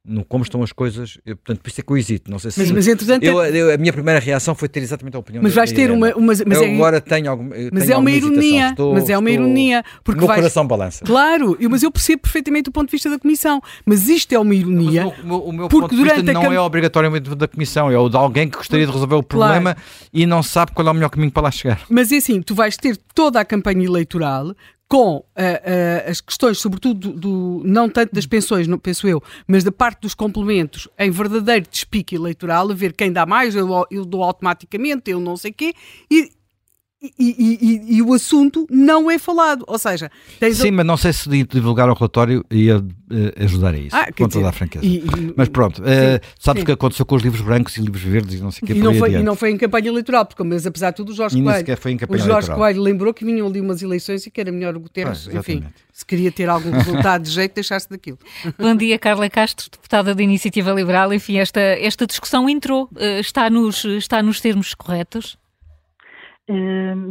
no 0.10 0.26
como 0.26 0.44
estão 0.44 0.64
as 0.64 0.72
coisas, 0.72 1.20
eu, 1.26 1.38
portanto, 1.38 1.62
por 1.62 1.70
isso 1.70 1.82
é 1.82 1.84
que 1.84 1.92
eu 1.92 1.98
hesito. 1.98 2.32
Não 2.32 2.40
sei 2.40 2.52
se. 2.52 2.60
Mas, 2.60 2.72
mas 2.72 2.88
entretanto. 2.88 3.24
Eu, 3.24 3.46
eu, 3.46 3.74
a 3.74 3.78
minha 3.78 3.94
primeira 3.94 4.20
reação 4.20 4.56
foi 4.56 4.68
ter 4.68 4.82
exatamente 4.82 5.16
a 5.16 5.20
opinião 5.20 5.44
Mas 5.44 5.54
vais 5.54 5.72
ter 5.72 5.92
uma. 5.92 6.14
uma 6.16 6.34
mas 6.34 6.42
eu 6.42 6.64
é, 6.64 6.76
agora 6.76 7.00
tenho 7.00 7.30
alguma. 7.30 7.56
Mas 7.72 7.84
tenho 7.84 7.94
é 7.94 7.98
uma 7.98 8.12
ironia. 8.12 8.70
Estou, 8.70 8.94
mas 8.94 9.10
é 9.10 9.18
uma 9.18 9.30
ironia. 9.30 9.84
Porque 10.04 10.18
o 10.18 10.22
meu 10.22 10.28
vais, 10.28 10.40
coração 10.40 10.66
balança. 10.66 11.06
Claro, 11.06 11.56
eu, 11.60 11.70
mas 11.70 11.84
eu 11.84 11.92
percebo 11.92 12.24
perfeitamente 12.24 12.70
o 12.70 12.72
ponto 12.72 12.88
de 12.88 12.92
vista 12.92 13.10
da 13.10 13.20
Comissão. 13.20 13.62
Mas 13.86 14.10
isto 14.10 14.34
é 14.34 14.40
uma 14.40 14.56
ironia. 14.56 15.08
o 15.08 15.26
meu, 15.26 15.38
o 15.38 15.54
meu 15.54 15.70
ponto 15.70 15.96
de 15.96 16.04
vista 16.04 16.34
não 16.34 16.52
é 16.52 16.60
obrigatoriamente 16.60 17.36
da 17.36 17.48
Comissão, 17.48 17.92
é 17.92 17.98
o 17.98 18.10
de 18.10 18.18
alguém 18.18 18.50
que 18.50 18.58
gostaria 18.58 18.86
de 18.86 18.92
resolver 18.92 19.16
o 19.16 19.24
problema 19.24 19.76
claro. 19.76 19.90
e 20.12 20.26
não 20.26 20.42
sabe 20.42 20.72
qual 20.72 20.88
é 20.88 20.92
o 20.92 20.94
melhor 20.94 21.10
caminho 21.10 21.32
para 21.32 21.44
lá 21.44 21.52
chegar. 21.52 21.82
Mas 21.90 22.12
é 22.12 22.18
assim, 22.18 22.42
tu 22.42 22.56
vais 22.56 22.76
ter 22.76 22.98
toda 23.14 23.40
a 23.40 23.46
campanha 23.46 23.86
eleitoral 23.86 24.56
com 24.90 25.18
uh, 25.18 25.22
uh, 25.22 26.10
as 26.10 26.20
questões, 26.20 26.58
sobretudo, 26.58 27.12
do, 27.12 27.20
do, 27.20 27.62
não 27.64 27.88
tanto 27.88 28.12
das 28.12 28.26
pensões, 28.26 28.68
não, 28.68 28.80
penso 28.80 29.08
eu, 29.08 29.22
mas 29.48 29.64
da 29.64 29.72
parte 29.72 30.02
dos 30.02 30.16
complementos 30.16 30.88
em 30.98 31.12
verdadeiro 31.12 31.68
despique 31.70 32.16
eleitoral, 32.16 32.72
a 32.72 32.74
ver 32.74 32.94
quem 32.94 33.14
dá 33.14 33.24
mais, 33.24 33.54
eu, 33.54 33.70
eu 33.92 34.04
dou 34.04 34.24
automaticamente, 34.24 35.12
eu 35.12 35.20
não 35.20 35.38
sei 35.38 35.52
quê, 35.52 35.76
e, 36.10 36.32
e, 37.02 37.14
e, 37.18 37.96
e, 37.96 38.02
o 38.02 38.14
assunto 38.14 38.68
não 38.70 39.10
é 39.10 39.18
falado. 39.18 39.64
Ou 39.68 39.80
seja, 39.80 40.12
Sim, 40.54 40.72
mas 40.72 40.86
não 40.86 40.98
sei 40.98 41.14
se 41.14 41.30
divulgar 41.46 41.90
o 41.90 41.94
relatório 41.94 42.46
ia 42.52 42.80
uh, 42.80 42.84
ajudar 43.44 43.74
a 43.74 43.78
isso, 43.78 43.96
ah, 43.96 44.12
com 44.12 44.28
toda 44.28 44.50
a 44.50 44.52
franqueza. 44.52 44.86
E, 44.86 45.06
mas 45.36 45.48
pronto, 45.48 45.82
uh, 45.82 46.20
sabes 46.38 46.64
o 46.64 46.66
que 46.66 46.74
aconteceu 46.74 47.06
com 47.06 47.16
os 47.16 47.24
livros 47.24 47.42
brancos 47.42 47.78
e 47.78 47.82
livros 47.82 48.04
verdes 48.04 48.40
e 48.40 48.44
não 48.44 48.52
sei 48.52 48.60
o 48.64 48.68
que. 48.68 48.74
E 48.74 48.80
não, 48.80 48.94
foi, 48.94 49.14
e 49.14 49.24
não 49.24 49.36
foi 49.36 49.52
em 49.52 49.58
campanha 49.58 49.88
eleitoral, 49.88 50.26
porque, 50.26 50.44
mas 50.44 50.66
apesar 50.66 50.90
de 50.90 50.98
tudo, 50.98 51.14
o 51.14 51.16
Jorge 51.16 51.42
Coelho, 51.42 51.78
foi 51.78 51.92
em 51.94 51.98
campanha 51.98 52.22
o 52.22 52.26
Jorge 52.26 52.48
eleitoral. 52.48 52.58
Coelho 52.58 52.82
lembrou 52.82 53.14
que 53.14 53.24
vinham 53.24 53.48
ali 53.48 53.62
umas 53.62 53.82
eleições 53.82 54.26
e 54.26 54.32
que 54.32 54.42
era 54.42 54.52
melhor 54.52 54.76
o 54.76 54.82
Guterres, 54.82 55.28
enfim, 55.28 55.64
se 55.94 56.06
queria 56.06 56.34
ter 56.34 56.50
algum 56.50 56.72
resultado 56.72 57.24
de 57.24 57.30
jeito, 57.30 57.54
deixasse 57.54 57.90
daquilo. 57.90 58.20
Bom 58.60 58.76
dia, 58.76 59.00
Carla 59.00 59.30
Castro, 59.30 59.70
deputada 59.72 60.14
da 60.14 60.22
Iniciativa 60.22 60.72
Liberal. 60.74 61.14
Enfim, 61.14 61.38
esta, 61.38 61.62
esta 61.62 62.06
discussão 62.06 62.50
entrou, 62.50 62.90
uh, 62.92 63.20
está, 63.22 63.50
nos, 63.50 63.86
está 63.86 64.22
nos 64.22 64.42
termos 64.42 64.74
corretos? 64.74 65.38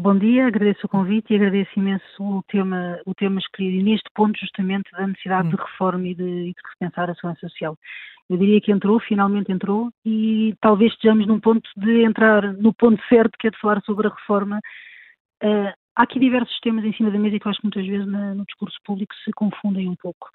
Bom 0.00 0.18
dia, 0.18 0.48
agradeço 0.48 0.84
o 0.84 0.88
convite 0.88 1.32
e 1.32 1.36
agradeço 1.36 1.70
imenso 1.76 2.02
o 2.18 2.42
tema, 2.48 2.98
o 3.06 3.14
tema 3.14 3.38
escolhido 3.38 3.76
e 3.76 3.82
neste 3.84 4.10
ponto 4.12 4.36
justamente 4.36 4.90
da 4.90 5.06
necessidade 5.06 5.46
hum. 5.46 5.50
de 5.52 5.56
reforma 5.56 6.08
e 6.08 6.14
de, 6.14 6.24
e 6.24 6.52
de 6.52 6.60
repensar 6.72 7.08
a 7.08 7.14
segurança 7.14 7.48
social. 7.48 7.78
Eu 8.28 8.36
diria 8.36 8.60
que 8.60 8.72
entrou, 8.72 8.98
finalmente 8.98 9.52
entrou 9.52 9.92
e 10.04 10.56
talvez 10.60 10.92
estejamos 10.92 11.24
num 11.28 11.38
ponto 11.38 11.70
de 11.76 12.02
entrar 12.02 12.52
no 12.54 12.74
ponto 12.74 13.00
certo 13.08 13.38
que 13.38 13.46
é 13.46 13.50
de 13.50 13.60
falar 13.60 13.80
sobre 13.82 14.08
a 14.08 14.10
reforma. 14.10 14.58
Uh, 15.40 15.72
há 15.94 16.02
aqui 16.02 16.18
diversos 16.18 16.58
temas 16.58 16.84
em 16.84 16.92
cima 16.94 17.08
da 17.08 17.18
mesa 17.18 17.38
que 17.38 17.46
eu 17.46 17.50
acho 17.50 17.60
que 17.60 17.66
muitas 17.66 17.86
vezes 17.86 18.06
no 18.08 18.44
discurso 18.44 18.76
público 18.84 19.14
se 19.24 19.30
confundem 19.30 19.88
um 19.88 19.94
pouco. 19.94 20.28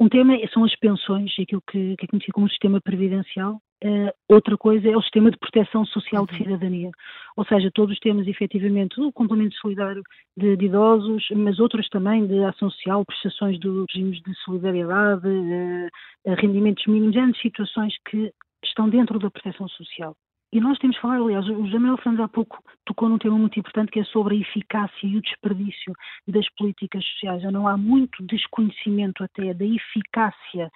Um 0.00 0.08
tema 0.08 0.34
são 0.52 0.64
as 0.64 0.74
pensões, 0.76 1.30
aquilo 1.38 1.62
que, 1.70 1.94
que 1.96 2.04
é 2.06 2.08
conhecido 2.08 2.32
como 2.32 2.48
sistema 2.48 2.80
previdencial, 2.80 3.60
Uh, 3.82 4.12
outra 4.28 4.58
coisa 4.58 4.86
é 4.90 4.94
o 4.94 5.00
sistema 5.00 5.30
de 5.30 5.38
proteção 5.38 5.86
social 5.86 6.26
de 6.26 6.34
uhum. 6.34 6.38
cidadania, 6.44 6.90
ou 7.34 7.46
seja, 7.46 7.70
todos 7.72 7.94
os 7.94 7.98
temas 7.98 8.26
efetivamente 8.26 9.00
o 9.00 9.10
complemento 9.10 9.54
solidário 9.54 10.02
de, 10.36 10.54
de, 10.54 10.66
idosos, 10.66 11.26
mas 11.34 11.58
outros 11.58 11.88
também 11.88 12.26
de 12.26 12.44
ação 12.44 12.68
social, 12.68 13.06
prestações 13.06 13.58
dos 13.58 13.86
regimes 13.90 14.20
de 14.20 14.34
solidariedade, 14.44 15.26
uh, 15.26 16.34
rendimentos 16.36 16.84
mínimos, 16.86 17.14
grandes 17.14 17.40
situações 17.40 17.94
que 18.10 18.30
estão 18.62 18.86
dentro 18.90 19.18
da 19.18 19.30
proteção 19.30 19.66
social. 19.68 20.14
E 20.52 20.60
nós 20.60 20.78
temos 20.78 20.96
falar, 20.96 21.16
aliás, 21.16 21.48
o 21.48 21.64
José 21.64 21.78
Manuel 21.78 21.96
Fernandes 21.98 22.24
há 22.24 22.28
pouco 22.28 22.62
tocou 22.84 23.08
num 23.08 23.18
tema 23.18 23.38
muito 23.38 23.58
importante 23.58 23.92
que 23.92 24.00
é 24.00 24.04
sobre 24.04 24.34
a 24.34 24.40
eficácia 24.40 25.06
e 25.06 25.16
o 25.16 25.22
desperdício 25.22 25.94
das 26.26 26.48
políticas 26.54 27.04
sociais. 27.04 27.42
Não 27.52 27.68
há 27.68 27.76
muito 27.76 28.24
desconhecimento 28.26 29.22
até 29.22 29.54
da 29.54 29.64
eficácia 29.64 30.70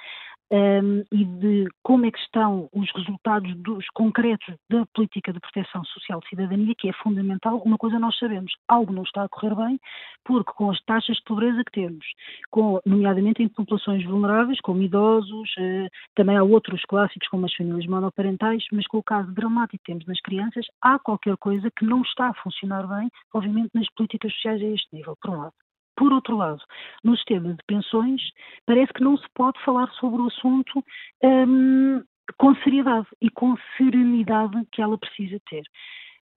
um, 0.55 1.03
e 1.11 1.25
de 1.25 1.69
como 1.83 2.07
é 2.07 2.13
que 2.13 2.19
estão 2.19 2.69
os 2.73 2.89
resultados 2.95 3.53
dos 3.57 3.85
concretos 3.89 4.55
da 4.71 4.87
política 4.95 5.33
de 5.33 5.41
proteção 5.41 5.85
social 5.85 6.21
de 6.21 6.29
cidadania, 6.29 6.75
que 6.79 6.89
é 6.89 6.93
fundamental. 6.93 7.61
Uma 7.65 7.77
coisa 7.77 7.99
nós 7.99 8.17
sabemos, 8.19 8.53
algo 8.69 8.93
não 8.93 9.03
está 9.03 9.25
a 9.25 9.29
correr 9.29 9.55
bem, 9.57 9.81
porque 10.25 10.53
com 10.53 10.71
as 10.71 10.81
taxas 10.85 11.17
de 11.17 11.25
pobreza 11.25 11.65
que 11.65 11.73
temos, 11.73 12.07
com, 12.51 12.81
nomeadamente 12.87 13.43
em 13.43 13.49
populações 13.49 14.05
vulneráveis, 14.05 14.61
como 14.61 14.83
idosos, 14.83 15.51
uh, 15.59 15.89
também 16.15 16.37
há 16.37 16.45
outros 16.45 16.83
clássicos 16.83 17.29
como 17.29 17.47
as 17.47 17.55
famílias 17.55 17.87
monoparentais, 17.87 18.65
mas 18.73 18.87
com 18.87 18.99
o 18.99 19.03
caso 19.03 19.33
dramático 19.33 19.83
que 19.83 19.91
temos 19.91 20.07
nas 20.07 20.21
crianças, 20.21 20.67
há 20.81 20.99
qualquer 21.01 21.37
coisa 21.37 21.69
que 21.77 21.85
não 21.85 22.03
está 22.03 22.29
a 22.29 22.35
funcionar 22.35 22.87
bem, 22.87 23.11
obviamente, 23.33 23.71
nas 23.75 23.91
políticas 23.95 24.33
sociais 24.35 24.63
a 24.63 24.67
este 24.67 24.95
nível, 24.95 25.17
por 25.21 25.31
um 25.31 25.39
lado. 25.39 25.64
Por 25.97 26.13
outro 26.13 26.37
lado, 26.37 26.61
no 27.03 27.17
sistema 27.17 27.55
de 27.55 27.63
pensões, 27.67 28.21
parece 28.67 28.93
que 28.93 29.03
não 29.03 29.17
se 29.17 29.27
pode 29.35 29.63
falar 29.65 29.91
sobre 29.93 30.23
o 30.23 30.27
assunto 30.27 30.85
hum, 31.23 32.03
com 32.37 32.55
seriedade 32.57 33.07
e 33.21 33.31
com 33.31 33.57
serenidade 33.77 34.67
que 34.73 34.83
ela 34.83 34.99
precisa 34.99 35.39
ter. 35.49 35.65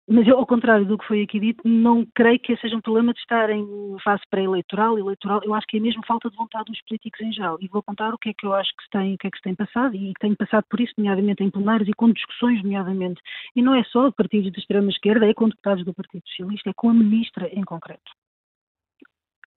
Mas 0.07 0.27
eu, 0.27 0.37
ao 0.37 0.45
contrário 0.45 0.85
do 0.85 0.99
que 0.99 1.07
foi 1.07 1.23
aqui 1.23 1.39
dito, 1.39 1.67
não 1.67 2.05
creio 2.13 2.39
que 2.39 2.55
seja 2.57 2.75
um 2.75 2.81
problema 2.81 3.11
de 3.11 3.19
estar 3.19 3.49
em 3.49 3.65
fase 4.03 4.21
pré-eleitoral, 4.29 4.99
eleitoral. 4.99 5.41
Eu 5.43 5.55
acho 5.55 5.65
que 5.65 5.77
é 5.77 5.79
mesmo 5.79 6.05
falta 6.05 6.29
de 6.29 6.37
vontade 6.37 6.65
dos 6.65 6.79
políticos 6.83 7.21
em 7.21 7.33
geral. 7.33 7.57
E 7.59 7.67
vou 7.67 7.81
contar 7.81 8.13
o 8.13 8.17
que 8.19 8.29
é 8.29 8.33
que 8.33 8.45
eu 8.45 8.53
acho 8.53 8.69
que 8.77 8.83
se 8.83 8.89
tem, 8.91 9.15
o 9.15 9.17
que 9.17 9.25
é 9.25 9.31
que 9.31 9.37
se 9.37 9.43
tem 9.43 9.55
passado 9.55 9.95
e 9.95 10.13
que 10.13 10.19
tenho 10.19 10.37
passado 10.37 10.63
por 10.69 10.79
isso, 10.79 10.93
nomeadamente 10.95 11.43
em 11.43 11.49
plenários 11.49 11.89
e 11.89 11.93
com 11.93 12.11
discussões, 12.11 12.61
nomeadamente. 12.61 13.19
E 13.55 13.63
não 13.63 13.73
é 13.73 13.83
só 13.85 14.07
de 14.07 14.15
partidos 14.15 14.51
de 14.51 14.59
extrema-esquerda, 14.59 15.27
é 15.27 15.33
com 15.33 15.49
deputados 15.49 15.83
do 15.83 15.93
Partido 15.93 16.21
Socialista, 16.27 16.69
é 16.69 16.73
com 16.73 16.89
a 16.89 16.93
ministra 16.93 17.49
em 17.51 17.63
concreto 17.63 18.11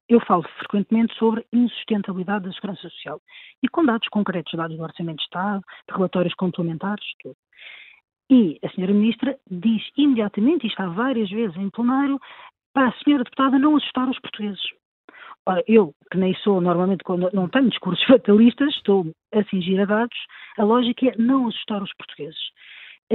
eu 0.07 0.19
falo 0.21 0.43
frequentemente 0.59 1.15
sobre 1.15 1.45
insustentabilidade 1.51 2.45
da 2.45 2.53
segurança 2.53 2.81
social 2.89 3.21
e 3.63 3.67
com 3.67 3.83
dados 3.83 4.07
concretos, 4.09 4.53
dados 4.53 4.77
do 4.77 4.83
Orçamento 4.83 5.17
de 5.17 5.23
Estado, 5.23 5.63
de 5.87 5.95
relatórios 5.95 6.33
complementares, 6.35 7.05
tudo. 7.21 7.35
E 8.29 8.59
a 8.63 8.69
senhora 8.69 8.93
ministra 8.93 9.37
diz 9.49 9.83
imediatamente, 9.97 10.65
e 10.65 10.69
está 10.69 10.87
várias 10.87 11.29
vezes 11.29 11.55
em 11.57 11.69
plenário, 11.69 12.19
para 12.73 12.89
a 12.89 13.03
senhora 13.03 13.23
deputada 13.23 13.57
não 13.59 13.77
assustar 13.77 14.09
os 14.09 14.19
portugueses. 14.19 14.61
Ora, 15.47 15.63
eu, 15.67 15.93
que 16.11 16.17
nem 16.17 16.33
sou 16.35 16.59
normalmente, 16.59 17.03
quando 17.03 17.29
não 17.31 17.47
tenho 17.47 17.69
discursos 17.69 18.03
fatalistas, 18.07 18.75
estou 18.75 19.05
a 19.33 19.43
cingir 19.45 19.79
a 19.79 19.85
dados, 19.85 20.17
a 20.57 20.63
lógica 20.63 21.07
é 21.07 21.15
não 21.17 21.47
assustar 21.47 21.81
os 21.83 21.93
portugueses. 21.93 22.39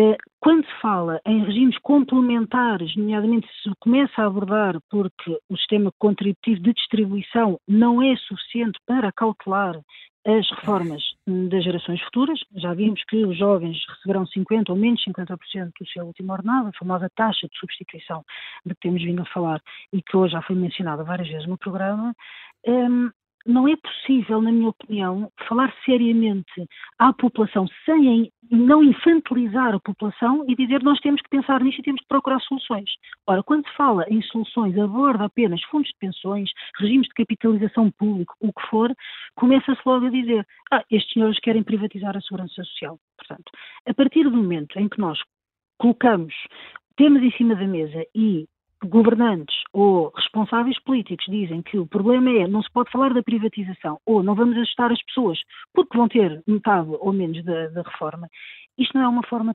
Eh, 0.01 0.17
quando 0.41 0.65
se 0.65 0.81
fala 0.81 1.21
em 1.27 1.45
regimes 1.45 1.77
complementares, 1.83 2.97
nomeadamente 2.97 3.47
se 3.63 3.71
começa 3.81 4.23
a 4.23 4.27
abordar 4.27 4.81
porque 4.89 5.39
o 5.47 5.57
sistema 5.59 5.93
contributivo 5.99 6.59
de 6.63 6.73
distribuição 6.73 7.61
não 7.69 8.01
é 8.01 8.17
suficiente 8.17 8.79
para 8.87 9.13
cautelar 9.13 9.79
as 10.27 10.51
reformas 10.51 11.03
das 11.27 11.63
gerações 11.63 12.01
futuras, 12.01 12.41
já 12.57 12.73
vimos 12.73 13.03
que 13.05 13.27
os 13.27 13.37
jovens 13.37 13.77
receberão 13.89 14.25
50% 14.25 14.71
ou 14.71 14.77
menos 14.77 15.05
50% 15.05 15.71
do 15.79 15.87
seu 15.89 16.07
último 16.07 16.33
ordenado, 16.33 16.69
a 16.69 16.79
famosa 16.79 17.11
taxa 17.15 17.47
de 17.47 17.59
substituição 17.59 18.25
de 18.65 18.75
que 18.75 18.81
temos 18.81 19.03
vindo 19.03 19.21
a 19.21 19.27
falar 19.27 19.61
e 19.93 20.01
que 20.01 20.17
hoje 20.17 20.33
já 20.33 20.41
foi 20.41 20.57
mencionada 20.57 21.05
várias 21.05 21.29
vezes 21.29 21.47
no 21.47 21.59
programa, 21.59 22.15
ehm, 22.67 23.11
não 23.47 23.67
é 23.67 23.75
possível, 23.77 24.41
na 24.41 24.53
minha 24.53 24.69
opinião, 24.69 25.31
falar 25.49 25.75
seriamente 25.85 26.67
à 26.99 27.13
população 27.13 27.67
sem 27.85 28.31
não 28.51 28.83
infantilizar 28.83 29.75
a 29.75 29.81
população 29.81 30.45
e 30.49 30.55
dizer 30.55 30.83
nós 30.83 30.99
temos 31.01 31.23
que 31.23 31.31
pensar 31.31 31.63
nisto 31.63 31.79
e 31.79 31.85
temos 31.85 32.01
que 32.01 32.09
procurar 32.09 32.41
soluções. 32.41 32.91
Ora, 33.27 33.43
quando 33.43 33.67
se 33.67 33.75
fala 33.77 34.05
em 34.09 34.21
soluções, 34.23 34.77
aborda 34.77 35.25
apenas 35.25 35.63
fundos 35.65 35.89
de 35.89 35.97
pensões, 35.99 36.51
regimes 36.79 37.07
de 37.09 37.15
capitalização 37.15 37.91
público, 37.93 38.35
o 38.41 38.53
que 38.53 38.67
for, 38.69 38.93
começa-se 39.37 39.81
logo 39.87 40.07
a 40.07 40.11
dizer 40.11 40.47
ah, 40.73 40.85
estes 40.91 41.13
senhores 41.13 41.39
querem 41.41 41.63
privatizar 41.63 42.17
a 42.17 42.21
segurança 42.21 42.63
social. 42.65 42.99
Portanto, 43.17 43.51
a 43.87 43.95
partir 43.95 44.25
do 44.25 44.37
momento 44.37 44.79
em 44.79 44.89
que 44.89 45.01
nós 45.01 45.19
colocamos 45.79 46.35
temas 46.97 47.23
em 47.23 47.31
cima 47.33 47.55
da 47.55 47.67
mesa 47.67 48.05
e 48.15 48.47
governantes 48.85 49.55
ou 49.73 50.13
responsáveis 50.15 50.79
políticos 50.83 51.27
dizem 51.29 51.63
que 51.63 51.79
o 51.79 51.87
problema 51.87 52.31
é 52.31 52.47
não 52.47 52.63
se 52.63 52.71
pode 52.73 52.91
falar 52.91 53.13
da 53.13 53.23
privatização 53.23 54.01
ou 54.07 54.23
não 54.23 54.35
vamos 54.35 54.57
ajustar 54.57 54.91
as 54.91 55.03
pessoas 55.05 55.39
porque 55.75 55.97
vão 55.97 56.09
ter 56.09 56.43
metade 56.47 56.89
ou 57.01 57.13
menos 57.13 57.45
da, 57.45 57.69
da 57.69 57.83
reforma, 57.83 58.29
isto 58.79 58.97
não 58.97 59.05
é 59.05 59.09
uma 59.09 59.27
forma 59.27 59.53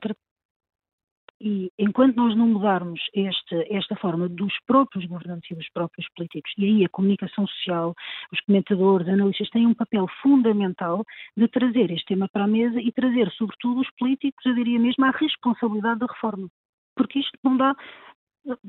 e 1.40 1.70
enquanto 1.78 2.16
nós 2.16 2.34
não 2.34 2.48
mudarmos 2.48 3.00
este, 3.14 3.66
esta 3.70 3.94
forma 3.96 4.28
dos 4.28 4.52
próprios 4.66 5.04
governantes 5.04 5.50
e 5.50 5.54
dos 5.54 5.68
próprios 5.70 6.08
políticos, 6.16 6.50
e 6.56 6.64
aí 6.64 6.84
a 6.84 6.88
comunicação 6.88 7.46
social, 7.46 7.94
os 8.32 8.40
comentadores, 8.40 9.06
analistas 9.06 9.50
têm 9.50 9.66
um 9.66 9.74
papel 9.74 10.06
fundamental 10.22 11.04
de 11.36 11.46
trazer 11.48 11.90
este 11.90 12.06
tema 12.06 12.28
para 12.28 12.44
a 12.44 12.48
mesa 12.48 12.80
e 12.80 12.90
trazer, 12.90 13.30
sobretudo, 13.32 13.80
os 13.80 13.90
políticos, 13.98 14.46
eu 14.46 14.54
diria 14.54 14.78
mesmo, 14.78 15.04
à 15.04 15.10
responsabilidade 15.10 16.00
da 16.00 16.06
reforma. 16.06 16.48
Porque 16.96 17.18
isto 17.18 17.38
não 17.44 17.58
dá, 17.58 17.76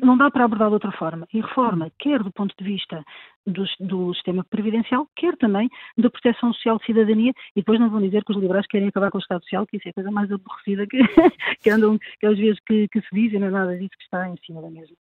não 0.02 0.18
dá 0.18 0.32
para 0.32 0.46
abordar 0.46 0.70
de 0.70 0.74
outra 0.76 0.92
forma. 0.92 1.28
E 1.34 1.42
reforma, 1.42 1.92
quer 2.00 2.24
do 2.24 2.32
ponto 2.32 2.54
de 2.58 2.64
vista 2.64 3.04
do, 3.46 3.64
do, 3.80 4.14
sistema 4.14 4.44
previdencial, 4.44 5.08
quer 5.16 5.36
também 5.38 5.70
da 5.98 6.10
proteção 6.10 6.54
social 6.54 6.78
de 6.80 6.86
cidadania, 6.86 7.32
e 7.56 7.60
depois 7.62 7.80
não 7.80 7.90
vão 7.90 8.02
dizer 8.02 8.24
que 8.24 8.32
os 8.32 8.38
liberais 8.38 8.68
querem 8.68 8.88
acabar 8.88 9.12
com 9.12 9.18
o 9.18 9.22
Estado 9.22 9.44
Social, 9.44 9.68
que 9.68 9.78
isso 9.78 9.88
é 9.88 9.92
a 9.92 9.94
coisa 9.94 10.12
mais 10.12 10.32
aborrecida 10.32 10.88
que, 10.88 10.98
que 11.62 11.70
andam, 11.70 11.98
que 12.20 12.26
às 12.26 12.38
vezes 12.38 12.60
que, 12.66 12.88
que 12.90 13.02
se 13.02 13.08
diz, 13.14 13.34
e 13.34 13.40
não 13.40 13.48
é 13.48 13.52
nada 13.52 13.78
disso 13.78 13.96
que 13.98 14.04
está 14.04 14.28
em 14.28 14.36
cima 14.46 14.62
da 14.62 14.70
mesa. 14.70 14.94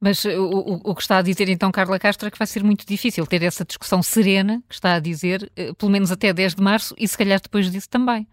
Mas 0.00 0.24
o, 0.24 0.30
o, 0.30 0.90
o, 0.90 0.94
que 0.94 1.02
está 1.02 1.18
a 1.18 1.22
dizer 1.22 1.48
então 1.48 1.70
Carla 1.70 1.98
Castro 1.98 2.28
é 2.28 2.30
que 2.30 2.38
vai 2.38 2.46
ser 2.46 2.62
muito 2.62 2.86
difícil 2.86 3.26
ter 3.26 3.42
essa 3.42 3.64
discussão 3.64 4.02
serena, 4.02 4.62
que 4.68 4.74
está 4.74 4.94
a 4.94 5.00
dizer, 5.00 5.50
eh, 5.56 5.72
pelo 5.74 5.90
menos 5.90 6.10
até 6.10 6.32
10 6.32 6.54
de 6.54 6.62
março, 6.62 6.94
e 6.98 7.06
se 7.06 7.18
calhar 7.18 7.40
depois 7.40 7.70
disso 7.70 7.90
também. 7.90 8.26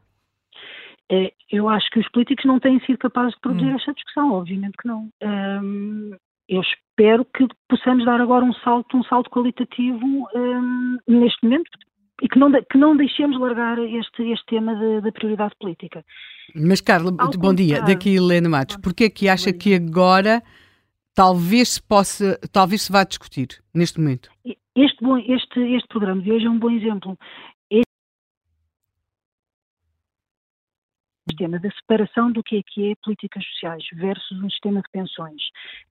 É, 1.11 1.33
eu 1.51 1.67
acho 1.67 1.89
que 1.89 1.99
os 1.99 2.09
políticos 2.09 2.45
não 2.45 2.59
têm 2.59 2.79
sido 2.81 2.97
capazes 2.99 3.33
de 3.33 3.41
produzir 3.41 3.65
hum. 3.65 3.75
esta 3.75 3.93
discussão, 3.93 4.31
obviamente 4.33 4.77
que 4.79 4.87
não. 4.87 5.09
Um, 5.23 6.11
eu 6.47 6.61
espero 6.61 7.25
que 7.25 7.47
possamos 7.67 8.05
dar 8.05 8.19
agora 8.19 8.43
um 8.43 8.53
salto, 8.53 8.97
um 8.97 9.03
salto 9.03 9.29
qualitativo 9.29 10.05
um, 10.35 10.97
neste 11.07 11.43
momento 11.43 11.69
e 12.21 12.27
que 12.27 12.37
não, 12.37 12.51
que 12.51 12.77
não 12.77 12.97
deixemos 12.97 13.39
largar 13.39 13.77
este, 13.79 14.23
este 14.31 14.45
tema 14.47 14.73
da 15.01 15.11
prioridade 15.11 15.53
política. 15.59 16.03
Mas, 16.55 16.81
Carla, 16.81 17.11
Ao 17.17 17.29
bom 17.31 17.53
dia. 17.53 17.81
Daqui 17.81 18.15
Helena 18.15 18.49
Matos. 18.49 18.77
Porquê 18.77 19.05
é 19.05 19.09
que 19.09 19.29
acha 19.29 19.53
que 19.53 19.75
agora 19.75 20.41
talvez 21.15 21.73
se 21.73 21.83
possa, 21.83 22.39
talvez 22.51 22.83
se 22.83 22.91
vá 22.91 23.03
discutir 23.03 23.47
neste 23.73 23.99
momento? 23.99 24.29
Este, 24.75 25.03
bom, 25.03 25.17
este, 25.17 25.59
este 25.75 25.87
programa 25.87 26.21
de 26.21 26.31
hoje 26.31 26.45
é 26.45 26.49
um 26.49 26.59
bom 26.59 26.71
exemplo. 26.71 27.17
Sistema 31.29 31.59
da 31.59 31.69
separação 31.71 32.31
do 32.31 32.43
que 32.43 32.57
é 32.57 32.63
que 32.63 32.91
é 32.91 32.95
políticas 33.03 33.45
sociais 33.45 33.83
versus 33.93 34.41
um 34.41 34.49
sistema 34.49 34.81
de 34.81 34.89
pensões, 34.91 35.41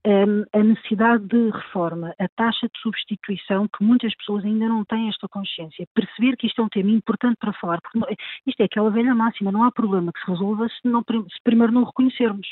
um, 0.07 0.45
a 0.53 0.63
necessidade 0.63 1.25
de 1.27 1.51
reforma, 1.51 2.15
a 2.19 2.29
taxa 2.29 2.69
de 2.69 2.81
substituição, 2.81 3.69
que 3.69 3.85
muitas 3.85 4.15
pessoas 4.17 4.45
ainda 4.45 4.69
não 4.69 4.85
têm 4.85 5.09
esta 5.09 5.29
consciência, 5.29 5.87
perceber 5.95 6.37
que 6.37 6.47
isto 6.47 6.61
é 6.61 6.65
um 6.65 6.69
tema 6.69 6.91
importante 6.91 7.37
para 7.39 7.53
falar, 7.55 7.81
porque 7.81 8.17
isto 8.47 8.61
é 8.61 8.65
aquela 8.65 8.91
velha 8.91 9.15
máxima, 9.15 9.53
não 9.53 9.65
há 9.65 9.73
problema 9.73 10.13
que 10.13 10.21
se 10.21 10.31
resolva 10.31 10.69
se, 10.69 10.89
não, 10.89 11.01
se 11.01 11.43
primeiro 11.45 11.73
não 11.73 11.83
o 11.83 11.87
reconhecermos. 11.87 12.47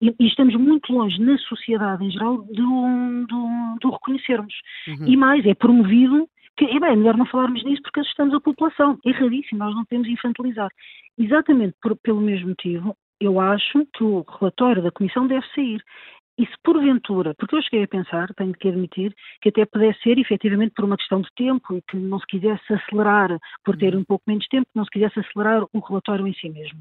E, 0.00 0.14
e, 0.18 0.26
estamos 0.26 0.54
muito 0.56 0.92
longe, 0.92 1.20
na 1.20 1.38
sociedade 1.38 2.04
em 2.04 2.10
geral, 2.10 2.38
do, 2.38 3.26
do, 3.26 3.78
do 3.80 3.90
reconhecermos. 3.90 4.54
Uhum. 4.88 5.06
E 5.06 5.16
mais, 5.16 5.46
é 5.46 5.54
promovido 5.54 6.28
que 6.56 6.64
é, 6.64 6.80
bem, 6.80 6.92
é 6.92 6.96
melhor 6.96 7.16
não 7.16 7.26
falarmos 7.26 7.64
nisso 7.64 7.82
porque 7.82 8.00
assustamos 8.00 8.34
a 8.34 8.40
população. 8.40 8.98
Erradíssimo, 9.04 9.58
nós 9.58 9.74
não 9.74 9.84
podemos 9.84 10.08
infantilizar. 10.08 10.70
Exatamente 11.18 11.74
por, 11.80 11.96
pelo 11.96 12.20
mesmo 12.20 12.48
motivo, 12.48 12.96
eu 13.20 13.40
acho 13.40 13.86
que 13.94 14.04
o 14.04 14.24
relatório 14.38 14.82
da 14.82 14.90
Comissão 14.90 15.26
deve 15.26 15.46
sair. 15.54 15.82
E 16.38 16.46
se 16.46 16.54
porventura, 16.64 17.34
porque 17.34 17.54
eu 17.54 17.62
cheguei 17.62 17.84
a 17.84 17.88
pensar, 17.88 18.32
tenho 18.34 18.54
que 18.54 18.66
admitir, 18.66 19.14
que 19.42 19.50
até 19.50 19.66
pudesse 19.66 20.00
ser 20.00 20.18
efetivamente 20.18 20.72
por 20.74 20.86
uma 20.86 20.96
questão 20.96 21.20
de 21.20 21.28
tempo 21.36 21.76
e 21.76 21.82
que 21.82 21.96
não 21.96 22.18
se 22.18 22.26
quisesse 22.26 22.72
acelerar, 22.72 23.38
por 23.62 23.76
ter 23.76 23.94
uhum. 23.94 24.00
um 24.00 24.04
pouco 24.04 24.24
menos 24.26 24.46
tempo, 24.48 24.66
não 24.74 24.84
se 24.84 24.90
quisesse 24.90 25.20
acelerar 25.20 25.62
o 25.72 25.78
relatório 25.78 26.26
em 26.26 26.32
si 26.32 26.48
mesmo. 26.48 26.80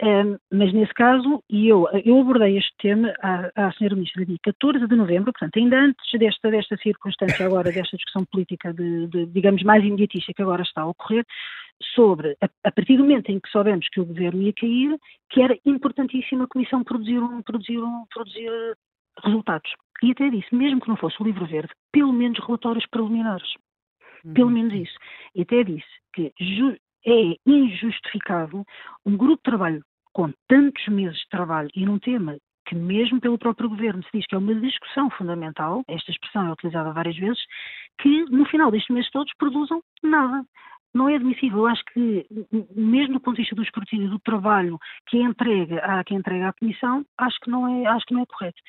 Um, 0.00 0.36
mas 0.52 0.72
nesse 0.72 0.92
caso, 0.94 1.42
e 1.48 1.68
eu, 1.68 1.86
eu 2.04 2.20
abordei 2.20 2.58
este 2.58 2.72
tema 2.78 3.12
à, 3.22 3.50
à 3.54 3.68
Sra. 3.70 3.94
Ministra 3.94 4.26
dia 4.26 4.36
14 4.42 4.86
de 4.88 4.96
novembro, 4.96 5.32
portanto, 5.32 5.58
ainda 5.58 5.78
antes 5.78 6.18
desta, 6.18 6.50
desta 6.50 6.76
circunstância 6.78 7.46
agora, 7.46 7.70
desta 7.70 7.96
discussão 7.96 8.24
política, 8.24 8.72
de, 8.72 9.06
de, 9.06 9.26
digamos, 9.26 9.62
mais 9.62 9.84
imediatista 9.84 10.32
que 10.34 10.42
agora 10.42 10.62
está 10.62 10.82
a 10.82 10.88
ocorrer, 10.88 11.24
sobre, 11.94 12.36
a, 12.40 12.48
a, 12.64 12.72
partir 12.72 12.96
do 12.96 13.04
momento 13.04 13.30
em 13.30 13.38
que 13.38 13.48
soubemos 13.50 13.86
que 13.90 14.00
o 14.00 14.06
governo 14.06 14.42
ia 14.42 14.52
cair, 14.52 14.98
que 15.30 15.40
era 15.40 15.56
importantíssima 15.64 16.44
a 16.44 16.48
Comissão 16.48 16.82
produzir, 16.82 17.18
um, 17.18 17.42
produzir, 17.42 17.78
um, 17.78 18.04
produzir 18.12 18.50
resultados. 19.24 19.70
E 20.02 20.10
até 20.10 20.30
disse, 20.30 20.54
mesmo 20.54 20.80
que 20.80 20.88
não 20.88 20.96
fosse 20.96 21.20
o 21.20 21.24
livro 21.24 21.46
verde, 21.46 21.72
pelo 21.92 22.12
menos 22.12 22.38
relatórios 22.44 22.86
preliminares. 22.86 23.48
Pelo 24.34 24.48
uhum. 24.48 24.54
menos 24.54 24.74
isso. 24.74 24.96
E 25.34 25.42
até 25.42 25.64
disse 25.64 25.86
que 26.14 26.32
é 27.06 27.36
injustificável 27.46 28.64
um 29.04 29.16
grupo 29.16 29.36
de 29.36 29.50
trabalho 29.50 29.84
com 30.12 30.32
tantos 30.48 30.86
meses 30.88 31.18
de 31.18 31.28
trabalho 31.30 31.70
e 31.74 31.84
num 31.84 31.98
tema 31.98 32.36
que 32.66 32.74
mesmo 32.74 33.20
pelo 33.20 33.38
próprio 33.38 33.68
governo 33.68 34.02
se 34.04 34.10
diz 34.14 34.26
que 34.26 34.34
é 34.34 34.38
uma 34.38 34.54
discussão 34.54 35.10
fundamental, 35.10 35.82
esta 35.88 36.10
expressão 36.10 36.46
é 36.46 36.52
utilizada 36.52 36.92
várias 36.92 37.16
vezes, 37.16 37.42
que 38.00 38.24
no 38.26 38.46
final 38.46 38.70
destes 38.70 38.94
meses 38.94 39.10
todos 39.10 39.32
produzam 39.36 39.82
nada. 40.02 40.44
Não 40.94 41.08
é 41.08 41.16
admissível. 41.16 41.60
Eu 41.60 41.66
acho 41.66 41.82
que, 41.92 42.26
mesmo 42.76 43.14
do 43.14 43.20
ponto 43.20 43.36
de 43.36 43.42
vista 43.42 43.56
do 43.56 43.62
escrutínio 43.62 44.10
do 44.10 44.18
trabalho 44.20 44.78
que 45.06 45.18
entregue 45.18 45.78
à, 45.80 46.04
que 46.04 46.14
entregue 46.14 46.44
à 46.44 46.52
Comissão, 46.52 47.04
acho 47.18 47.38
que 47.40 47.50
não 47.50 47.66
é, 47.66 47.86
acho 47.86 48.04
que 48.06 48.14
não 48.14 48.22
é 48.22 48.26
correto. 48.26 48.60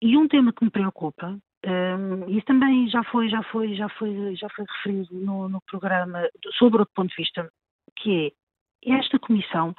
E 0.00 0.16
um 0.16 0.26
tema 0.26 0.52
que 0.52 0.64
me 0.64 0.70
preocupa, 0.70 1.38
um, 1.64 2.28
isso 2.28 2.46
também 2.46 2.88
já 2.88 3.02
foi, 3.04 3.28
já 3.28 3.42
foi, 3.44 3.74
já 3.74 3.88
foi, 3.88 4.34
já 4.36 4.48
foi 4.48 4.64
referido 4.64 5.14
no, 5.14 5.48
no 5.48 5.60
programa 5.62 6.28
sobre 6.58 6.80
outro 6.80 6.94
ponto 6.94 7.08
de 7.10 7.16
vista, 7.16 7.48
que 7.96 8.26
é 8.26 8.30
esta 8.84 9.18
comissão 9.18 9.74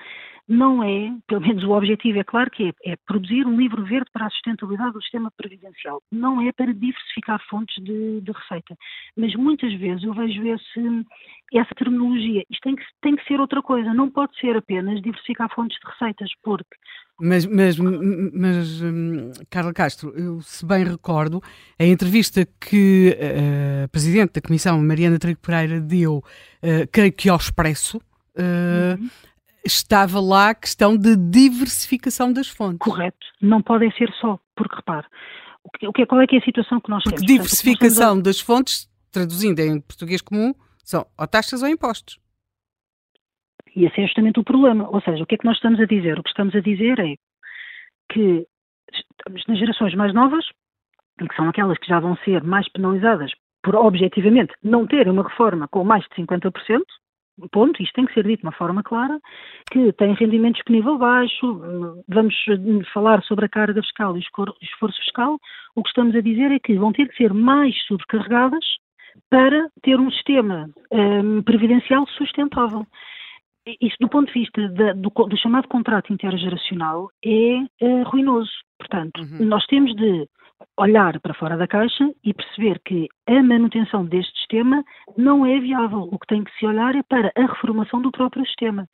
não 0.47 0.83
é, 0.83 1.13
pelo 1.25 1.41
menos 1.41 1.63
o 1.63 1.71
objetivo 1.71 2.19
é 2.19 2.23
claro 2.23 2.51
que 2.51 2.63
é, 2.63 2.91
é, 2.91 2.95
produzir 3.07 3.45
um 3.45 3.55
livro 3.55 3.85
verde 3.85 4.09
para 4.11 4.25
a 4.25 4.29
sustentabilidade 4.29 4.91
do 4.91 5.01
sistema 5.01 5.31
previdencial. 5.37 6.01
Não 6.11 6.41
é 6.41 6.51
para 6.51 6.73
diversificar 6.73 7.41
fontes 7.49 7.81
de, 7.81 8.19
de 8.19 8.31
receita. 8.31 8.75
Mas 9.15 9.33
muitas 9.35 9.73
vezes 9.79 10.03
eu 10.03 10.13
vejo 10.13 10.45
esse, 10.45 11.05
essa 11.53 11.73
terminologia. 11.75 12.43
Isto 12.49 12.61
tem 12.61 12.75
que, 12.75 12.83
tem 13.01 13.15
que 13.15 13.25
ser 13.25 13.39
outra 13.39 13.61
coisa. 13.61 13.93
Não 13.93 14.09
pode 14.09 14.37
ser 14.37 14.57
apenas 14.57 15.01
diversificar 15.01 15.49
fontes 15.55 15.77
de 15.79 15.89
receitas, 15.89 16.29
porque 16.43 16.75
mas, 17.19 17.45
mas, 17.45 17.77
mas 17.77 18.81
hum, 18.81 19.31
Carla 19.49 19.71
Castro, 19.71 20.11
eu 20.17 20.41
se 20.41 20.65
bem 20.65 20.83
recordo, 20.83 21.41
a 21.79 21.85
entrevista 21.85 22.45
que 22.59 23.15
a 23.85 23.87
Presidente 23.87 24.33
da 24.33 24.41
Comissão, 24.41 24.81
Mariana 24.81 25.19
Trigo 25.19 25.39
Pereira, 25.39 25.79
deu, 25.79 26.17
uh, 26.17 26.87
creio 26.91 27.13
que 27.13 27.29
ao 27.29 27.37
Expresso, 27.37 28.01
uh, 28.37 28.99
uhum 28.99 29.09
estava 29.65 30.19
lá 30.19 30.49
a 30.49 30.55
questão 30.55 30.97
de 30.97 31.15
diversificação 31.15 32.31
das 32.31 32.47
fontes. 32.47 32.79
Correto. 32.79 33.25
Não 33.41 33.61
podem 33.61 33.91
ser 33.93 34.11
só, 34.19 34.39
porque 34.55 34.75
repare, 34.75 35.07
o 35.63 35.93
que, 35.93 36.05
qual 36.05 36.21
é 36.21 36.27
que 36.27 36.35
é 36.35 36.39
a 36.39 36.43
situação 36.43 36.79
que 36.79 36.89
nós 36.89 37.03
porque 37.03 37.17
temos? 37.17 37.31
Diversificação 37.31 38.07
Portanto, 38.07 38.25
das 38.25 38.39
fontes, 38.39 38.89
traduzindo 39.11 39.59
em 39.59 39.79
português 39.79 40.21
comum, 40.21 40.53
são 40.83 41.05
ou 41.17 41.27
taxas 41.27 41.61
ou 41.61 41.69
impostos. 41.69 42.19
E 43.75 43.85
esse 43.85 44.01
é 44.01 44.05
justamente 44.05 44.39
o 44.39 44.43
problema. 44.43 44.87
Ou 44.89 45.01
seja, 45.01 45.23
o 45.23 45.25
que 45.25 45.35
é 45.35 45.37
que 45.37 45.45
nós 45.45 45.55
estamos 45.55 45.79
a 45.79 45.85
dizer? 45.85 46.19
O 46.19 46.23
que 46.23 46.29
estamos 46.29 46.53
a 46.55 46.59
dizer 46.59 46.99
é 46.99 47.15
que 48.11 48.45
estamos 48.93 49.47
nas 49.47 49.57
gerações 49.57 49.95
mais 49.95 50.13
novas, 50.13 50.45
que 51.17 51.35
são 51.35 51.49
aquelas 51.49 51.77
que 51.79 51.87
já 51.87 51.99
vão 51.99 52.15
ser 52.17 52.43
mais 52.43 52.69
penalizadas 52.71 53.31
por 53.63 53.75
objetivamente 53.75 54.53
não 54.61 54.85
terem 54.85 55.11
uma 55.11 55.23
reforma 55.23 55.67
com 55.69 55.83
mais 55.85 56.03
de 56.03 56.21
50%, 56.21 56.51
ponto, 57.51 57.81
isto 57.81 57.93
tem 57.93 58.05
que 58.05 58.13
ser 58.13 58.25
dito 58.25 58.41
de 58.41 58.45
uma 58.45 58.51
forma 58.51 58.83
clara, 58.83 59.19
que 59.71 59.91
tem 59.93 60.13
rendimento 60.13 60.55
disponível 60.55 60.97
baixo, 60.97 61.61
vamos 62.07 62.35
falar 62.93 63.21
sobre 63.23 63.45
a 63.45 63.49
carga 63.49 63.81
fiscal 63.81 64.15
e 64.15 64.19
o 64.19 64.55
esforço 64.61 64.97
fiscal, 64.99 65.39
o 65.75 65.83
que 65.83 65.89
estamos 65.89 66.15
a 66.15 66.21
dizer 66.21 66.51
é 66.51 66.59
que 66.59 66.75
vão 66.75 66.91
ter 66.91 67.07
que 67.09 67.15
ser 67.15 67.33
mais 67.33 67.75
sobrecarregadas 67.85 68.65
para 69.29 69.67
ter 69.81 69.99
um 69.99 70.11
sistema 70.11 70.69
um, 70.91 71.41
previdencial 71.43 72.07
sustentável. 72.07 72.85
Isso, 73.79 73.95
do 73.99 74.09
ponto 74.09 74.27
de 74.27 74.39
vista 74.39 74.67
da, 74.69 74.93
do, 74.93 75.09
do, 75.09 75.37
chamado 75.37 75.67
contrato 75.69 76.11
intergeracional, 76.11 77.09
é, 77.23 77.59
é 77.79 78.01
ruinoso. 78.03 78.51
Portanto, 78.77 79.21
uhum. 79.21 79.45
nós 79.45 79.65
temos 79.67 79.95
de 79.95 80.27
olhar 80.77 81.19
para 81.19 81.33
fora 81.33 81.57
da 81.57 81.67
caixa 81.67 82.09
e 82.23 82.33
perceber 82.33 82.79
que 82.83 83.07
a 83.27 83.43
manutenção 83.43 84.05
deste 84.05 84.37
sistema 84.37 84.83
não 85.17 85.45
é 85.45 85.59
viável. 85.59 86.09
O 86.11 86.19
que 86.19 86.27
tem 86.27 86.43
que 86.43 86.51
se 86.57 86.65
olhar 86.65 86.95
é 86.95 87.03
para 87.03 87.31
a 87.35 87.41
reformação 87.41 88.01
do 88.01 88.11
próprio 88.11 88.45
sistema. 88.45 88.87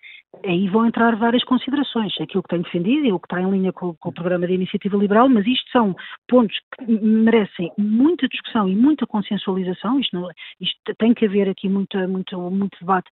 Aí 0.46 0.68
vão 0.68 0.86
entrar 0.86 1.16
várias 1.16 1.44
considerações, 1.44 2.14
aquilo 2.22 2.44
que 2.44 2.50
tenho 2.50 2.64
defendido 2.64 3.06
e 3.06 3.12
o 3.12 3.20
que 3.20 3.26
está 3.26 3.42
em 3.42 3.50
linha 3.50 3.74
com, 3.74 3.96
com 3.96 4.10
o 4.10 4.14
programa 4.14 4.46
de 4.46 4.54
iniciativa 4.54 4.96
liberal, 4.96 5.28
mas 5.28 5.46
isto 5.48 5.70
são 5.72 5.96
pontos 6.28 6.56
que 6.78 6.86
merecem 7.02 7.72
muita 7.78 8.28
discussão 8.28 8.70
e 8.70 8.76
muita 8.76 9.08
consensualização. 9.08 10.00
Isto, 10.00 10.16
não, 10.16 10.30
isto 10.62 10.96
tem 10.98 11.14
que 11.14 11.26
haver 11.26 11.50
aqui 11.50 11.68
muito, 11.68 11.98
muito, 12.08 12.40
muito 12.52 12.78
debate 12.80 13.10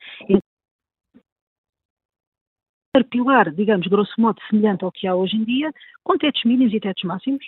pilar, 3.05 3.51
digamos, 3.52 3.86
grosso 3.86 4.12
modo, 4.18 4.40
semelhante 4.48 4.85
ao 4.85 4.93
que 4.93 5.06
há 5.06 5.14
hoje 5.14 5.36
em 5.36 5.44
dia, 5.44 5.73
com 6.05 6.16
tetos 6.16 6.44
mínimos 6.44 6.73
e 6.73 6.81
tetos 6.81 7.02
máximos, 7.05 7.44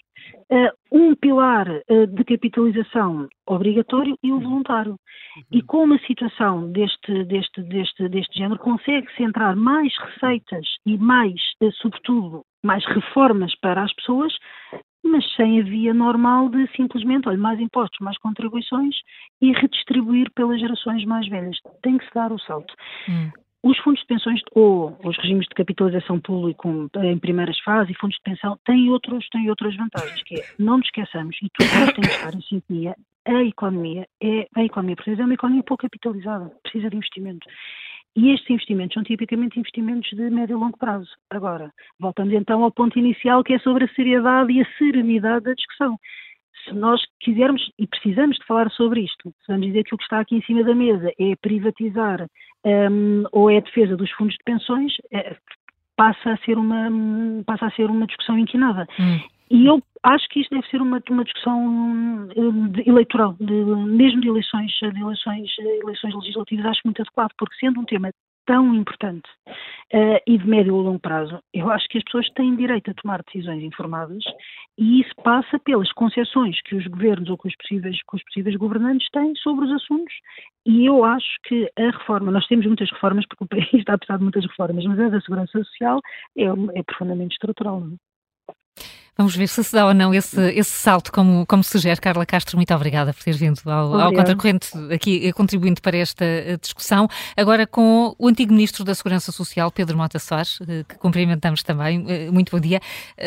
uh, 0.51 0.71
um 0.91 1.15
pilar 1.15 1.69
uh, 1.69 2.07
de 2.07 2.25
capitalização 2.25 3.29
obrigatório 3.47 4.19
e 4.23 4.33
um 4.33 4.41
voluntário. 4.41 4.93
Uhum. 4.93 5.43
E 5.53 5.63
com 5.63 5.85
uma 5.85 5.99
situação 6.01 6.71
deste, 6.73 7.25
deste, 7.25 7.63
deste, 7.63 8.09
deste 8.09 8.39
género, 8.39 8.59
consegue-se 8.59 9.23
entrar 9.23 9.55
mais 9.55 9.93
receitas 9.99 10.67
e 10.85 10.99
mais, 10.99 11.41
uh, 11.63 11.73
sobretudo, 11.75 12.43
mais 12.63 12.85
reformas 12.87 13.55
para 13.61 13.83
as 13.83 13.95
pessoas, 13.95 14.33
mas 15.05 15.25
sem 15.37 15.61
a 15.61 15.65
via 15.65 15.95
normal 15.95 16.49
de 16.49 16.67
simplesmente, 16.77 17.29
olha, 17.29 17.39
mais 17.39 17.61
impostos, 17.61 17.99
mais 18.01 18.19
contribuições 18.19 18.97
e 19.41 19.53
redistribuir 19.53 20.31
pelas 20.35 20.61
gerações 20.61 21.05
mais 21.05 21.29
velhas. 21.29 21.57
Tem 21.83 21.97
que 21.97 22.05
se 22.05 22.15
dar 22.15 22.33
o 22.33 22.39
salto. 22.41 22.75
Hum. 23.09 23.31
Os 23.63 23.77
fundos 23.79 24.01
de 24.01 24.07
pensões 24.07 24.41
ou 24.53 24.97
os 25.05 25.17
regimes 25.19 25.47
de 25.49 25.55
capitalização 25.55 26.21
público 26.21 26.89
em 26.97 27.19
primeiras 27.19 27.59
fases 27.61 27.91
e 27.91 27.99
fundos 27.99 28.17
de 28.17 28.23
pensão 28.23 28.57
têm, 28.65 28.89
outros, 28.91 29.29
têm 29.31 29.51
outras 29.51 29.77
vantagens, 29.77 30.23
que 30.23 30.41
é, 30.41 30.45
não 30.59 30.79
nos 30.79 30.87
esqueçamos, 30.87 31.37
e 31.43 31.49
tudo 31.53 31.69
nós 31.81 31.93
temos 31.93 32.09
que 32.09 32.15
estar 32.15 32.35
em 32.35 32.43
sintonia, 32.43 32.95
a 33.27 33.43
economia, 33.43 34.07
é, 34.23 34.47
a 34.55 34.65
economia 34.65 34.97
portuguesa 34.97 35.23
é 35.23 35.25
uma 35.25 35.35
economia 35.35 35.63
pouco 35.65 35.83
capitalizada, 35.83 36.53
precisa 36.63 36.89
de 36.89 36.97
investimento. 36.97 37.47
E 38.17 38.31
estes 38.31 38.51
investimentos 38.51 38.95
são 38.95 39.03
tipicamente 39.03 39.59
investimentos 39.59 40.09
de 40.11 40.31
médio 40.31 40.57
e 40.57 40.61
longo 40.61 40.79
prazo. 40.79 41.11
Agora, 41.29 41.73
voltamos 42.01 42.33
então 42.35 42.65
ao 42.65 42.73
ponto 42.73 42.99
inicial, 42.99 43.45
que 43.45 43.55
é 43.55 43.59
sobre 43.59 43.85
a 43.85 43.95
seriedade 43.95 44.53
e 44.53 44.63
a 44.63 44.79
serenidade 44.79 45.45
da 45.45 45.53
discussão 45.53 45.99
se 46.69 46.75
nós 46.75 47.01
quisermos 47.21 47.63
e 47.79 47.87
precisamos 47.87 48.37
de 48.37 48.45
falar 48.45 48.71
sobre 48.71 49.01
isto, 49.01 49.31
se 49.31 49.47
vamos 49.49 49.67
dizer 49.67 49.85
que 49.85 49.95
o 49.95 49.99
que 49.99 50.05
está 50.05 50.21
aqui 50.21 50.37
em 50.37 50.43
cima 50.43 50.63
da 50.65 50.75
mesa 50.75 51.11
é 51.19 51.37
privatizar 51.37 52.27
um, 52.69 53.25
ou 53.33 53.51
é 53.51 53.59
a 53.59 53.61
defesa 53.61 53.97
dos 53.97 54.11
fundos 54.13 54.35
de 54.35 54.45
pensões, 54.45 54.93
é, 55.13 55.37
passa 55.97 56.33
a 56.33 56.37
ser 56.39 56.57
uma 56.57 56.89
passa 57.45 57.67
a 57.67 57.71
ser 57.73 57.91
uma 57.91 58.07
discussão 58.07 58.39
inquinada. 58.39 58.87
Hum. 58.99 59.21
E 59.51 59.67
eu 59.67 59.83
acho 60.03 60.29
que 60.29 60.41
isto 60.41 60.55
deve 60.55 60.69
ser 60.69 60.81
uma, 60.83 61.03
uma 61.09 61.25
discussão 61.25 61.59
hum, 61.67 62.69
de, 62.71 62.89
eleitoral, 62.89 63.35
de, 63.41 63.53
mesmo 63.53 64.21
de 64.21 64.29
eleições, 64.29 64.71
de 64.73 65.01
eleições, 65.01 65.51
eleições 65.59 66.15
legislativas, 66.15 66.67
acho 66.67 66.81
muito 66.85 67.01
adequado, 67.01 67.31
porque 67.39 67.57
sendo 67.59 67.81
um 67.81 67.85
tema 67.85 68.11
tão 68.49 68.75
importante 68.75 69.29
uh, 69.93 70.19
e 70.27 70.39
de 70.39 70.49
médio 70.49 70.75
ou 70.75 70.81
longo 70.81 70.99
prazo, 70.99 71.39
eu 71.53 71.71
acho 71.71 71.87
que 71.89 71.99
as 71.99 72.05
pessoas 72.05 72.27
têm 72.31 72.57
direito 72.57 72.91
a 72.91 72.95
tomar 72.95 73.23
decisões 73.23 73.63
informadas 73.63 74.25
e 74.79 75.03
isso 75.03 75.15
passa 75.23 75.59
pelas 75.59 75.93
concessões 75.93 76.59
que 76.63 76.75
os 76.75 76.87
governos 76.87 77.29
ou 77.29 77.37
que 77.37 77.47
os 77.47 77.57
possíveis, 77.57 77.99
os 78.11 78.25
possíveis 78.25 78.57
governantes 78.57 79.07
têm 79.13 79.35
sobre 79.37 79.67
os 79.67 79.73
assuntos 79.73 80.15
e 80.65 80.87
eu 80.87 81.05
acho 81.05 81.29
que 81.45 81.71
a 81.79 81.91
reforma, 81.91 82.33
nós 82.33 82.47
temos 82.47 82.65
muitas 82.65 82.91
reformas 82.91 83.27
porque 83.27 83.45
o 83.45 83.49
país 83.49 83.69
está 83.75 83.93
a 83.95 83.99
precisar 83.99 84.17
de 84.17 84.25
muitas 84.25 84.47
reformas, 84.47 84.83
mas 84.87 84.99
a 84.99 85.09
da 85.11 85.21
segurança 85.21 85.63
social 85.63 86.01
é, 86.39 86.45
é 86.45 86.83
profundamente 86.83 87.35
estrutural. 87.35 87.81
Não 87.81 87.95
é? 87.95 88.08
Vamos 89.21 89.35
ver 89.35 89.49
se 89.49 89.65
se 89.65 89.73
dá 89.73 89.85
ou 89.85 89.93
não 89.93 90.15
esse, 90.15 90.41
esse 90.53 90.71
salto, 90.71 91.11
como, 91.11 91.45
como 91.45 91.65
sugere 91.65 92.01
Carla 92.01 92.25
Castro. 92.25 92.57
Muito 92.57 92.73
obrigada 92.73 93.13
por 93.13 93.21
ter 93.25 93.35
vindo 93.35 93.61
ao, 93.69 94.01
ao 94.01 94.13
Contracorrente 94.13 94.69
aqui, 94.95 95.27
eh, 95.27 95.33
contribuindo 95.33 95.83
para 95.83 95.97
esta 95.97 96.25
eh, 96.25 96.57
discussão. 96.57 97.09
Agora 97.37 97.67
com 97.67 98.15
o 98.17 98.29
antigo 98.29 98.53
Ministro 98.53 98.85
da 98.85 98.95
Segurança 98.95 99.33
Social, 99.33 99.73
Pedro 99.73 99.97
Mota 99.97 100.21
Soares, 100.21 100.61
eh, 100.69 100.85
que 100.89 100.97
cumprimentamos 100.99 101.65
também. 101.65 102.31
Muito 102.31 102.53
bom 102.53 102.61
dia. 102.61 102.81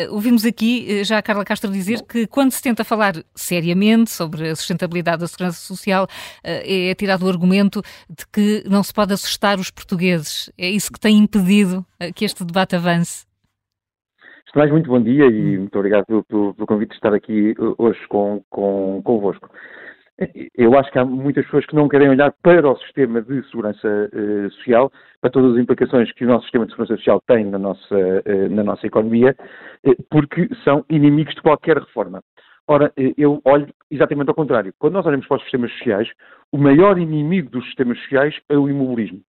Ouvimos 0.08 0.46
aqui 0.46 1.04
já 1.04 1.18
a 1.18 1.22
Carla 1.22 1.44
Castro 1.44 1.70
dizer 1.70 2.00
que 2.06 2.26
quando 2.26 2.52
se 2.52 2.62
tenta 2.62 2.84
falar 2.84 3.22
seriamente 3.34 4.10
sobre 4.10 4.48
a 4.48 4.56
sustentabilidade 4.56 5.20
da 5.20 5.28
segurança 5.28 5.60
social, 5.60 6.08
é 6.42 6.94
tirado 6.94 7.26
o 7.26 7.28
argumento 7.28 7.82
de 8.08 8.26
que 8.32 8.64
não 8.66 8.82
se 8.82 8.94
pode 8.94 9.12
assustar 9.12 9.58
os 9.58 9.70
portugueses. 9.70 10.50
É 10.56 10.70
isso 10.70 10.90
que 10.90 10.98
tem 10.98 11.18
impedido 11.18 11.84
que 12.14 12.24
este 12.24 12.42
debate 12.44 12.76
avance. 12.76 13.30
Mais 14.54 14.70
muito 14.70 14.90
bom 14.90 15.00
dia 15.00 15.26
e 15.26 15.58
muito 15.58 15.74
obrigado 15.76 16.04
pelo, 16.04 16.24
pelo, 16.24 16.66
convite 16.66 16.90
de 16.90 16.96
estar 16.96 17.14
aqui 17.14 17.54
uh, 17.58 17.74
hoje 17.78 17.98
com, 18.08 18.44
com, 18.50 19.00
convosco. 19.02 19.48
Eu 20.54 20.78
acho 20.78 20.92
que 20.92 20.98
há 20.98 21.06
muitas 21.06 21.46
pessoas 21.46 21.64
que 21.64 21.74
não 21.74 21.88
querem 21.88 22.10
olhar 22.10 22.34
para 22.42 22.70
o 22.70 22.76
sistema 22.80 23.22
de 23.22 23.42
segurança 23.48 23.88
uh, 24.12 24.50
social, 24.50 24.92
para 25.22 25.30
todas 25.30 25.54
as 25.54 25.58
implicações 25.58 26.12
que 26.12 26.26
o 26.26 26.28
nosso 26.28 26.42
sistema 26.42 26.66
de 26.66 26.72
segurança 26.72 26.96
social 26.96 27.22
tem 27.26 27.46
na 27.46 27.58
nossa, 27.58 27.96
uh, 27.96 28.50
na 28.50 28.62
nossa 28.62 28.86
economia, 28.86 29.34
uh, 29.86 30.04
porque 30.10 30.50
são 30.64 30.84
inimigos 30.90 31.34
de 31.34 31.40
qualquer 31.40 31.78
reforma. 31.78 32.22
Ora, 32.68 32.92
eu 33.16 33.40
olho 33.46 33.68
exatamente 33.90 34.28
ao 34.28 34.34
contrário. 34.34 34.72
Quando 34.78 34.92
nós 34.92 35.06
olhamos 35.06 35.26
para 35.26 35.38
os 35.38 35.42
sistemas 35.44 35.72
sociais, 35.72 36.08
o 36.52 36.58
maior 36.58 36.98
inimigo 36.98 37.50
dos 37.50 37.64
sistemas 37.64 37.98
sociais 38.00 38.38
é 38.50 38.56
o 38.56 38.68
imobilismo. 38.68 39.20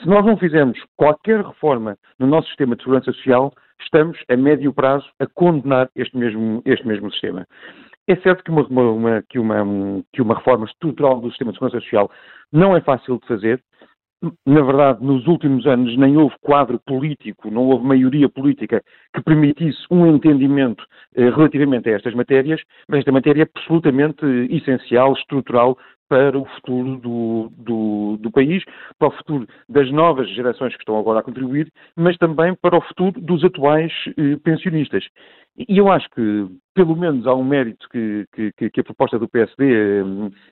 Se 0.00 0.08
nós 0.08 0.26
não 0.26 0.36
fizermos 0.36 0.78
qualquer 0.96 1.40
reforma 1.44 1.96
no 2.18 2.26
nosso 2.26 2.48
sistema 2.48 2.74
de 2.74 2.82
segurança 2.82 3.12
social, 3.12 3.52
estamos, 3.84 4.18
a 4.28 4.36
médio 4.36 4.72
prazo, 4.72 5.06
a 5.18 5.26
condenar 5.26 5.90
este 5.96 6.16
mesmo, 6.16 6.62
este 6.64 6.86
mesmo 6.86 7.10
sistema. 7.12 7.46
É 8.08 8.16
certo 8.16 8.42
que 8.42 8.50
uma, 8.50 8.62
uma, 8.68 9.22
que, 9.28 9.38
uma, 9.38 9.64
que 10.12 10.20
uma 10.20 10.34
reforma 10.34 10.66
estrutural 10.66 11.20
do 11.20 11.30
sistema 11.30 11.52
de 11.52 11.58
segurança 11.58 11.80
social 11.80 12.10
não 12.52 12.76
é 12.76 12.80
fácil 12.80 13.18
de 13.20 13.26
fazer, 13.26 13.62
na 14.46 14.62
verdade, 14.62 15.04
nos 15.04 15.26
últimos 15.26 15.66
anos 15.66 15.96
nem 15.96 16.16
houve 16.16 16.34
quadro 16.40 16.80
político, 16.86 17.50
não 17.50 17.62
houve 17.62 17.84
maioria 17.84 18.28
política 18.28 18.82
que 19.14 19.22
permitisse 19.22 19.78
um 19.90 20.06
entendimento 20.06 20.84
eh, 21.14 21.30
relativamente 21.30 21.88
a 21.88 21.96
estas 21.96 22.14
matérias, 22.14 22.60
mas 22.88 23.00
esta 23.00 23.10
matéria 23.10 23.42
é 23.42 23.48
absolutamente 23.52 24.24
essencial, 24.50 25.12
estrutural 25.14 25.76
para 26.12 26.38
o 26.38 26.44
futuro 26.44 26.96
do, 26.98 27.50
do, 27.56 28.16
do, 28.18 28.30
país, 28.30 28.62
para 28.98 29.08
o 29.08 29.12
futuro 29.12 29.48
das 29.66 29.90
novas 29.90 30.28
gerações 30.28 30.74
que 30.74 30.82
estão 30.82 30.98
agora 30.98 31.20
a 31.20 31.22
contribuir, 31.22 31.72
mas 31.96 32.18
também 32.18 32.54
para 32.54 32.76
o 32.76 32.82
futuro 32.82 33.18
dos 33.18 33.42
atuais 33.42 33.90
eh, 34.18 34.36
pensionistas. 34.44 35.08
E 35.56 35.78
eu 35.78 35.90
acho 35.90 36.06
que, 36.10 36.46
pelo 36.74 36.94
menos, 36.94 37.26
há 37.26 37.34
um 37.34 37.42
mérito 37.42 37.88
que, 37.88 38.26
que, 38.34 38.70
que 38.70 38.80
a 38.80 38.84
proposta 38.84 39.18
do 39.18 39.26
PSD 39.26 39.72
eh, 39.72 40.02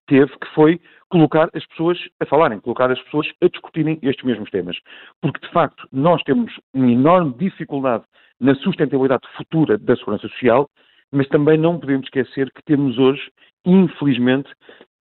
teve, 0.06 0.32
que 0.38 0.46
foi 0.54 0.80
colocar 1.10 1.50
as 1.54 1.66
pessoas 1.66 1.98
a 2.20 2.24
falarem, 2.24 2.58
colocar 2.58 2.90
as 2.90 3.02
pessoas 3.02 3.30
a 3.42 3.46
discutirem 3.46 3.98
estes 4.00 4.24
mesmos 4.24 4.48
temas. 4.48 4.78
Porque, 5.20 5.46
de 5.46 5.52
facto, 5.52 5.86
nós 5.92 6.22
temos 6.22 6.50
uma 6.72 6.90
enorme 6.90 7.34
dificuldade 7.36 8.04
na 8.40 8.54
sustentabilidade 8.54 9.28
futura 9.36 9.76
da 9.76 9.94
segurança 9.94 10.26
social, 10.28 10.70
mas 11.12 11.28
também 11.28 11.58
não 11.58 11.78
podemos 11.78 12.06
esquecer 12.06 12.50
que 12.50 12.62
temos 12.64 12.96
hoje, 12.96 13.30
infelizmente, 13.66 14.50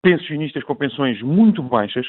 pensionistas 0.01 0.63
com 0.63 0.75
pensões 0.75 1.21
muito 1.21 1.61
baixas. 1.61 2.05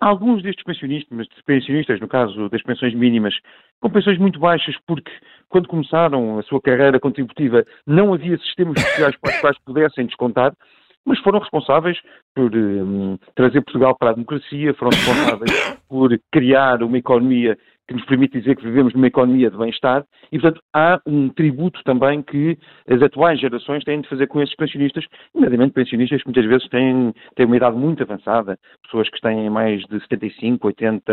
Alguns 0.00 0.42
destes 0.42 0.64
pensionistas, 0.64 1.26
pensionistas, 1.46 2.00
no 2.00 2.08
caso 2.08 2.48
das 2.48 2.62
pensões 2.62 2.94
mínimas, 2.94 3.34
com 3.80 3.90
pensões 3.90 4.18
muito 4.18 4.38
baixas, 4.38 4.76
porque 4.86 5.10
quando 5.48 5.68
começaram 5.68 6.38
a 6.38 6.42
sua 6.42 6.60
carreira 6.60 6.98
contributiva 6.98 7.64
não 7.86 8.12
havia 8.12 8.36
sistemas 8.38 8.80
sociais 8.80 9.16
para 9.20 9.34
os 9.34 9.40
quais 9.40 9.58
pudessem 9.64 10.06
descontar, 10.06 10.52
mas 11.06 11.18
foram 11.20 11.38
responsáveis 11.38 11.98
por 12.34 12.54
um, 12.56 13.18
trazer 13.34 13.60
Portugal 13.62 13.94
para 13.98 14.10
a 14.10 14.14
democracia, 14.14 14.74
foram 14.74 14.90
responsáveis 14.90 15.78
por 15.88 16.18
criar 16.32 16.82
uma 16.82 16.98
economia 16.98 17.56
que 17.86 17.94
nos 17.94 18.04
permite 18.06 18.38
dizer 18.38 18.56
que 18.56 18.64
vivemos 18.64 18.94
numa 18.94 19.06
economia 19.06 19.50
de 19.50 19.56
bem-estar 19.56 20.04
e, 20.32 20.38
portanto, 20.38 20.62
há 20.72 21.00
um 21.06 21.28
tributo 21.28 21.82
também 21.84 22.22
que 22.22 22.58
as 22.88 23.02
atuais 23.02 23.38
gerações 23.40 23.84
têm 23.84 24.00
de 24.00 24.08
fazer 24.08 24.26
com 24.26 24.40
esses 24.42 24.54
pensionistas, 24.56 25.04
nomeadamente 25.34 25.72
pensionistas 25.72 26.22
que 26.22 26.26
muitas 26.28 26.46
vezes 26.46 26.68
têm, 26.68 27.12
têm 27.34 27.46
uma 27.46 27.56
idade 27.56 27.76
muito 27.76 28.02
avançada, 28.02 28.58
pessoas 28.82 29.08
que 29.10 29.20
têm 29.20 29.50
mais 29.50 29.82
de 29.82 30.00
75, 30.00 30.66
80, 30.66 31.12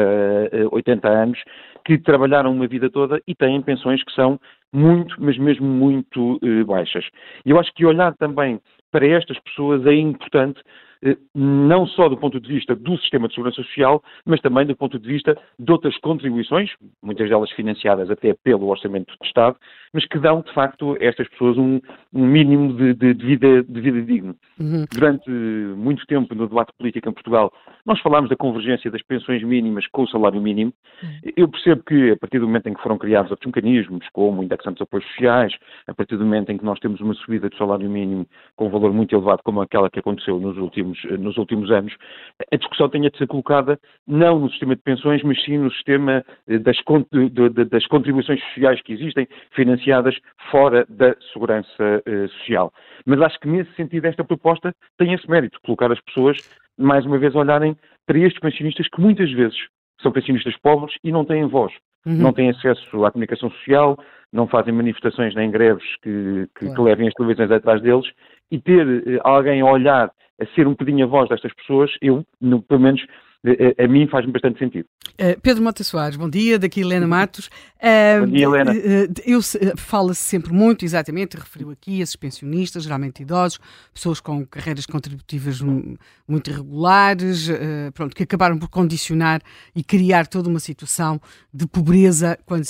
80 0.72 1.10
anos, 1.10 1.40
que 1.86 1.98
trabalharam 1.98 2.54
uma 2.54 2.68
vida 2.68 2.90
toda 2.90 3.22
e 3.28 3.36
têm 3.36 3.62
pensões 3.62 4.04
que 4.04 4.14
são 4.14 4.40
muito, 4.74 5.16
mas 5.20 5.38
mesmo 5.38 5.68
muito 5.68 6.40
eh, 6.42 6.64
baixas. 6.64 7.06
E 7.46 7.50
eu 7.50 7.60
acho 7.60 7.74
que 7.74 7.86
olhar 7.86 8.16
também 8.16 8.60
para 8.92 9.06
estas 9.06 9.38
pessoas 9.40 9.86
é 9.86 9.94
importante 9.94 10.62
não 11.34 11.88
só 11.88 12.08
do 12.08 12.18
ponto 12.18 12.40
de 12.40 12.48
vista 12.48 12.76
do 12.76 12.98
sistema 12.98 13.28
de 13.28 13.34
segurança 13.34 13.64
social, 13.64 14.04
mas 14.26 14.40
também 14.42 14.66
do 14.66 14.76
ponto 14.76 15.00
de 15.00 15.08
vista 15.08 15.38
de 15.58 15.72
outras 15.72 15.98
contribuições, 15.98 16.72
muitas 17.02 17.28
delas 17.28 17.50
financiadas 17.52 18.10
até 18.10 18.34
pelo 18.34 18.68
Orçamento 18.68 19.14
de 19.20 19.28
Estado, 19.28 19.58
mas 19.94 20.06
que 20.06 20.20
dão, 20.20 20.42
de 20.42 20.54
facto, 20.54 20.94
a 20.94 21.04
estas 21.04 21.28
pessoas 21.30 21.58
um, 21.58 21.80
um 22.14 22.26
mínimo 22.26 22.74
de, 22.74 22.94
de, 22.94 23.14
de, 23.14 23.26
vida, 23.26 23.64
de 23.64 23.82
vida 23.82 24.02
digno. 24.02 24.36
Uhum. 24.60 24.86
Durante 24.94 25.30
muito 25.30 26.06
tempo 26.06 26.36
no 26.36 26.48
debate 26.48 26.72
político 26.78 27.10
em 27.10 27.14
Portugal, 27.14 27.52
nós 27.86 28.00
falámos 28.00 28.30
da 28.30 28.36
convergência 28.36 28.92
das 28.92 29.02
pensões 29.02 29.44
mínimas 29.44 29.88
com 29.88 30.04
o 30.04 30.08
salário 30.08 30.42
mínimo. 30.42 30.72
Uhum. 31.04 31.32
Eu 31.36 31.48
percebo 31.48 31.84
que, 31.84 32.12
a 32.12 32.18
partir 32.18 32.40
do 32.40 32.48
momento 32.48 32.70
em 32.70 32.74
que 32.74 32.82
foram 32.82 32.98
criados 32.98 33.32
outros 33.32 33.48
mecanismos, 33.48 34.08
como 34.14 34.44
indexando 34.44 34.76
os 34.76 34.82
apoios 34.82 35.06
sociais, 35.08 35.54
a 35.88 35.94
partir 35.94 36.16
do 36.16 36.24
momento 36.24 36.52
em 36.52 36.58
que 36.58 36.66
nós 36.66 36.80
temos 36.80 37.02
uma 37.02 37.14
subida 37.16 37.50
do 37.50 37.58
salário 37.58 37.90
mínimo 37.90 38.28
com 38.56 38.68
um 38.68 38.70
valor 38.70 38.94
muito 38.94 39.16
elevado, 39.16 39.42
como 39.44 39.62
aquela 39.62 39.90
que 39.90 40.00
aconteceu 40.00 40.40
nos 40.40 40.58
últimos 40.58 40.91
últimos, 40.92 41.06
eh, 41.06 41.18
nos 41.18 41.38
últimos 41.38 41.72
anos, 41.72 41.96
a 42.52 42.56
discussão 42.56 42.90
tenha 42.90 43.10
de 43.10 43.18
ser 43.18 43.28
colocada 43.28 43.80
não 44.08 44.40
no 44.40 44.50
sistema 44.50 44.76
de 44.76 44.82
pensões, 44.82 45.24
mas 45.24 45.42
sim 45.44 45.58
no 45.58 45.72
sistema 45.72 46.24
eh, 46.48 46.58
das, 46.60 46.78
das 47.70 47.86
contribuições 47.88 48.42
sociais 48.46 48.82
que 48.82 48.94
existem, 48.94 49.28
financiadas 49.52 50.16
fora 50.50 50.86
da 50.90 51.16
segurança 51.34 52.02
eh, 52.06 52.28
social. 52.40 52.72
Mas 53.06 53.22
acho 53.22 53.40
que 53.40 53.48
nesse 53.48 53.74
sentido 53.76 54.06
esta 54.06 54.24
proposta 54.24 54.74
tem 54.98 55.14
esse 55.14 55.30
mérito, 55.30 55.60
colocar 55.64 55.92
as 55.92 56.02
pessoas, 56.02 56.38
mais 56.78 57.06
uma 57.06 57.18
vez, 57.18 57.36
olharem 57.36 57.76
para 58.06 58.20
estes 58.20 58.40
pensionistas 58.40 58.88
que 58.88 59.02
muitas 59.02 59.32
vezes 59.32 59.58
são 60.02 60.12
pensionistas 60.12 60.56
pobres 60.58 60.96
e 61.04 61.12
não 61.12 61.24
têm 61.24 61.46
voz. 61.48 61.72
Uhum. 62.04 62.16
Não 62.16 62.34
têm 62.34 62.50
acesso 62.50 63.06
à 63.06 63.12
comunicação 63.12 63.52
social, 63.52 63.96
não 64.34 64.48
fazem 64.48 64.74
manifestações 64.74 65.36
nem 65.36 65.52
greves 65.52 65.86
que, 66.02 66.48
que, 66.58 66.74
que 66.74 66.82
levem 66.82 67.08
as 67.08 67.14
televisões 67.14 67.52
atrás 67.52 67.80
deles 67.82 68.10
e 68.50 68.60
ter 68.60 69.20
alguém 69.24 69.62
a 69.62 69.66
olhar 69.66 70.12
a 70.42 70.56
ser 70.56 70.68
um 70.68 70.72
bocadinho 70.72 71.06
a 71.06 71.08
voz 71.08 71.30
destas 71.30 71.54
pessoas, 71.54 71.92
eu, 72.02 72.26
no, 72.42 72.62
pelo 72.64 72.80
menos, 72.80 73.02
a, 73.46 73.84
a 73.84 73.88
mim 73.88 74.08
faz-me 74.08 74.32
bastante 74.32 74.60
sentido. 74.60 74.88
Uh, 75.14 75.40
Pedro 75.42 75.64
Mota 75.64 75.84
Soares, 75.84 76.16
bom 76.16 76.30
dia, 76.30 76.58
daqui 76.58 76.82
Helena 76.82 77.08
Matos. 77.08 77.48
Uh, 77.78 78.26
bom 78.26 78.32
dia, 78.32 78.46
Helena. 78.46 78.72
Uh, 78.72 79.14
eu 79.26 79.40
fala-se 79.78 80.22
sempre 80.22 80.52
muito, 80.52 80.84
exatamente, 80.84 81.38
referiu 81.38 81.70
aqui 81.70 82.02
esses 82.02 82.16
pensionistas, 82.16 82.84
geralmente 82.84 83.22
idosos, 83.22 83.60
pessoas 83.94 84.20
com 84.20 84.46
carreiras 84.46 84.86
contributivas 84.86 85.62
muito 86.28 86.50
irregulares, 86.50 87.50
pronto, 87.94 88.16
que 88.16 88.24
acabaram 88.24 88.58
por 88.58 88.70
condicionar 88.70 89.42
e 89.76 89.84
criar 89.84 90.28
toda 90.28 90.50
uma 90.50 90.60
situação 90.60 91.20
de 91.54 91.68
pobreza 91.68 92.38
quando, 92.46 92.66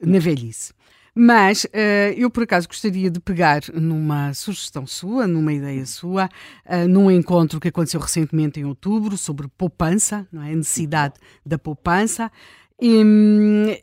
na 0.00 0.18
velhice. 0.18 0.72
Mas 1.18 1.64
uh, 1.64 2.12
eu, 2.14 2.30
por 2.30 2.42
acaso, 2.42 2.68
gostaria 2.68 3.10
de 3.10 3.18
pegar 3.18 3.62
numa 3.72 4.34
sugestão 4.34 4.86
sua, 4.86 5.26
numa 5.26 5.50
ideia 5.50 5.86
sua, 5.86 6.28
uh, 6.66 6.86
num 6.86 7.10
encontro 7.10 7.58
que 7.58 7.68
aconteceu 7.68 7.98
recentemente 7.98 8.60
em 8.60 8.66
outubro 8.66 9.16
sobre 9.16 9.48
poupança, 9.48 10.28
não 10.30 10.42
é? 10.42 10.52
a 10.52 10.56
necessidade 10.56 11.14
da 11.44 11.58
poupança. 11.58 12.30
E, 12.78 13.02
hum, 13.02 13.74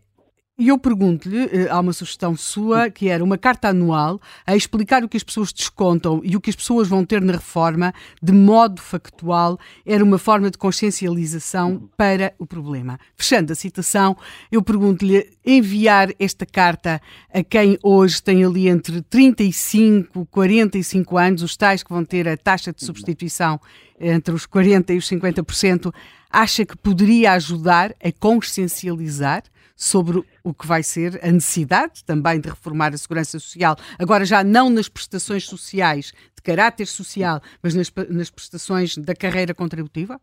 e 0.56 0.68
eu 0.68 0.78
pergunto-lhe, 0.78 1.50
eh, 1.52 1.68
há 1.68 1.80
uma 1.80 1.94
sugestão 1.94 2.38
sua, 2.38 2.88
que 2.88 3.10
era 3.10 3.24
uma 3.24 3.40
carta 3.40 3.70
anual 3.70 4.22
a 4.46 4.56
explicar 4.56 5.04
o 5.04 5.10
que 5.10 5.18
as 5.18 5.24
pessoas 5.24 5.52
descontam 5.52 6.22
e 6.24 6.36
o 6.36 6.42
que 6.42 6.52
as 6.52 6.56
pessoas 6.56 6.88
vão 6.88 7.04
ter 7.04 7.22
na 7.22 7.34
reforma, 7.34 7.92
de 8.22 8.32
modo 8.32 8.80
factual, 8.80 9.60
era 9.84 10.04
uma 10.04 10.20
forma 10.20 10.52
de 10.52 10.58
consciencialização 10.60 11.90
para 11.98 12.36
o 12.38 12.46
problema. 12.46 13.00
Fechando 13.18 13.52
a 13.52 13.56
citação, 13.56 14.16
eu 14.52 14.62
pergunto-lhe 14.62 15.28
enviar 15.44 16.10
esta 16.20 16.46
carta 16.46 17.02
a 17.34 17.44
quem 17.44 17.80
hoje 17.82 18.22
tem 18.22 18.46
ali 18.46 18.68
entre 18.68 19.02
35 19.02 20.22
e 20.22 20.26
45 20.28 21.18
anos, 21.18 21.42
os 21.42 21.58
tais 21.58 21.82
que 21.82 21.90
vão 21.90 22.06
ter 22.06 22.28
a 22.28 22.38
taxa 22.38 22.72
de 22.72 22.86
substituição 22.86 23.60
entre 24.00 24.36
os 24.36 24.46
40% 24.46 24.92
e 24.92 24.98
os 24.98 25.10
50%, 25.10 25.92
acha 26.30 26.64
que 26.64 26.78
poderia 26.78 27.32
ajudar 27.34 27.96
a 28.04 28.12
consciencializar 28.12 29.44
sobre 29.76 30.24
o 30.44 30.54
que 30.54 30.68
vai 30.68 30.84
ser 30.84 31.20
a 31.24 31.32
necessidade 31.32 32.04
também 32.06 32.40
de 32.40 32.50
reformar 32.50 32.94
a 32.94 32.98
segurança 32.98 33.40
social, 33.40 33.76
agora 34.00 34.26
já 34.26 34.44
não 34.44 34.70
nas 34.70 34.88
prestações 34.88 35.46
sociais 35.46 36.14
de 36.36 36.42
caráter 36.44 36.86
social, 36.86 37.42
mas 37.62 37.76
nas, 37.76 37.92
nas 38.10 38.30
prestações 38.30 38.98
da 38.98 39.16
carreira 39.16 39.54
contributiva? 39.54 40.20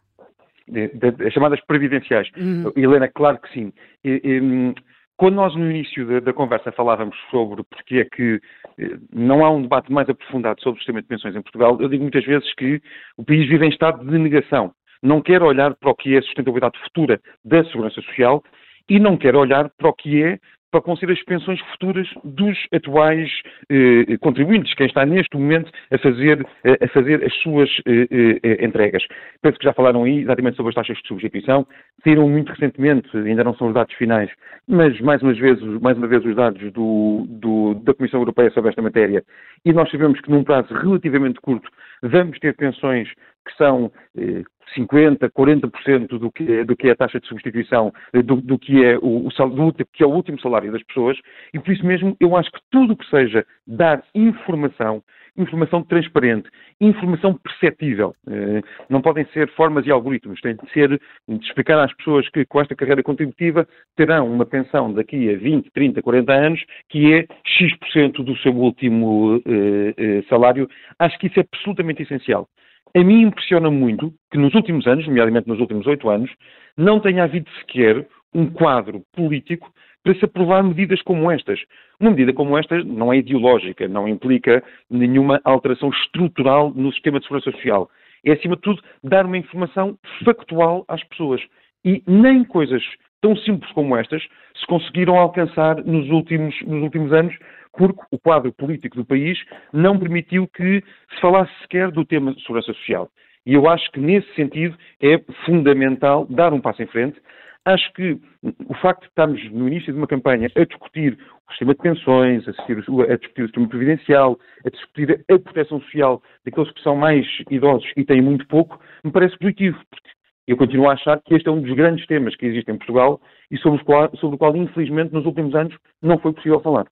As 1.26 1.32
chamadas 1.32 1.60
previdenciais. 1.66 2.28
Uhum. 2.36 2.72
Helena, 2.76 3.08
claro 3.08 3.38
que 3.40 3.52
sim. 3.52 3.72
E, 4.04 4.20
e, 4.22 4.74
quando 5.20 5.34
nós 5.34 5.54
no 5.54 5.70
início 5.70 6.06
da, 6.06 6.20
da, 6.20 6.32
conversa 6.32 6.72
falávamos 6.72 7.14
sobre 7.30 7.62
porque 7.64 7.96
é 7.98 8.04
que 8.04 8.40
eh, 8.78 8.96
não 9.12 9.44
há 9.44 9.50
um 9.50 9.60
debate 9.60 9.92
mais 9.92 10.08
aprofundado 10.08 10.62
sobre 10.62 10.78
o 10.78 10.80
sistema 10.80 11.02
de 11.02 11.08
pensões 11.08 11.36
em 11.36 11.42
Portugal, 11.42 11.76
eu 11.78 11.90
digo 11.90 12.02
muitas 12.02 12.24
vezes 12.24 12.54
que 12.54 12.80
o 13.18 13.24
país 13.24 13.46
vive 13.46 13.66
em 13.66 13.68
estado 13.68 14.02
de 14.02 14.16
negação. 14.16 14.72
Não 15.02 15.20
quer 15.20 15.42
olhar 15.42 15.74
para 15.74 15.90
o 15.90 15.94
que 15.94 16.14
é 16.14 16.18
a 16.18 16.22
sustentabilidade 16.22 16.78
futura 16.84 17.20
da 17.44 17.62
segurança 17.64 18.00
social 18.00 18.42
e 18.90 18.98
não 18.98 19.16
quer 19.16 19.36
olhar 19.36 19.70
para 19.78 19.88
o 19.88 19.94
que 19.94 20.22
é 20.22 20.38
para 20.70 20.80
conseguir 20.80 21.12
as 21.12 21.22
pensões 21.24 21.60
futuras 21.72 22.08
dos 22.22 22.56
atuais 22.72 23.28
eh, 23.68 24.16
contribuintes, 24.20 24.72
quem 24.74 24.86
está 24.86 25.04
neste 25.04 25.36
momento 25.36 25.70
a 25.90 25.98
fazer, 25.98 26.46
eh, 26.64 26.78
a 26.84 26.88
fazer 26.88 27.24
as 27.24 27.34
suas 27.42 27.68
eh, 27.86 28.38
eh, 28.42 28.64
entregas. 28.64 29.02
Penso 29.42 29.58
que 29.58 29.64
já 29.64 29.72
falaram 29.72 30.04
aí 30.04 30.20
exatamente 30.20 30.56
sobre 30.56 30.70
as 30.70 30.76
taxas 30.76 30.96
de 30.98 31.08
substituição, 31.08 31.66
saíram 32.04 32.28
muito 32.28 32.50
recentemente, 32.50 33.08
ainda 33.16 33.42
não 33.42 33.54
são 33.56 33.68
os 33.68 33.74
dados 33.74 33.94
finais, 33.96 34.30
mas 34.68 35.00
mais 35.00 35.20
uma 35.22 35.32
vez, 35.32 35.60
mais 35.80 35.98
uma 35.98 36.06
vez 36.06 36.24
os 36.24 36.36
dados 36.36 36.72
do, 36.72 37.26
do, 37.28 37.74
da 37.82 37.92
Comissão 37.92 38.20
Europeia 38.20 38.50
sobre 38.50 38.70
esta 38.70 38.82
matéria, 38.82 39.24
e 39.64 39.72
nós 39.72 39.90
sabemos 39.90 40.20
que 40.20 40.30
num 40.30 40.44
prazo 40.44 40.72
relativamente 40.72 41.40
curto 41.40 41.68
vamos 42.02 42.38
ter 42.38 42.54
pensões 42.54 43.08
que 43.46 43.56
são 43.56 43.90
eh, 44.16 44.42
50%, 44.76 45.30
40% 45.30 46.18
do 46.18 46.30
que, 46.30 46.52
é, 46.52 46.64
do 46.64 46.76
que 46.76 46.88
é 46.88 46.92
a 46.92 46.96
taxa 46.96 47.20
de 47.20 47.26
substituição, 47.26 47.92
eh, 48.12 48.22
do, 48.22 48.36
do 48.36 48.58
que 48.58 48.84
é 48.84 48.96
o, 48.98 49.26
o, 49.26 49.48
do, 49.48 49.86
que 49.92 50.02
é 50.02 50.06
o 50.06 50.10
último 50.10 50.40
salário 50.40 50.72
das 50.72 50.82
pessoas, 50.84 51.18
e 51.52 51.58
por 51.58 51.72
isso 51.72 51.84
mesmo 51.84 52.16
eu 52.20 52.36
acho 52.36 52.50
que 52.50 52.60
tudo 52.70 52.92
o 52.92 52.96
que 52.96 53.08
seja 53.08 53.44
dar 53.66 54.02
informação, 54.14 55.02
informação 55.36 55.82
transparente, 55.82 56.48
informação 56.80 57.34
perceptível, 57.34 58.14
eh, 58.28 58.60
não 58.88 59.00
podem 59.00 59.24
ser 59.32 59.50
formas 59.54 59.86
e 59.86 59.90
algoritmos, 59.90 60.40
tem 60.40 60.54
de 60.54 60.70
ser 60.72 61.00
de 61.28 61.46
explicar 61.46 61.78
às 61.82 61.92
pessoas 61.94 62.28
que 62.28 62.44
com 62.44 62.60
esta 62.60 62.74
carreira 62.74 63.02
contributiva 63.02 63.66
terão 63.96 64.30
uma 64.30 64.46
pensão 64.46 64.92
daqui 64.92 65.32
a 65.32 65.36
20, 65.36 65.70
30, 65.72 66.02
40 66.02 66.32
anos 66.32 66.64
que 66.88 67.12
é 67.12 67.26
X% 67.44 68.22
do 68.22 68.36
seu 68.38 68.54
último 68.54 69.42
eh, 69.46 70.22
salário. 70.28 70.68
Acho 70.98 71.18
que 71.18 71.26
isso 71.26 71.40
é 71.40 71.44
absolutamente 71.52 72.02
essencial. 72.02 72.48
A 72.94 73.04
mim 73.04 73.22
impressiona 73.22 73.70
muito 73.70 74.12
que 74.32 74.38
nos 74.38 74.52
últimos 74.54 74.86
anos, 74.86 75.06
nomeadamente 75.06 75.48
nos 75.48 75.60
últimos 75.60 75.86
oito 75.86 76.08
anos, 76.08 76.30
não 76.76 76.98
tenha 76.98 77.24
havido 77.24 77.48
sequer 77.60 78.06
um 78.34 78.46
quadro 78.50 79.02
político 79.14 79.72
para 80.02 80.14
se 80.14 80.24
aprovar 80.24 80.62
medidas 80.62 81.00
como 81.02 81.30
estas. 81.30 81.60
Uma 82.00 82.10
medida 82.10 82.32
como 82.32 82.58
esta 82.58 82.82
não 82.82 83.12
é 83.12 83.18
ideológica, 83.18 83.86
não 83.86 84.08
implica 84.08 84.62
nenhuma 84.90 85.40
alteração 85.44 85.90
estrutural 85.90 86.72
no 86.74 86.92
sistema 86.92 87.20
de 87.20 87.26
segurança 87.26 87.52
social. 87.52 87.88
É, 88.24 88.32
acima 88.32 88.56
de 88.56 88.62
tudo, 88.62 88.82
dar 89.04 89.24
uma 89.24 89.38
informação 89.38 89.96
factual 90.24 90.84
às 90.88 91.02
pessoas. 91.04 91.40
E 91.84 92.02
nem 92.06 92.44
coisas 92.44 92.82
tão 93.20 93.36
simples 93.36 93.70
como 93.72 93.96
estas 93.96 94.22
se 94.58 94.66
conseguiram 94.66 95.16
alcançar 95.16 95.84
nos 95.84 96.08
últimos, 96.10 96.54
nos 96.62 96.82
últimos 96.82 97.12
anos, 97.12 97.36
porque 97.72 98.00
o 98.10 98.18
quadro 98.18 98.52
político 98.52 98.96
do 98.96 99.04
país 99.04 99.38
não 99.72 99.98
permitiu 99.98 100.46
que 100.48 100.82
se 101.14 101.20
falasse 101.20 101.52
sequer 101.62 101.90
do 101.90 102.04
tema 102.04 102.34
de 102.34 102.40
segurança 102.42 102.72
social. 102.72 103.08
E 103.46 103.54
eu 103.54 103.68
acho 103.68 103.90
que, 103.92 104.00
nesse 104.00 104.32
sentido, 104.34 104.76
é 105.02 105.18
fundamental 105.46 106.26
dar 106.28 106.52
um 106.52 106.60
passo 106.60 106.82
em 106.82 106.86
frente. 106.86 107.20
Acho 107.64 107.92
que 107.92 108.18
o 108.42 108.74
facto 108.74 109.02
de 109.02 109.08
estarmos 109.08 109.52
no 109.52 109.68
início 109.68 109.92
de 109.92 109.98
uma 109.98 110.06
campanha 110.06 110.48
a 110.54 110.64
discutir 110.64 111.18
o 111.46 111.50
sistema 111.50 111.74
de 111.74 111.80
pensões, 111.80 112.48
a 112.48 112.52
discutir, 112.52 112.78
a 112.78 113.16
discutir 113.16 113.42
o 113.42 113.46
sistema 113.46 113.68
previdencial, 113.68 114.38
a 114.64 114.70
discutir 114.70 115.24
a 115.30 115.38
proteção 115.38 115.80
social 115.82 116.22
daqueles 116.44 116.70
que 116.72 116.82
são 116.82 116.96
mais 116.96 117.26
idosos 117.50 117.90
e 117.96 118.04
têm 118.04 118.22
muito 118.22 118.46
pouco, 118.46 118.80
me 119.04 119.12
parece 119.12 119.38
positivo, 119.38 119.78
porque 119.90 120.10
eu 120.46 120.56
continuo 120.56 120.88
a 120.88 120.94
achar 120.94 121.20
que 121.22 121.34
este 121.34 121.48
é 121.48 121.52
um 121.52 121.60
dos 121.60 121.72
grandes 121.74 122.06
temas 122.06 122.34
que 122.34 122.46
existem 122.46 122.74
em 122.74 122.78
Portugal 122.78 123.20
e 123.50 123.58
sobre 123.58 123.80
o 123.80 123.84
qual, 123.84 124.10
sobre 124.16 124.36
o 124.36 124.38
qual 124.38 124.56
infelizmente, 124.56 125.12
nos 125.12 125.26
últimos 125.26 125.54
anos 125.54 125.76
não 126.02 126.18
foi 126.18 126.32
possível 126.32 126.60
falar. 126.60 126.86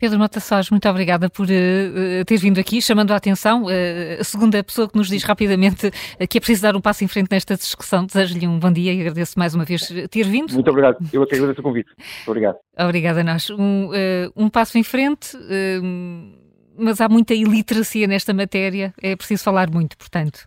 Pedro 0.00 0.16
Mota 0.16 0.38
Sós, 0.38 0.70
muito 0.70 0.88
obrigada 0.88 1.28
por 1.28 1.44
uh, 1.44 2.24
ter 2.24 2.36
vindo 2.36 2.60
aqui, 2.60 2.80
chamando 2.80 3.10
a 3.10 3.16
atenção. 3.16 3.64
Uh, 3.64 4.20
a 4.20 4.22
segunda 4.22 4.62
pessoa 4.62 4.88
que 4.88 4.96
nos 4.96 5.08
diz 5.08 5.24
rapidamente 5.24 5.88
uh, 5.88 6.28
que 6.28 6.38
é 6.38 6.40
preciso 6.40 6.62
dar 6.62 6.76
um 6.76 6.80
passo 6.80 7.02
em 7.02 7.08
frente 7.08 7.26
nesta 7.32 7.56
discussão. 7.56 8.06
Desejo-lhe 8.06 8.46
um 8.46 8.60
bom 8.60 8.70
dia 8.70 8.92
e 8.92 9.00
agradeço 9.00 9.36
mais 9.36 9.56
uma 9.56 9.64
vez 9.64 9.92
ter 10.08 10.22
vindo. 10.22 10.54
Muito 10.54 10.70
obrigado. 10.70 10.98
Eu 11.12 11.24
é 11.24 11.26
que 11.26 11.34
agradeço 11.34 11.60
o 11.60 11.64
convite. 11.64 11.90
Muito 11.96 12.28
obrigado. 12.28 12.58
Obrigada 12.78 13.22
a 13.22 13.24
nós. 13.24 13.50
Um, 13.50 13.90
um 14.36 14.48
passo 14.48 14.78
em 14.78 14.84
frente 14.84 15.36
mas 16.78 17.00
há 17.00 17.08
muita 17.08 17.34
iliteracia 17.34 18.06
nesta 18.06 18.32
matéria, 18.32 18.94
é 19.02 19.16
preciso 19.16 19.42
falar 19.42 19.70
muito, 19.70 19.96
portanto. 19.96 20.44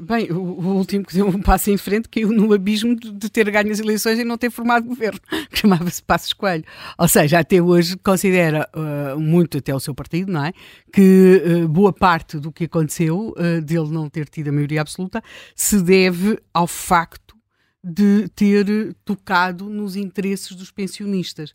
bem, 0.00 0.30
o, 0.30 0.40
o, 0.40 0.76
último 0.76 1.04
que 1.04 1.14
deu 1.14 1.26
um 1.26 1.42
passo 1.42 1.70
em 1.70 1.76
frente 1.76 2.08
caiu 2.08 2.32
no 2.32 2.52
abismo 2.52 2.94
de, 2.94 3.10
de 3.10 3.28
ter 3.28 3.50
ganho 3.50 3.70
as 3.70 3.80
eleições 3.80 4.18
e 4.18 4.24
não 4.24 4.38
ter 4.38 4.50
formado 4.50 4.86
governo, 4.86 5.20
chamava-se 5.52 6.02
Passos 6.02 6.32
Coelho. 6.32 6.64
Ou 6.96 7.08
seja, 7.08 7.40
até 7.40 7.60
hoje 7.60 7.96
considera 7.96 8.68
uh, 8.74 9.18
muito, 9.18 9.58
até 9.58 9.74
o 9.74 9.80
seu 9.80 9.94
partido, 9.94 10.30
não 10.32 10.44
é? 10.44 10.52
Que 10.92 11.42
uh, 11.44 11.68
boa 11.68 11.92
parte 11.92 12.38
do 12.38 12.52
que 12.52 12.64
aconteceu, 12.64 13.34
uh, 13.36 13.60
dele 13.60 13.90
não 13.90 14.08
ter 14.08 14.28
tido 14.28 14.48
a 14.48 14.52
maioria 14.52 14.80
absoluta, 14.80 15.22
se 15.54 15.82
deve 15.82 16.38
ao 16.54 16.66
facto 16.66 17.36
de 17.82 18.28
ter 18.30 18.94
tocado 19.04 19.68
nos 19.68 19.96
interesses 19.96 20.54
dos 20.54 20.70
pensionistas. 20.70 21.54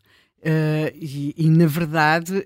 E, 0.94 1.34
e, 1.36 1.48
na 1.48 1.66
verdade 1.66 2.44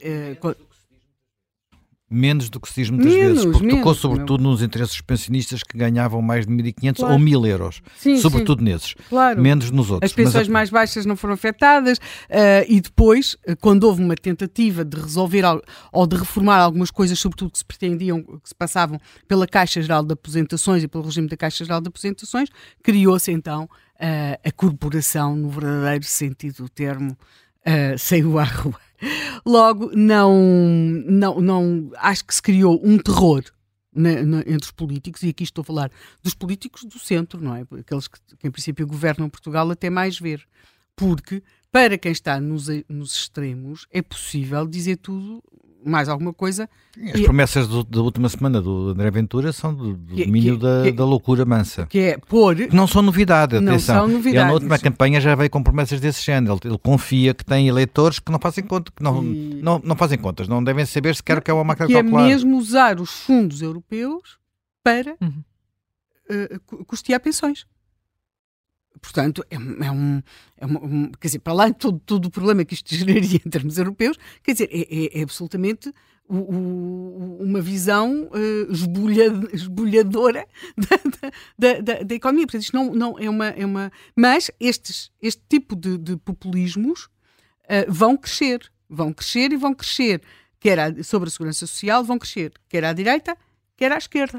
Menos 2.13 2.51
do 2.51 2.59
que 2.59 2.69
se 2.69 2.81
diz 2.81 2.91
muitas 2.91 3.13
menos, 3.13 3.39
vezes, 3.39 3.45
porque 3.45 3.67
menos, 3.67 3.81
tocou 3.81 3.95
sobretudo 3.95 4.43
meu. 4.43 4.51
nos 4.51 4.63
interesses 4.63 5.01
pensionistas 5.01 5.63
que 5.63 5.79
ganhavam 5.79 6.21
mais 6.21 6.45
de 6.45 6.53
1.500 6.53 6.97
claro. 6.97 7.15
ou 7.15 7.21
1.000 7.21 7.47
euros. 7.47 7.83
Sim, 7.97 8.19
sobretudo 8.19 8.59
sim. 8.59 8.65
nesses. 8.65 8.95
Claro. 9.09 9.41
Menos 9.41 9.71
nos 9.71 9.93
outros. 9.93 10.11
As 10.11 10.15
pensões 10.15 10.49
a... 10.49 10.51
mais 10.51 10.71
baixas 10.71 11.07
não 11.07 11.15
foram 11.15 11.35
afetadas 11.35 11.99
uh, 11.99 12.67
e 12.69 12.81
depois, 12.81 13.37
eh, 13.47 13.55
quando 13.55 13.85
houve 13.85 14.03
uma 14.03 14.17
tentativa 14.17 14.85
de 14.85 15.01
resolver 15.01 15.45
ou 15.93 16.07
de 16.07 16.17
reformar 16.17 16.59
algumas 16.59 16.91
coisas, 16.91 17.17
sobretudo 17.17 17.53
que 17.53 17.59
se 17.59 17.65
pretendiam, 17.65 18.23
que 18.23 18.49
se 18.49 18.55
passavam 18.55 18.99
pela 19.29 19.47
Caixa 19.47 19.81
Geral 19.81 20.03
de 20.03 20.13
Aposentações 20.13 20.83
e 20.83 20.89
pelo 20.89 21.05
regime 21.05 21.29
da 21.29 21.37
Caixa 21.37 21.65
Geral 21.65 21.81
de 21.81 21.89
Aposentações, 21.89 22.49
criou-se 22.83 23.31
então 23.31 23.65
uh, 23.65 24.41
a 24.45 24.51
corporação, 24.51 25.37
no 25.37 25.49
verdadeiro 25.49 26.05
sentido 26.05 26.65
do 26.65 26.69
termo, 26.69 27.13
uh, 27.13 27.99
saiu 27.99 28.39
à 28.39 28.45
rua. 28.45 28.90
Logo, 29.45 29.91
não, 29.95 30.35
não, 31.07 31.41
não 31.41 31.91
acho 31.97 32.25
que 32.25 32.35
se 32.35 32.43
criou 32.43 32.81
um 32.85 32.99
terror 32.99 33.43
na, 33.95 34.23
na, 34.23 34.39
entre 34.41 34.65
os 34.65 34.71
políticos, 34.71 35.23
e 35.23 35.31
aqui 35.31 35.43
estou 35.43 35.63
a 35.63 35.65
falar 35.65 35.93
dos 36.23 36.35
políticos 36.35 36.85
do 36.85 36.99
centro, 36.99 37.41
não 37.41 37.55
é? 37.55 37.63
Aqueles 37.81 38.09
que, 38.09 38.19
que 38.39 38.47
em 38.47 38.51
princípio 38.51 38.87
governam 38.87 39.29
Portugal 39.29 39.71
até 39.71 39.91
mais 39.91 40.19
ver. 40.19 40.47
Porque 40.95 41.43
para 41.73 41.97
quem 41.97 42.13
está 42.13 42.41
nos, 42.41 42.69
nos 42.89 43.15
extremos 43.15 43.87
é 43.91 44.03
possível 44.03 44.67
dizer 44.67 44.97
tudo 44.97 45.43
mais 45.85 46.09
alguma 46.09 46.33
coisa. 46.33 46.69
As 47.15 47.21
promessas 47.21 47.67
do, 47.69 47.85
da 47.85 48.01
última 48.01 48.29
semana 48.29 48.61
do 48.61 48.91
André 48.91 49.11
Ventura 49.11 49.53
são 49.53 49.75
do, 49.75 49.95
do 49.95 50.15
que, 50.15 50.25
domínio 50.25 50.57
que, 50.57 50.63
da, 50.63 50.83
que, 50.85 50.93
da, 50.93 51.05
loucura 51.05 51.45
mansa. 51.45 51.87
Que 51.87 51.99
é 51.99 52.19
pôr. 52.19 52.55
Que 52.57 52.75
não 52.75 52.87
são 52.87 53.03
novidade, 53.03 53.57
atenção. 53.57 53.73
Não 53.73 53.79
são 53.79 54.09
novidades. 54.09 54.35
Ele 54.35 54.45
na 54.45 54.53
última 54.53 54.79
campanha 54.79 55.21
já 55.21 55.35
veio 55.35 55.51
com 55.51 55.63
promessas 55.63 56.01
desse 56.01 56.23
género. 56.25 56.59
Ele, 56.63 56.73
ele, 56.73 56.79
confia 56.79 57.35
que 57.35 57.45
tem 57.45 57.69
eleitores 57.69 58.19
que 58.19 58.31
não 58.31 58.39
fazem 58.39 58.65
conta, 58.65 58.93
que 58.95 59.03
não, 59.03 59.23
e... 59.23 59.61
não, 59.63 59.81
não 59.83 59.97
fazem 59.97 60.19
contas, 60.19 60.49
não 60.49 60.63
devem 60.63 60.85
saber 60.85 61.15
sequer 61.15 61.39
o 61.39 61.43
que 61.43 61.51
é 61.51 61.55
uma 61.55 61.65
máquina 61.65 61.87
que 61.87 61.95
calcular. 61.95 62.23
é 62.23 62.27
mesmo 62.27 62.57
usar 62.59 63.01
os 63.01 63.11
fundos 63.11 63.63
europeus 63.63 64.39
para 64.83 65.17
uhum. 65.21 65.43
uh, 66.31 66.85
custear 66.85 67.21
pensões. 67.21 67.67
Portanto, 69.01 69.45
é, 69.51 69.57
é, 69.57 69.91
um, 69.91 70.23
é 70.59 70.67
um, 70.67 71.11
Quer 71.13 71.29
dizer, 71.29 71.39
para 71.39 71.53
lá 71.53 71.69
de 71.69 71.75
todo, 71.75 71.99
todo 72.01 72.27
o 72.27 72.31
problema 72.31 72.65
que 72.65 72.75
isto 72.75 72.93
geraria 72.95 73.41
em 73.45 73.51
termos 73.51 73.79
europeus, 73.79 74.17
quer 74.43 74.53
dizer, 74.53 74.69
é, 74.71 74.81
é, 74.81 75.21
é 75.21 75.23
absolutamente 75.23 75.93
o, 76.31 76.37
o, 76.37 77.43
uma 77.43 77.61
visão 77.61 78.31
uh, 78.33 78.73
esbulha, 78.73 79.33
esbulhadora 79.53 80.47
da, 80.79 81.31
da, 81.59 81.81
da, 81.81 82.03
da, 82.05 82.15
economia. 82.15 82.47
Portanto, 82.47 82.63
isto 82.63 82.77
não, 82.77 82.95
não 82.95 83.19
é, 83.19 83.29
uma, 83.29 83.49
é 83.49 83.67
uma. 83.67 83.91
Mas 84.15 84.51
estes, 84.61 85.11
este 85.21 85.43
tipo 85.49 85.75
de, 85.75 85.99
de 85.99 86.17
populismos 86.17 87.07
uh, 87.65 87.85
vão 87.89 88.17
crescer. 88.17 88.71
Vão 88.89 89.13
crescer 89.13 89.53
e 89.53 89.57
vão 89.57 89.73
crescer, 89.73 90.21
quer 90.59 90.79
a, 90.79 91.03
sobre 91.05 91.29
a 91.29 91.31
segurança 91.31 91.65
social, 91.65 92.03
vão 92.03 92.19
crescer, 92.19 92.53
quer 92.69 92.85
à 92.85 92.93
direita, 92.93 93.37
quer 93.77 93.93
à 93.93 93.99
esquerda. 93.99 94.39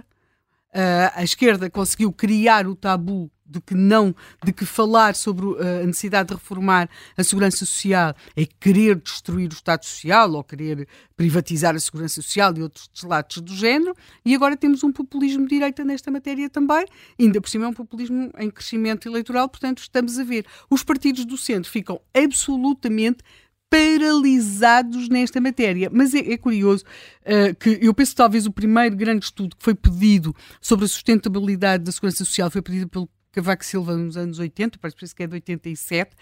Uh, 0.73 1.11
a 1.15 1.23
esquerda 1.23 1.69
conseguiu 1.69 2.11
criar 2.11 2.68
o 2.68 2.76
tabu 2.76 3.32
de 3.52 3.61
que 3.61 3.76
não, 3.76 4.15
de 4.44 4.53
que 4.53 4.65
falar 4.65 5.15
sobre 5.15 5.45
uh, 5.45 5.84
a 5.84 5.86
necessidade 5.86 6.30
de 6.30 6.36
reformar 6.36 6.90
a 7.18 7.23
segurança 7.23 7.65
social 7.65 8.15
é 8.36 8.45
querer 8.45 8.95
destruir 8.95 9.49
o 9.49 9.53
Estado 9.53 9.84
Social 9.86 10.32
ou 10.32 10.44
querer 10.44 10.88
privatizar 11.15 11.76
a 11.76 11.80
segurança 11.80 12.22
social 12.22 12.53
e 12.57 12.64
outros 12.64 12.90
delatos 12.99 13.41
do 13.41 13.56
género, 13.56 13.95
e 14.26 14.34
agora 14.34 14.57
temos 14.57 14.84
um 14.84 14.91
populismo 14.91 15.44
de 15.44 15.56
direita 15.56 15.84
nesta 15.84 16.10
matéria 16.10 16.49
também, 16.49 16.86
ainda 17.19 17.40
por 17.40 17.49
cima 17.49 17.65
é 17.65 17.68
um 17.68 17.73
populismo 17.73 18.32
em 18.38 18.49
crescimento 18.49 19.07
eleitoral, 19.07 19.48
portanto 19.48 19.80
estamos 19.80 20.18
a 20.18 20.23
ver. 20.23 20.45
Os 20.69 20.84
partidos 20.84 21.26
do 21.26 21.38
centro 21.38 21.69
ficam 21.69 22.02
absolutamente 22.14 23.23
paralisados 23.72 25.07
nesta 25.07 25.40
matéria. 25.40 25.90
Mas 25.91 26.14
é, 26.14 26.19
é 26.19 26.38
curioso 26.38 26.84
uh, 27.22 27.56
que 27.56 27.80
eu 27.82 27.94
penso 27.94 28.11
que 28.11 28.18
talvez 28.18 28.45
o 28.45 28.52
primeiro 28.52 28.98
grande 28.98 29.23
estudo 29.23 29.56
que 29.56 29.64
foi 29.64 29.73
pedido 29.73 30.36
sobre 30.60 30.84
a 30.84 30.88
sustentabilidade 30.90 31.86
da 31.86 31.91
segurança 31.91 32.26
social 32.26 32.52
foi 32.52 32.61
pedido 32.61 32.90
pelo 32.90 33.10
Cavaco 33.31 33.65
Silva 33.65 33.95
nos 33.95 34.17
anos 34.17 34.39
80, 34.39 34.77
parece 34.79 35.15
que 35.15 35.23
é 35.23 35.27
de 35.27 35.33
87, 35.35 36.13
uh, 36.13 36.17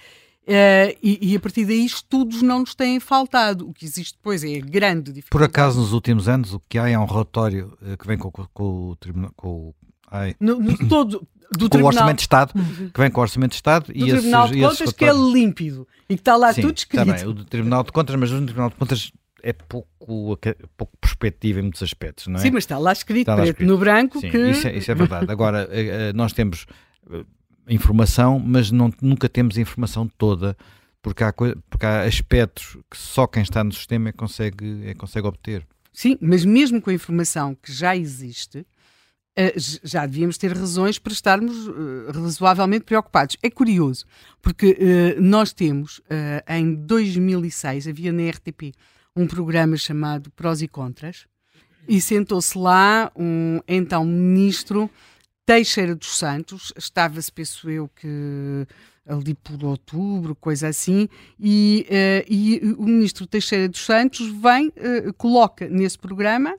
eh, 0.48 0.98
e, 1.02 1.32
e, 1.32 1.36
a 1.36 1.40
partir 1.40 1.66
daí 1.66 1.86
estudos 1.86 2.42
não 2.42 2.60
nos 2.60 2.76
têm 2.76 3.00
faltado. 3.00 3.68
O 3.68 3.74
que 3.74 3.86
existe 3.86 4.16
depois 4.18 4.44
é 4.44 4.60
grande 4.60 5.12
dificuldade. 5.12 5.30
Por 5.30 5.44
acaso, 5.44 5.80
nos 5.80 5.94
últimos 5.94 6.28
anos, 6.28 6.54
o 6.54 6.60
que 6.68 6.78
há 6.78 6.90
é 6.90 6.98
um 6.98 7.06
relatório 7.06 7.78
uh, 7.82 7.98
que 7.98 8.08
vem 8.08 8.18
com, 8.18 8.32
com, 8.32 8.46
com 8.54 8.90
o 8.90 8.96
tribunal. 8.96 9.32
Com, 9.36 9.74
ai, 10.10 10.36
no, 10.40 10.60
no 10.60 10.78
todo. 10.88 11.28
Do 11.52 11.66
com 11.66 11.70
tribunal... 11.70 11.84
o 11.84 11.88
Orçamento 11.88 12.18
de 12.18 12.22
Estado, 12.22 12.54
uhum. 12.56 12.90
que 12.90 13.00
vem 13.00 13.10
com 13.10 13.20
o 13.20 13.24
Orçamento 13.24 13.50
de 13.52 13.56
Estado 13.56 13.86
do 13.88 13.92
e 13.92 14.12
Tribunal 14.12 14.46
esses, 14.46 14.56
de 14.56 14.62
Contas, 14.62 14.82
esses 14.82 14.94
que 14.94 15.06
é 15.06 15.14
límpido 15.14 15.88
e 16.08 16.14
que 16.14 16.22
está 16.22 16.36
lá 16.36 16.54
Sim, 16.54 16.62
tudo 16.62 16.78
escrito. 16.78 17.06
Bem, 17.06 17.26
o 17.26 17.34
do 17.34 17.44
Tribunal 17.44 17.84
de 17.84 17.92
Contas, 17.92 18.16
mas 18.18 18.32
o 18.32 18.46
Tribunal 18.46 18.70
de 18.70 18.76
Contas 18.76 19.12
é 19.42 19.54
pouco, 19.54 20.38
pouco 20.78 20.98
perspectiva 21.00 21.60
em 21.60 21.64
muitos 21.64 21.82
aspectos, 21.82 22.28
não 22.28 22.40
é? 22.40 22.44
Sim, 22.44 22.52
mas 22.52 22.64
está 22.64 22.78
lá 22.78 22.94
escrito, 22.94 23.22
está 23.22 23.34
lá 23.34 23.42
preto 23.42 23.56
escrito. 23.56 23.68
no 23.68 23.78
branco. 23.78 24.20
Sim, 24.20 24.30
que... 24.30 24.38
isso, 24.50 24.68
é, 24.68 24.78
isso 24.78 24.92
é 24.92 24.96
verdade. 24.96 25.32
Agora, 25.32 25.68
eh, 25.72 26.14
nós 26.14 26.34
temos 26.34 26.66
informação, 27.68 28.40
mas 28.40 28.72
não, 28.72 28.92
nunca 29.02 29.30
temos 29.30 29.58
a 29.58 29.62
informação 29.62 30.08
toda, 30.08 30.58
porque 31.02 31.24
há, 31.24 31.34
porque 31.34 31.86
há 31.86 32.02
aspectos 32.02 32.78
que 32.90 32.98
só 32.98 33.28
quem 33.28 33.44
está 33.44 33.64
no 33.64 33.72
sistema 33.72 34.10
é 34.10 34.12
consegue, 34.12 34.82
é, 34.86 34.94
consegue 34.94 35.28
obter. 35.28 35.66
Sim, 35.94 36.18
mas 36.22 36.46
mesmo 36.46 36.82
com 36.82 36.90
a 36.90 36.94
informação 36.94 37.56
que 37.62 37.72
já 37.72 37.96
existe, 37.96 38.66
já 39.84 40.06
devíamos 40.06 40.38
ter 40.38 40.52
razões 40.56 41.00
para 41.00 41.14
estarmos 41.14 41.56
razoavelmente 42.14 42.84
preocupados. 42.84 43.38
É 43.42 43.50
curioso, 43.50 44.06
porque 44.42 45.16
nós 45.20 45.54
temos, 45.54 46.02
em 46.48 46.76
2006, 46.76 47.88
havia 47.88 48.12
na 48.12 48.30
RTP 48.30 48.74
um 49.16 49.26
programa 49.26 49.78
chamado 49.78 50.30
Prós 50.32 50.62
e 50.62 50.68
Contras, 50.68 51.26
e 51.88 52.02
sentou-se 52.02 52.58
lá 52.58 53.12
um 53.16 53.60
então 53.68 54.06
ministro 54.06 54.90
Teixeira 55.50 55.96
dos 55.96 56.16
Santos, 56.16 56.72
estava-se, 56.78 57.32
penso 57.32 57.72
eu, 57.72 57.88
que 57.88 58.68
ali 59.04 59.34
por 59.34 59.64
outubro, 59.64 60.36
coisa 60.36 60.68
assim, 60.68 61.10
e, 61.40 61.88
uh, 61.90 62.32
e 62.32 62.76
o 62.78 62.84
ministro 62.84 63.26
Teixeira 63.26 63.68
dos 63.68 63.84
Santos 63.84 64.28
vem, 64.28 64.68
uh, 64.68 65.12
coloca 65.18 65.68
nesse 65.68 65.98
programa 65.98 66.56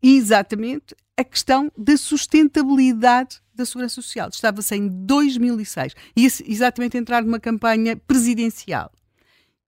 exatamente 0.00 0.94
a 1.16 1.24
questão 1.24 1.72
da 1.76 1.96
sustentabilidade 1.96 3.40
da 3.52 3.66
Segurança 3.66 3.96
Social. 3.96 4.28
Estava-se 4.28 4.76
em 4.76 4.86
2006 4.86 5.96
e 6.16 6.24
exatamente 6.24 6.96
entrar 6.96 7.24
numa 7.24 7.40
campanha 7.40 7.96
presidencial. 7.96 8.92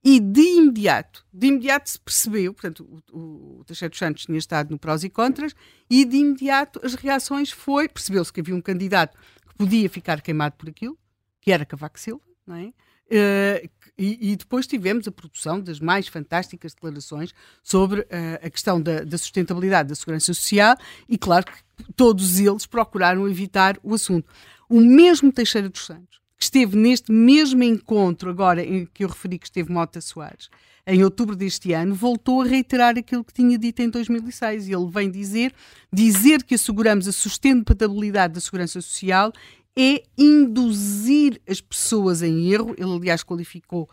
E 0.05 0.19
de 0.19 0.41
imediato, 0.41 1.25
de 1.33 1.47
imediato 1.47 1.89
se 1.89 2.01
percebeu, 2.01 2.53
portanto, 2.53 3.03
o, 3.13 3.61
o 3.61 3.65
Teixeira 3.65 3.91
dos 3.91 3.99
Santos 3.99 4.25
tinha 4.25 4.39
estado 4.39 4.71
no 4.71 4.79
prós 4.79 5.05
e 5.05 5.11
contras, 5.11 5.55
e 5.89 6.05
de 6.05 6.17
imediato 6.17 6.81
as 6.83 6.95
reações 6.95 7.53
foi, 7.53 7.89
percebeu-se 7.89 8.33
que 8.33 8.41
havia 8.41 8.55
um 8.55 8.61
candidato 8.61 9.17
que 9.49 9.55
podia 9.55 9.89
ficar 9.89 10.21
queimado 10.21 10.57
por 10.57 10.69
aquilo, 10.69 10.99
que 11.41 11.53
era 11.53 11.65
Cavaco 11.65 12.01
Silva, 12.01 12.25
não 12.45 12.57
é? 12.57 12.73
Uh, 13.13 13.71
e, 13.99 14.33
e, 14.33 14.37
depois 14.37 14.67
tivemos 14.67 15.07
a 15.07 15.13
produção 15.13 15.61
das 15.61 15.79
mais 15.79 16.09
fantásticas 16.09 16.73
declarações 16.73 17.35
sobre 17.63 18.01
uh, 18.01 18.07
a 18.43 18.49
questão 18.49 18.81
da, 18.81 19.05
da, 19.05 19.19
sustentabilidade 19.19 19.91
da 19.91 19.95
segurança 19.95 20.33
social 20.33 20.75
e, 21.07 21.19
claro, 21.19 21.45
que 21.45 21.93
todos 21.93 22.39
eles 22.39 22.65
procuraram 22.65 23.29
evitar 23.29 23.79
o 23.83 23.93
assunto. 23.93 24.33
O 24.67 24.81
mesmo 24.81 25.31
Teixeira 25.31 25.69
dos 25.69 25.85
Santos, 25.85 26.22
que 26.43 26.47
esteve 26.47 26.77
neste 26.77 27.13
mesmo 27.13 27.63
encontro, 27.63 28.29
agora 28.29 28.65
em 28.65 28.85
que 28.85 29.05
eu 29.05 29.09
referi 29.09 29.39
que 29.39 29.47
esteve 29.47 29.71
Mota 29.71 30.01
Soares, 30.01 30.51
em 30.85 31.05
outubro 31.05 31.37
deste 31.37 31.73
ano, 31.73 31.95
voltou 31.95 32.43
a 32.43 32.45
reiterar 32.45 32.99
aquilo 32.99 33.23
que 33.23 33.33
tinha 33.33 33.57
dito 33.57 33.81
em 33.81 33.89
2006. 33.89 34.67
E 34.67 34.73
ele 34.73 34.91
vem 34.91 35.09
dizer, 35.09 35.55
dizer 35.93 36.43
que 36.43 36.57
asseguramos 36.57 37.07
a 37.07 37.13
sustentabilidade 37.13 38.35
da 38.35 38.41
segurança 38.41 38.81
social 38.81 39.33
é 39.79 40.03
induzir 40.19 41.41
as 41.49 41.61
pessoas 41.61 42.23
em 42.23 42.53
erro. 42.53 42.75
Ele, 42.77 42.93
aliás, 42.93 43.23
qualificou 43.23 43.89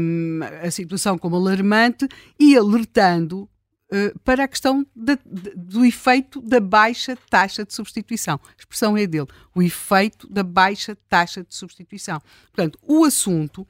um, 0.00 0.40
a 0.62 0.70
situação 0.70 1.18
como 1.18 1.36
alarmante 1.36 2.08
e 2.40 2.56
alertando 2.56 3.46
para 4.24 4.44
a 4.44 4.48
questão 4.48 4.84
de, 4.94 5.16
de, 5.24 5.50
do 5.56 5.84
efeito 5.84 6.40
da 6.40 6.60
baixa 6.60 7.16
taxa 7.30 7.64
de 7.64 7.72
substituição. 7.72 8.40
A 8.44 8.54
expressão 8.58 8.96
é 8.96 9.06
dele, 9.06 9.28
o 9.54 9.62
efeito 9.62 10.28
da 10.28 10.42
baixa 10.42 10.96
taxa 11.08 11.44
de 11.44 11.54
substituição. 11.54 12.20
Portanto, 12.52 12.78
o 12.82 13.04
assunto, 13.04 13.62
uh, 13.62 13.66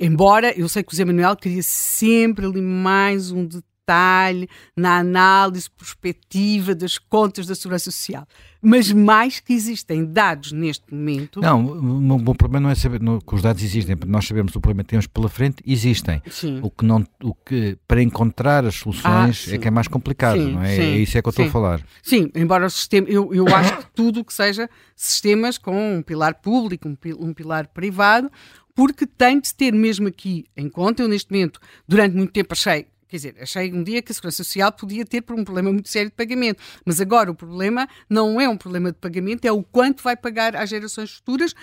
embora 0.00 0.52
eu 0.58 0.68
sei 0.68 0.82
que 0.82 0.92
o 0.92 0.96
Zé 0.96 1.04
Manuel 1.04 1.36
queria 1.36 1.62
sempre 1.62 2.46
ali 2.46 2.60
mais 2.60 3.30
um 3.30 3.44
detalhe 3.46 3.71
detalhe 3.82 4.48
na 4.76 4.98
análise 4.98 5.68
prospectiva 5.68 6.74
das 6.74 6.98
contas 6.98 7.46
da 7.46 7.54
Segurança 7.54 7.90
Social. 7.90 8.26
Mas 8.64 8.92
mais 8.92 9.40
que 9.40 9.52
existem 9.52 10.04
dados 10.04 10.52
neste 10.52 10.94
momento. 10.94 11.40
Não, 11.40 11.66
o, 12.14 12.34
problema 12.36 12.60
não 12.60 12.70
é 12.70 12.76
saber 12.76 13.00
que 13.00 13.34
os 13.34 13.42
dados 13.42 13.60
existem, 13.62 13.96
nós 14.06 14.24
sabemos 14.24 14.54
o 14.54 14.60
problema 14.60 14.84
que 14.84 14.90
temos 14.90 15.08
pela 15.08 15.28
frente, 15.28 15.62
existem. 15.66 16.22
Sim. 16.30 16.60
O 16.62 16.70
que 16.70 16.84
não, 16.84 17.04
o 17.22 17.34
que 17.34 17.76
para 17.88 18.00
encontrar 18.00 18.64
as 18.64 18.76
soluções 18.76 19.48
ah, 19.48 19.54
é 19.54 19.58
que 19.58 19.66
é 19.66 19.70
mais 19.70 19.88
complicado, 19.88 20.38
sim, 20.38 20.52
não 20.52 20.62
é? 20.62 20.76
Sim, 20.76 20.82
é 20.82 20.98
isso 20.98 21.18
é 21.18 21.22
que 21.22 21.28
eu 21.28 21.30
estou 21.30 21.46
a 21.46 21.50
falar. 21.50 21.84
Sim, 22.02 22.30
embora 22.36 22.66
o 22.66 22.70
sistema, 22.70 23.08
eu, 23.08 23.34
eu 23.34 23.48
acho 23.48 23.78
que 23.78 23.86
tudo 23.92 24.20
o 24.20 24.24
que 24.24 24.32
seja 24.32 24.70
sistemas 24.94 25.58
com 25.58 25.96
um 25.96 26.02
pilar 26.02 26.34
público, 26.34 26.88
um, 26.88 26.96
um 27.18 27.34
pilar 27.34 27.66
privado, 27.66 28.30
porque 28.74 29.06
tem 29.06 29.40
de 29.40 29.52
ter 29.52 29.72
mesmo 29.72 30.06
aqui 30.06 30.46
em 30.56 30.68
conta. 30.68 31.02
Eu, 31.02 31.08
neste 31.08 31.32
momento, 31.32 31.60
durante 31.86 32.16
muito 32.16 32.32
tempo 32.32 32.52
achei 32.52 32.86
Quer 33.12 33.16
dizer, 33.16 33.36
achei 33.42 33.70
um 33.70 33.84
dia 33.84 34.00
que 34.00 34.10
a 34.10 34.14
Segurança 34.14 34.42
Social 34.42 34.72
podia 34.72 35.04
ter 35.04 35.20
por 35.20 35.38
um 35.38 35.44
problema 35.44 35.70
muito 35.70 35.90
sério 35.90 36.08
de 36.08 36.16
pagamento. 36.16 36.62
Mas 36.82 36.98
agora 36.98 37.30
o 37.30 37.34
problema 37.34 37.86
não 38.08 38.40
é 38.40 38.48
um 38.48 38.56
problema 38.56 38.90
de 38.90 38.96
pagamento, 38.96 39.44
é 39.44 39.52
o 39.52 39.62
quanto 39.62 40.02
vai 40.02 40.16
pagar 40.16 40.56
às 40.56 40.70
gerações 40.70 41.10
futuras. 41.10 41.54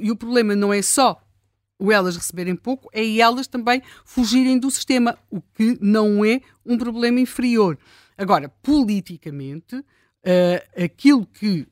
E 0.00 0.08
o 0.08 0.14
problema 0.14 0.54
não 0.54 0.72
é 0.72 0.80
só 0.82 1.20
o 1.80 1.90
elas 1.90 2.16
receberem 2.16 2.54
pouco, 2.54 2.88
é 2.92 3.18
elas 3.18 3.48
também 3.48 3.82
fugirem 4.04 4.56
do 4.56 4.70
sistema, 4.70 5.18
o 5.28 5.40
que 5.40 5.76
não 5.80 6.24
é 6.24 6.40
um 6.64 6.78
problema 6.78 7.18
inferior. 7.18 7.76
Agora, 8.16 8.48
politicamente, 8.62 9.74
uh, 9.74 10.84
aquilo 10.84 11.26
que 11.26 11.66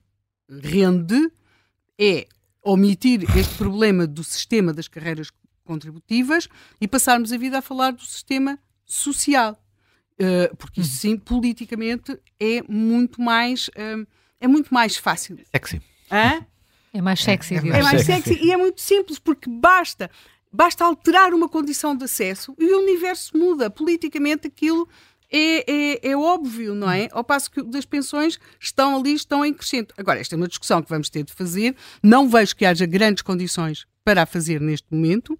rende 0.50 1.30
é 1.96 2.26
omitir 2.60 3.22
este 3.38 3.54
problema 3.54 4.04
do 4.04 4.24
sistema 4.24 4.72
das 4.72 4.88
carreiras 4.88 5.30
contributivas 5.62 6.48
e 6.80 6.88
passarmos 6.88 7.32
a 7.32 7.36
vida 7.36 7.58
a 7.58 7.62
falar 7.62 7.92
do 7.92 8.02
sistema 8.02 8.58
social. 8.92 9.58
Uh, 10.14 10.54
porque 10.56 10.80
isso 10.80 10.98
sim, 10.98 11.16
politicamente, 11.16 12.16
é 12.38 12.62
muito 12.68 13.20
mais, 13.20 13.68
uh, 13.68 14.06
é 14.40 14.46
muito 14.46 14.72
mais 14.72 14.96
fácil. 14.96 15.38
Sexy. 15.50 15.80
Hã? 16.10 16.46
É 16.92 17.00
mais 17.00 17.22
sexy. 17.22 17.54
É, 17.54 17.58
é, 17.58 17.78
é 17.78 17.82
mais 17.82 18.04
sexy 18.04 18.38
e 18.42 18.52
é 18.52 18.56
muito 18.56 18.80
simples, 18.80 19.18
porque 19.18 19.48
basta, 19.48 20.10
basta 20.52 20.84
alterar 20.84 21.32
uma 21.32 21.48
condição 21.48 21.96
de 21.96 22.04
acesso 22.04 22.54
e 22.58 22.72
o 22.74 22.80
universo 22.80 23.36
muda. 23.36 23.70
Politicamente 23.70 24.46
aquilo 24.46 24.86
é, 25.30 25.64
é, 25.66 26.10
é, 26.10 26.16
óbvio, 26.16 26.74
não 26.74 26.90
é? 26.90 27.08
Ao 27.10 27.24
passo 27.24 27.50
que 27.50 27.62
das 27.62 27.86
pensões 27.86 28.38
estão 28.60 28.98
ali, 28.98 29.14
estão 29.14 29.44
em 29.44 29.54
crescente. 29.54 29.94
Agora, 29.96 30.20
esta 30.20 30.34
é 30.34 30.36
uma 30.36 30.46
discussão 30.46 30.82
que 30.82 30.90
vamos 30.90 31.08
ter 31.08 31.24
de 31.24 31.32
fazer. 31.32 31.74
Não 32.02 32.28
vejo 32.28 32.54
que 32.54 32.66
haja 32.66 32.84
grandes 32.84 33.22
condições 33.22 33.86
para 34.04 34.22
a 34.22 34.26
fazer 34.26 34.60
neste 34.60 34.86
momento 34.90 35.38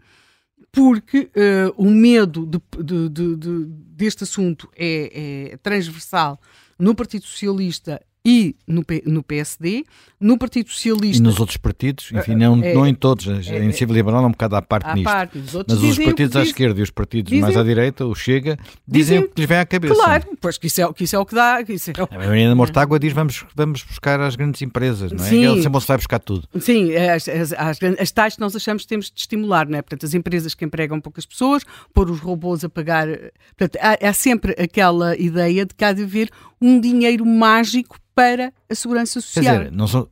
porque 0.73 1.31
uh, 1.37 1.75
o 1.77 1.91
medo 1.91 2.47
de, 2.47 2.59
de, 2.83 3.37
de, 3.37 3.65
deste 3.67 4.25
assunto 4.25 4.71
é, 4.75 5.51
é 5.53 5.57
transversal 5.59 6.41
no 6.79 6.95
Partido 6.95 7.27
Socialista 7.27 8.01
e 8.25 8.55
no, 8.67 8.85
no 9.05 9.23
PSD, 9.23 9.85
no 10.21 10.39
Partido 10.39 10.71
Socialista. 10.71 11.23
E 11.23 11.27
nos 11.27 11.41
outros 11.41 11.57
partidos, 11.57 12.11
enfim, 12.13 12.37
não, 12.37 12.63
é, 12.63 12.73
não 12.73 12.87
em 12.87 12.95
todos, 12.95 13.29
a 13.29 13.33
é, 13.33 13.63
Iniciativa 13.63 13.93
Liberal 13.93 14.23
é 14.23 14.27
um 14.27 14.31
bocado 14.31 14.57
à 14.57 14.63
parte 14.63 14.87
à 14.87 14.95
nisto. 14.95 15.05
Parte, 15.05 15.39
os 15.39 15.53
mas 15.53 15.83
os 15.83 15.99
partidos 15.99 16.37
à 16.37 16.43
esquerda 16.43 16.79
e 16.79 16.83
os 16.83 16.91
partidos 16.91 17.31
dizem, 17.31 17.43
mais 17.43 17.57
à 17.57 17.65
direita, 17.65 18.07
o 18.07 18.15
Chega, 18.15 18.57
dizem, 18.87 19.17
dizem 19.17 19.19
o 19.19 19.29
que 19.29 19.41
lhes 19.41 19.49
vem 19.49 19.59
à 19.59 19.67
cabeça. 19.67 19.95
Claro, 19.95 20.25
pois 20.41 20.57
que 20.57 20.69
isso 20.69 20.81
é, 20.81 20.93
que 20.93 21.05
isso 21.05 21.17
é 21.17 21.19
o 21.19 21.27
que 21.27 21.35
dá. 21.35 21.65
Que 21.65 21.73
isso 21.73 21.91
é 21.91 22.03
o... 22.03 22.53
A 22.53 22.55
Mortágua 22.55 22.99
diz 22.99 23.13
vamos, 23.13 23.45
vamos 23.57 23.83
buscar 23.83 24.21
as 24.21 24.37
grandes 24.37 24.63
empresas, 24.63 25.11
não 25.11 25.25
é? 25.25 25.29
Sim. 25.29 25.45
Ele 25.45 25.63
sempre 25.63 25.81
se 25.81 25.87
vai 25.89 25.97
buscar 25.97 26.19
tudo. 26.21 26.49
Sim, 26.61 26.95
as, 26.95 27.29
as, 27.29 27.53
as, 27.53 27.79
as 27.99 28.11
tais 28.13 28.35
que 28.37 28.41
nós 28.41 28.55
achamos 28.55 28.83
que 28.83 28.89
temos 28.89 29.11
de 29.11 29.21
estimular, 29.21 29.69
não 29.69 29.79
é? 29.79 29.83
Portanto, 29.83 30.07
as 30.07 30.15
empresas 30.15 30.55
que 30.55 30.65
empregam 30.65 31.01
poucas 31.01 31.27
pessoas, 31.27 31.65
pôr 31.93 32.09
os 32.09 32.21
robôs 32.21 32.63
a 32.63 32.69
pagar. 32.69 33.09
Portanto, 33.57 33.83
há, 33.83 34.09
há 34.09 34.13
sempre 34.13 34.53
aquela 34.53 35.17
ideia 35.17 35.67
de 35.67 35.75
que 35.75 35.85
há 35.85 35.93
de 35.93 36.05
haver 36.05 36.31
um 36.63 36.81
dinheiro 36.81 37.27
mágico 37.27 37.99
para 38.15 38.53
a 38.71 38.75
segurança 38.75 39.21
social. 39.21 39.45
Quer 39.45 39.65
dizer, 39.65 39.73
não 39.77 39.87
são, 39.87 40.09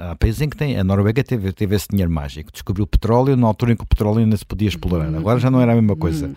há 0.00 0.14
países 0.16 0.40
em 0.40 0.48
que 0.48 0.56
tem. 0.56 0.78
A 0.78 0.84
Noruega 0.84 1.22
teve, 1.22 1.52
teve 1.52 1.76
esse 1.76 1.86
dinheiro 1.88 2.10
mágico, 2.10 2.52
descobriu 2.52 2.84
o 2.84 2.86
petróleo 2.86 3.36
na 3.36 3.46
altura 3.46 3.72
em 3.72 3.76
que 3.76 3.84
o 3.84 3.86
petróleo 3.86 4.18
ainda 4.18 4.36
se 4.36 4.44
podia 4.44 4.68
explorar. 4.68 5.08
Uhum. 5.08 5.18
Agora 5.18 5.38
já 5.38 5.50
não 5.50 5.60
era 5.60 5.72
a 5.72 5.74
mesma 5.74 5.96
coisa. 5.96 6.26
Uhum 6.26 6.34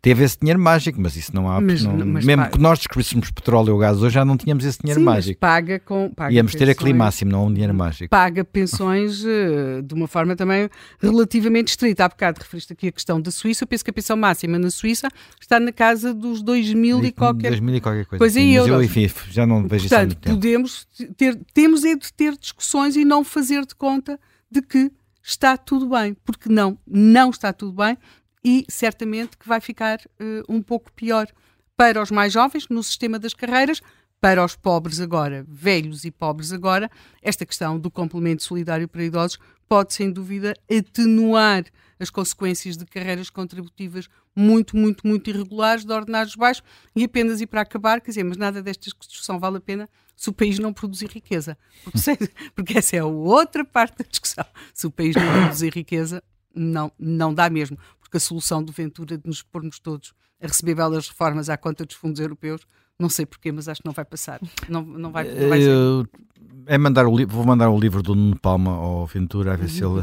teve 0.00 0.24
esse 0.24 0.38
dinheiro 0.38 0.58
mágico, 0.58 1.00
mas 1.00 1.16
isso 1.16 1.34
não 1.34 1.50
há. 1.50 1.60
Mas, 1.60 1.82
não, 1.82 1.94
mas 2.06 2.24
mesmo 2.24 2.42
paga. 2.42 2.56
que 2.56 2.60
nós 2.60 2.78
descobríssemos 2.78 3.30
petróleo 3.30 3.72
ou 3.74 3.78
gás 3.78 4.02
hoje, 4.02 4.14
já 4.14 4.24
não 4.24 4.36
tínhamos 4.36 4.64
esse 4.64 4.78
dinheiro 4.80 5.00
Sim, 5.00 5.04
mágico. 5.04 5.40
paga 5.40 5.78
com. 5.78 6.10
Paga 6.10 6.32
Íamos 6.32 6.52
pensões, 6.52 6.68
ter 6.68 6.72
aquele 6.72 6.94
máximo, 6.94 7.30
não 7.30 7.46
um 7.46 7.52
dinheiro 7.52 7.74
mágico. 7.74 8.08
Paga 8.10 8.44
pensões 8.44 9.24
uh, 9.24 9.82
de 9.82 9.94
uma 9.94 10.06
forma 10.06 10.34
também 10.36 10.68
relativamente 11.00 11.68
estrita. 11.68 12.04
Há 12.04 12.08
bocado 12.08 12.40
referiste 12.40 12.72
aqui 12.72 12.88
a 12.88 12.92
questão 12.92 13.20
da 13.20 13.30
Suíça. 13.30 13.64
Eu 13.64 13.68
penso 13.68 13.84
que 13.84 13.90
a 13.90 13.94
pensão 13.94 14.16
máxima 14.16 14.58
na 14.58 14.70
Suíça 14.70 15.08
está 15.40 15.60
na 15.60 15.72
casa 15.72 16.14
dos 16.14 16.42
2 16.42 16.74
mil 16.74 17.04
e 17.04 17.12
qualquer, 17.12 17.50
2 17.50 17.60
mil 17.60 17.74
e 17.74 17.80
qualquer 17.80 18.06
coisa. 18.06 18.18
coisa 18.18 18.40
sim, 18.40 18.58
mas 18.58 18.66
eu, 18.66 18.82
enfim, 18.82 19.10
já 19.30 19.46
não 19.46 19.66
vejo 19.66 19.88
Portanto, 19.88 19.88
isso 19.88 19.94
há 19.94 20.28
muito 20.28 20.28
podemos 20.28 20.86
ter, 21.16 21.38
temos 21.52 21.84
é 21.84 21.94
de 21.94 22.12
ter 22.12 22.36
discussões 22.36 22.96
e 22.96 23.04
não 23.04 23.24
fazer 23.24 23.66
de 23.66 23.74
conta 23.74 24.18
de 24.50 24.62
que 24.62 24.90
está 25.22 25.56
tudo 25.56 25.88
bem, 25.88 26.14
porque 26.24 26.48
não, 26.48 26.78
não 26.86 27.30
está 27.30 27.52
tudo 27.52 27.72
bem 27.72 27.96
e 28.44 28.64
certamente 28.68 29.38
que 29.38 29.48
vai 29.48 29.60
ficar 29.60 29.98
uh, 29.98 30.44
um 30.48 30.60
pouco 30.60 30.92
pior 30.92 31.26
para 31.76 32.02
os 32.02 32.10
mais 32.10 32.32
jovens 32.32 32.68
no 32.68 32.82
sistema 32.82 33.18
das 33.18 33.34
carreiras, 33.34 33.80
para 34.20 34.44
os 34.44 34.56
pobres 34.56 35.00
agora, 35.00 35.44
velhos 35.48 36.04
e 36.04 36.10
pobres 36.10 36.52
agora, 36.52 36.90
esta 37.20 37.44
questão 37.44 37.78
do 37.78 37.90
complemento 37.90 38.42
solidário 38.42 38.88
para 38.88 39.04
idosos 39.04 39.38
pode, 39.68 39.92
sem 39.92 40.10
dúvida, 40.10 40.54
atenuar 40.70 41.64
as 41.98 42.10
consequências 42.10 42.76
de 42.76 42.84
carreiras 42.84 43.30
contributivas 43.30 44.08
muito, 44.34 44.76
muito, 44.76 45.06
muito 45.06 45.30
irregulares, 45.30 45.84
de 45.84 45.92
ordenados 45.92 46.34
baixos, 46.34 46.62
e 46.94 47.04
apenas 47.04 47.40
ir 47.40 47.46
para 47.46 47.60
acabar, 47.60 48.00
quer 48.00 48.10
dizer, 48.10 48.24
mas 48.24 48.36
nada 48.36 48.62
desta 48.62 48.84
discussão 48.84 49.38
vale 49.38 49.58
a 49.58 49.60
pena 49.60 49.88
se 50.16 50.28
o 50.28 50.32
país 50.32 50.58
não 50.58 50.72
produzir 50.72 51.10
riqueza. 51.10 51.56
Porque, 51.84 52.00
porque 52.54 52.78
essa 52.78 52.96
é 52.96 53.00
a 53.00 53.06
outra 53.06 53.64
parte 53.64 53.98
da 53.98 54.04
discussão. 54.08 54.44
Se 54.72 54.86
o 54.86 54.90
país 54.90 55.14
não 55.14 55.32
produzir 55.40 55.72
riqueza, 55.72 56.22
não, 56.54 56.92
não 56.98 57.34
dá 57.34 57.50
mesmo 57.50 57.78
porque 58.14 58.16
a 58.18 58.20
solução 58.20 58.62
do 58.62 58.72
Ventura 58.72 59.18
de 59.18 59.26
nos 59.26 59.42
pormos 59.42 59.78
todos 59.78 60.14
a 60.40 60.46
receber 60.46 60.74
belas 60.74 61.08
reformas 61.08 61.48
à 61.48 61.56
conta 61.56 61.84
dos 61.84 61.96
fundos 61.96 62.20
europeus, 62.20 62.62
não 62.98 63.08
sei 63.08 63.26
porquê, 63.26 63.50
mas 63.50 63.68
acho 63.68 63.82
que 63.82 63.86
não 63.86 63.94
vai 63.94 64.04
passar. 64.04 64.40
Não, 64.68 64.82
não 64.82 65.10
vai, 65.10 65.24
não 65.24 65.48
vai 65.48 65.60
ser. 65.60 66.08
É 66.66 66.78
mandar 66.78 67.06
o 67.06 67.26
vou 67.26 67.44
mandar 67.44 67.70
o 67.70 67.78
livro 67.78 68.02
do 68.02 68.14
Nuno 68.14 68.38
Palma 68.38 68.70
ao 68.70 69.06
Ventura 69.06 69.54
a 69.54 69.56
ver 69.56 69.68
se 69.68 69.84
ele. 69.84 70.02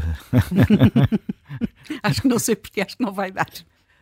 acho 2.02 2.22
que 2.22 2.28
não 2.28 2.38
sei 2.38 2.54
porque, 2.54 2.80
acho 2.80 2.96
que 2.96 3.02
não 3.02 3.12
vai 3.12 3.32
dar. 3.32 3.48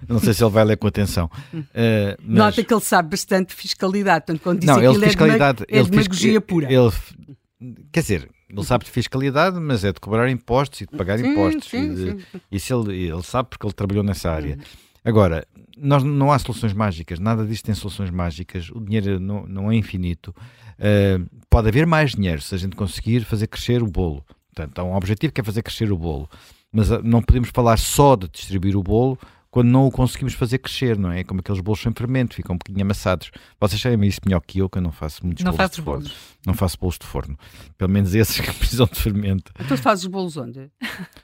Não 0.08 0.18
sei 0.18 0.34
se 0.34 0.42
ele 0.42 0.50
vai 0.50 0.64
ler 0.64 0.76
com 0.76 0.86
atenção. 0.86 1.30
Uh, 1.54 2.16
mas... 2.22 2.36
Nota 2.36 2.64
que 2.64 2.72
ele 2.72 2.80
sabe 2.80 3.10
bastante 3.10 3.50
de 3.50 3.54
fiscalidade, 3.54 4.24
portanto, 4.26 4.42
quando 4.42 4.60
diz 4.60 4.66
não, 4.66 4.82
ele 4.82 5.06
fiscalidade, 5.06 5.64
é, 5.68 5.82
de, 5.82 5.88
é 5.88 5.90
demagogia 5.90 6.40
pura. 6.40 6.72
Ele, 6.72 6.90
quer 7.92 8.00
dizer, 8.00 8.30
ele 8.50 8.64
sabe 8.64 8.84
de 8.84 8.90
fiscalidade, 8.90 9.58
mas 9.60 9.84
é 9.84 9.92
de 9.92 10.00
cobrar 10.00 10.28
impostos 10.28 10.80
e 10.80 10.86
de 10.86 10.96
pagar 10.96 11.18
sim, 11.18 11.28
impostos. 11.28 11.68
Sim, 11.68 11.92
e 11.92 11.94
de. 11.94 12.26
Isso 12.50 12.74
ele, 12.74 13.08
ele 13.08 13.22
sabe 13.22 13.48
porque 13.48 13.66
ele 13.66 13.72
trabalhou 13.72 14.02
nessa 14.02 14.30
área. 14.30 14.58
Agora, 15.04 15.46
nós, 15.78 16.02
não 16.02 16.30
há 16.30 16.38
soluções 16.38 16.72
mágicas, 16.72 17.18
nada 17.18 17.46
disto 17.46 17.64
tem 17.64 17.74
soluções 17.74 18.10
mágicas, 18.10 18.70
o 18.70 18.80
dinheiro 18.80 19.18
não, 19.18 19.46
não 19.46 19.72
é 19.72 19.74
infinito. 19.74 20.34
Uh, 20.78 21.26
pode 21.48 21.68
haver 21.68 21.86
mais 21.86 22.12
dinheiro 22.12 22.40
se 22.40 22.54
a 22.54 22.58
gente 22.58 22.76
conseguir 22.76 23.24
fazer 23.24 23.46
crescer 23.46 23.82
o 23.82 23.86
bolo. 23.86 24.24
Portanto, 24.54 24.78
há 24.78 24.84
um 24.84 24.94
objetivo 24.94 25.32
que 25.32 25.40
é 25.40 25.44
fazer 25.44 25.62
crescer 25.62 25.90
o 25.90 25.96
bolo. 25.96 26.28
Mas 26.72 26.90
uh, 26.90 27.00
não 27.02 27.22
podemos 27.22 27.50
falar 27.52 27.76
só 27.78 28.16
de 28.16 28.28
distribuir 28.28 28.76
o 28.76 28.82
bolo 28.82 29.18
quando 29.50 29.68
não 29.68 29.86
o 29.86 29.90
conseguimos 29.90 30.34
fazer 30.34 30.58
crescer, 30.58 30.96
não 30.96 31.10
é? 31.10 31.24
Como 31.24 31.40
aqueles 31.40 31.60
bolos 31.60 31.80
sem 31.80 31.92
fermento, 31.92 32.34
ficam 32.34 32.54
um 32.54 32.58
bocadinho 32.58 32.84
amassados. 32.84 33.30
Vocês 33.60 33.80
sabem 33.80 34.08
isso 34.08 34.20
melhor 34.24 34.40
que 34.40 34.58
eu, 34.60 34.68
que 34.70 34.78
eu 34.78 34.82
não 34.82 34.92
faço 34.92 35.24
muitos 35.24 35.44
não 35.44 35.52
bolos 35.52 35.70
de 35.72 35.82
bolos. 35.82 36.08
forno. 36.10 36.20
Não 36.46 36.54
faço 36.54 36.78
bolos 36.78 36.98
de 36.98 37.06
forno. 37.06 37.38
Pelo 37.76 37.90
menos 37.90 38.14
esses 38.14 38.40
que 38.40 38.52
precisam 38.54 38.86
de 38.86 39.00
fermento. 39.00 39.52
Então 39.58 39.76
fazes 39.76 40.04
os 40.04 40.10
bolos 40.10 40.36
onde? 40.36 40.70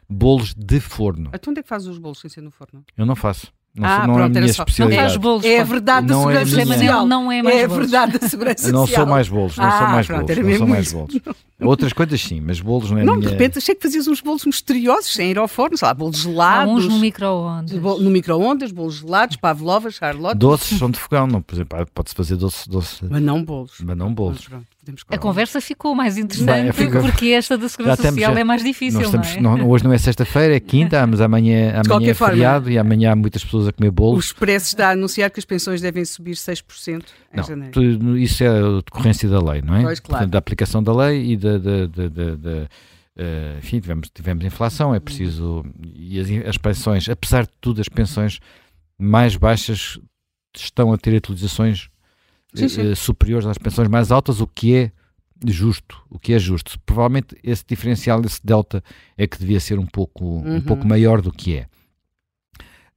Bolos 0.08 0.54
de 0.54 0.80
forno. 0.80 1.30
Então 1.32 1.50
onde 1.50 1.60
é 1.60 1.62
que 1.62 1.68
fazes 1.68 1.86
os 1.86 1.98
bolos 1.98 2.18
sem 2.18 2.28
ser 2.28 2.40
no 2.40 2.50
forno? 2.50 2.84
Eu 2.96 3.06
não 3.06 3.14
faço. 3.14 3.52
Não, 3.76 3.86
Ah, 3.86 4.06
não 4.06 4.14
é 4.14 4.16
a 4.16 4.18
pronto, 4.20 4.30
era 4.36 4.40
minha 4.40 4.52
só- 4.54 4.62
não 4.62 4.68
especialidade. 4.68 5.02
faz 5.02 5.16
bolos. 5.18 5.44
É 5.44 5.56
a 5.56 5.58
pá. 5.58 5.64
verdade 5.70 6.06
da 6.06 6.14
Não 6.14 6.30
é 6.30 6.36
a 6.36 6.46
segurança 6.46 6.64
minha- 6.64 6.66
social. 6.78 7.06
Não 7.06 7.32
é 7.32 7.42
mais 7.42 7.56
É 7.56 7.64
a 7.64 7.68
verdade 7.68 8.18
da 8.18 8.28
segurança 8.28 8.68
Eu 8.68 8.72
não 8.72 8.80
social. 8.86 9.04
sou 9.04 9.12
mais 9.12 9.28
bolos, 9.28 9.56
não 9.58 9.70
sou 9.70 9.86
Ah, 9.86 9.88
mais 9.90 10.06
pronto, 10.06 10.26
bolos, 10.26 10.38
não 10.50 10.56
sou 10.58 10.66
mais 10.66 10.92
bolos. 10.92 11.18
Outras 11.60 11.92
coisas 11.92 12.20
sim, 12.20 12.40
mas 12.40 12.60
bolos 12.60 12.90
não 12.90 12.98
é 12.98 13.02
a 13.02 13.04
Não, 13.04 13.16
minha... 13.16 13.26
de 13.26 13.32
repente 13.34 13.58
achei 13.58 13.74
que 13.74 13.82
fazias 13.82 14.06
uns 14.08 14.20
bolos 14.20 14.44
misteriosos, 14.46 15.12
sem 15.12 15.30
ir 15.30 15.38
ao 15.38 15.46
forno, 15.48 15.76
sei 15.76 15.86
lá, 15.88 15.94
bolos 15.94 16.20
Há 16.20 16.22
gelados. 16.30 16.72
uns 16.74 16.88
no 16.88 16.98
micro-ondas. 16.98 17.72
no 17.72 18.10
micro-ondas, 18.10 18.72
bolos 18.72 18.96
gelados, 18.96 19.36
pavlova, 19.36 19.90
charlotte. 19.90 20.38
Doces 20.38 20.78
são 20.78 20.90
de 20.90 20.98
fogão, 20.98 21.26
não, 21.26 21.42
por 21.42 21.54
exemplo, 21.54 21.86
pode-se 21.94 22.14
fazer 22.14 22.36
doce, 22.36 22.68
doce, 22.68 23.04
Mas 23.08 23.22
não 23.22 23.42
bolos. 23.44 23.72
mas 23.82 23.96
não 23.96 24.06
Mas 24.06 24.14
bolos. 24.14 24.48
pronto, 24.48 24.66
podemos 24.86 25.02
A 25.08 25.18
conversa 25.18 25.60
ficou 25.60 25.94
mais 25.94 26.14
Bem, 26.14 26.24
interessante 26.24 26.72
fica- 26.76 27.00
porque 27.00 27.26
esta 27.28 27.58
da 27.58 27.68
Segurança 27.68 28.02
temos- 28.02 28.14
Social 28.14 28.34
já- 28.34 28.40
é 28.40 28.44
mais 28.44 28.62
difícil, 28.62 29.00
estamos- 29.02 29.36
não 29.36 29.54
é? 29.54 29.58
não- 29.58 29.68
hoje 29.68 29.84
não 29.84 29.92
é 29.92 29.98
sexta-feira, 29.98 30.56
é 30.56 30.60
quinta, 30.60 31.06
mas 31.06 31.20
amanhã, 31.20 31.80
amanhã 31.86 32.10
é 32.10 32.14
forma- 32.14 32.32
feriado 32.34 32.70
e 32.70 32.78
amanhã 32.78 33.12
há 33.12 33.16
muitas 33.16 33.44
pessoas 33.44 33.68
a 33.68 33.72
comer 33.72 33.88
O 33.88 33.92
bolos. 33.92 34.26
Expresso 34.26 34.66
está 34.66 34.88
a 34.88 34.92
anunciar 34.92 35.30
que 35.30 35.38
as 35.40 35.44
pensões 35.44 35.80
devem 35.80 36.04
subir 36.04 36.36
6% 36.36 37.04
em 37.32 37.36
Não, 37.36 37.44
janeiro. 37.44 37.72
tu- 37.72 38.16
isso 38.16 38.42
é 38.44 38.48
a 38.48 38.76
decorrência 38.84 39.28
da 39.28 39.40
lei, 39.40 39.60
não 39.62 39.74
é? 39.76 39.82
Pois, 39.82 40.00
claro. 40.00 40.18
Portanto, 40.20 40.32
da 40.32 40.38
aplicação 40.38 40.82
da 40.82 40.94
lei 40.94 41.32
e 41.32 41.36
da. 41.36 41.58
da- 41.58 41.86
da- 41.86 42.08
da- 42.08 42.36
da- 42.36 42.68
eh, 43.18 43.56
enfim, 43.58 43.80
tivemos, 43.80 44.10
tivemos 44.14 44.44
inflação, 44.44 44.94
é 44.94 45.00
preciso. 45.00 45.64
E 45.94 46.20
as, 46.20 46.28
as 46.48 46.58
pensões, 46.58 47.08
apesar 47.08 47.44
de 47.44 47.50
tudo, 47.60 47.80
as 47.80 47.88
pensões 47.88 48.38
mais 48.98 49.36
baixas 49.36 49.98
estão 50.54 50.92
a 50.92 50.98
ter 50.98 51.16
atualizações 51.16 51.88
Sim, 52.60 52.68
sim. 52.68 52.90
eh, 52.90 52.94
superiores 52.94 53.46
às 53.46 53.58
pensões 53.58 53.88
mais 53.88 54.10
altas, 54.10 54.40
o 54.40 54.46
que 54.46 54.74
é 54.74 54.92
justo, 55.46 56.02
o 56.10 56.18
que 56.18 56.32
é 56.32 56.38
justo. 56.38 56.78
Provavelmente 56.86 57.36
esse 57.42 57.64
diferencial, 57.66 58.20
esse 58.24 58.44
delta, 58.44 58.82
é 59.16 59.26
que 59.26 59.38
devia 59.38 59.60
ser 59.60 59.78
um 59.78 59.86
pouco, 59.86 60.24
um 60.24 60.54
Uhum. 60.54 60.60
pouco 60.62 60.86
maior 60.86 61.20
do 61.20 61.30
que 61.32 61.56
é. 61.56 61.66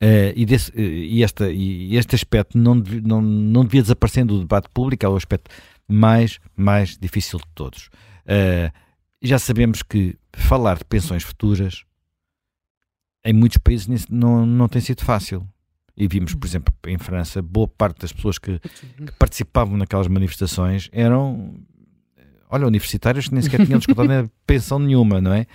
Eh, 0.02 0.34
e, 0.36 0.46
desse- 0.46 0.72
eh, 0.76 0.82
e 0.82 1.24
esta, 1.24 1.52
e 1.52 1.96
este 1.98 2.16
aspecto 2.16 2.58
não, 2.58 2.76
não, 2.76 3.22
não 3.22 3.64
devia 3.66 3.82
desaparecer 3.82 4.24
do 4.26 4.40
debate 4.40 4.70
público, 4.74 5.06
é 5.06 5.10
o 5.10 5.16
aspecto 5.18 5.52
mais, 5.88 6.40
mais 6.56 6.98
difícil 6.98 7.38
de 7.40 7.46
todos. 7.54 7.90
Eh, 8.26 8.72
já 9.22 9.38
sabemos 9.38 9.84
que 9.84 10.16
falar 10.34 10.78
de 10.78 10.86
pensões 10.86 11.24
futuras 11.24 11.84
em 13.26 13.34
muitos 13.34 13.58
países 13.58 14.08
não, 14.10 14.46
não 14.46 14.70
tem 14.70 14.82
sido 14.82 15.04
fácil. 15.04 15.46
E 16.00 16.08
vimos, 16.08 16.34
por 16.34 16.48
exemplo, 16.48 16.74
em 16.88 16.98
França, 16.98 17.42
boa 17.42 17.68
parte 17.68 18.00
das 18.02 18.14
pessoas 18.14 18.38
que, 18.40 18.58
que 18.60 19.12
participavam 19.20 19.76
naquelas 19.78 20.08
manifestações 20.08 20.90
eram, 20.94 21.56
olha, 22.50 22.66
universitários 22.66 23.28
que 23.28 23.34
nem 23.34 23.42
sequer 23.44 23.66
tinham 23.66 23.80
descontado 23.80 24.32
pensão 24.48 24.80
nenhuma, 24.80 25.20
não 25.20 25.34
é? 25.34 25.46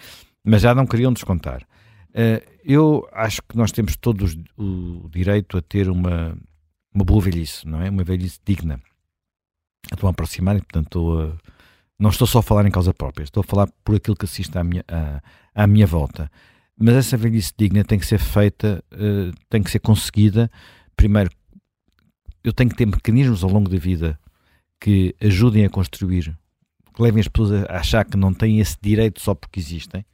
Mas 0.45 0.61
já 0.61 0.75
não 0.75 0.87
queriam 0.87 1.12
descontar. 1.15 1.66
Eh, 2.12 2.43
eu 2.62 3.09
acho 3.12 3.41
que 3.49 3.57
nós 3.57 3.73
temos 3.73 3.97
todos 3.97 4.37
o 4.59 5.09
direito 5.11 5.57
a 5.57 5.62
ter 5.62 5.89
uma, 5.89 6.37
uma 6.95 7.05
boa 7.05 7.23
velhice, 7.23 7.66
não 7.66 7.81
é? 7.81 7.89
Uma 7.89 8.05
velhice 8.05 8.39
digna. 8.45 8.79
Estou 9.91 10.07
a 10.07 10.11
aproximar 10.11 10.57
e, 10.57 10.61
portanto, 10.61 10.87
estou 10.87 11.23
a- 11.23 11.37
não 11.99 12.11
estou 12.11 12.27
só 12.27 12.41
a 12.41 12.43
falar 12.43 12.66
em 12.66 12.71
causa 12.71 12.93
própria, 12.93 13.25
estou 13.25 13.41
a 13.41 13.45
falar 13.45 13.69
por 13.83 13.95
aquilo 13.97 14.16
que 14.16 14.25
assisto 14.27 14.59
à 14.59 14.62
minha, 14.65 14.85
à, 14.87 15.23
à 15.55 15.66
minha 15.66 15.87
volta. 15.87 16.31
Mas 16.78 16.94
essa 16.96 17.16
velhice 17.16 17.52
digna 17.56 17.84
tem 17.84 17.98
que 17.98 18.06
ser 18.06 18.18
feita, 18.18 18.82
eh, 18.90 19.30
tem 19.48 19.62
que 19.62 19.70
ser 19.70 19.78
conseguida. 19.78 20.51
Primeiro, 20.96 21.30
eu 22.42 22.52
tenho 22.52 22.70
que 22.70 22.76
ter 22.76 22.86
mecanismos 22.86 23.44
ao 23.44 23.51
longo 23.51 23.70
da 23.70 23.78
vida 23.78 24.18
que 24.80 25.14
ajudem 25.20 25.64
a 25.64 25.70
construir, 25.70 26.36
que 26.94 27.02
levem 27.02 27.20
as 27.20 27.28
pessoas 27.28 27.64
a 27.64 27.76
achar 27.76 28.05
que 28.05 28.16
não 28.16 28.34
têm 28.34 28.60
esse 28.60 28.76
direito 28.80 29.20
só 29.20 29.34
porque 29.34 29.60
existem. 29.60 30.05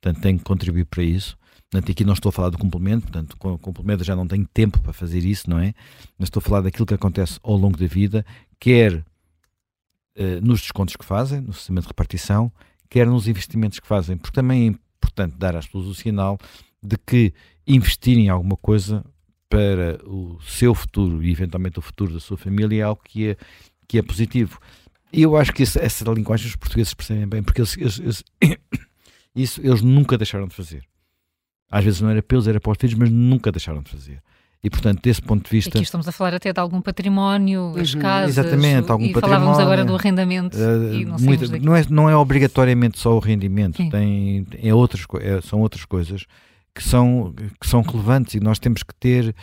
Portanto, 0.00 0.22
tenho 0.22 0.38
que 0.38 0.44
contribuir 0.44 0.84
para 0.86 1.02
isso. 1.02 1.36
Portanto, 1.70 1.90
aqui 1.90 2.04
não 2.04 2.12
estou 2.12 2.28
a 2.28 2.32
falar 2.32 2.50
do 2.50 2.58
complemento, 2.58 3.02
portanto, 3.02 3.36
com 3.36 3.54
o 3.54 3.58
complemento 3.58 4.04
já 4.04 4.14
não 4.14 4.28
tenho 4.28 4.46
tempo 4.46 4.80
para 4.80 4.92
fazer 4.92 5.24
isso, 5.24 5.50
não 5.50 5.58
é? 5.58 5.74
Mas 6.16 6.28
estou 6.28 6.40
a 6.40 6.42
falar 6.42 6.60
daquilo 6.60 6.86
que 6.86 6.94
acontece 6.94 7.40
ao 7.42 7.56
longo 7.56 7.76
da 7.76 7.86
vida, 7.86 8.24
quer 8.60 9.04
eh, 10.14 10.40
nos 10.40 10.60
descontos 10.60 10.94
que 10.94 11.04
fazem, 11.04 11.40
no 11.40 11.52
sistema 11.52 11.80
de 11.80 11.88
repartição, 11.88 12.52
quer 12.88 13.06
nos 13.08 13.26
investimentos 13.26 13.80
que 13.80 13.86
fazem, 13.86 14.16
porque 14.16 14.34
também 14.34 14.68
é 14.68 14.78
importante 15.14 15.36
dar 15.38 15.56
às 15.56 15.66
pessoas 15.66 15.86
o 15.86 15.94
sinal 15.94 16.38
de 16.82 16.96
que 16.98 17.32
investirem 17.66 18.26
em 18.26 18.28
alguma 18.28 18.56
coisa 18.56 19.04
para 19.48 19.98
o 20.04 20.38
seu 20.42 20.74
futuro 20.74 21.22
e 21.22 21.30
eventualmente 21.30 21.78
o 21.78 21.82
futuro 21.82 22.12
da 22.12 22.20
sua 22.20 22.36
família 22.36 22.80
é 22.80 22.82
algo 22.82 23.00
que 23.04 23.28
é, 23.30 23.36
que 23.86 23.98
é 23.98 24.02
positivo. 24.02 24.58
E 25.12 25.22
eu 25.22 25.36
acho 25.36 25.52
que 25.52 25.62
esse- 25.62 25.78
essa 25.78 26.04
linguagem 26.10 26.48
os 26.48 26.56
portugueses 26.56 26.92
percebem 26.92 27.26
bem, 27.28 27.42
porque 27.42 27.60
eles, 27.60 27.76
eles- 27.76 27.98
eles- 28.00 28.24
isso 29.34 29.60
eles 29.62 29.80
nunca 29.80 30.18
deixaram 30.18 30.48
de 30.48 30.54
fazer. 30.54 30.82
Às 31.70 31.84
vezes 31.84 32.00
não 32.00 32.10
era 32.10 32.22
pelos, 32.22 32.48
era 32.48 32.60
para 32.60 32.72
os 32.72 32.78
filhos, 32.78 32.96
mas 32.98 33.10
nunca 33.10 33.52
deixaram 33.52 33.82
de 33.82 33.90
fazer. 33.90 34.20
E 34.64 34.70
portanto, 34.70 35.02
desse 35.02 35.20
ponto 35.20 35.44
de 35.44 35.50
vista. 35.50 35.76
Aqui 35.76 35.84
estamos 35.84 36.08
a 36.08 36.12
falar 36.12 36.32
até 36.32 36.50
de 36.50 36.58
algum 36.58 36.80
património, 36.80 37.74
as 37.78 37.92
Uhum, 37.92 38.00
casas. 38.00 38.38
exatamente, 38.38 38.90
algum 38.90 39.04
e 39.04 39.12
falávamos 39.12 39.48
património. 39.58 39.60
agora 39.60 39.84
do 39.84 39.94
arrendamento. 39.94 40.56
Uh, 40.56 40.94
e 40.94 41.04
não 41.04 41.16
daqui. 41.16 41.58
não, 41.66 41.76
é, 41.76 41.84
não 41.90 42.08
é 42.10 42.16
obrigatoriamente 42.16 42.98
só 42.98 43.14
o 43.14 43.18
rendimento, 43.18 43.76
Sim. 43.76 43.90
tem, 43.90 44.46
é 44.62 44.72
outras, 44.74 45.04
é- 45.20 45.42
são 45.42 45.60
outras 45.60 45.84
coisas 45.84 46.24
que 46.74 46.82
são, 46.82 47.34
que 47.60 47.68
são 47.68 47.82
relevantes 47.82 48.34
e 48.34 48.40
nós 48.40 48.58
temos 48.58 48.82
que 48.82 48.94
ter, 48.94 49.34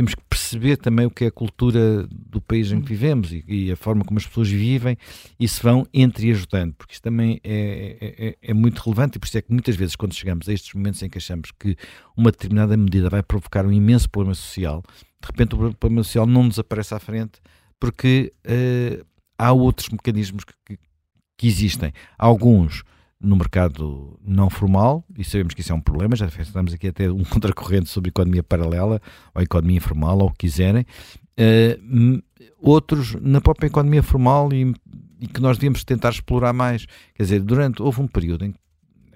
temos 0.00 0.14
que 0.14 0.22
perceber 0.30 0.78
também 0.78 1.04
o 1.04 1.10
que 1.10 1.24
é 1.24 1.26
a 1.26 1.30
cultura 1.30 2.06
do 2.10 2.40
país 2.40 2.72
em 2.72 2.80
que 2.80 2.88
vivemos 2.88 3.30
e, 3.32 3.44
e 3.46 3.70
a 3.70 3.76
forma 3.76 4.02
como 4.02 4.18
as 4.18 4.26
pessoas 4.26 4.48
vivem 4.48 4.96
e 5.38 5.46
se 5.46 5.62
vão 5.62 5.86
entre 5.92 6.30
ajudando, 6.30 6.72
porque 6.72 6.94
isso 6.94 7.02
também 7.02 7.38
é, 7.44 7.98
é, 8.00 8.28
é- 8.28 8.36
é 8.40 8.54
muito 8.54 8.78
relevante 8.78 9.16
e 9.16 9.20
por 9.20 9.26
isso 9.26 9.36
é 9.36 9.42
que 9.42 9.52
muitas 9.52 9.76
vezes 9.76 9.94
quando 9.96 10.14
chegamos 10.14 10.48
a 10.48 10.54
estes 10.54 10.72
momentos 10.72 11.02
em 11.02 11.10
que 11.10 11.18
achamos 11.18 11.50
que 11.52 11.76
uma 12.16 12.30
determinada 12.30 12.74
medida 12.78 13.10
vai 13.10 13.22
provocar 13.22 13.66
um 13.66 13.72
imenso 13.72 14.08
problema 14.08 14.34
social, 14.34 14.82
de 15.20 15.26
repente 15.26 15.54
o 15.54 15.74
problema 15.74 16.02
social 16.02 16.26
não 16.26 16.44
nos 16.44 16.58
aparece 16.58 16.94
à 16.94 16.98
frente 16.98 17.38
porque 17.78 18.32
eh, 18.42 19.02
há 19.38 19.52
outros 19.52 19.90
mecanismos 19.90 20.44
que, 20.44 20.54
que- 20.64 20.78
que 21.36 21.46
existem. 21.46 21.92
Alguns 22.18 22.82
no 23.20 23.36
mercado 23.36 24.18
não 24.24 24.48
formal, 24.48 25.04
e 25.16 25.22
sabemos 25.24 25.52
que 25.54 25.60
isso 25.60 25.72
é 25.72 25.74
um 25.74 25.80
problema, 25.80 26.16
já 26.16 26.26
estamos 26.26 26.72
aqui 26.72 26.88
até 26.88 27.10
um 27.10 27.22
contracorrente 27.24 27.88
sobre 27.90 28.08
economia 28.08 28.42
paralela, 28.42 29.00
ou 29.34 29.42
economia 29.42 29.76
informal, 29.76 30.18
ou 30.18 30.26
o 30.28 30.30
que 30.30 30.38
quiserem. 30.38 30.86
M- 31.36 32.22
outros 32.58 33.14
na 33.20 33.40
própria 33.40 33.66
economia 33.66 34.02
formal 34.02 34.52
e, 34.52 34.74
e 35.20 35.26
que 35.26 35.40
nós 35.40 35.56
devíamos 35.56 35.84
tentar 35.84 36.10
explorar 36.10 36.52
mais. 36.52 36.86
Quer 37.14 37.22
dizer, 37.22 37.42
durante, 37.42 37.82
houve 37.82 38.00
um 38.00 38.06
período 38.06 38.44
em 38.44 38.54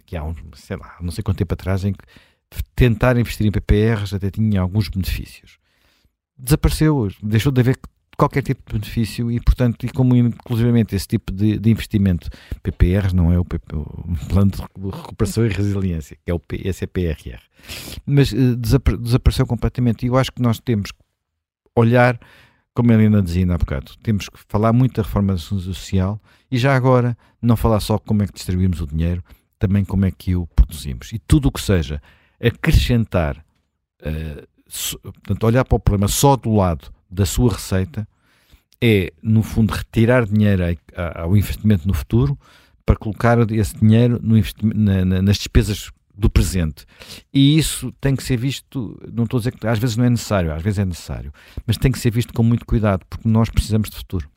que 0.07 0.17
há 0.17 0.25
um, 0.25 0.35
sei 0.55 0.77
lá, 0.77 0.97
não 1.01 1.11
sei 1.11 1.23
quanto 1.25 1.39
tempo 1.39 1.55
atrás, 1.55 1.85
em 1.85 1.93
que 1.93 2.05
tentar 2.77 3.17
investir 3.19 3.47
em 3.47 3.51
PPRs 3.51 4.15
até 4.15 4.31
tinha 4.31 4.61
alguns 4.61 4.89
benefícios. 4.89 5.59
Desapareceu, 6.39 7.09
deixou 7.23 7.51
de 7.53 7.61
haver 7.61 7.79
qualquer 8.17 8.43
tipo 8.43 8.63
de 8.67 8.79
benefício 8.79 9.31
e, 9.31 9.41
portanto, 9.41 9.85
e 9.87 9.89
como 9.89 10.15
inclusivamente 10.17 10.95
esse 10.95 11.07
tipo 11.09 11.33
de, 11.33 11.59
de 11.59 11.71
investimento, 11.71 12.29
PPRs 12.63 13.13
não 13.13 13.33
é 13.33 13.39
o, 13.39 13.45
PP, 13.45 13.77
o 13.77 13.85
Plano 14.29 14.51
de 14.51 14.61
Recuperação 14.97 15.45
e 15.47 15.49
Resiliência, 15.49 16.17
que 16.25 16.31
é 16.31 16.35
o 16.35 16.39
P, 16.39 16.61
esse 16.65 16.85
é 16.85 16.87
mas 18.07 18.33
eh, 18.33 18.55
desapare- 18.57 18.99
desapareceu 18.99 19.47
completamente. 19.47 20.05
E 20.05 20.09
eu 20.09 20.17
acho 20.17 20.31
que 20.33 20.43
nós 20.43 20.59
temos 20.61 20.91
que 20.93 20.99
olhar, 21.77 22.19
como 22.75 22.91
a 22.91 22.95
Helena 22.95 23.23
dizia 23.23 23.53
há 23.53 23.59
bocado, 23.59 23.93
temos 24.03 24.29
que 24.29 24.39
falar 24.49 24.73
muito 24.73 24.97
da 24.97 25.03
reforma 25.03 25.37
social 25.37 26.21
e 26.51 26.59
já 26.59 26.75
agora 26.77 27.17
não 27.41 27.57
falar 27.57 27.81
só 27.81 27.99
como 27.99 28.23
é 28.23 28.27
que 28.27 28.35
distribuímos 28.35 28.81
o 28.81 28.87
dinheiro, 28.87 29.23
também 29.59 29.85
como 29.85 30.05
é 30.05 30.11
que 30.11 30.37
o 30.37 30.47
produzimos. 30.47 31.13
E 31.13 31.19
tudo 31.19 31.49
o 31.49 31.53
que 31.53 31.61
seja 31.61 32.01
acrescentar 32.41 33.45
eh, 34.03 34.45
so- 34.69 34.99
portanto, 34.99 35.45
olhar 35.45 35.65
para 35.65 35.77
o 35.77 35.81
problema 35.81 36.09
só 36.09 36.37
do 36.37 36.55
lado 36.55 36.93
da 37.15 37.25
sua 37.27 37.53
receita 37.53 38.07
é, 38.83 39.13
no 39.23 39.43
fundo, 39.43 39.71
retirar 39.73 40.27
dinheiro 40.27 40.63
ao 41.15 41.37
investimento 41.37 41.87
no 41.89 41.95
futuro 41.95 42.39
para 42.85 42.97
colocar 42.97 43.39
esse 43.51 43.75
dinheiro 43.79 44.21
na- 44.75 45.05
na- 45.05 45.23
nas 45.23 45.37
despesas 45.39 45.91
do 46.17 46.29
presente. 46.29 46.85
E 47.33 47.57
isso 47.59 47.91
tem 48.01 48.15
que 48.15 48.23
ser 48.23 48.37
visto, 48.37 49.01
não 49.13 49.25
estou 49.25 49.39
a 49.39 49.41
dizer 49.41 49.53
que 49.53 49.67
às 49.67 49.79
vezes 49.79 49.97
não 49.97 50.05
é 50.05 50.11
necessário, 50.11 50.53
às 50.53 50.63
vezes 50.63 50.79
é 50.79 50.85
necessário, 50.85 51.33
mas 51.67 51.77
tem 51.79 51.91
que 51.91 51.99
ser 51.99 52.11
visto 52.11 52.33
com 52.35 52.43
muito 52.43 52.67
cuidado, 52.67 53.05
porque 53.09 53.29
nós 53.29 53.49
precisamos 53.49 53.89
de 53.91 53.97
futuro. 53.97 54.29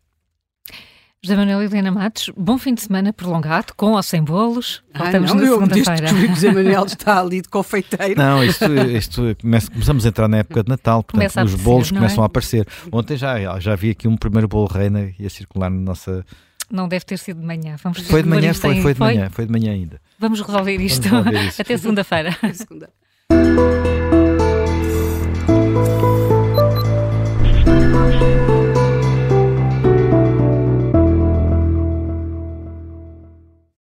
José 1.24 1.36
Manuel 1.36 1.64
e 1.64 1.66
Helena 1.66 1.92
Matos, 1.92 2.32
bom 2.38 2.60
fim 2.60 2.76
de 2.76 2.82
semana 2.82 3.12
prolongado, 3.12 3.74
com 3.76 3.94
ou 3.94 4.04
sem 4.04 4.24
bolos. 4.24 4.84
Voltamos 4.96 5.32
ah, 5.32 5.34
não, 5.34 5.42
na 5.42 5.50
segunda-feira. 5.50 6.14
O 6.14 6.36
José 6.36 6.52
Manuel 6.52 6.86
está 6.88 7.20
ali 7.20 7.42
de 7.42 7.50
confeiteiro. 7.50 8.16
Não, 8.16 8.44
isto, 8.44 8.66
isto 8.72 9.36
começamos 9.74 10.06
a 10.06 10.10
entrar 10.10 10.28
na 10.28 10.38
época 10.38 10.64
de 10.64 10.70
Natal, 10.70 11.04
portanto 11.04 11.30
os 11.30 11.38
aparecer, 11.38 11.64
bolos 11.64 11.92
começam 11.92 12.20
é? 12.20 12.24
a 12.24 12.26
aparecer. 12.28 12.68
Ontem 12.92 13.18
já, 13.18 13.60
já 13.60 13.76
vi 13.76 13.90
aqui 13.90 14.08
um 14.08 14.16
primeiro 14.16 14.48
bolo 14.48 14.68
reina 14.68 15.12
a 15.24 15.30
circular 15.30 15.72
na 15.72 15.82
nossa. 15.82 16.24
Não 16.70 16.88
deve 16.88 17.04
ter 17.04 17.18
sido 17.18 17.40
de 17.40 17.46
manhã. 17.48 17.78
Vamos 17.84 18.00
foi 18.02 18.22
de 18.22 18.30
manhã, 18.30 18.54
foi, 18.54 18.82
foi, 18.82 18.94
de 18.94 19.00
manhã, 19.00 19.30
foi 19.32 19.46
de 19.48 19.52
manhã 19.52 19.72
ainda. 19.72 20.00
Vamos 20.20 20.40
resolver 20.40 20.76
isto. 20.76 21.10
Vamos 21.10 21.26
resolver 21.26 21.54
Até 21.60 21.78
segunda-feira. 21.78 22.38
segunda. 22.54 22.90